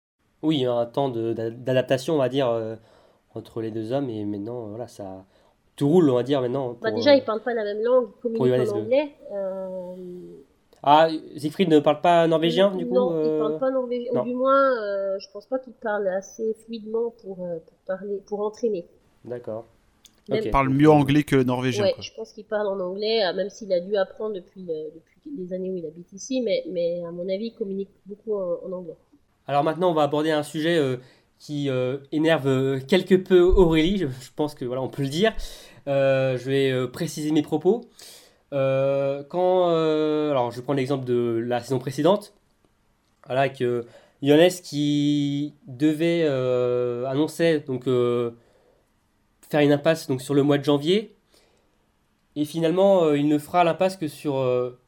Oui, 0.44 0.57
il 0.57 0.61
y 0.61 0.65
a 0.65 0.73
un 0.73 0.86
temps 0.86 1.10
d'adaptation, 1.10 2.15
on 2.15 2.18
va 2.18 2.30
dire, 2.30 2.49
euh, 2.49 2.76
entre 3.36 3.61
les 3.61 3.72
deux 3.72 3.94
hommes 3.94 4.10
et 4.10 4.26
maintenant, 4.26 4.68
voilà, 4.68 4.88
ça 4.88 5.26
tout 5.78 5.88
roule, 5.88 6.10
on 6.10 6.15
va 6.15 6.23
dire 6.23 6.41
maintenant. 6.41 6.76
bah 6.82 6.91
déjà, 6.91 7.15
ils 7.15 7.23
parlent 7.23 7.44
pas 7.44 7.53
la 7.53 7.64
même 7.64 7.82
langue, 7.82 8.10
ils 8.18 8.22
communiquent 8.22 8.69
en 8.69 8.78
anglais. 8.78 9.15
Ah, 10.84 11.10
Siegfried 11.38 11.70
ne 11.70 11.80
parle 11.80 12.02
pas 12.02 12.28
norvégien, 12.28 12.72
du 12.76 12.88
coup 12.88 12.95
Non, 12.95 13.24
il 13.24 13.40
parle 13.40 13.60
pas 13.60 13.70
norvégien. 13.70 14.12
Ou 14.14 14.24
du 14.24 14.34
moins, 14.34 14.82
euh, 14.82 15.20
je 15.20 15.28
pense 15.32 15.45
pas 15.45 15.60
qu'il 15.60 15.74
parle 15.74 16.08
assez 16.08 16.56
fluidement 16.66 17.14
pour, 17.22 17.45
euh, 17.45 17.60
pour, 17.60 17.78
parler, 17.86 18.22
pour 18.26 18.40
entraîner. 18.41 18.88
D'accord. 19.24 19.66
Il 20.30 20.49
parle 20.49 20.70
mieux 20.70 20.90
anglais 20.90 21.24
que 21.24 21.36
norvégien. 21.36 21.84
Ouais, 21.84 21.95
je 21.99 22.12
pense 22.16 22.32
qu'il 22.32 22.45
parle 22.45 22.68
en 22.68 22.80
anglais, 22.80 23.24
euh, 23.24 23.34
même 23.34 23.49
s'il 23.49 23.72
a 23.74 23.80
dû 23.80 23.95
apprendre 23.95 24.34
depuis, 24.34 24.64
depuis 24.64 25.32
les 25.38 25.53
années 25.53 25.70
où 25.70 25.76
il 25.76 25.86
habite 25.86 26.12
ici, 26.14 26.41
mais, 26.41 26.64
mais 26.70 27.03
à 27.03 27.12
mon 27.12 27.28
avis, 27.30 27.48
il 27.48 27.53
communique 27.53 27.90
beaucoup 28.06 28.36
en, 28.36 28.72
anglais. 28.72 28.95
Alors 29.48 29.64
maintenant, 29.64 29.91
on 29.91 29.94
va 29.94 30.03
aborder 30.03 30.32
un 30.32 30.44
sujet 30.44 30.80
qui 31.38 31.70
énerve 32.12 32.86
quelque 32.86 33.16
peu 33.16 33.41
Aurélie, 33.41 33.98
je, 33.98 34.08
je, 34.08 34.30
pense 34.36 34.56
que 34.56 34.64
voilà, 34.64 34.82
on 34.82 34.88
peut 34.88 35.02
le 35.02 35.10
dire. 35.10 35.34
je 35.86 36.44
vais 36.45 36.88
préciser 36.88 37.32
mes 37.32 37.41
propos. 37.41 37.82
Euh, 38.53 39.23
quand, 39.30 39.69
euh, 39.69 40.32
alors 40.32 40.52
je 40.52 40.60
prends 40.60 40.73
l'exemple 40.73 41.06
de 41.06 41.41
la 41.45 41.61
saison 41.61 41.80
précédente, 41.80 42.34
voilà, 43.26 43.41
avec 43.41 43.61
euh, 43.61 43.84
qui 44.64 45.53
devait 45.68 46.26
annoncer 47.07 47.60
donc 47.61 47.86
faire 47.86 49.61
une 49.61 49.72
impasse 49.72 50.07
donc 50.07 50.22
sur 50.22 50.34
le 50.34 50.44
mois 50.44 50.57
de 50.57 50.64
janvier, 50.64 51.15
et 52.36 52.45
finalement 52.45 53.14
il 53.14 53.28
ne 53.28 53.38
fera 53.38 53.64
l'impasse 53.64 53.98
que 53.98 54.07
sur 54.07 54.36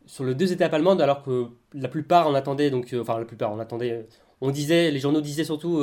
sur 0.06 0.23
les 0.26 0.35
deux 0.35 0.52
étapes 0.52 0.73
allemandes, 0.73 1.02
alors 1.02 1.23
que 1.23 1.48
la 1.73 1.88
plupart 1.88 2.27
en 2.27 2.35
attendaient 2.35 2.69
donc, 2.69 2.94
enfin 2.99 3.18
la 3.18 3.26
plupart 3.26 3.52
on 3.53 3.60
attendait, 3.60 4.07
on 4.41 4.52
disait, 4.52 4.91
les 4.91 4.99
journaux 4.99 5.22
disaient 5.22 5.45
surtout 5.45 5.81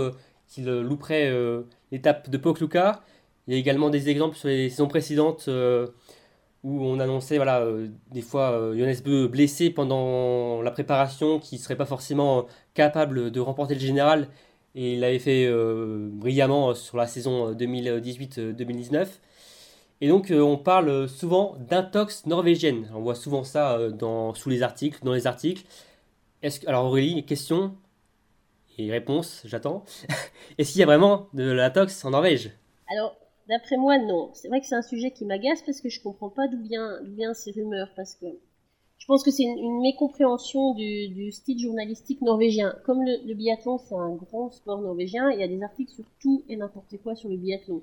qu'il 0.49 0.67
louperait 0.67 1.33
l'étape 1.93 2.29
de 2.31 2.37
Pokluka. 2.37 3.03
Il 3.47 3.55
y 3.55 3.57
a 3.57 3.59
également 3.59 3.91
des 3.91 4.11
exemples 4.11 4.37
sur 4.37 4.49
les 4.49 4.69
saisons 4.69 4.87
précédentes 4.87 5.49
où 6.63 6.85
on 6.85 6.99
annonçait 7.01 7.37
voilà, 7.37 7.61
euh, 7.61 7.89
des 8.11 8.23
fois 8.23 8.53
euh, 8.53 8.77
Jonas 8.77 9.01
Beu 9.05 9.29
blessé 9.29 9.71
pendant 9.71 10.63
la 10.63 10.71
préparation, 10.71 11.39
qui 11.39 11.57
ne 11.57 11.61
serait 11.61 11.77
pas 11.77 11.87
forcément 11.87 12.47
capable 12.75 13.31
de 13.31 13.41
remporter 13.41 13.75
le 13.75 13.81
général. 13.81 14.29
Et 14.75 14.95
il 14.95 15.01
l'avait 15.01 15.19
fait 15.19 15.47
euh, 15.47 16.09
brillamment 16.13 16.75
sur 16.75 16.97
la 16.97 17.07
saison 17.07 17.53
2018-2019. 17.55 19.09
Et 20.03 20.09
donc 20.09 20.33
on 20.35 20.57
parle 20.57 21.09
souvent 21.09 21.57
d'intox 21.59 22.27
norvégienne. 22.27 22.91
On 22.95 23.01
voit 23.01 23.15
souvent 23.15 23.45
ça 23.45 23.91
dans, 23.91 24.33
sous 24.35 24.49
les 24.49 24.63
articles, 24.63 24.99
dans 25.05 25.13
les 25.13 25.27
articles. 25.27 25.65
Est-ce, 26.43 26.67
alors 26.67 26.87
Aurélie, 26.87 27.25
question 27.27 27.75
et 28.79 28.91
réponse, 28.91 29.43
j'attends. 29.45 29.85
Est-ce 30.59 30.73
qu'il 30.73 30.81
y 30.81 30.83
a 30.83 30.87
vraiment 30.87 31.29
de 31.35 31.51
l'intox 31.51 32.03
en 32.05 32.11
Norvège? 32.11 32.53
D'après 33.51 33.77
moi, 33.77 33.99
non. 33.99 34.31
C'est 34.33 34.47
vrai 34.47 34.61
que 34.61 34.67
c'est 34.67 34.77
un 34.77 34.83
sujet 34.83 35.11
qui 35.11 35.25
m'agace 35.25 35.61
parce 35.63 35.81
que 35.81 35.89
je 35.89 36.01
comprends 36.01 36.31
pas 36.31 36.47
d'où 36.47 36.63
viennent 36.63 37.35
ces 37.35 37.51
rumeurs. 37.51 37.91
Parce 37.97 38.15
que 38.15 38.27
je 38.97 39.07
pense 39.07 39.25
que 39.25 39.33
c'est 39.33 39.43
une, 39.43 39.81
mécompréhension 39.81 40.73
du, 40.75 41.33
style 41.33 41.59
journalistique 41.59 42.23
norvégien. 42.23 42.77
Comme 42.85 43.03
le, 43.03 43.35
biathlon, 43.35 43.79
c'est 43.79 43.97
un 43.97 44.15
grand 44.15 44.53
sport 44.53 44.81
norvégien, 44.81 45.33
il 45.33 45.41
y 45.41 45.43
a 45.43 45.49
des 45.49 45.63
articles 45.65 45.93
sur 45.93 46.05
tout 46.21 46.45
et 46.49 46.57
n'importe 46.57 46.97
quoi 47.03 47.17
sur 47.17 47.29
le 47.29 47.37
biathlon. 47.37 47.83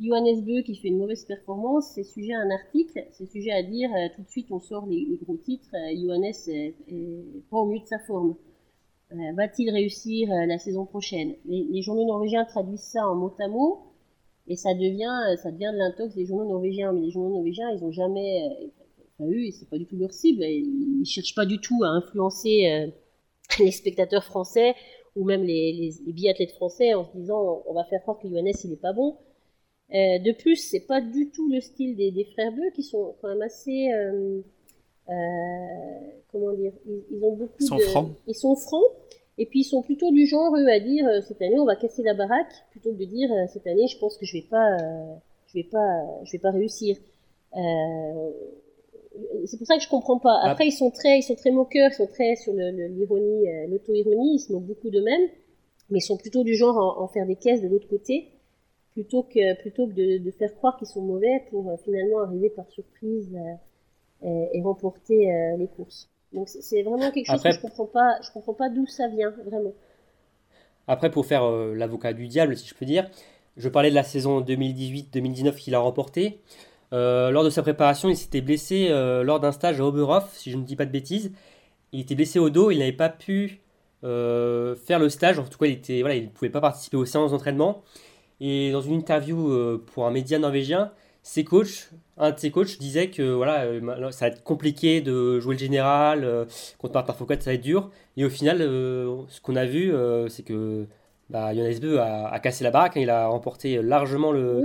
Johannes 0.00 0.44
Bö 0.44 0.62
qui 0.62 0.74
fait 0.74 0.88
une 0.88 0.98
mauvaise 0.98 1.24
performance, 1.24 1.92
c'est 1.94 2.02
sujet 2.02 2.34
à 2.34 2.40
un 2.40 2.50
article, 2.50 3.06
c'est 3.12 3.30
sujet 3.30 3.52
à 3.52 3.62
dire 3.62 3.90
euh, 3.94 4.08
tout 4.14 4.22
de 4.22 4.28
suite 4.28 4.48
on 4.50 4.60
sort 4.60 4.86
les, 4.86 5.18
gros 5.22 5.36
titres, 5.36 5.74
euh, 5.74 5.96
Johannes 5.96 6.34
est, 6.48 6.74
pas 7.48 7.58
au 7.58 7.66
mieux 7.66 7.78
de 7.78 7.86
sa 7.86 7.98
forme. 8.00 8.34
Euh, 9.12 9.32
va-t-il 9.34 9.70
réussir 9.70 10.28
la 10.28 10.58
saison 10.58 10.84
prochaine? 10.84 11.34
Les, 11.46 11.64
les, 11.64 11.80
journaux 11.80 12.04
norvégiens 12.04 12.44
traduisent 12.44 12.80
ça 12.80 13.08
en 13.08 13.14
mot 13.14 13.32
à 13.38 13.48
mot, 13.48 13.85
et 14.48 14.56
ça 14.56 14.74
devient, 14.74 15.12
euh, 15.30 15.36
ça 15.36 15.50
devient 15.50 15.70
de 15.72 15.78
l'intox 15.78 16.14
des 16.14 16.26
journaux 16.26 16.48
norvégiens. 16.48 16.92
Mais 16.92 17.00
les 17.00 17.10
journaux 17.10 17.30
norvégiens, 17.30 17.70
ils 17.72 17.84
ont 17.84 17.90
jamais, 17.90 18.48
euh, 18.48 18.66
enfin, 19.18 19.30
eux, 19.30 19.50
c'est 19.50 19.68
pas 19.68 19.78
du 19.78 19.86
tout 19.86 19.96
leur 19.96 20.12
cible. 20.12 20.44
Ils 20.44 21.04
cherchent 21.04 21.34
pas 21.34 21.46
du 21.46 21.58
tout 21.58 21.82
à 21.84 21.88
influencer 21.88 22.66
euh, 22.70 22.86
les 23.64 23.72
spectateurs 23.72 24.24
français 24.24 24.74
ou 25.16 25.24
même 25.24 25.42
les, 25.42 25.94
les, 26.04 26.12
biathlètes 26.12 26.52
français 26.52 26.92
en 26.94 27.06
se 27.06 27.16
disant 27.16 27.62
on 27.66 27.72
va 27.72 27.84
faire 27.84 28.02
croire 28.02 28.18
que 28.18 28.28
Johannes 28.28 28.52
il 28.64 28.72
est 28.72 28.80
pas 28.80 28.92
bon. 28.92 29.16
Euh, 29.94 30.18
de 30.18 30.32
plus, 30.32 30.56
c'est 30.56 30.80
pas 30.80 31.00
du 31.00 31.30
tout 31.30 31.48
le 31.50 31.60
style 31.60 31.96
des, 31.96 32.10
des 32.10 32.24
frères 32.24 32.52
bleus 32.52 32.70
qui 32.74 32.82
sont 32.82 33.14
quand 33.20 33.28
même 33.28 33.42
assez, 33.42 33.88
euh, 33.92 34.42
comment 36.32 36.52
dire, 36.52 36.72
ils, 36.86 37.04
ils, 37.12 37.24
ont 37.24 37.36
beaucoup 37.36 37.54
ils 37.60 37.66
sont 37.66 37.76
de, 37.76 37.82
francs. 37.82 38.10
ils 38.26 38.34
sont 38.34 38.56
francs 38.56 38.84
et 39.38 39.46
puis 39.46 39.60
ils 39.60 39.64
sont 39.64 39.82
plutôt 39.82 40.10
du 40.10 40.26
genre 40.26 40.54
eux 40.56 40.68
à 40.68 40.80
dire 40.80 41.06
euh, 41.06 41.20
cette 41.20 41.42
année 41.42 41.58
on 41.58 41.64
va 41.64 41.76
casser 41.76 42.02
la 42.02 42.14
baraque 42.14 42.52
plutôt 42.70 42.90
que 42.92 42.98
de 42.98 43.04
dire 43.04 43.30
euh, 43.32 43.46
cette 43.52 43.66
année 43.66 43.86
je 43.86 43.98
pense 43.98 44.16
que 44.16 44.24
je 44.24 44.34
vais 44.34 44.46
pas 44.48 44.76
euh, 44.80 45.14
je 45.48 45.54
vais 45.54 45.64
pas 45.64 46.04
je 46.24 46.32
vais 46.32 46.38
pas 46.38 46.50
réussir. 46.50 46.96
c'est 49.46 49.56
pour 49.56 49.66
ça 49.66 49.76
que 49.76 49.82
je 49.82 49.88
comprends 49.88 50.18
pas. 50.18 50.38
Ah. 50.42 50.50
Après 50.50 50.66
ils 50.66 50.72
sont 50.72 50.90
très 50.90 51.18
ils 51.18 51.22
sont 51.22 51.36
très 51.36 51.50
moqueurs, 51.50 51.90
ils 51.92 51.96
sont 51.96 52.06
très 52.06 52.36
sur 52.36 52.52
l'ironie, 52.54 53.46
l'auto-ironie, 53.68 54.36
ils 54.36 54.40
se 54.40 54.52
moquent 54.52 54.66
beaucoup 54.66 54.90
d'eux-mêmes, 54.90 55.28
mais 55.90 55.98
ils 55.98 56.02
sont 56.02 56.16
plutôt 56.16 56.42
du 56.42 56.54
genre 56.54 56.78
à 56.78 57.00
en 57.00 57.08
faire 57.08 57.26
des 57.26 57.36
caisses 57.36 57.62
de 57.62 57.68
l'autre 57.68 57.88
côté 57.88 58.32
plutôt 58.92 59.22
que 59.22 59.60
plutôt 59.60 59.86
que 59.86 59.92
de, 59.92 60.18
de 60.18 60.30
faire 60.30 60.54
croire 60.54 60.78
qu'ils 60.78 60.86
sont 60.86 61.02
mauvais 61.02 61.42
pour 61.50 61.78
finalement 61.84 62.20
arriver 62.20 62.48
par 62.48 62.70
surprise 62.70 63.30
et, 64.22 64.48
et, 64.54 64.62
remporter 64.62 65.30
les 65.58 65.68
courses. 65.68 66.08
Donc 66.36 66.50
c'est 66.50 66.82
vraiment 66.82 67.10
quelque 67.10 67.26
chose 67.26 67.42
que 67.42 67.50
je 67.50 67.60
comprends 67.60 67.86
pas. 67.86 68.18
Je 68.22 68.30
comprends 68.30 68.52
pas 68.52 68.68
d'où 68.68 68.86
ça 68.86 69.08
vient 69.08 69.32
vraiment. 69.46 69.72
Après, 70.86 71.10
pour 71.10 71.24
faire 71.24 71.44
euh, 71.44 71.74
l'avocat 71.74 72.12
du 72.12 72.28
diable, 72.28 72.56
si 72.56 72.68
je 72.68 72.74
peux 72.74 72.84
dire, 72.84 73.08
je 73.56 73.68
parlais 73.70 73.88
de 73.88 73.94
la 73.94 74.02
saison 74.02 74.42
2018-2019 74.42 75.56
qu'il 75.56 75.74
a 75.74 75.78
remporté. 75.78 76.40
Euh, 76.92 77.30
lors 77.30 77.42
de 77.42 77.48
sa 77.48 77.62
préparation, 77.62 78.10
il 78.10 78.16
s'était 78.16 78.42
blessé 78.42 78.88
euh, 78.90 79.24
lors 79.24 79.40
d'un 79.40 79.50
stage 79.50 79.80
à 79.80 79.84
Oberhof, 79.84 80.30
si 80.36 80.50
je 80.50 80.58
ne 80.58 80.62
dis 80.62 80.76
pas 80.76 80.84
de 80.84 80.92
bêtises. 80.92 81.32
Il 81.92 82.00
était 82.00 82.14
blessé 82.14 82.38
au 82.38 82.50
dos, 82.50 82.70
il 82.70 82.78
n'avait 82.78 82.92
pas 82.92 83.08
pu 83.08 83.62
faire 84.02 84.98
le 85.00 85.08
stage. 85.08 85.38
En 85.38 85.44
tout 85.44 85.58
cas, 85.58 85.66
il 85.66 85.72
était 85.72 86.02
voilà, 86.02 86.14
il 86.14 86.24
ne 86.24 86.28
pouvait 86.28 86.50
pas 86.50 86.60
participer 86.60 86.98
aux 86.98 87.06
séances 87.06 87.30
d'entraînement. 87.32 87.82
Et 88.40 88.70
dans 88.70 88.82
une 88.82 88.94
interview 88.94 89.80
pour 89.86 90.06
un 90.06 90.10
média 90.10 90.38
norvégien, 90.38 90.92
ses 91.26 91.42
coachs, 91.42 91.90
un 92.18 92.30
de 92.30 92.38
ses 92.38 92.52
coachs 92.52 92.78
disait 92.78 93.10
que 93.10 93.32
voilà, 93.32 93.64
euh, 93.64 94.10
ça 94.12 94.26
va 94.26 94.32
être 94.32 94.44
compliqué 94.44 95.00
de 95.00 95.40
jouer 95.40 95.54
le 95.54 95.58
général, 95.58 96.22
euh, 96.22 96.44
contre 96.78 96.94
Martin 96.94 97.14
Foucault, 97.14 97.34
ça 97.40 97.50
va 97.50 97.54
être 97.54 97.62
dur. 97.62 97.90
Et 98.16 98.24
au 98.24 98.30
final, 98.30 98.62
euh, 98.62 99.22
ce 99.28 99.40
qu'on 99.40 99.56
a 99.56 99.66
vu, 99.66 99.92
c'est 100.28 100.44
que 100.44 100.86
bah, 101.28 101.52
Jonas 101.52 101.80
Beu 101.80 101.98
a, 101.98 102.38
cassé 102.38 102.62
la 102.62 102.70
baraque, 102.70 102.96
hein. 102.96 103.00
il 103.00 103.10
a 103.10 103.26
remporté 103.26 103.82
largement 103.82 104.30
le, 104.30 104.62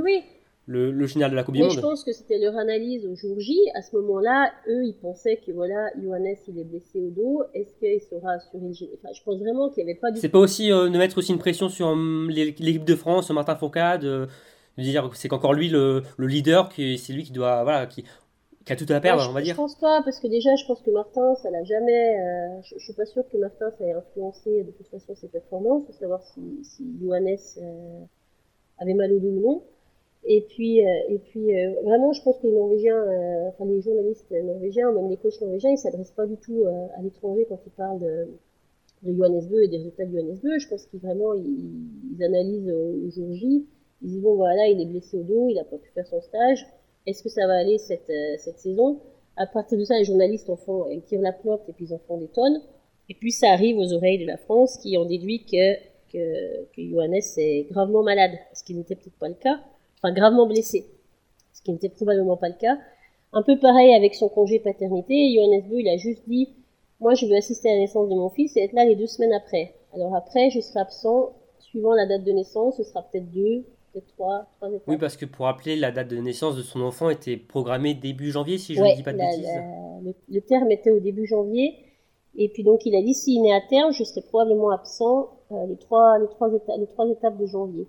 le, 0.67 0.91
le, 0.91 1.07
général 1.07 1.31
de 1.31 1.35
la 1.35 1.43
Coupe 1.43 1.55
du 1.55 1.63
Monde. 1.63 1.71
Je 1.71 1.79
pense 1.79 2.03
que 2.03 2.11
c'était 2.13 2.37
leur 2.37 2.55
analyse 2.55 3.07
au 3.07 3.15
jour 3.15 3.39
J. 3.39 3.57
À 3.73 3.81
ce 3.81 3.95
moment-là, 3.95 4.51
eux, 4.69 4.85
ils 4.85 4.95
pensaient 5.01 5.41
que 5.43 5.51
voilà, 5.51 5.89
Johannes, 5.99 6.37
il 6.47 6.59
est 6.59 6.63
blessé 6.63 6.99
au 6.99 7.09
dos. 7.09 7.43
Est-ce 7.55 7.73
qu'il 7.79 7.99
sera 8.01 8.33
assurer 8.33 8.67
le 8.67 8.73
général 8.73 8.99
enfin, 9.03 9.13
Je 9.17 9.23
pense 9.23 9.39
vraiment 9.39 9.69
qu'il 9.69 9.83
n'y 9.83 9.89
avait 9.89 9.99
pas 9.99 10.11
du 10.11 10.19
C'est 10.19 10.29
pas 10.29 10.37
aussi 10.37 10.69
de 10.69 10.97
mettre 10.97 11.17
aussi 11.17 11.31
une 11.31 11.39
pression 11.39 11.69
sur 11.69 11.87
hum, 11.87 12.29
l'équipe 12.29 12.85
de 12.85 12.95
France, 12.95 13.31
Martin 13.31 13.55
Fourcade 13.55 14.29
dire 14.81 15.09
c'est 15.13 15.27
qu'encore 15.27 15.53
lui 15.53 15.69
le, 15.69 16.03
le 16.17 16.27
leader, 16.27 16.71
c'est 16.75 17.13
lui 17.13 17.23
qui 17.23 17.31
doit, 17.31 17.63
voilà, 17.63 17.85
qui, 17.85 18.03
qui, 18.65 18.73
a 18.73 18.75
tout 18.75 18.85
à 18.89 18.99
perdre, 18.99 19.27
on 19.29 19.33
va 19.33 19.41
dire. 19.41 19.55
Je 19.55 19.61
pense 19.61 19.75
pas, 19.75 20.01
parce 20.03 20.19
que 20.19 20.27
déjà, 20.27 20.55
je 20.55 20.65
pense 20.65 20.81
que 20.81 20.91
Martin, 20.91 21.35
ça 21.35 21.49
l'a 21.49 21.63
jamais. 21.63 22.19
Euh, 22.19 22.61
je, 22.63 22.75
je, 22.77 22.83
suis 22.83 22.93
pas 22.93 23.05
sûr 23.05 23.23
que 23.31 23.37
Martin, 23.37 23.71
ça 23.77 23.85
ait 23.85 23.93
influencé 23.93 24.63
de 24.63 24.71
toute 24.71 24.87
façon 24.87 25.15
ses 25.15 25.27
performances, 25.27 25.85
pour 25.85 25.95
savoir 25.95 26.21
si, 26.23 26.41
si 26.63 26.85
Johannes 27.01 27.37
euh, 27.57 28.03
avait 28.79 28.93
mal 28.93 29.11
au 29.13 29.19
dos 29.19 29.29
ou 29.29 29.41
non. 29.41 29.63
Et 30.23 30.41
puis, 30.41 30.85
euh, 30.85 30.99
et 31.09 31.17
puis 31.17 31.55
euh, 31.57 31.73
vraiment, 31.83 32.13
je 32.13 32.21
pense 32.21 32.37
que 32.37 32.47
les 32.47 32.53
Norvégiens, 32.53 32.95
euh, 32.95 33.49
enfin 33.49 33.65
les 33.65 33.81
journalistes 33.81 34.31
norvégiens, 34.31 34.91
même 34.91 35.09
les 35.09 35.17
coachs 35.17 35.41
norvégiens, 35.41 35.71
ils 35.71 35.77
s'adressent 35.77 36.11
pas 36.11 36.27
du 36.27 36.37
tout 36.37 36.63
à 36.97 37.01
l'étranger 37.01 37.45
quand 37.49 37.59
ils 37.65 37.71
parlent 37.71 37.99
de, 37.99 38.27
de 39.03 39.13
Johannes 39.13 39.47
Beu 39.49 39.63
et 39.63 39.67
des 39.67 39.77
résultats 39.77 40.05
de 40.05 40.11
Johannes 40.11 40.37
Beu. 40.43 40.59
Je 40.59 40.67
pense 40.67 40.85
qu'ils 40.85 40.99
vraiment, 40.99 41.33
ils, 41.33 42.15
ils 42.15 42.23
analysent 42.23 42.71
au, 42.71 43.07
au 43.07 43.09
jour 43.09 43.33
J 43.33 43.65
ils 44.01 44.09
disent 44.09 44.21
bon 44.21 44.35
voilà, 44.35 44.67
il 44.67 44.81
est 44.81 44.85
blessé 44.85 45.17
au 45.17 45.23
dos, 45.23 45.49
il 45.49 45.59
a 45.59 45.63
pas 45.63 45.77
pu 45.77 45.89
faire 45.91 46.07
son 46.07 46.21
stage. 46.21 46.65
Est-ce 47.05 47.23
que 47.23 47.29
ça 47.29 47.47
va 47.47 47.53
aller 47.53 47.77
cette, 47.77 48.09
euh, 48.09 48.35
cette 48.37 48.59
saison? 48.59 48.99
À 49.37 49.47
partir 49.47 49.77
de 49.77 49.83
ça, 49.83 49.97
les 49.97 50.03
journalistes 50.03 50.49
en 50.49 50.55
font, 50.55 50.89
ils 50.89 51.01
tirent 51.01 51.21
la 51.21 51.33
flotte 51.33 51.63
et 51.67 51.73
puis 51.73 51.85
ils 51.85 51.93
en 51.93 51.99
font 51.99 52.17
des 52.17 52.27
tonnes. 52.27 52.61
Et 53.09 53.13
puis 53.15 53.31
ça 53.31 53.49
arrive 53.49 53.77
aux 53.77 53.93
oreilles 53.93 54.19
de 54.19 54.27
la 54.27 54.37
France 54.37 54.77
qui 54.77 54.97
ont 54.97 55.05
déduit 55.05 55.45
que 55.45 55.75
que, 56.11 56.65
que 56.75 56.81
Johannes 56.81 57.21
est 57.37 57.71
gravement 57.71 58.03
malade, 58.03 58.31
ce 58.53 58.63
qui 58.63 58.73
n'était 58.73 58.95
peut-être 58.95 59.17
pas 59.17 59.29
le 59.29 59.35
cas, 59.35 59.59
enfin 59.97 60.13
gravement 60.13 60.45
blessé, 60.45 60.85
ce 61.53 61.61
qui 61.61 61.71
n'était 61.71 61.89
probablement 61.89 62.37
pas 62.37 62.49
le 62.49 62.55
cas. 62.55 62.77
Un 63.33 63.43
peu 63.43 63.57
pareil 63.57 63.95
avec 63.95 64.13
son 64.15 64.27
congé 64.27 64.59
paternité, 64.59 65.33
Johannes 65.33 65.63
Beu, 65.69 65.79
il 65.79 65.87
a 65.87 65.97
juste 65.97 66.23
dit, 66.27 66.49
moi 66.99 67.13
je 67.13 67.25
veux 67.25 67.35
assister 67.35 67.69
à 67.69 67.73
la 67.73 67.79
naissance 67.79 68.09
de 68.09 68.15
mon 68.15 68.29
fils 68.29 68.57
et 68.57 68.61
être 68.61 68.73
là 68.73 68.85
les 68.85 68.95
deux 68.95 69.07
semaines 69.07 69.33
après. 69.33 69.73
Alors 69.93 70.13
après, 70.15 70.49
je 70.49 70.59
serai 70.59 70.81
absent, 70.81 71.33
suivant 71.59 71.93
la 71.93 72.05
date 72.05 72.23
de 72.23 72.31
naissance, 72.31 72.77
ce 72.77 72.83
sera 72.83 73.03
peut-être 73.03 73.31
deux, 73.31 73.63
peut-être 73.93 74.13
étapes. 74.13 74.81
Oui, 74.87 74.97
parce 74.97 75.17
que 75.17 75.25
pour 75.25 75.45
rappeler, 75.45 75.75
la 75.75 75.91
date 75.91 76.07
de 76.09 76.17
naissance 76.17 76.55
de 76.55 76.61
son 76.61 76.81
enfant 76.81 77.09
était 77.09 77.37
programmée 77.37 77.93
début 77.93 78.31
janvier, 78.31 78.57
si 78.57 78.75
je 78.75 78.81
ne 78.81 78.95
dis 78.95 79.03
pas 79.03 79.13
de 79.13 79.17
la- 79.17 79.25
bêtises. 79.29 79.45
la- 79.45 80.01
le, 80.03 80.13
le 80.29 80.41
terme 80.41 80.71
était 80.71 80.91
au 80.91 80.99
début 80.99 81.25
janvier. 81.27 81.75
Et 82.35 82.47
puis 82.47 82.63
donc 82.63 82.85
il 82.85 82.95
a 82.95 83.01
dit 83.01 83.13
s'il 83.13 83.41
naît 83.41 83.53
à 83.53 83.59
terme, 83.61 83.91
je 83.91 84.03
serai 84.05 84.21
probablement 84.21 84.71
absent 84.71 85.37
euh, 85.51 85.65
les 85.67 85.75
trois 85.75 86.17
les 86.17 86.27
trois 86.29 86.47
étapes 86.53 86.75
les 86.79 86.87
trois 86.87 87.05
étapes 87.09 87.37
de 87.37 87.45
janvier. 87.45 87.87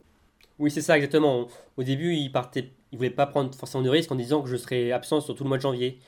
Oui, 0.59 0.71
c'est 0.71 0.81
ça, 0.81 0.97
exactement. 0.97 1.47
Au 1.77 1.83
début, 1.83 2.15
il 2.15 2.31
partait, 2.31 2.71
il 2.91 2.99
voulait 2.99 3.11
pas 3.11 3.27
prendre 3.27 3.55
forcément 3.55 3.83
de 3.83 3.89
risque 3.89 4.11
en 4.13 4.17
disant 4.17 4.43
que 4.43 4.49
je 4.49 4.57
serais 4.57 4.91
absent 4.93 5.21
sur 5.21 5.35
tout 5.35 5.45
le 5.45 5.49
mois 5.49 5.59
de 5.59 5.63
janvier. 5.63 5.99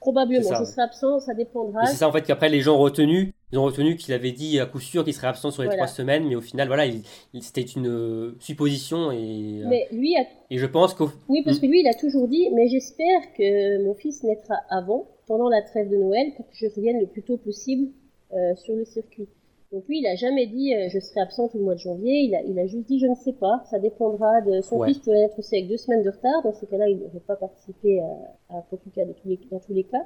Probablement, 0.00 0.42
je 0.42 0.58
ouais. 0.60 0.64
serai 0.66 0.82
absent, 0.82 1.18
ça 1.20 1.32
dépendra. 1.34 1.86
C'est 1.86 1.96
ça 1.96 2.08
en 2.08 2.12
fait 2.12 2.22
qu'après 2.22 2.50
les 2.50 2.60
gens 2.60 2.74
ont 2.76 2.78
retenu, 2.78 3.32
ils 3.52 3.58
ont 3.58 3.64
retenu 3.64 3.96
qu'il 3.96 4.12
avait 4.14 4.32
dit 4.32 4.60
à 4.60 4.66
coup 4.66 4.78
sûr 4.80 5.04
qu'il 5.04 5.14
serait 5.14 5.28
absent 5.28 5.50
sur 5.50 5.62
les 5.62 5.68
Voilà. 5.68 5.84
trois 5.84 5.94
semaines, 5.94 6.26
mais 6.28 6.34
au 6.36 6.40
final, 6.40 6.66
voilà, 6.68 6.86
il- 6.86 7.02
il- 7.34 7.42
c'était 7.42 7.62
une 7.62 7.88
euh, 7.88 8.36
supposition 8.40 9.10
et, 9.10 9.62
euh, 9.62 9.68
Mais 9.68 9.86
lui 9.92 10.16
a 10.16 10.20
et 10.50 10.58
je 10.58 10.66
pense 10.66 10.96
Oui, 11.28 11.42
parce 11.44 11.58
Mm. 11.58 11.60
que 11.60 11.66
lui, 11.66 11.80
il 11.80 11.88
a 11.88 11.94
toujours 11.94 12.28
dit, 12.28 12.48
mais 12.54 12.68
j'espère 12.68 13.20
que 13.36 13.84
mon 13.84 13.94
fils 13.94 14.22
naîtra 14.22 14.56
avant, 14.70 15.06
pendant 15.26 15.48
la 15.48 15.62
trêve 15.62 15.90
de 15.90 15.96
Noël, 15.96 16.32
pour 16.36 16.46
que 16.48 16.54
je 16.54 16.66
revienne 16.74 17.00
le 17.00 17.06
plus 17.06 17.22
tôt 17.22 17.36
possible 17.36 17.88
euh, 18.34 18.54
sur 18.56 18.74
le 18.76 18.84
circuit. 18.84 19.26
Donc 19.72 19.86
lui, 19.88 20.00
il 20.00 20.06
a 20.06 20.14
jamais 20.14 20.46
dit, 20.46 20.74
euh, 20.74 20.88
je 20.90 20.98
serai 20.98 21.20
absent 21.20 21.48
tout 21.48 21.58
le 21.58 21.64
mois 21.64 21.74
de 21.74 21.78
janvier. 21.80 22.20
Il 22.20 22.34
a, 22.34 22.42
il 22.42 22.58
a 22.58 22.66
juste 22.66 22.86
dit, 22.88 22.98
je 22.98 23.06
ne 23.06 23.14
sais 23.14 23.32
pas. 23.34 23.62
Ça 23.70 23.78
dépendra 23.78 24.40
de 24.42 24.60
son 24.62 24.76
Ouais. 24.78 24.88
fils 24.88 24.98
pourrait 25.00 25.20
être 25.24 25.38
aussi 25.38 25.56
avec 25.56 25.68
deux 25.68 25.76
semaines 25.76 26.02
de 26.02 26.10
retard. 26.10 26.42
Dans 26.42 26.52
ces 26.54 26.66
cas-là, 26.66 26.88
il 26.88 26.98
n'aurait 26.98 27.20
pas 27.26 27.36
participé 27.36 28.00
à, 28.00 28.56
à 28.58 28.62
Pokuka 28.70 29.04
dans 29.04 29.12
tous 29.60 29.72
les 29.74 29.84
cas. 29.84 30.04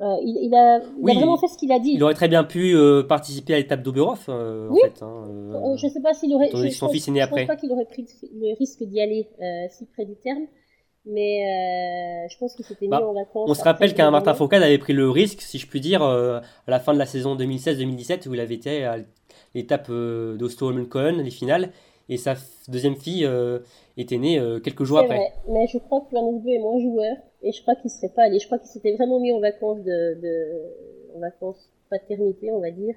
Euh, 0.00 0.16
il, 0.22 0.48
il 0.48 0.54
a, 0.56 0.78
il 0.78 0.84
Oui, 1.04 1.12
a 1.12 1.14
vraiment 1.14 1.36
fait 1.36 1.46
ce 1.46 1.56
qu'il 1.56 1.70
a 1.70 1.78
dit. 1.78 1.92
il 1.94 2.02
aurait 2.02 2.14
très 2.14 2.26
bien 2.28 2.42
pu 2.42 2.74
euh, 2.74 3.04
participer 3.04 3.54
à 3.54 3.58
l'étape 3.58 3.80
d'Oberhof, 3.82 4.26
euh, 4.28 4.66
Oui. 4.68 4.80
en 4.82 4.86
fait. 4.88 5.02
hein, 5.02 5.76
je 5.76 5.86
sais 5.86 6.00
pas 6.00 6.12
s'il 6.14 6.34
aurait. 6.34 6.50
je- 6.52 6.68
son 6.70 6.88
fils 6.88 7.06
est 7.06 7.12
né 7.12 7.20
je 7.20 7.24
après. 7.24 7.42
pense 7.46 7.54
pas 7.54 7.60
qu'il 7.60 7.70
aurait 7.70 7.84
pris 7.84 8.04
le 8.34 8.56
risque 8.58 8.82
d'y 8.82 9.00
aller 9.00 9.28
si 9.70 9.86
près 9.86 10.04
du 10.04 10.16
terme, 10.16 10.46
mais 11.06 12.26
je 12.28 12.36
pense 12.38 12.54
qu'il 12.56 12.64
s'était 12.64 12.86
mis 12.86 12.90
Bah, 12.90 13.06
en 13.06 13.12
vacances. 13.14 13.48
On 13.48 13.54
se 13.54 13.62
rappelle 13.62 13.90
le 13.90 13.94
qu'un 13.94 14.10
Martin. 14.10 14.34
Fourcade 14.34 14.62
avait 14.64 14.78
pris 14.78 14.94
le 14.94 15.08
risque, 15.10 15.40
si 15.42 15.58
je 15.58 15.66
puis 15.68 15.80
dire, 15.80 16.02
à 16.02 16.42
la 16.66 16.80
fin 16.80 16.92
de 16.92 16.98
la 16.98 17.06
saison 17.06 17.36
2016-2017, 17.36 18.28
où 18.28 18.34
il 18.34 18.40
avait 18.40 18.54
été 18.56 18.84
à 18.84 18.96
l'étape 19.54 19.88
d'Oslo-Holmenkollen, 19.90 21.22
les 21.22 21.30
finales, 21.30 21.70
et 22.08 22.16
sa 22.16 22.34
deuxième 22.68 22.96
fille 22.96 23.28
était 23.96 24.18
née 24.18 24.42
quelques 24.64 24.82
jours 24.84 24.98
après. 24.98 25.16
vrai, 25.18 25.32
mais 25.48 25.66
je 25.68 25.78
crois 25.78 26.00
que 26.00 26.06
Johannes 26.16 26.42
Beu 26.42 26.50
est 26.50 26.58
moins 26.58 26.80
joueur 26.80 27.16
et 27.44 27.52
je 27.52 27.62
crois 27.62 27.74
qu'il 27.76 27.90
serait 27.90 28.08
pas 28.08 28.24
allé. 28.24 28.38
Je 28.38 28.46
crois 28.46 28.58
qu'il 28.58 28.68
s'était 28.68 28.94
vraiment 28.94 29.20
mis 29.20 29.32
en 29.32 29.40
vacances 29.40 29.82
de, 29.82 30.20
de 30.20 31.16
en 31.16 31.20
vacances 31.20 31.70
paternité, 31.90 32.50
on 32.50 32.60
va 32.60 32.70
dire, 32.70 32.94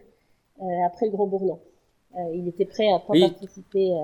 euh, 0.61 0.65
après 0.85 1.05
le 1.05 1.11
Grand 1.11 1.27
Bournan. 1.27 1.59
Euh, 2.15 2.19
il 2.33 2.47
était 2.47 2.65
prêt 2.65 2.89
à 2.91 2.99
pas 2.99 3.13
Oui. 3.13 3.21
participer. 3.21 3.91
euh, 3.91 3.97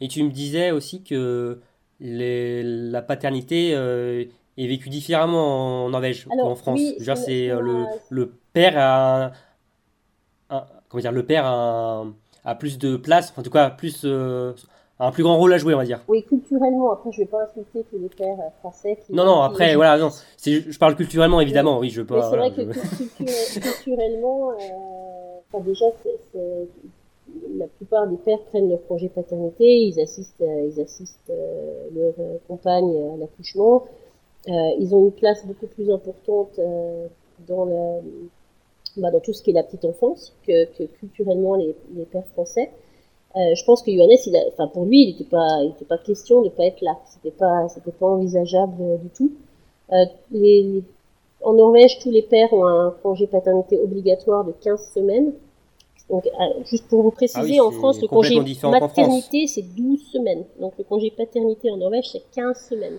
Et 0.00 0.08
tu 0.08 0.22
me 0.22 0.30
disais 0.30 0.70
aussi 0.72 1.02
que 1.02 1.60
les- 2.00 2.62
la 2.62 3.02
paternité 3.02 3.72
euh, 3.74 4.24
est 4.58 4.66
vécue 4.66 4.88
différemment 4.90 5.84
en 5.84 5.90
Norvège 5.90 6.26
qu'en 6.26 6.54
France. 6.56 6.80
oui, 6.80 6.96
dire, 6.98 7.16
c'est- 7.16 7.48
le, 8.10 8.32
père 8.52 8.74
a, 8.76 9.24
un- 9.26 9.32
un- 10.50 10.66
comment 10.88 11.00
dire, 11.00 11.12
le 11.12 11.24
père 11.24 11.46
a, 11.46 12.00
un- 12.02 12.14
a 12.44 12.54
plus 12.54 12.78
de 12.78 12.96
place, 12.96 13.32
en 13.36 13.42
tout 13.42 13.50
cas 13.50 13.70
plus, 13.70 14.02
un 15.00 15.10
plus 15.12 15.22
grand 15.22 15.36
rôle 15.38 15.52
à 15.52 15.58
jouer, 15.58 15.74
on 15.74 15.78
va 15.78 15.84
dire. 15.84 16.00
Oui, 16.08 16.22
culturellement. 16.24 16.92
Après, 16.92 17.10
je 17.12 17.18
vais 17.18 17.26
pas 17.26 17.44
insulter 17.44 17.84
tous 17.90 17.98
les 17.98 18.08
pères 18.08 18.38
euh, 18.38 18.50
français. 18.60 18.98
Qui, 19.06 19.12
Non, 19.14 19.24
non, 19.24 19.40
qui- 19.40 19.46
après, 19.52 19.74
voilà, 19.76 19.98
non, 19.98 20.10
je 20.44 20.78
parle 20.78 20.94
culturellement, 20.96 21.40
évidemment, 21.40 21.78
oui, 21.78 21.90
je 21.90 22.02
peux 22.02 22.14
Mais 22.14 22.22
c'est 22.22 22.28
voilà, 22.28 22.48
vrai 22.50 22.64
que 22.64 22.72
je- 22.72 23.60
culturellement, 23.60 24.50
euh, 24.50 24.54
enfin, 25.52 25.64
déjà, 25.64 25.86
c'est, 26.02 26.16
c'est- 26.32 26.68
la 27.56 27.66
plupart 27.68 28.06
des 28.08 28.16
pères 28.16 28.40
prennent 28.50 28.68
leur 28.68 28.84
congé 28.88 29.08
paternité, 29.08 29.64
ils 29.64 30.00
assistent, 30.00 30.40
euh, 30.40 30.68
ils 30.74 30.80
assistent 30.80 31.30
euh, 31.30 31.88
leur 31.94 32.14
euh, 32.18 32.36
compagne 32.48 32.90
à 33.14 33.16
l'accouchement. 33.18 33.84
Euh, 34.48 34.52
ils 34.80 34.94
ont 34.94 35.04
une 35.04 35.12
place 35.12 35.46
beaucoup 35.46 35.66
plus 35.66 35.90
importante 35.92 36.58
euh, 36.58 37.06
dans, 37.46 37.66
le, 37.66 38.00
bah, 38.96 39.10
dans 39.12 39.20
tout 39.20 39.32
ce 39.32 39.42
qui 39.42 39.50
est 39.50 39.54
la 39.54 39.62
petite 39.62 39.84
enfance 39.84 40.34
que, 40.46 40.64
que 40.76 40.84
culturellement 40.84 41.54
les, 41.54 41.76
les 41.94 42.04
pères 42.04 42.26
français. 42.32 42.70
Euh, 43.36 43.54
je 43.54 43.64
pense 43.64 43.82
que 43.82 43.92
Johannes, 43.92 44.18
il 44.26 44.36
a, 44.36 44.40
enfin 44.48 44.66
pour 44.66 44.84
lui, 44.86 45.02
il 45.02 45.12
n'était 45.12 45.24
pas, 45.30 45.62
il 45.62 45.70
était 45.70 45.84
pas 45.84 45.98
question 45.98 46.42
de 46.42 46.48
pas 46.48 46.64
être 46.64 46.80
là. 46.80 46.98
C'était 47.06 47.30
pas, 47.30 47.68
c'était 47.68 47.92
pas 47.92 48.06
envisageable 48.06 48.74
euh, 48.80 48.96
du 48.96 49.08
tout. 49.10 49.30
Euh, 49.92 50.04
les, 50.32 50.62
les- 50.62 50.84
en 51.42 51.54
Norvège, 51.54 51.98
tous 52.00 52.10
les 52.10 52.22
pères 52.22 52.52
ont 52.52 52.66
un 52.66 52.94
congé 53.02 53.26
paternité 53.26 53.78
obligatoire 53.78 54.44
de 54.44 54.52
15 54.52 54.90
semaines. 54.94 55.32
Donc, 56.10 56.26
euh, 56.26 56.30
juste 56.64 56.86
pour 56.88 57.02
vous 57.02 57.12
préciser, 57.12 57.40
Ah 57.40 57.44
oui, 57.44 57.60
en 57.60 57.70
France, 57.70 57.96
le 58.02 58.08
congé 58.08 58.34
maternité, 59.06 59.46
c'est 59.46 59.62
12 59.62 60.00
semaines. 60.12 60.44
Donc, 60.60 60.72
le 60.76 60.84
congé 60.84 61.10
paternité 61.10 61.70
en 61.70 61.76
Norvège, 61.76 62.10
c'est 62.10 62.22
15 62.34 62.66
semaines. 62.68 62.98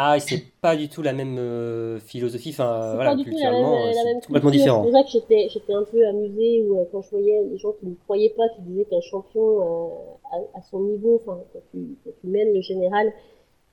Ah, 0.00 0.20
c'est 0.20 0.44
pas 0.60 0.76
du 0.76 0.88
tout 0.88 1.02
la 1.02 1.12
même 1.12 1.38
euh, 1.38 1.98
philosophie, 1.98 2.50
enfin, 2.50 2.94
voilà, 2.94 3.16
pas 3.16 3.22
culturellement, 3.24 3.84
la 3.84 3.92
c'est 3.92 4.26
complètement 4.26 4.50
différent. 4.52 4.84
C'est 4.84 4.90
pour 4.92 4.98
ça 5.00 5.04
que 5.04 5.10
j'étais, 5.10 5.48
j'étais 5.48 5.72
un 5.72 5.82
peu 5.82 6.06
amusée 6.06 6.62
où, 6.62 6.78
euh, 6.78 6.84
quand 6.92 7.02
je 7.02 7.10
voyais 7.10 7.42
les 7.50 7.58
gens 7.58 7.72
qui 7.72 7.86
ne 7.86 7.94
croyaient 8.04 8.32
pas, 8.36 8.48
qui 8.54 8.62
disaient 8.62 8.84
qu'un 8.84 9.00
champion 9.00 9.60
euh, 9.60 9.88
à, 10.30 10.58
à 10.58 10.62
son 10.62 10.78
niveau, 10.80 11.20
enfin, 11.20 11.40
quand 11.52 11.62
tu, 11.72 11.96
quand 12.04 12.12
tu 12.20 12.26
mènes 12.28 12.54
le 12.54 12.60
général, 12.60 13.12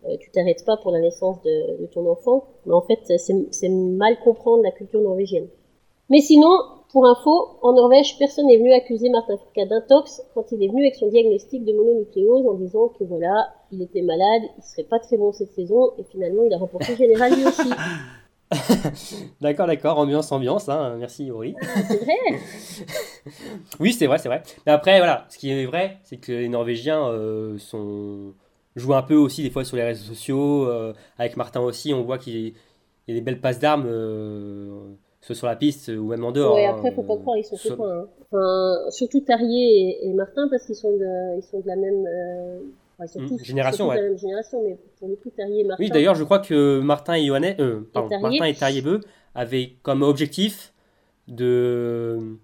euh, 0.08 0.18
tu 0.20 0.32
t'arrêtes 0.32 0.66
pas 0.66 0.78
pour 0.78 0.90
la 0.92 1.00
naissance 1.00 1.44
de, 1.44 1.82
de 1.82 1.86
ton 1.86 2.10
enfant. 2.10 2.46
Mais 2.66 2.74
en 2.74 2.82
fait, 2.82 3.00
c'est, 3.04 3.36
c'est 3.52 3.70
mal 3.70 4.18
comprendre 4.24 4.64
la 4.64 4.72
culture 4.72 5.02
norvégienne. 5.02 5.48
Mais 6.10 6.22
sinon, 6.22 6.58
pour 6.92 7.06
info, 7.06 7.58
en 7.62 7.74
Norvège, 7.74 8.18
personne 8.18 8.48
n'est 8.48 8.58
venu 8.58 8.72
accuser 8.74 9.10
Martin 9.10 9.38
Fourcade 9.38 9.70
d'intox 9.70 10.24
quand 10.34 10.52
il 10.52 10.64
est 10.64 10.70
venu 10.70 10.82
avec 10.82 10.96
son 10.96 11.08
diagnostic 11.08 11.66
de 11.66 11.74
mononucléose 11.74 12.48
en 12.48 12.54
disant 12.56 12.88
que 12.98 13.04
voilà, 13.04 13.50
il 13.76 13.82
était 13.84 14.02
malade, 14.02 14.42
il 14.58 14.64
serait 14.64 14.84
pas 14.84 15.00
très 15.00 15.18
bon 15.18 15.32
cette 15.32 15.52
saison, 15.54 15.92
et 16.00 16.04
finalement, 16.04 16.44
il 16.46 16.54
a 16.54 16.58
remporté 16.58 16.92
le 16.94 16.98
général 16.98 17.34
lui 17.36 17.46
aussi. 17.46 17.70
D'accord, 19.42 19.66
d'accord, 19.68 19.98
ambiance, 19.98 20.32
ambiance, 20.32 20.70
hein, 20.70 20.96
merci 21.00 21.30
Ori. 21.32 21.56
C'est 21.88 21.98
vrai. 22.04 22.14
Oui, 23.80 23.92
c'est 23.92 24.06
vrai, 24.06 24.20
c'est 24.20 24.30
vrai. 24.30 24.44
Mais 24.66 24.72
après, 24.72 24.98
voilà, 25.00 25.26
ce 25.30 25.38
qui 25.40 25.50
est 25.52 25.66
vrai, 25.66 25.98
c'est 26.04 26.18
que 26.18 26.32
les 26.32 26.48
Norvégiens 26.48 27.08
euh, 27.10 27.58
sont... 27.58 28.34
jouent 28.76 28.94
un 28.94 29.02
peu 29.02 29.16
aussi 29.16 29.42
des 29.42 29.50
fois 29.50 29.66
sur 29.66 29.76
les 29.78 29.84
réseaux 29.84 30.06
sociaux. 30.06 30.68
euh, 30.70 30.94
avec 31.18 31.36
Martin 31.38 31.62
aussi, 31.62 31.92
on 31.94 32.04
voit 32.04 32.20
qu'il 32.20 32.46
y 33.08 33.12
a 33.12 33.14
des 33.14 33.22
belles 33.22 33.42
passes 33.42 33.60
d'armes, 33.60 33.86
euh, 33.88 34.70
soit 35.22 35.34
sur 35.36 35.48
la 35.48 35.56
piste 35.56 35.88
ou 35.90 36.06
même 36.10 36.24
en 36.24 36.32
dehors. 36.32 36.56
Ouais, 36.56 36.66
hein, 36.66 36.76
après, 36.78 36.92
faut 36.92 37.02
pas 37.04 37.18
croire, 37.18 37.36
ils 37.38 37.44
sont 37.44 37.58
so- 37.58 37.76
copains. 37.76 37.90
hein. 38.04 38.08
Enfin, 38.32 38.92
surtout 38.92 39.22
Tarier 39.22 39.98
et, 40.04 40.08
et 40.08 40.14
Martin, 40.14 40.48
parce 40.50 40.66
qu'ils 40.68 40.76
sont 40.76 40.96
de, 40.96 41.38
ils 41.40 41.44
sont 41.44 41.60
de 41.62 41.68
la 41.68 41.76
même, 41.76 42.06
euh, 42.08 42.60
enfin, 43.00 43.20
Hmm, 43.20 43.28
tous, 43.28 43.44
génération, 43.44 43.88
ouais. 43.90 43.96
la 43.98 44.02
même 44.04 44.18
génération, 44.18 44.64
mais 44.64 44.78
pour 45.00 45.08
le 45.10 45.16
coup, 45.16 45.30
Tarier 45.30 45.62
et 45.62 45.64
Martin. 45.64 45.84
Oui, 45.84 45.90
d'ailleurs, 45.90 46.16
je 46.16 46.24
crois 46.24 46.40
que 46.40 46.80
Martin 46.80 47.14
et 47.16 47.26
Johannes, 47.26 47.56
euh, 47.60 47.82
pardon, 47.94 48.10
Tarier. 48.10 48.40
Martin 48.40 48.46
et 48.46 48.56
Tariebeu 48.56 49.02
avaient 49.34 49.74
comme 49.84 50.02
objectif 50.02 50.74
de 51.28 52.38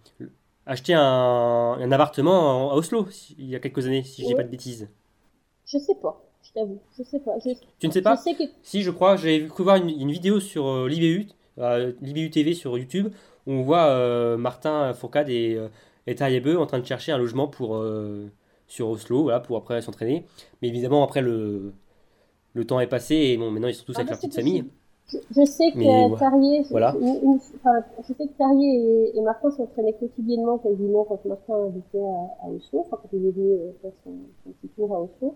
acheter 0.66 0.94
un, 0.94 1.02
un 1.02 1.92
appartement 1.92 2.72
à 2.72 2.76
Oslo 2.76 3.08
il 3.38 3.46
y 3.50 3.56
a 3.56 3.60
quelques 3.60 3.86
années, 3.86 4.04
si 4.04 4.22
je 4.22 4.28
dis 4.28 4.34
Ouais. 4.34 4.38
pas 4.38 4.44
de 4.44 4.50
bêtises. 4.50 4.90
Je 5.66 5.78
sais 5.78 5.96
pas, 6.02 6.22
je 6.44 6.52
t'avoue, 6.54 6.80
je 6.98 7.04
sais 7.04 7.20
pas. 7.20 7.32
Je, 7.44 7.52
Tu 7.80 7.88
ne 7.88 7.92
sais 7.92 8.02
pas 8.02 8.16
je 8.16 8.22
sais 8.22 8.36
que, 8.36 8.44
Si, 8.62 8.82
je 8.82 8.92
crois, 8.92 9.16
j'avais 9.16 9.48
cru 9.48 9.64
voir 9.64 9.78
une, 9.78 9.90
une 9.90 10.12
vidéo 10.12 10.40
sur 10.40 10.68
euh, 10.68 10.88
l'IBU, 10.90 11.28
euh, 11.60 11.94
l'IBU 12.02 12.30
TV 12.30 12.54
sur 12.54 12.78
YouTube, 12.78 13.08
où 13.48 13.52
on 13.54 13.62
voit 13.64 13.86
euh, 13.88 14.38
Martin 14.38 14.94
Fourcade 14.94 15.30
et, 15.30 15.60
et 16.08 16.16
Tariebeu 16.16 16.58
en 16.58 16.66
train 16.66 16.80
de 16.80 16.86
chercher 16.86 17.12
un 17.12 17.18
logement 17.18 17.48
pour, 17.48 17.82
sur 18.72 18.90
Oslo, 18.90 19.24
voilà, 19.24 19.40
pour 19.42 19.58
après 19.58 19.82
s'entraîner. 19.82 20.26
Mais 20.62 20.70
évidemment, 20.70 21.04
après, 21.04 21.22
le, 21.22 21.74
le 22.54 22.66
temps 22.66 22.80
est 22.80 22.88
passé 22.88 23.16
et 23.16 23.38
bon, 23.38 23.52
maintenant 23.52 23.68
ils 23.68 23.76
sont 23.76 23.86
tous 23.86 23.94
Ah 23.98 24.00
avec 24.02 24.08
bah, 24.08 24.12
leur 24.14 24.20
petite 24.20 24.36
famille. 24.36 24.64
je, 25.08 25.18
je 25.38 25.46
sais 25.46 25.72
que 25.72 25.78
Mais 25.78 26.06
ouais. 26.06 26.18
Tarier, 26.18 26.64
Voilà. 26.72 26.96
une- 27.02 27.20
une- 27.32 27.40
enfin, 27.58 27.84
je 28.00 28.14
sais 28.14 28.28
que 28.28 28.34
Tarier 28.38 28.76
et, 29.14 29.18
et 29.18 29.22
Martin 29.22 29.52
s'entraînaient 29.52 29.94
quotidiennement 29.94 30.58
quasiment 30.60 31.04
quand 31.04 31.20
Martin 31.26 31.66
habitait 31.66 32.00
à, 32.00 32.46
à 32.46 32.50
Oslo, 32.50 32.80
enfin, 32.86 32.98
quand 33.02 33.10
il 33.14 33.26
est 33.28 33.32
venu 33.32 33.52
euh, 33.52 33.72
faire 33.82 33.92
son, 34.06 34.12
son 34.44 34.52
petit 34.52 34.70
tour 34.76 34.96
à 34.96 35.02
Oslo. 35.02 35.36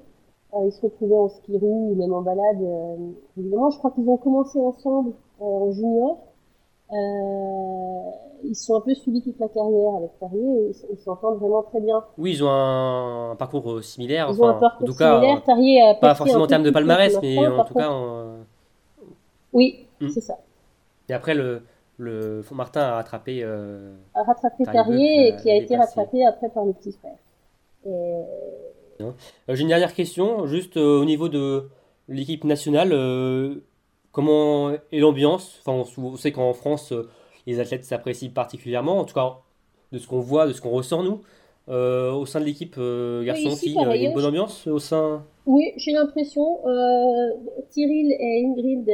Euh, 0.53 0.67
ils 0.67 0.71
se 0.71 0.81
retrouvaient 0.81 1.17
en 1.17 1.27
ski 1.27 1.57
roue 1.57 1.91
ou 1.91 1.95
même 1.95 2.13
en 2.13 2.21
balade. 2.21 2.61
euh, 2.61 2.95
évidemment, 3.37 3.69
je 3.71 3.77
crois 3.79 3.91
qu'ils 3.91 4.07
ont 4.07 4.17
commencé 4.17 4.57
ensemble 4.59 5.11
en 5.39 5.71
junior. 5.73 6.19
Euh, 6.91 8.11
ils 8.43 8.55
sont 8.55 8.75
un 8.75 8.81
peu 8.81 8.93
suivis 8.93 9.21
toute 9.23 9.39
la 9.39 9.47
carrière 9.47 9.95
avec 9.97 10.11
Tarier 10.19 10.67
et 10.69 10.71
ils 10.93 10.97
s'entendent 10.99 11.39
vraiment 11.39 11.63
très 11.63 11.79
bien. 11.81 12.03
Oui, 12.17 12.31
ils 12.33 12.43
ont 12.43 12.49
un, 12.49 13.31
un 13.31 13.35
parcours 13.35 13.71
euh, 13.71 13.81
similaire, 13.81 14.27
Ils 14.29 14.39
ont 14.41 14.45
un 14.47 14.51
enfin, 14.51 14.59
parcours 14.59 14.87
en 14.87 14.91
tout 14.91 14.97
cas, 14.97 15.15
similaire. 15.15 15.37
euh, 15.37 15.45
Tarier 15.45 15.81
a 15.81 15.95
pas 15.95 16.13
forcément 16.15 16.43
en 16.43 16.47
termes 16.47 16.63
de 16.63 16.69
palmarès, 16.71 17.17
mais 17.21 17.39
en 17.39 17.63
tout 17.63 17.73
contre- 17.73 17.73
cas, 17.73 17.91
euh, 17.91 18.37
Oui, 19.53 19.87
c'est 20.13 20.21
ça. 20.21 20.37
et 21.09 21.13
après, 21.13 21.33
le, 21.33 21.63
le 21.97 22.43
Martin 22.51 22.81
a 22.81 22.93
rattrapé. 22.95 23.41
euh, 23.43 23.95
A 24.13 24.23
rattrapé 24.23 24.63
qui 24.63 24.69
et 24.69 25.35
qui 25.37 25.49
a 25.49 25.53
a 25.53 25.55
été 25.57 25.75
rattrapé 25.75 26.25
après 26.25 26.49
par 26.49 26.65
le 26.65 26.73
petit 26.73 26.91
frère. 26.91 27.17
Et 27.87 27.89
Euh, 29.01 29.11
J'ai 29.49 29.61
une 29.63 29.67
dernière 29.69 29.93
question, 29.93 30.45
juste 30.45 30.77
euh, 30.77 31.01
au 31.01 31.05
niveau 31.05 31.29
de 31.29 31.69
l'équipe 32.07 32.43
nationale, 32.43 32.91
euh, 32.93 33.55
comment 34.15 34.71
est 34.71 34.99
l'ambiance? 34.99 35.61
Enfin, 35.65 35.83
on, 35.97 36.15
sait 36.15 36.31
qu'en 36.31 36.53
France, 36.53 36.93
euh, 36.93 37.09
les 37.45 37.59
athlètes 37.59 37.83
s'apprécient 37.83 38.31
particulièrement, 38.31 38.97
en 38.99 39.03
tout 39.03 39.13
cas 39.13 39.39
de 39.91 39.99
ce 39.99 40.07
qu'on 40.07 40.21
voit, 40.21 40.47
de 40.47 40.53
ce 40.53 40.61
qu'on 40.61 40.69
ressent 40.69 41.03
nous. 41.03 41.21
Euh, 41.67 42.13
au 42.13 42.25
sein 42.27 42.39
de 42.39 42.45
l'équipe 42.45 42.75
euh, 42.77 43.23
garçons 43.23 43.49
ici, 43.49 43.71
filles, 43.71 43.77
euh, 43.85 43.95
il 43.95 44.03
y 44.03 44.05
a 44.05 44.09
une 44.09 44.15
bonne 44.15 44.25
ambiance 44.25 44.67
au 44.67 44.79
sein? 44.79 45.25
Oui, 45.47 45.73
j'ai 45.77 45.91
l'impression. 45.91 46.65
Euh, 46.65 47.31
Cyril 47.69 48.11
et 48.11 48.45
Ingrid 48.45 48.89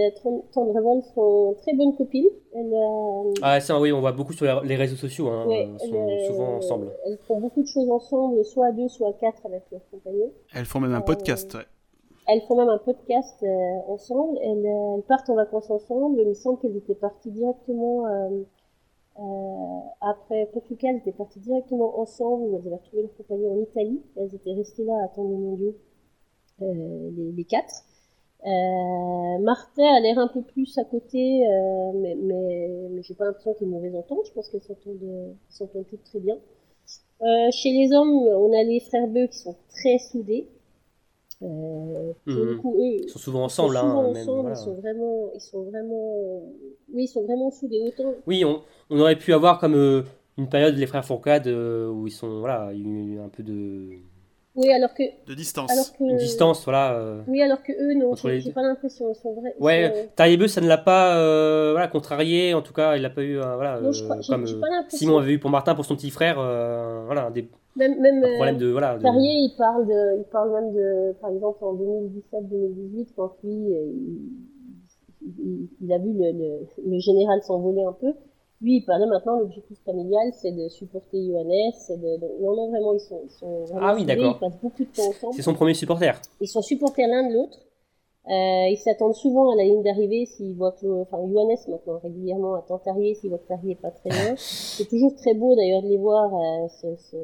Tendrevol 0.54 1.02
sont 1.14 1.56
très 1.62 1.74
bonnes 1.74 1.96
copines. 1.96 2.30
Elles, 2.56 2.74
euh, 2.74 3.34
Ah, 3.42 3.60
ça, 3.60 3.80
oui, 3.80 3.92
on 3.92 4.00
voit 4.00 4.14
beaucoup 4.14 4.34
sur 4.34 4.64
les 4.64 4.76
réseaux 4.76 4.96
sociaux. 4.96 5.28
Hein, 5.28 5.46
ouais, 5.48 5.70
sont 5.78 6.08
elles, 6.08 6.26
souvent 6.28 6.56
ensemble. 6.56 6.92
Elles 7.06 7.20
font 7.28 7.40
beaucoup 7.40 7.62
de 7.62 7.68
choses 7.68 7.92
ensemble, 7.92 8.44
soit 8.44 8.68
à 8.68 8.72
deux, 8.72 8.88
soit 8.88 9.10
à 9.10 9.14
quatre 9.14 9.46
avec 9.46 9.64
leurs 9.72 9.88
compagnons. 9.92 10.32
Elles 10.54 10.66
font 10.66 10.80
même 10.80 10.94
un 10.94 11.02
podcast, 11.02 11.54
ouais. 11.54 11.66
Elles 12.28 12.42
font 12.42 12.56
même 12.56 12.70
un 12.70 12.78
podcast 12.78 13.44
euh, 13.44 13.48
ensemble. 13.88 14.38
Elles, 14.44 14.66
euh, 14.66 14.96
elles, 14.96 15.04
partent 15.04 15.30
en 15.30 15.36
vacances 15.36 15.70
ensemble. 15.70 16.22
Il 16.22 16.28
me 16.30 16.34
semble 16.34 16.60
qu'elles 16.60 16.78
étaient 16.78 16.96
parties 16.96 17.32
directement 17.32 18.08
euh, 18.08 18.30
euh, 19.20 19.80
après 20.02 20.46
Portugal. 20.54 20.96
Elles 20.96 21.02
étaient 21.02 21.18
parties 21.18 21.40
directement 21.40 22.00
ensemble. 22.00 22.46
Elles 22.56 22.68
avaient 22.68 22.76
retrouvé 22.76 23.02
leur 23.04 23.16
compagnon 23.16 23.54
en 23.54 23.62
Italie. 23.62 24.02
Elles 24.16 24.36
étaient 24.36 24.54
restées 24.54 24.84
là 24.84 24.94
à 25.02 25.06
attendre 25.06 25.30
les 25.30 25.38
mondiaux, 25.38 25.76
euh, 26.62 27.10
les, 27.18 27.32
les, 27.32 27.44
quatre. 27.44 27.74
Euh, 28.46 29.40
Martin 29.40 29.84
a 29.84 30.00
l'air 30.00 30.20
un 30.20 30.28
peu 30.28 30.42
plus 30.42 30.78
à 30.78 30.84
côté, 30.84 31.46
mais, 31.96 32.16
mais, 32.16 32.70
mais 32.92 33.02
j'ai 33.04 33.14
pas 33.14 33.26
l'impression 33.26 33.52
ait 33.52 33.58
une 33.62 33.70
mauvaise. 33.70 33.94
Je 33.94 34.32
pense 34.32 34.50
qu'elles 34.50 34.62
s'entendent, 34.62 35.86
toutes 35.90 36.04
très 36.04 36.20
bien. 36.20 36.38
chez 37.52 37.72
les 37.72 37.92
hommes, 37.94 38.14
on 38.14 38.54
a 38.54 38.64
les 38.64 38.80
frères 38.80 39.08
Beux 39.08 39.28
qui 39.28 39.40
sont 39.40 39.56
très 39.70 39.98
soudés. 39.98 40.48
Euh, 41.44 42.14
mmh. 42.28 42.58
coup, 42.58 42.76
eux, 42.80 43.00
ils 43.04 43.10
sont 43.10 43.20
souvent 43.20 43.44
ensemble. 43.44 43.74
Ils 43.74 43.80
sont, 43.80 43.88
souvent 43.88 44.04
hein, 44.04 44.10
ensemble 44.10 44.14
même, 44.14 44.42
voilà. 44.42 44.56
ils 44.56 44.64
sont 44.64 44.76
vraiment, 44.76 45.32
ils 45.34 45.42
sont 45.42 45.64
vraiment, 45.64 46.44
oui, 46.94 47.04
ils 47.04 47.08
sont 47.08 47.24
vraiment 47.24 47.52
soudés 47.52 47.82
autant. 47.88 48.14
Oui, 48.28 48.46
on, 48.46 48.62
on 48.90 49.00
aurait 49.00 49.18
pu 49.18 49.34
avoir 49.34 49.60
comme 49.60 49.74
euh, 49.74 50.04
une 50.38 50.50
période 50.50 50.76
les 50.76 50.86
frères 50.86 51.06
Fourcade 51.06 51.48
euh, 51.48 51.90
où 51.90 52.06
ils 52.06 52.12
sont, 52.12 52.40
voilà, 52.40 52.68
un 52.68 53.30
peu 53.30 53.44
de. 53.44 53.90
Oui, 54.62 54.72
alors 54.72 54.94
que. 54.94 55.04
De 55.28 55.34
distance. 55.34 55.72
Alors 55.72 55.92
que, 55.98 56.04
Une 56.04 56.18
distance, 56.18 56.64
voilà. 56.64 56.94
euh. 56.94 57.22
Oui, 57.28 57.42
alors 57.42 57.62
que 57.64 57.72
eux, 57.72 57.94
non, 57.98 58.14
les 58.26 58.40
j'ai 58.40 58.50
deux. 58.50 58.54
pas 58.54 58.62
l'impression, 58.62 59.12
ils 59.12 59.16
sont 59.16 59.34
vrais. 59.34 59.56
Ouais, 59.60 59.92
sont- 59.94 60.10
Tariebeu, 60.16 60.48
ça 60.48 60.62
ne 60.62 60.68
l'a 60.68 60.78
pas 60.78 61.18
euh, 61.18 61.72
voilà, 61.72 61.88
contrarié, 61.88 62.54
en 62.54 62.62
tout 62.62 62.74
cas, 62.74 62.96
il 62.96 63.02
n'a 63.02 63.10
pas 63.10 63.24
eu, 63.24 63.38
euh, 63.40 63.56
voilà, 63.56 63.80
Non, 63.82 63.92
je 63.92 64.04
euh, 64.04 64.08
crois- 64.08 64.18
comme 64.28 64.46
euh, 64.46 64.60
pas 64.60 64.70
l'impression. 64.70 64.98
Simon 64.98 65.18
avait 65.18 65.34
eu 65.34 65.40
pour 65.40 65.50
Martin, 65.50 65.74
pour 65.76 65.86
son 65.86 65.96
petit 65.96 66.10
frère, 66.12 66.36
euh, 66.40 67.04
voilà, 67.06 67.30
des 67.32 67.50
Même, 67.76 68.00
même. 68.00 68.24
un 68.24 68.34
problème 68.36 68.56
euh, 68.56 68.60
de, 68.60 68.68
voilà, 68.68 68.98
de- 68.98 69.02
Carrier, 69.04 69.32
il 69.34 69.56
parle 69.58 69.88
de, 69.88 70.18
il 70.20 70.26
parle 70.32 70.52
même 70.54 70.74
de, 70.74 71.14
par 71.22 71.32
exemple, 71.32 71.64
en 71.64 71.74
2017-2018, 71.74 73.08
quand 73.16 73.36
lui, 73.44 73.74
euh, 73.74 73.92
il, 75.22 75.34
il, 75.40 75.68
il 75.82 75.94
a 75.94 75.98
vu 75.98 76.12
le, 76.14 76.32
le, 76.32 76.60
le 76.92 77.00
général 77.00 77.42
s'envoler 77.44 77.84
un 77.84 77.94
peu. 77.94 78.14
Lui, 78.62 78.78
il 78.78 78.86
parlait 78.86 79.08
maintenant, 79.08 79.40
l'objectif 79.40 79.80
familial, 79.84 80.32
c'est 80.34 80.52
de 80.52 80.68
supporter 80.70 81.18
Johannes, 81.26 81.72
de, 81.90 82.18
de- 82.18 82.44
non, 82.44 82.56
non, 82.56 82.70
vraiment, 82.70 82.94
ils 82.94 83.00
sont, 83.00 83.22
ils 83.26 83.32
sont 83.32 83.64
vraiment 83.66 83.80
Ah 83.88 83.94
oui, 83.96 84.02
soudés, 84.02 84.16
d'accord. 84.16 84.38
Ils 84.38 84.40
passent 84.40 84.62
beaucoup 84.62 84.84
de 84.84 84.90
temps 84.92 85.10
ensemble. 85.10 85.34
c'est 85.34 85.42
son 85.42 85.54
premier 85.56 85.74
supporter. 85.74 86.22
Ils 86.40 86.48
sont 86.48 86.62
supporters 86.62 87.08
l'un 87.08 87.28
de 87.30 87.34
l'autre. 87.34 87.58
Euh, 88.28 88.68
ils 88.70 88.78
s'attendent 88.78 89.16
souvent 89.16 89.50
à 89.52 89.56
la 89.56 89.64
ligne 89.64 89.82
d'arrivée 89.82 90.28
s'ils 90.28 90.56
voient 90.56 90.74
que, 90.74 90.86
enfin, 91.02 91.18
Johannes 91.28 91.58
maintenant 91.68 91.98
régulièrement 92.04 92.54
attend 92.54 92.78
Tarier 92.78 93.16
s'ils 93.16 93.32
voient 93.32 93.40
que 93.40 93.48
Tarier 93.48 93.72
est 93.72 93.82
pas 93.82 93.90
très 93.90 94.10
loin. 94.12 94.36
C'est 94.38 94.88
toujours 94.88 95.16
très 95.16 95.34
beau 95.34 95.56
d'ailleurs 95.56 95.82
de 95.82 95.88
les 95.88 95.98
voir 95.98 96.32
euh, 96.36 96.68
se, 96.68 96.96
se, 96.98 97.18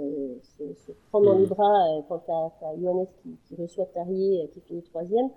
se, 0.57 0.63
se 0.87 0.91
prendre 1.11 1.27
dans 1.27 1.35
Mhm. 1.35 1.41
les 1.41 1.47
bras 1.47 1.85
euh, 1.97 2.01
quand 2.09 2.17
t'as 2.25 2.75
Johannes 2.81 3.05
qui, 3.21 3.29
qui 3.47 3.61
reçoit 3.61 3.85
Tarier 3.93 4.41
euh, 4.41 4.47
qui 4.51 4.59
finit 4.61 4.81
troisième. 4.81 5.29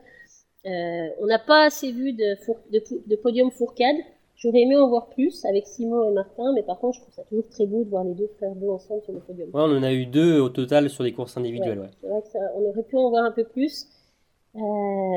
Euh, 0.64 1.08
on 1.20 1.26
n'a 1.26 1.38
pas 1.38 1.66
assez 1.66 1.92
vu 1.92 2.14
de, 2.14 2.36
de, 2.72 2.82
de 3.06 3.16
podium 3.16 3.50
Fourcade. 3.50 3.96
J'aurais 4.40 4.60
aimé 4.60 4.76
en 4.76 4.88
voir 4.88 5.08
plus 5.08 5.44
avec 5.44 5.66
Simon 5.66 6.10
et 6.10 6.12
Martin, 6.12 6.52
mais 6.54 6.62
par 6.62 6.78
contre 6.78 6.96
je 6.96 7.02
trouve 7.02 7.14
ça 7.14 7.22
toujours 7.24 7.46
très 7.48 7.66
beau 7.66 7.84
de 7.84 7.90
voir 7.90 8.04
les 8.04 8.14
deux 8.14 8.28
frères 8.38 8.54
deux 8.54 8.68
ensemble 8.68 9.02
sur 9.02 9.12
le 9.12 9.20
podium. 9.20 9.48
Ouais, 9.50 9.62
on 9.62 9.76
en 9.76 9.82
a 9.82 9.92
eu 9.92 10.06
deux 10.06 10.40
au 10.40 10.48
total 10.48 10.88
sur 10.88 11.04
des 11.04 11.12
courses 11.12 11.36
individuelles, 11.36 11.78
ouais. 11.78 11.90
C'est 12.00 12.08
vrai 12.08 12.22
que 12.22 12.28
ça, 12.28 12.38
on 12.56 12.62
aurait 12.62 12.82
pu 12.82 12.96
en 12.96 13.10
voir 13.10 13.24
un 13.24 13.32
peu 13.32 13.44
plus. 13.44 13.86
Euh, 14.56 14.58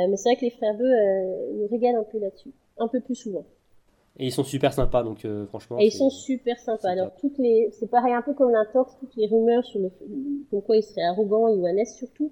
mais 0.09 0.17
c'est 0.17 0.29
vrai 0.29 0.35
que 0.35 0.45
les 0.45 0.51
frères 0.51 0.75
Beux 0.75 0.85
euh, 0.85 1.53
nous 1.53 1.67
régalent 1.67 2.01
un 2.01 2.03
peu 2.03 2.19
là-dessus. 2.19 2.51
Un 2.77 2.87
peu 2.87 2.99
plus 2.99 3.15
souvent. 3.15 3.45
Et 4.19 4.27
ils 4.27 4.31
sont 4.31 4.43
super 4.43 4.73
sympas, 4.73 5.03
donc 5.03 5.25
euh, 5.25 5.47
franchement. 5.47 5.79
Et 5.79 5.85
ils 5.85 5.91
sont 5.91 6.09
super 6.09 6.59
sympas. 6.59 6.89
Alors, 6.89 7.07
top. 7.11 7.21
toutes 7.21 7.37
les, 7.39 7.69
c'est 7.71 7.89
pareil 7.89 8.13
un 8.13 8.21
peu 8.21 8.33
comme 8.33 8.51
l'intox, 8.51 8.95
toutes 8.99 9.15
les 9.15 9.25
rumeurs 9.25 9.63
sur 9.63 9.79
le, 9.79 9.89
comme 10.51 10.61
quoi 10.61 10.77
il 10.77 10.83
serait 10.83 11.03
arrogant, 11.03 11.47
Johannes 11.55 11.85
surtout. 11.85 12.31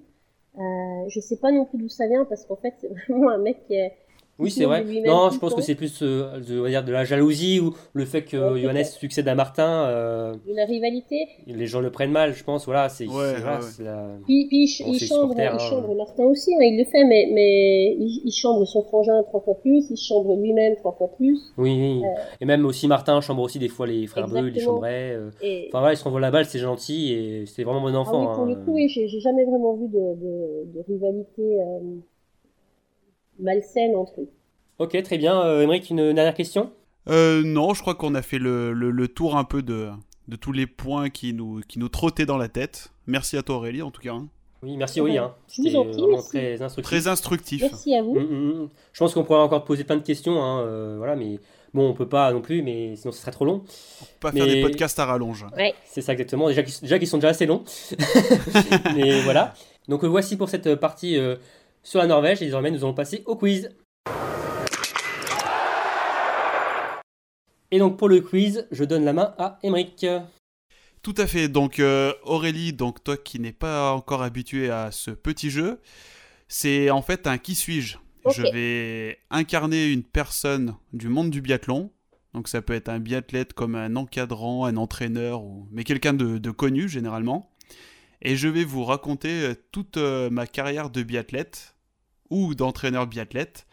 Euh, 0.58 1.08
je 1.08 1.18
sais 1.18 1.38
pas 1.38 1.50
non 1.50 1.64
plus 1.64 1.78
d'où 1.78 1.88
ça 1.88 2.06
vient 2.06 2.24
parce 2.24 2.44
qu'en 2.44 2.56
fait, 2.56 2.74
c'est 2.80 2.88
vraiment 2.88 3.30
un 3.30 3.38
mec 3.38 3.66
qui 3.66 3.74
est, 3.74 3.96
Oui, 4.42 4.50
c'est 4.50 4.64
vrai. 4.64 4.84
Non, 5.06 5.30
je 5.30 5.38
pense 5.38 5.54
que 5.54 5.62
c'est 5.62 5.74
plus 5.74 6.00
euh, 6.02 6.40
de, 6.40 6.58
on 6.58 6.62
va 6.62 6.68
dire, 6.68 6.84
de 6.84 6.92
la 6.92 7.04
jalousie 7.04 7.60
ou 7.60 7.74
le 7.92 8.04
fait 8.04 8.22
que 8.22 8.36
Ouais, 8.54 8.60
Johannes 8.60 8.84
succède 8.84 9.28
à 9.28 9.34
Martin. 9.34 9.86
euh, 9.86 10.32
de 10.46 10.54
la 10.54 10.64
rivalité. 10.64 11.26
les 11.46 11.66
gens 11.66 11.80
le 11.80 11.90
prennent 11.90 12.10
mal, 12.12 12.34
je 12.34 12.44
pense. 12.44 12.64
Voilà, 12.66 12.88
c'est 12.88 13.06
Ouais, 13.06 13.14
ouais, 13.14 13.32
ouais. 13.34 13.58
c'est 13.62 13.84
la- 13.84 14.08
Puis, 14.26 14.46
puis 14.48 14.64
il, 14.64 14.68
ch- 14.68 14.86
Bon, 14.86 14.94
il 14.94 14.98
c'est 15.00 15.06
chambre, 15.06 15.22
supporter, 15.32 15.42
il 15.44 15.54
hein. 15.54 15.58
chambre 15.58 15.94
Martin 15.94 16.24
aussi, 16.24 16.54
hein, 16.54 16.58
il 16.62 16.78
le 16.78 16.84
fait, 16.84 17.04
mais, 17.04 17.28
mais 17.32 17.94
il, 17.98 18.22
il 18.24 18.32
chambre 18.32 18.64
son 18.66 18.82
frangin 18.82 19.22
trois 19.24 19.40
fois 19.40 19.58
plus, 19.60 19.86
il 19.90 19.96
chambre 19.96 20.36
lui-même 20.36 20.76
trois 20.76 20.92
fois 20.92 21.08
plus. 21.16 21.38
Oui, 21.56 21.76
oui. 21.78 22.02
Euh, 22.04 22.08
Et 22.40 22.44
même 22.44 22.64
aussi 22.66 22.88
Martin 22.88 23.20
chambre 23.20 23.42
aussi 23.42 23.58
des 23.58 23.68
fois 23.68 23.86
les 23.86 24.06
frères 24.06 24.28
bleus, 24.28 24.48
il 24.48 24.54
les 24.54 24.60
chambrait. 24.60 25.12
euh. 25.14 25.30
Et, 25.42 25.66
Enfin 25.68 25.78
voilà, 25.80 25.94
il 25.94 25.96
se 25.96 26.04
renvoie 26.04 26.20
la 26.20 26.30
balle, 26.30 26.44
c'est 26.46 26.58
gentil 26.58 27.12
et 27.12 27.46
c'est 27.46 27.64
vraiment 27.64 27.80
bon 27.80 27.94
Ah 27.94 27.98
enfant. 28.00 28.20
oui, 28.28 28.34
pour 28.34 28.44
le 28.46 28.52
hein. 28.54 28.62
coup, 28.64 28.72
oui, 28.74 28.88
j'ai 28.88 29.08
j'ai 29.08 29.20
jamais 29.20 29.44
vraiment 29.44 29.74
vu 29.74 29.88
de, 29.88 29.98
de, 29.98 30.72
de 30.74 30.84
rivalité 30.88 31.42
euh, 31.60 31.78
malsaine 33.40 33.96
entre 33.96 34.20
eux. 34.20 34.28
Ok, 34.78 35.00
très 35.02 35.18
bien. 35.18 35.40
Euh, 35.42 35.62
Émeric, 35.62 35.90
une 35.90 36.12
dernière 36.12 36.34
question? 36.34 36.72
Euh, 37.08 37.42
non, 37.44 37.74
je 37.74 37.80
crois 37.82 37.94
qu'on 37.94 38.14
a 38.14 38.22
fait 38.22 38.38
le, 38.38 38.72
le, 38.72 38.90
le 38.90 39.08
tour 39.08 39.36
un 39.36 39.44
peu 39.44 39.62
de, 39.62 39.90
de 40.28 40.36
tous 40.36 40.52
les 40.52 40.66
points 40.66 41.10
qui 41.10 41.32
nous, 41.34 41.60
qui 41.68 41.78
nous 41.78 41.88
trottaient 41.88 42.26
dans 42.26 42.38
la 42.38 42.48
tête. 42.48 42.92
Merci 43.06 43.36
à 43.36 43.42
toi 43.42 43.56
Aurélie 43.56 43.82
en 43.82 43.90
tout 43.90 44.00
cas. 44.00 44.12
hein. 44.12 44.28
Oui, 44.62 44.76
merci 44.76 45.00
Aurélie. 45.00 45.18
Hein. 45.18 45.34
Vous 45.58 45.64
C'était 45.64 45.70
vraiment 45.72 46.22
très 46.22 46.62
instructif. 46.62 46.88
Très 46.90 47.08
instructif. 47.08 47.62
Merci 47.62 47.96
à 47.96 48.02
vous. 48.02 48.14
Mm, 48.14 48.22
mm, 48.22 48.62
mm. 48.62 48.68
Je 48.92 48.98
pense 49.00 49.12
qu'on 49.14 49.24
pourrait 49.24 49.40
encore 49.40 49.64
poser 49.64 49.82
plein 49.82 49.96
de 49.96 50.02
questions, 50.04 50.40
hein, 50.40 50.60
euh, 50.60 50.94
voilà, 50.98 51.16
mais 51.16 51.40
bon, 51.74 51.88
on 51.88 51.94
peut 51.94 52.08
pas 52.08 52.32
non 52.32 52.40
plus, 52.40 52.62
mais 52.62 52.94
sinon 52.94 53.10
ce 53.10 53.20
serait 53.20 53.32
trop 53.32 53.44
long. 53.44 53.64
Pas 54.20 54.30
faire 54.30 54.46
des 54.46 54.62
podcasts 54.62 55.00
à 55.00 55.06
rallonge. 55.06 55.44
Ouais. 55.56 55.74
C'est 55.84 56.00
ça 56.00 56.12
exactement, 56.12 56.46
déjà 56.46 56.62
qu'ils 56.62 56.80
déjà 56.82 56.98
qu'ils 57.00 57.08
sont 57.08 57.18
déjà 57.18 57.30
assez 57.30 57.46
longs. 57.46 57.64
mais 58.94 59.20
voilà. 59.22 59.54
Donc 59.88 60.04
voici 60.04 60.36
pour 60.36 60.48
cette 60.48 60.76
partie 60.76 61.18
euh, 61.18 61.34
sur 61.82 61.98
la 61.98 62.06
Norvège, 62.06 62.42
et 62.42 62.46
désormais 62.46 62.70
nous 62.70 62.84
allons 62.84 62.94
passer 62.94 63.22
au 63.26 63.36
quiz. 63.36 63.70
Et 67.70 67.78
donc 67.78 67.96
pour 67.96 68.08
le 68.08 68.20
quiz, 68.20 68.66
je 68.70 68.84
donne 68.84 69.04
la 69.04 69.12
main 69.12 69.34
à 69.38 69.58
Émeric. 69.62 70.06
Tout 71.02 71.14
à 71.16 71.26
fait. 71.26 71.48
Donc 71.48 71.78
euh, 71.80 72.12
Aurélie, 72.22 72.72
donc 72.72 73.02
toi 73.02 73.16
qui 73.16 73.40
n'es 73.40 73.52
pas 73.52 73.92
encore 73.92 74.22
habitué 74.22 74.70
à 74.70 74.90
ce 74.92 75.10
petit 75.10 75.50
jeu, 75.50 75.80
c'est 76.48 76.90
en 76.90 77.02
fait 77.02 77.26
un 77.26 77.38
qui 77.38 77.54
suis-je? 77.54 77.96
Je 78.30 78.42
vais 78.52 79.18
incarner 79.30 79.90
une 79.90 80.04
personne 80.04 80.76
du 80.92 81.08
monde 81.08 81.30
du 81.30 81.40
biathlon. 81.40 81.90
Donc 82.34 82.46
ça 82.46 82.62
peut 82.62 82.74
être 82.74 82.88
un 82.88 83.00
biathlète 83.00 83.52
comme 83.52 83.74
un 83.74 83.96
encadrant, 83.96 84.64
un 84.64 84.76
entraîneur, 84.76 85.42
ou... 85.42 85.66
mais 85.72 85.82
quelqu'un 85.82 86.12
de, 86.12 86.38
de 86.38 86.50
connu 86.50 86.88
généralement. 86.88 87.50
Et 88.20 88.36
je 88.36 88.46
vais 88.46 88.64
vous 88.64 88.84
raconter 88.84 89.42
euh, 89.42 89.54
toute 89.72 89.96
euh, 89.96 90.30
ma 90.30 90.46
carrière 90.46 90.90
de 90.90 91.02
biathlète 91.02 91.71
ou 92.32 92.54
d'entraîneur 92.54 93.06
biathlète 93.06 93.66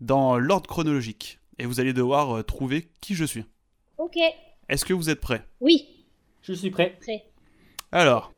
dans 0.00 0.36
l'ordre 0.36 0.68
chronologique. 0.68 1.38
Et 1.58 1.66
vous 1.66 1.78
allez 1.78 1.92
devoir 1.92 2.38
euh, 2.38 2.42
trouver 2.42 2.90
qui 3.00 3.14
je 3.14 3.24
suis. 3.24 3.44
Ok. 3.98 4.16
Est-ce 4.68 4.84
que 4.84 4.92
vous 4.92 5.10
êtes 5.10 5.20
prêts? 5.20 5.46
Oui. 5.60 6.06
Je 6.42 6.52
suis 6.52 6.70
prêt. 6.70 6.98
Prêt. 7.00 7.24
Alors, 7.92 8.32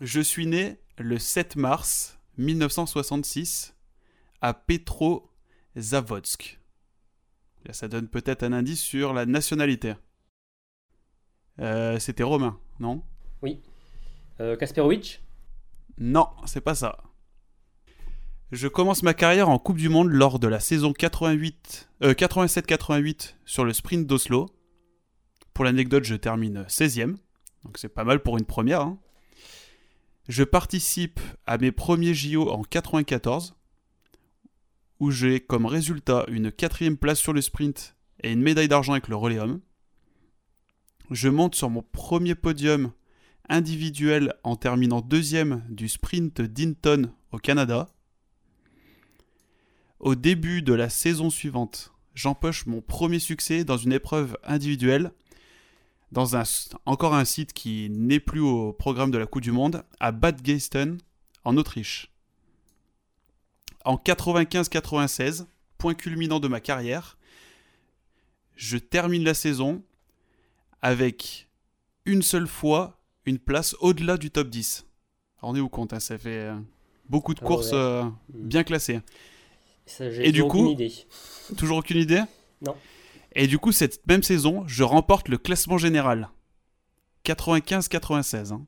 je 0.00 0.20
suis 0.20 0.46
né 0.46 0.78
le 0.98 1.18
7 1.18 1.56
mars 1.56 2.18
1966 2.38 3.74
à 4.40 4.54
Petrozavodsk. 4.54 6.58
Là, 7.66 7.74
ça 7.74 7.88
donne 7.88 8.08
peut-être 8.08 8.42
un 8.42 8.52
indice 8.52 8.80
sur 8.80 9.12
la 9.12 9.26
nationalité. 9.26 9.94
Euh, 11.60 11.98
C'était 11.98 12.22
romain, 12.22 12.58
non? 12.80 13.02
Euh, 14.40 14.56
Kasperovic? 14.56 15.22
Non, 15.98 16.28
c'est 16.46 16.62
pas 16.62 16.74
ça. 16.74 16.98
Je 18.52 18.68
commence 18.68 19.02
ma 19.02 19.14
carrière 19.14 19.48
en 19.48 19.58
Coupe 19.58 19.78
du 19.78 19.88
Monde 19.88 20.10
lors 20.10 20.38
de 20.38 20.46
la 20.46 20.60
saison 20.60 20.92
88, 20.92 21.88
euh, 22.02 22.12
87-88 22.12 23.34
sur 23.46 23.64
le 23.64 23.72
sprint 23.72 24.06
d'Oslo. 24.06 24.50
Pour 25.54 25.64
l'anecdote, 25.64 26.04
je 26.04 26.14
termine 26.14 26.64
16e, 26.68 27.16
donc 27.64 27.78
c'est 27.78 27.88
pas 27.88 28.04
mal 28.04 28.22
pour 28.22 28.36
une 28.36 28.44
première. 28.44 28.82
hein. 28.82 28.98
Je 30.28 30.44
participe 30.44 31.18
à 31.46 31.56
mes 31.56 31.72
premiers 31.72 32.12
JO 32.12 32.50
en 32.50 32.62
94, 32.62 33.54
où 35.00 35.10
j'ai 35.10 35.40
comme 35.40 35.64
résultat 35.64 36.26
une 36.28 36.52
quatrième 36.52 36.98
place 36.98 37.20
sur 37.20 37.32
le 37.32 37.40
sprint 37.40 37.96
et 38.22 38.32
une 38.32 38.42
médaille 38.42 38.68
d'argent 38.68 38.92
avec 38.92 39.08
le 39.08 39.16
relais 39.16 39.38
homme. 39.38 39.62
Je 41.10 41.30
monte 41.30 41.54
sur 41.54 41.70
mon 41.70 41.82
premier 41.82 42.34
podium 42.34 42.92
individuel 43.48 44.34
en 44.44 44.56
terminant 44.56 45.00
deuxième 45.00 45.64
du 45.70 45.88
sprint 45.88 46.42
d'Inton 46.42 47.10
au 47.32 47.38
Canada. 47.38 47.88
Au 50.02 50.16
début 50.16 50.62
de 50.62 50.74
la 50.74 50.88
saison 50.88 51.30
suivante, 51.30 51.92
j'empoche 52.14 52.66
mon 52.66 52.80
premier 52.80 53.20
succès 53.20 53.62
dans 53.64 53.76
une 53.76 53.92
épreuve 53.92 54.36
individuelle 54.42 55.12
dans 56.10 56.36
un, 56.36 56.42
encore 56.84 57.14
un 57.14 57.24
site 57.24 57.52
qui 57.52 57.88
n'est 57.88 58.20
plus 58.20 58.40
au 58.40 58.72
programme 58.72 59.12
de 59.12 59.16
la 59.18 59.26
Coupe 59.26 59.42
du 59.42 59.52
Monde, 59.52 59.84
à 60.00 60.10
Bad 60.12 60.42
Geisten, 60.44 60.98
en 61.44 61.56
Autriche. 61.56 62.10
en 63.84 63.96
95-96, 63.96 65.46
point 65.78 65.94
culminant 65.94 66.38
de 66.40 66.48
ma 66.48 66.60
carrière, 66.60 67.16
je 68.56 68.76
termine 68.78 69.24
la 69.24 69.34
saison 69.34 69.82
avec 70.82 71.48
une 72.04 72.22
seule 72.22 72.46
fois 72.48 72.98
une 73.24 73.38
place 73.38 73.74
au-delà 73.80 74.16
du 74.16 74.30
top 74.30 74.50
10. 74.50 74.84
Rendez-vous 75.38 75.68
compte, 75.68 75.92
hein, 75.92 76.00
ça 76.00 76.18
fait 76.18 76.48
euh, 76.50 76.56
beaucoup 77.08 77.34
de 77.34 77.40
Ah 77.42 77.46
courses 77.46 77.70
euh, 77.72 78.02
Mm. 78.02 78.12
bien 78.48 78.64
classées. 78.64 79.00
Ça, 79.86 80.10
j'ai 80.10 80.28
Et 80.28 80.32
du 80.32 80.42
aucune 80.42 80.64
coup- 80.64 80.70
idée. 80.70 80.92
Toujours 81.56 81.78
aucune 81.78 81.98
idée 81.98 82.22
Non. 82.60 82.76
Et 83.34 83.46
du 83.46 83.58
coup, 83.58 83.72
cette 83.72 84.06
même 84.06 84.22
saison, 84.22 84.64
je 84.66 84.82
remporte 84.82 85.28
le 85.28 85.38
classement 85.38 85.78
général. 85.78 86.30
95-96. 87.24 88.52
hein. 88.52 88.66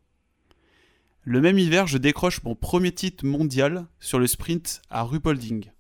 Le 1.23 1.41
même 1.41 1.59
hiver, 1.59 1.87
je 1.87 1.99
décroche 1.99 2.43
mon 2.43 2.55
premier 2.55 2.93
titre 2.93 3.25
mondial 3.25 3.87
sur 4.01 4.19
le 4.19 4.27
sprint 4.27 4.83
à 4.91 5.03
Rupolding. 5.05 5.71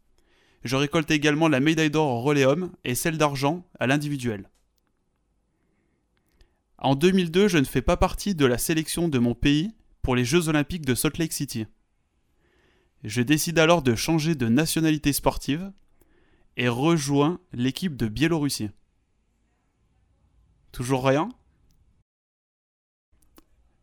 Je 0.64 0.76
récolte 0.76 1.10
également 1.10 1.48
la 1.48 1.60
médaille 1.60 1.90
d'or 1.90 2.08
au 2.08 2.20
relais 2.22 2.46
homme 2.46 2.72
et 2.84 2.94
celle 2.94 3.18
d'argent 3.18 3.66
à 3.78 3.86
l'individuel. 3.86 4.48
En 6.78 6.94
2002, 6.94 7.48
je 7.48 7.58
ne 7.58 7.64
fais 7.64 7.82
pas 7.82 7.96
partie 7.98 8.34
de 8.34 8.46
la 8.46 8.56
sélection 8.58 9.08
de 9.08 9.18
mon 9.18 9.34
pays 9.34 9.72
pour 10.02 10.16
les 10.16 10.24
Jeux 10.24 10.48
olympiques 10.48 10.86
de 10.86 10.94
Salt 10.94 11.18
Lake 11.18 11.32
City. 11.32 11.66
Je 13.04 13.22
décide 13.22 13.58
alors 13.58 13.82
de 13.82 13.94
changer 13.94 14.34
de 14.34 14.48
nationalité 14.48 15.12
sportive 15.12 15.70
et 16.56 16.68
rejoint 16.68 17.38
l'équipe 17.52 17.96
de 17.96 18.08
Biélorussie. 18.08 18.70
Toujours 20.72 21.04
rien? 21.06 21.28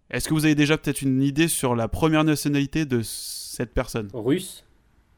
Est-ce 0.10 0.28
que 0.28 0.34
vous 0.34 0.46
avez 0.46 0.56
déjà 0.56 0.78
peut-être 0.78 1.02
une 1.04 1.22
idée 1.22 1.48
sur 1.48 1.76
la 1.76 1.88
première 1.88 2.24
nationalité 2.24 2.86
de 2.86 3.02
cette 3.02 3.74
personne? 3.74 4.10
Russe 4.14 4.66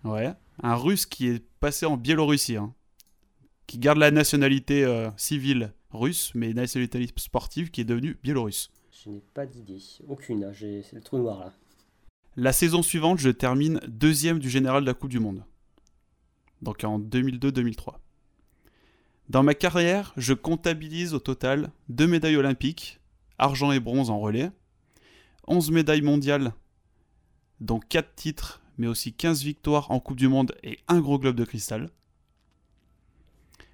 Ouais. 0.04 0.34
Un 0.62 0.76
russe 0.76 1.06
qui 1.06 1.28
est 1.30 1.44
passé 1.60 1.86
en 1.86 1.98
Biélorussie. 1.98 2.58
hein. 2.58 2.74
Qui 3.66 3.80
garde 3.80 3.98
la 3.98 4.12
nationalité 4.12 4.84
euh, 4.84 5.10
civile 5.18 5.74
russe, 5.92 6.32
mais 6.36 6.54
nationalité 6.54 7.08
sportive 7.16 7.72
qui 7.72 7.82
est 7.82 7.86
devenue 7.86 8.20
biélorusse. 8.22 8.70
Je 9.04 9.10
n'ai 9.10 9.22
pas 9.34 9.46
d'idée. 9.46 9.80
Aucune. 10.08 10.44
hein, 10.44 10.52
j'ai- 10.52 10.84
C'est 10.84 10.96
le 10.98 11.02
trou 11.02 11.18
noir 11.18 11.40
là. 11.40 11.54
La 12.36 12.52
saison 12.52 12.82
suivante, 12.82 13.20
je 13.20 13.30
termine 13.30 13.80
deuxième 13.88 14.40
du 14.40 14.50
général 14.50 14.82
de 14.82 14.88
la 14.88 14.96
Coupe 14.96 15.12
du 15.12 15.20
Monde. 15.20 15.44
Donc 16.64 16.84
en 16.84 17.00
2002-2003. 17.00 17.98
Dans 19.30 19.44
ma 19.44 19.54
carrière, 19.54 20.14
je 20.18 20.34
comptabilise 20.34 21.14
au 21.14 21.20
total 21.20 21.72
deux 21.90 22.08
médailles 22.08 22.36
olympiques, 22.36 23.00
argent 23.38 23.72
et 23.72 23.80
bronze 23.80 24.10
en 24.10 24.20
relais, 24.20 24.50
11 25.48 25.70
médailles 25.70 26.02
mondiales, 26.02 26.54
dont 27.60 27.80
4 27.80 28.16
titres, 28.16 28.64
mais 28.80 28.88
aussi 28.88 29.14
15 29.14 29.44
victoires 29.44 29.92
en 29.92 30.00
Coupe 30.00 30.18
du 30.18 30.28
Monde 30.28 30.56
et 30.64 30.80
un 30.88 31.02
gros 31.02 31.20
globe 31.20 31.36
de 31.36 31.46
cristal. 31.46 31.92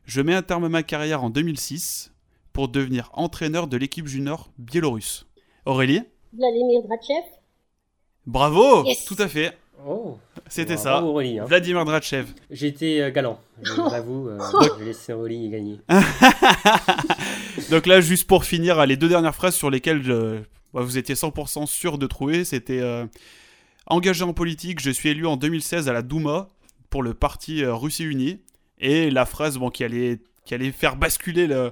Je 0.04 0.20
mets 0.20 0.36
un 0.36 0.42
terme 0.42 0.66
à 0.66 0.70
ma 0.70 0.84
carrière 0.84 1.24
en 1.24 1.30
2006 1.30 2.12
pour 2.52 2.68
devenir 2.68 3.10
entraîneur 3.14 3.68
de 3.68 3.78
l'équipe 3.78 4.08
junior 4.08 4.52
biélorusse. 4.58 5.28
Aurélie? 5.66 6.02
Vladimir 6.34 6.84
Drachev. 6.84 7.39
Bravo 8.30 8.86
Yes. 8.86 9.06
Tout 9.06 9.16
à 9.20 9.28
fait, 9.28 9.58
Oh 9.88 10.18
c'était 10.48 10.76
bravo, 10.76 10.84
ça. 10.84 11.04
Aurélie. 11.04 11.40
hein. 11.40 11.46
Vladimir 11.46 11.84
Drachev. 11.86 12.28
Été 12.52 13.02
euh, 13.02 13.12
galant. 13.12 13.40
Je 13.64 13.74
l'avoue. 13.92 14.30
euh, 14.30 14.38
J'ai 14.78 14.86
laissé 14.86 15.14
Aurélie 15.14 15.50
gagner. 15.50 15.80
Donc 17.72 17.86
là, 17.88 18.02
juste 18.02 18.28
pour 18.28 18.46
finir, 18.46 18.86
les 18.86 18.98
deux 18.98 19.10
dernières 19.10 19.36
phrases 19.36 19.56
sur 19.56 19.70
lesquelles 19.70 20.04
je- 20.04 20.40
bah, 20.74 20.82
vous 20.82 20.98
étiez 20.98 21.16
100% 21.16 21.66
sûr 21.66 21.98
de 21.98 22.08
trouver, 22.08 22.44
c'était 22.46 22.80
euh, 22.82 23.06
engagé 23.88 24.24
en 24.24 24.34
politique, 24.34 24.80
je 24.82 24.92
suis 24.92 25.10
élu 25.10 25.26
en 25.26 25.36
2016 25.38 25.90
à 25.90 25.94
la 25.94 26.02
Douma 26.02 26.48
pour 26.90 27.04
le 27.04 27.14
parti 27.14 27.64
euh, 27.64 27.74
Russie 27.74 28.04
Unie. 28.04 28.40
Et 28.80 29.10
la 29.12 29.26
phrase 29.26 29.58
bon, 29.58 29.70
qui, 29.70 29.84
allait, 29.84 30.20
qui 30.46 30.54
allait 30.54 30.72
faire 30.72 30.96
basculer 30.96 31.48
le- 31.48 31.72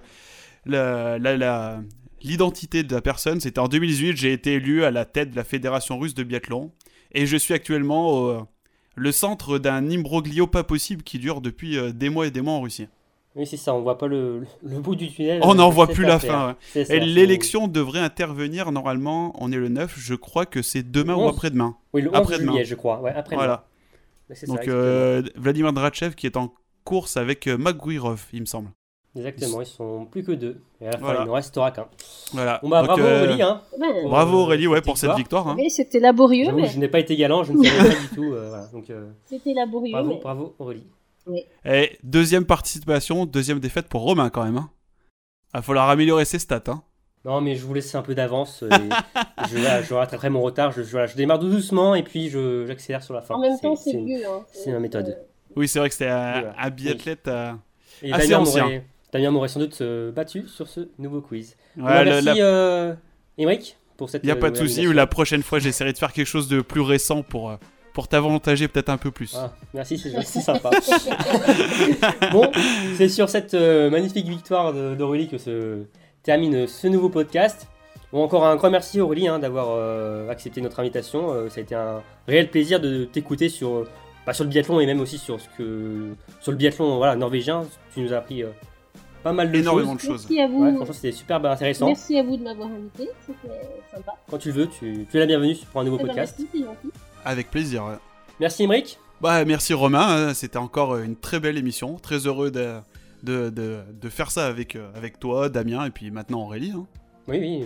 la- 0.65 1.17
la- 1.19 1.37
la- 1.37 1.79
l'identité 2.23 2.83
de 2.83 2.93
la 2.95 3.01
personne, 3.01 3.39
c'était 3.39 3.59
en 3.59 3.67
2018, 3.67 4.17
j'ai 4.17 4.33
été 4.33 4.53
élu 4.53 4.83
à 4.83 4.91
la 4.91 5.05
tête 5.05 5.31
de 5.31 5.35
la 5.35 5.43
Fédération 5.43 5.97
russe 5.99 6.13
de 6.15 6.23
biathlon. 6.23 6.71
Et 7.11 7.25
je 7.25 7.37
suis 7.37 7.53
actuellement 7.53 8.09
au- 8.11 8.47
le 8.95 9.11
centre 9.11 9.59
d'un 9.59 9.89
imbroglio 9.89 10.47
pas 10.47 10.63
possible 10.63 11.03
qui 11.03 11.19
dure 11.19 11.39
depuis 11.41 11.77
euh, 11.77 11.91
des 11.91 12.09
mois 12.09 12.27
et 12.27 12.31
des 12.31 12.41
mois 12.41 12.53
en 12.53 12.61
Russie. 12.61 12.87
Oui, 13.35 13.45
c'est 13.45 13.55
ça. 13.57 13.73
On 13.75 13.81
voit 13.83 13.99
pas 13.99 14.07
le, 14.07 14.41
le 14.63 14.79
bout 14.79 14.95
du 14.95 15.09
tunnel. 15.11 15.41
On 15.43 15.53
n'en 15.55 15.69
voit 15.69 15.85
plus 15.87 16.03
la 16.03 16.17
fin. 16.17 16.47
ouais. 16.49 16.53
C'est 16.73 16.85
ça, 16.85 16.95
Et 16.95 16.99
l'élection 16.99 17.67
devrait 17.67 17.99
intervenir 17.99 18.71
normalement, 18.71 19.33
on 19.39 19.51
est 19.51 19.57
le 19.57 19.69
9, 19.69 19.93
je 19.97 20.15
crois 20.15 20.47
que 20.47 20.63
c'est 20.63 20.81
demain 20.89 21.13
ou 21.15 21.19
11. 21.21 21.35
après-demain. 21.35 21.77
Oui, 21.93 22.01
le 22.01 22.09
11 22.09 22.15
après-demi. 22.15 22.47
juillet, 22.49 22.65
je 22.65 22.73
crois. 22.75 22.99
Ouais, 23.01 23.11
après 23.13 23.35
Voilà. 23.35 23.67
Ça, 24.33 24.47
Donc 24.47 24.67
euh, 24.67 25.21
Vladimir 25.35 25.71
Drachev 25.71 26.15
qui 26.15 26.25
est 26.25 26.35
en 26.35 26.51
course 26.83 27.15
avec 27.15 27.45
euh, 27.47 27.57
Magouirov, 27.57 28.25
il 28.33 28.41
me 28.41 28.45
semble. 28.45 28.69
Exactement, 29.17 29.61
ils 29.61 29.65
sont 29.67 30.05
plus 30.05 30.23
que 30.23 30.31
deux. 30.31 30.61
Et 30.81 30.87
à 30.87 30.91
la 30.91 30.97
fin, 30.97 31.03
Voilà. 31.05 31.21
il 31.21 31.25
ne 31.27 31.31
restera 31.31 31.71
qu'un. 31.71 31.87
Voilà. 32.33 32.59
Bon 32.61 32.69
bah 32.69 32.79
Donc, 32.81 32.87
bravo 32.87 33.03
euh, 33.03 33.23
Aurélie. 33.25 33.41
Hein. 33.41 33.61
Ouais. 33.79 34.03
Bravo 34.05 34.37
Euh, 34.37 34.41
Aurélie 34.43 34.67
ouais, 34.67 34.81
pour 34.81 34.97
cette 34.97 35.15
victoire. 35.15 35.47
hein. 35.47 35.55
Oui, 35.57 35.69
c'était 35.69 35.99
laborieux, 35.99 36.51
mais 36.53 36.67
je 36.67 36.79
n'ai 36.79 36.87
pas 36.87 36.99
été 36.99 37.15
galant, 37.15 37.43
je 37.43 37.53
ne 37.53 37.63
savais 37.63 37.89
pas 37.89 37.95
du 38.01 38.07
tout. 38.15 38.33
euh, 38.33 38.49
voilà. 38.49 38.69
Euh, 38.91 39.09
c'était 39.25 39.53
laborieux. 39.53 39.91
bravo, 39.91 40.09
mais- 40.09 40.19
bravo 40.21 40.55
Aurélie. 40.59 40.87
Et 41.65 41.97
deuxième 42.03 42.45
participation, 42.45 43.25
deuxième 43.25 43.59
défaite 43.59 43.87
pour 43.89 44.01
Romain 44.01 44.29
quand 44.29 44.43
même. 44.45 44.57
hein. 44.57 44.69
Il 45.53 45.57
va 45.57 45.61
falloir 45.61 45.89
améliorer 45.89 46.25
ses 46.25 46.39
stats. 46.39 46.61
hein. 46.67 46.83
Non 47.25 47.41
mais 47.41 47.55
je 47.55 47.65
vous 47.65 47.73
laisse 47.73 47.93
un 47.95 48.01
peu 48.01 48.15
d'avance. 48.15 48.63
je, 49.51 49.93
rattraperai 49.93 50.29
mon 50.29 50.41
retard. 50.41 50.71
Je, 50.71 50.83
je- 50.83 50.91
voilà, 50.91 51.07
je 51.07 51.15
démarre 51.17 51.39
doucement 51.39 51.95
et 51.95 52.03
puis 52.03 52.29
je- 52.29 52.65
j'accélère 52.67 53.03
sur 53.03 53.13
la 53.13 53.21
fin. 53.21 53.35
En 53.35 53.39
même 53.39 53.59
temps, 53.59 53.75
c'est 53.75 53.97
mieux. 53.97 54.21
c'est 54.53 54.71
ma 54.71 54.79
méthode. 54.79 55.17
Oui, 55.55 55.67
c'est 55.67 55.79
vrai 55.79 55.89
que 55.89 55.95
c'était 55.95 56.09
un, 56.11 56.69
biathlète. 56.69 57.29
Assez 58.11 58.35
ancien. 58.35 58.83
Damien 59.17 59.31
m'aurait 59.31 59.47
sans 59.47 59.59
doute 59.59 59.77
euh, 59.81 60.11
battu 60.11 60.47
sur 60.47 60.67
ce 60.67 60.89
nouveau 60.99 61.21
quiz. 61.21 61.55
Ouais, 61.77 62.05
merci 62.05 62.25
la- 62.25 62.35
euh, 62.37 62.93
Émeric 63.37 63.77
pour 63.97 64.09
cette 64.09 64.23
Il 64.23 64.27
n'y 64.27 64.31
a 64.31 64.35
euh, 64.35 64.39
pas 64.39 64.49
de 64.49 64.55
nouvelle 64.55 64.69
souci. 64.69 64.93
La 64.93 65.07
prochaine 65.07 65.43
fois, 65.43 65.59
j'essaierai 65.59 65.93
de 65.93 65.97
faire 65.97 66.13
quelque 66.13 66.27
chose 66.27 66.47
de 66.47 66.61
plus 66.61 66.81
récent 66.81 67.23
pour, 67.23 67.49
euh, 67.49 67.55
pour 67.93 68.07
t'avantager 68.07 68.67
peut-être 68.67 68.89
un 68.89 68.97
peu 68.97 69.11
plus. 69.11 69.35
Ah, 69.35 69.53
merci, 69.73 69.97
c'est 69.97 70.23
sympa. 70.41 70.69
bon, 72.31 72.51
c'est 72.95 73.09
sur 73.09 73.29
cette 73.29 73.53
euh, 73.53 73.89
magnifique 73.89 74.27
victoire 74.27 74.73
d'Aurélie 74.73 75.27
que 75.27 75.37
se 75.37 75.83
termine 76.23 76.67
ce 76.67 76.87
nouveau 76.87 77.09
podcast. 77.09 77.67
Bon, 78.13 78.23
encore 78.23 78.45
un 78.45 78.55
grand 78.55 78.69
merci 78.69 79.01
Aurélie 79.01 79.27
hein, 79.27 79.39
d'avoir 79.39 79.67
euh, 79.71 80.29
accepté 80.29 80.61
notre 80.61 80.79
invitation. 80.79 81.31
Euh, 81.33 81.49
ça 81.49 81.59
a 81.59 81.63
été 81.63 81.75
un 81.75 82.01
réel 82.27 82.49
plaisir 82.49 82.79
de 82.79 83.03
t'écouter 83.05 83.49
sur, 83.49 83.69
euh, 83.77 83.87
bah, 84.25 84.33
sur 84.33 84.43
le 84.45 84.49
biathlon 84.49 84.79
et 84.79 84.85
même 84.85 85.01
aussi 85.01 85.17
sur, 85.17 85.39
ce 85.41 85.47
que, 85.57 86.13
sur 86.39 86.51
le 86.51 86.57
biathlon 86.57 86.97
voilà, 86.97 87.15
norvégien. 87.15 87.65
Tu 87.93 87.99
nous 88.01 88.13
as 88.13 88.17
appris 88.17 88.43
euh, 88.43 88.49
pas 89.27 89.33
mal 89.33 89.51
de 89.51 89.57
Énormément 89.57 89.97
choses. 89.97 90.01
de 90.01 90.07
choses. 90.13 90.27
Merci 90.29 90.41
à 90.41 90.47
vous. 90.47 90.63
Ouais, 90.63 90.75
franchement, 90.75 90.93
c'était 90.93 91.11
super 91.11 91.45
intéressant. 91.45 91.87
Merci 91.87 92.17
à 92.17 92.23
vous 92.23 92.37
de 92.37 92.43
m'avoir 92.43 92.69
invité. 92.69 93.09
C'était 93.25 93.53
sympa. 93.93 94.13
Quand 94.29 94.37
tu 94.37 94.51
veux, 94.51 94.67
tu, 94.67 95.05
tu 95.09 95.17
es 95.17 95.19
la 95.19 95.25
bienvenue 95.25 95.55
pour 95.71 95.81
un 95.81 95.83
nouveau 95.83 95.97
Eh 95.99 96.03
ben, 96.03 96.07
podcast. 96.09 96.35
merci, 96.39 96.49
c'est 96.53 96.63
gentil. 96.65 96.89
Avec 97.25 97.51
plaisir. 97.51 97.85
ouais. 97.85 97.95
Merci 98.39 98.63
Émeric. 98.63 98.99
Bah, 99.21 99.43
merci 99.45 99.73
Romain, 99.73 100.27
hein, 100.29 100.33
c'était 100.33 100.57
encore 100.57 100.93
euh, 100.93 101.03
une 101.03 101.15
très 101.15 101.39
belle 101.39 101.57
émission. 101.57 101.95
Très 101.95 102.27
heureux 102.27 102.51
de, 102.51 102.75
de, 103.23 103.49
de, 103.49 103.79
de 103.99 104.09
faire 104.09 104.29
ça 104.31 104.45
avec, 104.45 104.75
euh, 104.75 104.89
avec 104.95 105.19
toi, 105.19 105.49
Damien, 105.49 105.85
et 105.85 105.89
puis 105.89 106.11
maintenant 106.11 106.41
Aurélie. 106.43 106.71
hein. 106.75 106.85
Oui, 107.27 107.39
oui, 107.39 107.65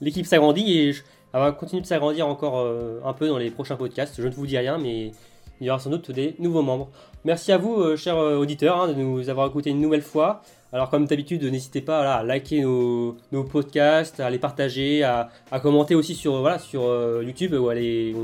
l'équipe 0.00 0.24
s'agrandit 0.24 0.78
et 0.78 0.92
je- 0.92 1.02
elle 1.34 1.40
va 1.40 1.52
continuer 1.52 1.82
de 1.82 1.86
s'agrandir 1.86 2.26
encore 2.28 2.58
euh, 2.60 3.00
un 3.04 3.12
peu 3.12 3.26
dans 3.28 3.36
les 3.38 3.50
prochains 3.50 3.76
podcasts. 3.76 4.14
Je 4.20 4.26
ne 4.28 4.32
vous 4.32 4.46
dis 4.46 4.56
rien, 4.56 4.78
mais 4.78 5.12
il 5.60 5.66
y 5.66 5.70
aura 5.70 5.78
sans 5.80 5.90
doute 5.90 6.10
des 6.10 6.34
nouveaux 6.38 6.62
membres. 6.62 6.88
Merci 7.24 7.52
à 7.52 7.58
vous, 7.58 7.74
euh, 7.80 7.96
chers 7.96 8.16
euh, 8.18 8.36
auditeurs, 8.36 8.80
hein, 8.82 8.88
de 8.88 8.94
nous 8.94 9.28
avoir 9.28 9.48
écoutés 9.48 9.70
une 9.70 9.80
nouvelle 9.80 10.02
fois. 10.02 10.42
Alors, 10.72 10.88
comme 10.88 11.04
d'habitude, 11.04 11.42
n'hésitez 11.44 11.82
pas 11.82 11.98
voilà, 11.98 12.14
à 12.16 12.22
liker 12.22 12.62
nos, 12.62 13.16
nos 13.30 13.44
podcasts, 13.44 14.20
à 14.20 14.30
les 14.30 14.38
partager, 14.38 15.02
à, 15.02 15.28
à 15.50 15.60
commenter 15.60 15.94
aussi 15.94 16.14
sur, 16.14 16.40
voilà, 16.40 16.58
sur 16.58 16.84
euh, 16.84 17.22
YouTube 17.24 17.52
où 17.52 17.66
on 17.68 17.70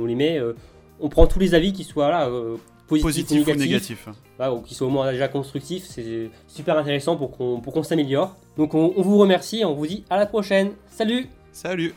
les 0.06 0.14
met. 0.14 0.38
euh, 0.38 0.54
on 1.00 1.08
prend 1.08 1.26
tous 1.26 1.38
les 1.38 1.54
avis 1.54 1.72
qui 1.72 1.84
soient 1.84 2.08
là, 2.10 2.28
euh, 2.28 2.56
positifs, 2.88 3.26
Positif 3.26 3.46
ou 3.46 3.50
ou 3.50 3.54
négatifs 3.54 4.08
voilà, 4.38 4.54
ou 4.54 4.62
qui 4.62 4.74
soit 4.74 4.86
au 4.86 4.90
moins 4.90 5.12
déjà 5.12 5.28
constructif, 5.28 5.84
c'est 5.84 6.30
super 6.46 6.78
intéressant 6.78 7.16
pour 7.16 7.36
qu'on 7.36 7.60
pour 7.60 7.72
qu'on 7.74 7.82
s'améliore. 7.82 8.34
Donc 8.56 8.74
on, 8.74 8.94
on 8.96 9.02
vous 9.02 9.18
remercie 9.18 9.60
et 9.60 9.64
on 9.64 9.74
vous 9.74 9.86
dit 9.86 10.04
à 10.08 10.16
la 10.16 10.26
prochaine. 10.26 10.70
Salut 10.90 11.28
Salut 11.52 11.94